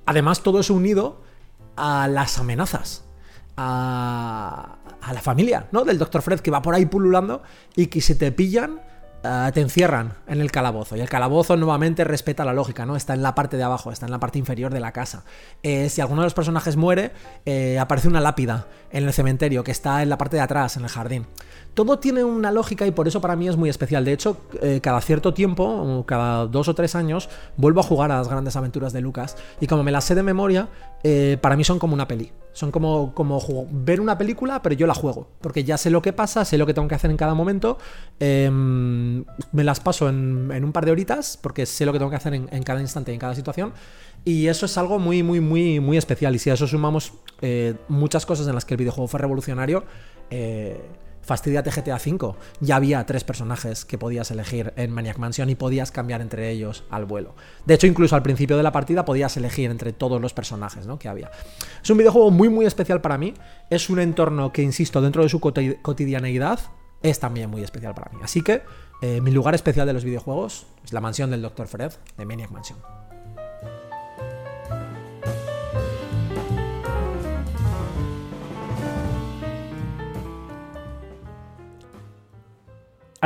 además 0.06 0.42
todo 0.42 0.60
es 0.60 0.70
unido 0.70 1.22
a 1.76 2.08
las 2.08 2.40
amenazas 2.40 3.06
a, 3.58 4.78
la 5.14 5.22
familia, 5.22 5.68
¿no? 5.72 5.86
Del 5.86 5.98
Dr. 5.98 6.22
Fred 6.22 6.40
que 6.40 6.52
va 6.52 6.62
por 6.62 6.74
ahí 6.74 6.86
pululando 6.86 7.44
y 7.76 7.88
que 7.88 8.02
si 8.02 8.16
te 8.16 8.32
pillan, 8.32 8.82
eh, 9.24 9.52
te 9.54 9.62
encierran 9.62 10.16
en 10.28 10.42
el 10.42 10.52
calabozo. 10.52 10.96
Y 10.96 11.02
el 11.02 11.10
calabozo 11.10 11.56
nuevamente 11.58 12.04
respeta 12.04 12.44
la 12.44 12.54
lógica, 12.54 12.86
¿no? 12.86 12.96
Está 12.96 13.14
en 13.14 13.22
la 13.22 13.36
parte 13.36 13.56
de 13.56 13.64
abajo, 13.64 13.92
está 13.92 14.06
en 14.06 14.12
la 14.12 14.20
parte 14.20 14.40
inferior 14.40 14.74
de 14.74 14.80
la 14.80 14.92
casa. 14.92 15.24
Eh, 15.62 15.90
si 15.90 16.02
alguno 16.02 16.22
de 16.22 16.26
los 16.26 16.34
personajes 16.34 16.76
muere, 16.76 17.12
eh, 17.46 17.78
aparece 17.80 18.08
una 18.08 18.20
lápida 18.20 18.68
en 18.92 19.04
el 19.04 19.14
cementerio 19.14 19.64
que 19.64 19.72
está 19.72 20.02
en 20.02 20.10
la 20.10 20.18
parte 20.18 20.38
de 20.38 20.42
atrás, 20.42 20.76
en 20.78 20.84
el 20.84 20.90
jardín. 20.90 21.28
Todo 21.76 22.00
tiene 22.00 22.24
una 22.24 22.52
lógica 22.52 22.88
y 22.88 22.92
por 22.92 23.08
eso 23.08 23.22
para 23.22 23.36
mí 23.36 23.48
es 23.48 23.56
muy 23.56 23.70
especial. 23.70 24.04
De 24.04 24.14
hecho, 24.14 24.38
cada 24.82 25.00
cierto 25.02 25.34
tiempo, 25.34 26.04
cada 26.08 26.48
dos 26.48 26.68
o 26.68 26.74
tres 26.74 26.96
años, 26.96 27.30
vuelvo 27.58 27.82
a 27.82 27.84
jugar 27.84 28.12
a 28.12 28.18
las 28.18 28.30
grandes 28.30 28.56
aventuras 28.56 28.94
de 28.94 29.02
Lucas. 29.02 29.36
Y 29.60 29.68
como 29.68 29.84
me 29.84 29.92
las 29.92 30.06
sé 30.06 30.16
de 30.16 30.24
memoria, 30.24 30.70
para 31.42 31.56
mí 31.56 31.64
son 31.64 31.78
como 31.78 31.94
una 31.94 32.08
peli. 32.08 32.32
Son 32.56 32.72
como, 32.72 33.68
ver 33.70 34.00
una 34.00 34.18
película, 34.18 34.62
pero 34.62 34.76
yo 34.76 34.88
la 34.88 34.94
juego. 34.94 35.28
Porque 35.42 35.66
ya 35.66 35.78
sé 35.78 35.90
lo 35.90 36.02
que 36.02 36.14
pasa, 36.14 36.46
sé 36.46 36.58
lo 36.58 36.66
que 36.66 36.74
tengo 36.74 36.88
que 36.88 36.96
hacer 36.96 37.12
en 37.12 37.18
cada 37.18 37.34
momento. 37.34 37.78
Em, 38.18 39.26
me 39.52 39.66
las 39.66 39.82
paso 39.82 40.08
en, 40.08 40.64
un 40.64 40.72
par 40.72 40.86
de 40.86 40.92
horitas, 40.92 41.38
porque 41.42 41.66
sé 41.66 41.86
lo 41.86 41.92
que 41.92 42.00
tengo 42.00 42.10
que 42.10 42.16
hacer 42.16 42.34
en, 42.34 42.64
cada 42.64 42.80
instante 42.80 43.12
en 43.12 43.20
cada 43.20 43.36
situación. 43.36 43.74
Y 44.24 44.48
eso 44.48 44.68
es 44.68 44.78
algo 44.78 45.00
muy, 45.00 45.22
muy, 45.22 45.42
muy, 45.42 45.82
muy 45.82 45.98
especial. 45.98 46.34
Y 46.34 46.40
si 46.40 46.50
a 46.50 46.54
eso 46.54 46.66
sumamos 46.66 47.12
eh, 47.42 47.76
muchas 47.90 48.26
cosas 48.26 48.48
en 48.48 48.56
las 48.56 48.64
que 48.64 48.76
el 48.76 48.78
videojuego 48.78 49.10
fue 49.10 49.20
revolucionario, 49.20 49.84
eh, 50.30 50.80
Fastidiate 51.26 51.72
GTA 51.72 51.96
V. 51.96 52.36
Ya 52.60 52.76
había 52.76 53.06
tres 53.06 53.24
personajes 53.24 53.84
que 53.84 53.98
podías 53.98 54.30
elegir 54.32 54.74
en 54.76 54.92
Maniac 54.92 55.18
Mansion 55.18 55.50
y 55.50 55.56
podías 55.56 55.92
cambiar 55.92 56.22
entre 56.22 56.52
ellos 56.52 56.84
al 56.90 57.06
vuelo. 57.06 57.36
De 57.66 57.74
hecho, 57.74 57.88
incluso 57.88 58.16
al 58.16 58.24
principio 58.24 58.58
de 58.58 58.64
la 58.64 58.72
partida 58.72 59.06
podías 59.06 59.36
elegir 59.38 59.72
entre 59.72 59.92
todos 59.92 60.22
los 60.22 60.34
personajes 60.34 60.86
¿no? 60.88 61.00
que 61.00 61.10
había. 61.10 61.32
Es 61.84 61.90
un 61.90 61.98
videojuego 61.98 62.32
muy, 62.32 62.50
muy 62.50 62.66
especial 62.66 63.02
para 63.02 63.18
mí. 63.18 63.34
Es 63.70 63.90
un 63.90 64.00
entorno 64.00 64.54
que, 64.54 64.62
insisto, 64.62 65.02
dentro 65.02 65.24
de 65.24 65.30
su 65.30 65.40
cotidianeidad, 65.40 66.60
es 67.02 67.20
también 67.20 67.50
muy 67.50 67.64
especial 67.64 67.94
para 67.94 68.12
mí. 68.12 68.20
Así 68.24 68.42
que 68.42 68.62
eh, 69.02 69.22
mi 69.22 69.32
lugar 69.32 69.56
especial 69.56 69.88
de 69.88 69.94
los 69.94 70.04
videojuegos 70.04 70.68
es 70.84 70.94
la 70.94 71.02
mansión 71.02 71.32
del 71.32 71.42
Dr. 71.42 71.68
Fred 71.68 71.92
de 72.18 72.26
Maniac 72.26 72.52
Mansion. 72.52 73.05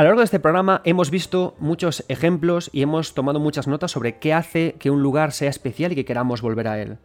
A 0.00 0.02
lo 0.02 0.08
largo 0.08 0.20
de 0.20 0.24
este 0.24 0.40
programa 0.40 0.80
hemos 0.84 1.10
visto 1.10 1.54
muchos 1.58 2.06
ejemplos 2.08 2.70
y 2.72 2.80
hemos 2.80 3.12
tomado 3.12 3.38
muchas 3.38 3.66
notas 3.66 3.90
sobre 3.90 4.18
qué 4.18 4.32
hace 4.32 4.76
que 4.78 4.90
un 4.90 5.02
lugar 5.02 5.30
sea 5.30 5.50
especial 5.50 5.92
y 5.92 5.94
que 5.94 6.06
queramos 6.06 6.40
volver 6.40 6.68
a 6.68 6.80
él. 6.80 6.96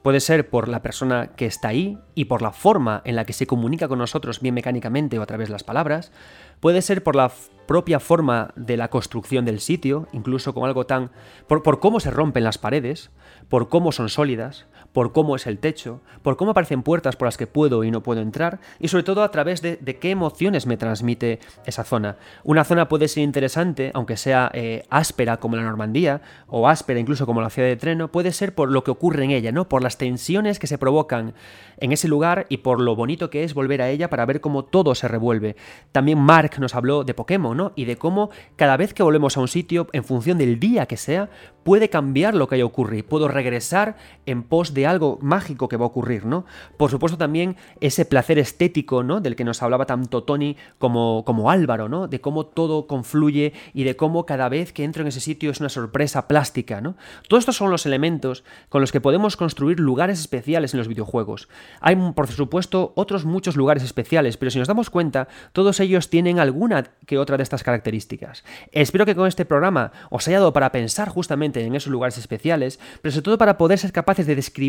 Puede 0.00 0.20
ser 0.20 0.48
por 0.48 0.66
la 0.66 0.80
persona 0.80 1.32
que 1.36 1.44
está 1.44 1.68
ahí 1.68 1.98
y 2.14 2.24
por 2.24 2.40
la 2.40 2.52
forma 2.52 3.02
en 3.04 3.16
la 3.16 3.26
que 3.26 3.34
se 3.34 3.46
comunica 3.46 3.86
con 3.86 3.98
nosotros, 3.98 4.40
bien 4.40 4.54
mecánicamente 4.54 5.18
o 5.18 5.22
a 5.22 5.26
través 5.26 5.48
de 5.48 5.52
las 5.52 5.62
palabras. 5.62 6.10
Puede 6.58 6.80
ser 6.80 7.02
por 7.02 7.16
la 7.16 7.30
propia 7.66 8.00
forma 8.00 8.54
de 8.56 8.78
la 8.78 8.88
construcción 8.88 9.44
del 9.44 9.60
sitio, 9.60 10.08
incluso 10.12 10.54
con 10.54 10.64
algo 10.64 10.86
tan... 10.86 11.10
por, 11.48 11.62
por 11.62 11.80
cómo 11.80 12.00
se 12.00 12.10
rompen 12.10 12.44
las 12.44 12.56
paredes, 12.56 13.10
por 13.50 13.68
cómo 13.68 13.92
son 13.92 14.08
sólidas, 14.08 14.64
por 14.92 15.12
cómo 15.12 15.36
es 15.36 15.46
el 15.46 15.58
techo, 15.58 16.00
por 16.22 16.36
cómo 16.36 16.52
aparecen 16.52 16.82
puertas 16.82 17.16
por 17.16 17.26
las 17.26 17.36
que 17.36 17.46
puedo 17.46 17.84
y 17.84 17.90
no 17.90 18.02
puedo 18.02 18.20
entrar, 18.20 18.60
y 18.78 18.88
sobre 18.88 19.04
todo 19.04 19.22
a 19.22 19.30
través 19.30 19.62
de, 19.62 19.78
qué 20.00 20.10
emociones 20.10 20.66
me 20.66 20.76
transmite 20.76 21.40
esa 21.66 21.84
zona. 21.84 22.16
Una 22.44 22.64
zona 22.64 22.88
puede 22.88 23.08
ser 23.08 23.22
interesante, 23.22 23.90
aunque 23.94 24.16
sea 24.16 24.50
eh, 24.54 24.84
áspera 24.90 25.38
como 25.38 25.56
la 25.56 25.62
Normandía, 25.62 26.20
o 26.46 26.68
áspera 26.68 27.00
incluso 27.00 27.26
como 27.26 27.40
la 27.40 27.50
ciudad 27.50 27.68
de 27.68 27.76
Treno, 27.76 28.08
puede 28.08 28.32
ser 28.32 28.54
por 28.54 28.70
lo 28.70 28.84
que 28.84 28.90
ocurre 28.90 29.24
en 29.24 29.30
ella, 29.30 29.52
¿no? 29.52 29.68
Por 29.68 29.82
las 29.82 29.98
tensiones 29.98 30.58
que 30.58 30.66
se 30.66 30.78
provocan 30.78 31.34
en 31.80 31.92
ese 31.92 32.08
lugar 32.08 32.46
y 32.48 32.58
por 32.58 32.80
lo 32.80 32.96
bonito 32.96 33.30
que 33.30 33.44
es 33.44 33.54
volver 33.54 33.82
a 33.82 33.90
ella 33.90 34.10
para 34.10 34.26
ver 34.26 34.40
cómo 34.40 34.64
todo 34.64 34.94
se 34.94 35.08
revuelve. 35.08 35.56
También 35.92 36.18
Mark 36.18 36.58
nos 36.58 36.74
habló 36.74 37.04
de 37.04 37.14
Pokémon, 37.14 37.56
¿no? 37.56 37.72
Y 37.76 37.84
de 37.84 37.96
cómo 37.96 38.30
cada 38.56 38.76
vez 38.76 38.94
que 38.94 39.02
volvemos 39.02 39.36
a 39.36 39.40
un 39.40 39.48
sitio, 39.48 39.88
en 39.92 40.04
función 40.04 40.38
del 40.38 40.58
día 40.58 40.86
que 40.86 40.96
sea, 40.96 41.28
puede 41.62 41.88
cambiar 41.88 42.34
lo 42.34 42.48
que 42.48 42.56
haya 42.56 42.64
ocurrido. 42.64 43.06
Puedo 43.06 43.28
regresar 43.28 43.96
en 44.26 44.42
pos 44.42 44.74
de 44.74 44.77
algo 44.86 45.18
mágico 45.22 45.68
que 45.68 45.76
va 45.76 45.84
a 45.84 45.88
ocurrir, 45.88 46.26
¿no? 46.26 46.44
Por 46.76 46.90
supuesto 46.90 47.18
también 47.18 47.56
ese 47.80 48.04
placer 48.04 48.38
estético, 48.38 49.02
¿no? 49.02 49.20
Del 49.20 49.36
que 49.36 49.44
nos 49.44 49.62
hablaba 49.62 49.86
tanto 49.86 50.22
Tony 50.24 50.56
como, 50.78 51.24
como 51.24 51.50
Álvaro, 51.50 51.88
¿no? 51.88 52.08
De 52.08 52.20
cómo 52.20 52.46
todo 52.46 52.86
confluye 52.86 53.52
y 53.74 53.84
de 53.84 53.96
cómo 53.96 54.26
cada 54.26 54.48
vez 54.48 54.72
que 54.72 54.84
entro 54.84 55.02
en 55.02 55.08
ese 55.08 55.20
sitio 55.20 55.50
es 55.50 55.60
una 55.60 55.68
sorpresa 55.68 56.28
plástica, 56.28 56.80
¿no? 56.80 56.96
Todos 57.28 57.42
estos 57.42 57.56
son 57.56 57.70
los 57.70 57.86
elementos 57.86 58.44
con 58.68 58.80
los 58.80 58.92
que 58.92 59.00
podemos 59.00 59.36
construir 59.36 59.80
lugares 59.80 60.20
especiales 60.20 60.74
en 60.74 60.78
los 60.78 60.88
videojuegos. 60.88 61.48
Hay, 61.80 61.96
por 61.96 62.28
supuesto, 62.28 62.92
otros 62.96 63.24
muchos 63.24 63.56
lugares 63.56 63.82
especiales, 63.82 64.36
pero 64.36 64.50
si 64.50 64.58
nos 64.58 64.68
damos 64.68 64.90
cuenta, 64.90 65.28
todos 65.52 65.80
ellos 65.80 66.10
tienen 66.10 66.38
alguna 66.38 66.84
que 67.06 67.18
otra 67.18 67.36
de 67.36 67.42
estas 67.42 67.62
características. 67.62 68.44
Espero 68.72 69.06
que 69.06 69.14
con 69.14 69.26
este 69.26 69.44
programa 69.44 69.92
os 70.10 70.26
haya 70.28 70.38
dado 70.38 70.52
para 70.52 70.72
pensar 70.72 71.08
justamente 71.08 71.64
en 71.64 71.74
esos 71.74 71.90
lugares 71.90 72.18
especiales, 72.18 72.78
pero 73.02 73.12
sobre 73.12 73.24
todo 73.24 73.38
para 73.38 73.58
poder 73.58 73.78
ser 73.78 73.92
capaces 73.92 74.26
de 74.26 74.36
describir 74.36 74.67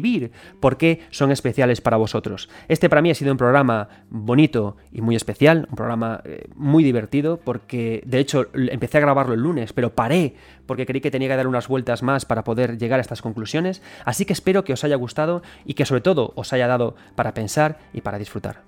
por 0.60 0.78
qué 0.78 1.02
son 1.10 1.32
especiales 1.32 1.82
para 1.82 1.98
vosotros. 1.98 2.50
Este 2.68 2.90
para 2.90 3.02
mí 3.02 3.12
ha 3.12 3.16
sido 3.16 3.32
un 3.32 3.38
programa 3.38 3.90
bonito 4.10 4.78
y 4.92 5.02
muy 5.02 5.16
especial, 5.16 5.68
un 5.70 5.76
programa 5.76 6.22
eh, 6.26 6.48
muy 6.56 6.84
divertido, 6.84 7.38
porque 7.38 8.02
de 8.06 8.20
hecho 8.20 8.48
empecé 8.54 8.98
a 8.98 9.02
grabarlo 9.02 9.34
el 9.34 9.42
lunes, 9.42 9.74
pero 9.74 9.94
paré 9.94 10.36
porque 10.66 10.86
creí 10.86 11.02
que 11.02 11.12
tenía 11.12 11.30
que 11.30 11.36
dar 11.36 11.48
unas 11.48 11.68
vueltas 11.68 12.04
más 12.04 12.26
para 12.26 12.44
poder 12.44 12.78
llegar 12.78 13.00
a 13.00 13.02
estas 13.02 13.22
conclusiones, 13.22 13.82
así 14.06 14.26
que 14.26 14.34
espero 14.34 14.64
que 14.64 14.74
os 14.74 14.84
haya 14.84 14.96
gustado 14.96 15.42
y 15.66 15.74
que 15.74 15.86
sobre 15.86 16.02
todo 16.02 16.34
os 16.36 16.54
haya 16.54 16.68
dado 16.68 16.96
para 17.16 17.34
pensar 17.34 17.80
y 17.94 18.02
para 18.02 18.20
disfrutar. 18.20 18.64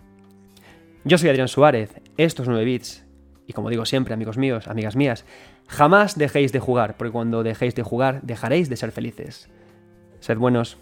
Yo 1.03 1.17
soy 1.17 1.29
Adrián 1.29 1.47
Suárez, 1.47 2.01
estos 2.17 2.47
9 2.47 2.63
bits, 2.63 3.05
y 3.47 3.53
como 3.53 3.69
digo 3.69 3.85
siempre, 3.85 4.13
amigos 4.13 4.37
míos, 4.37 4.67
amigas 4.67 4.95
mías, 4.95 5.25
jamás 5.67 6.17
dejéis 6.17 6.51
de 6.51 6.59
jugar, 6.59 6.95
porque 6.97 7.11
cuando 7.11 7.43
dejéis 7.43 7.75
de 7.75 7.83
jugar, 7.83 8.21
dejaréis 8.21 8.69
de 8.69 8.77
ser 8.77 8.91
felices. 8.91 9.49
Sed 10.19 10.37
buenos. 10.37 10.77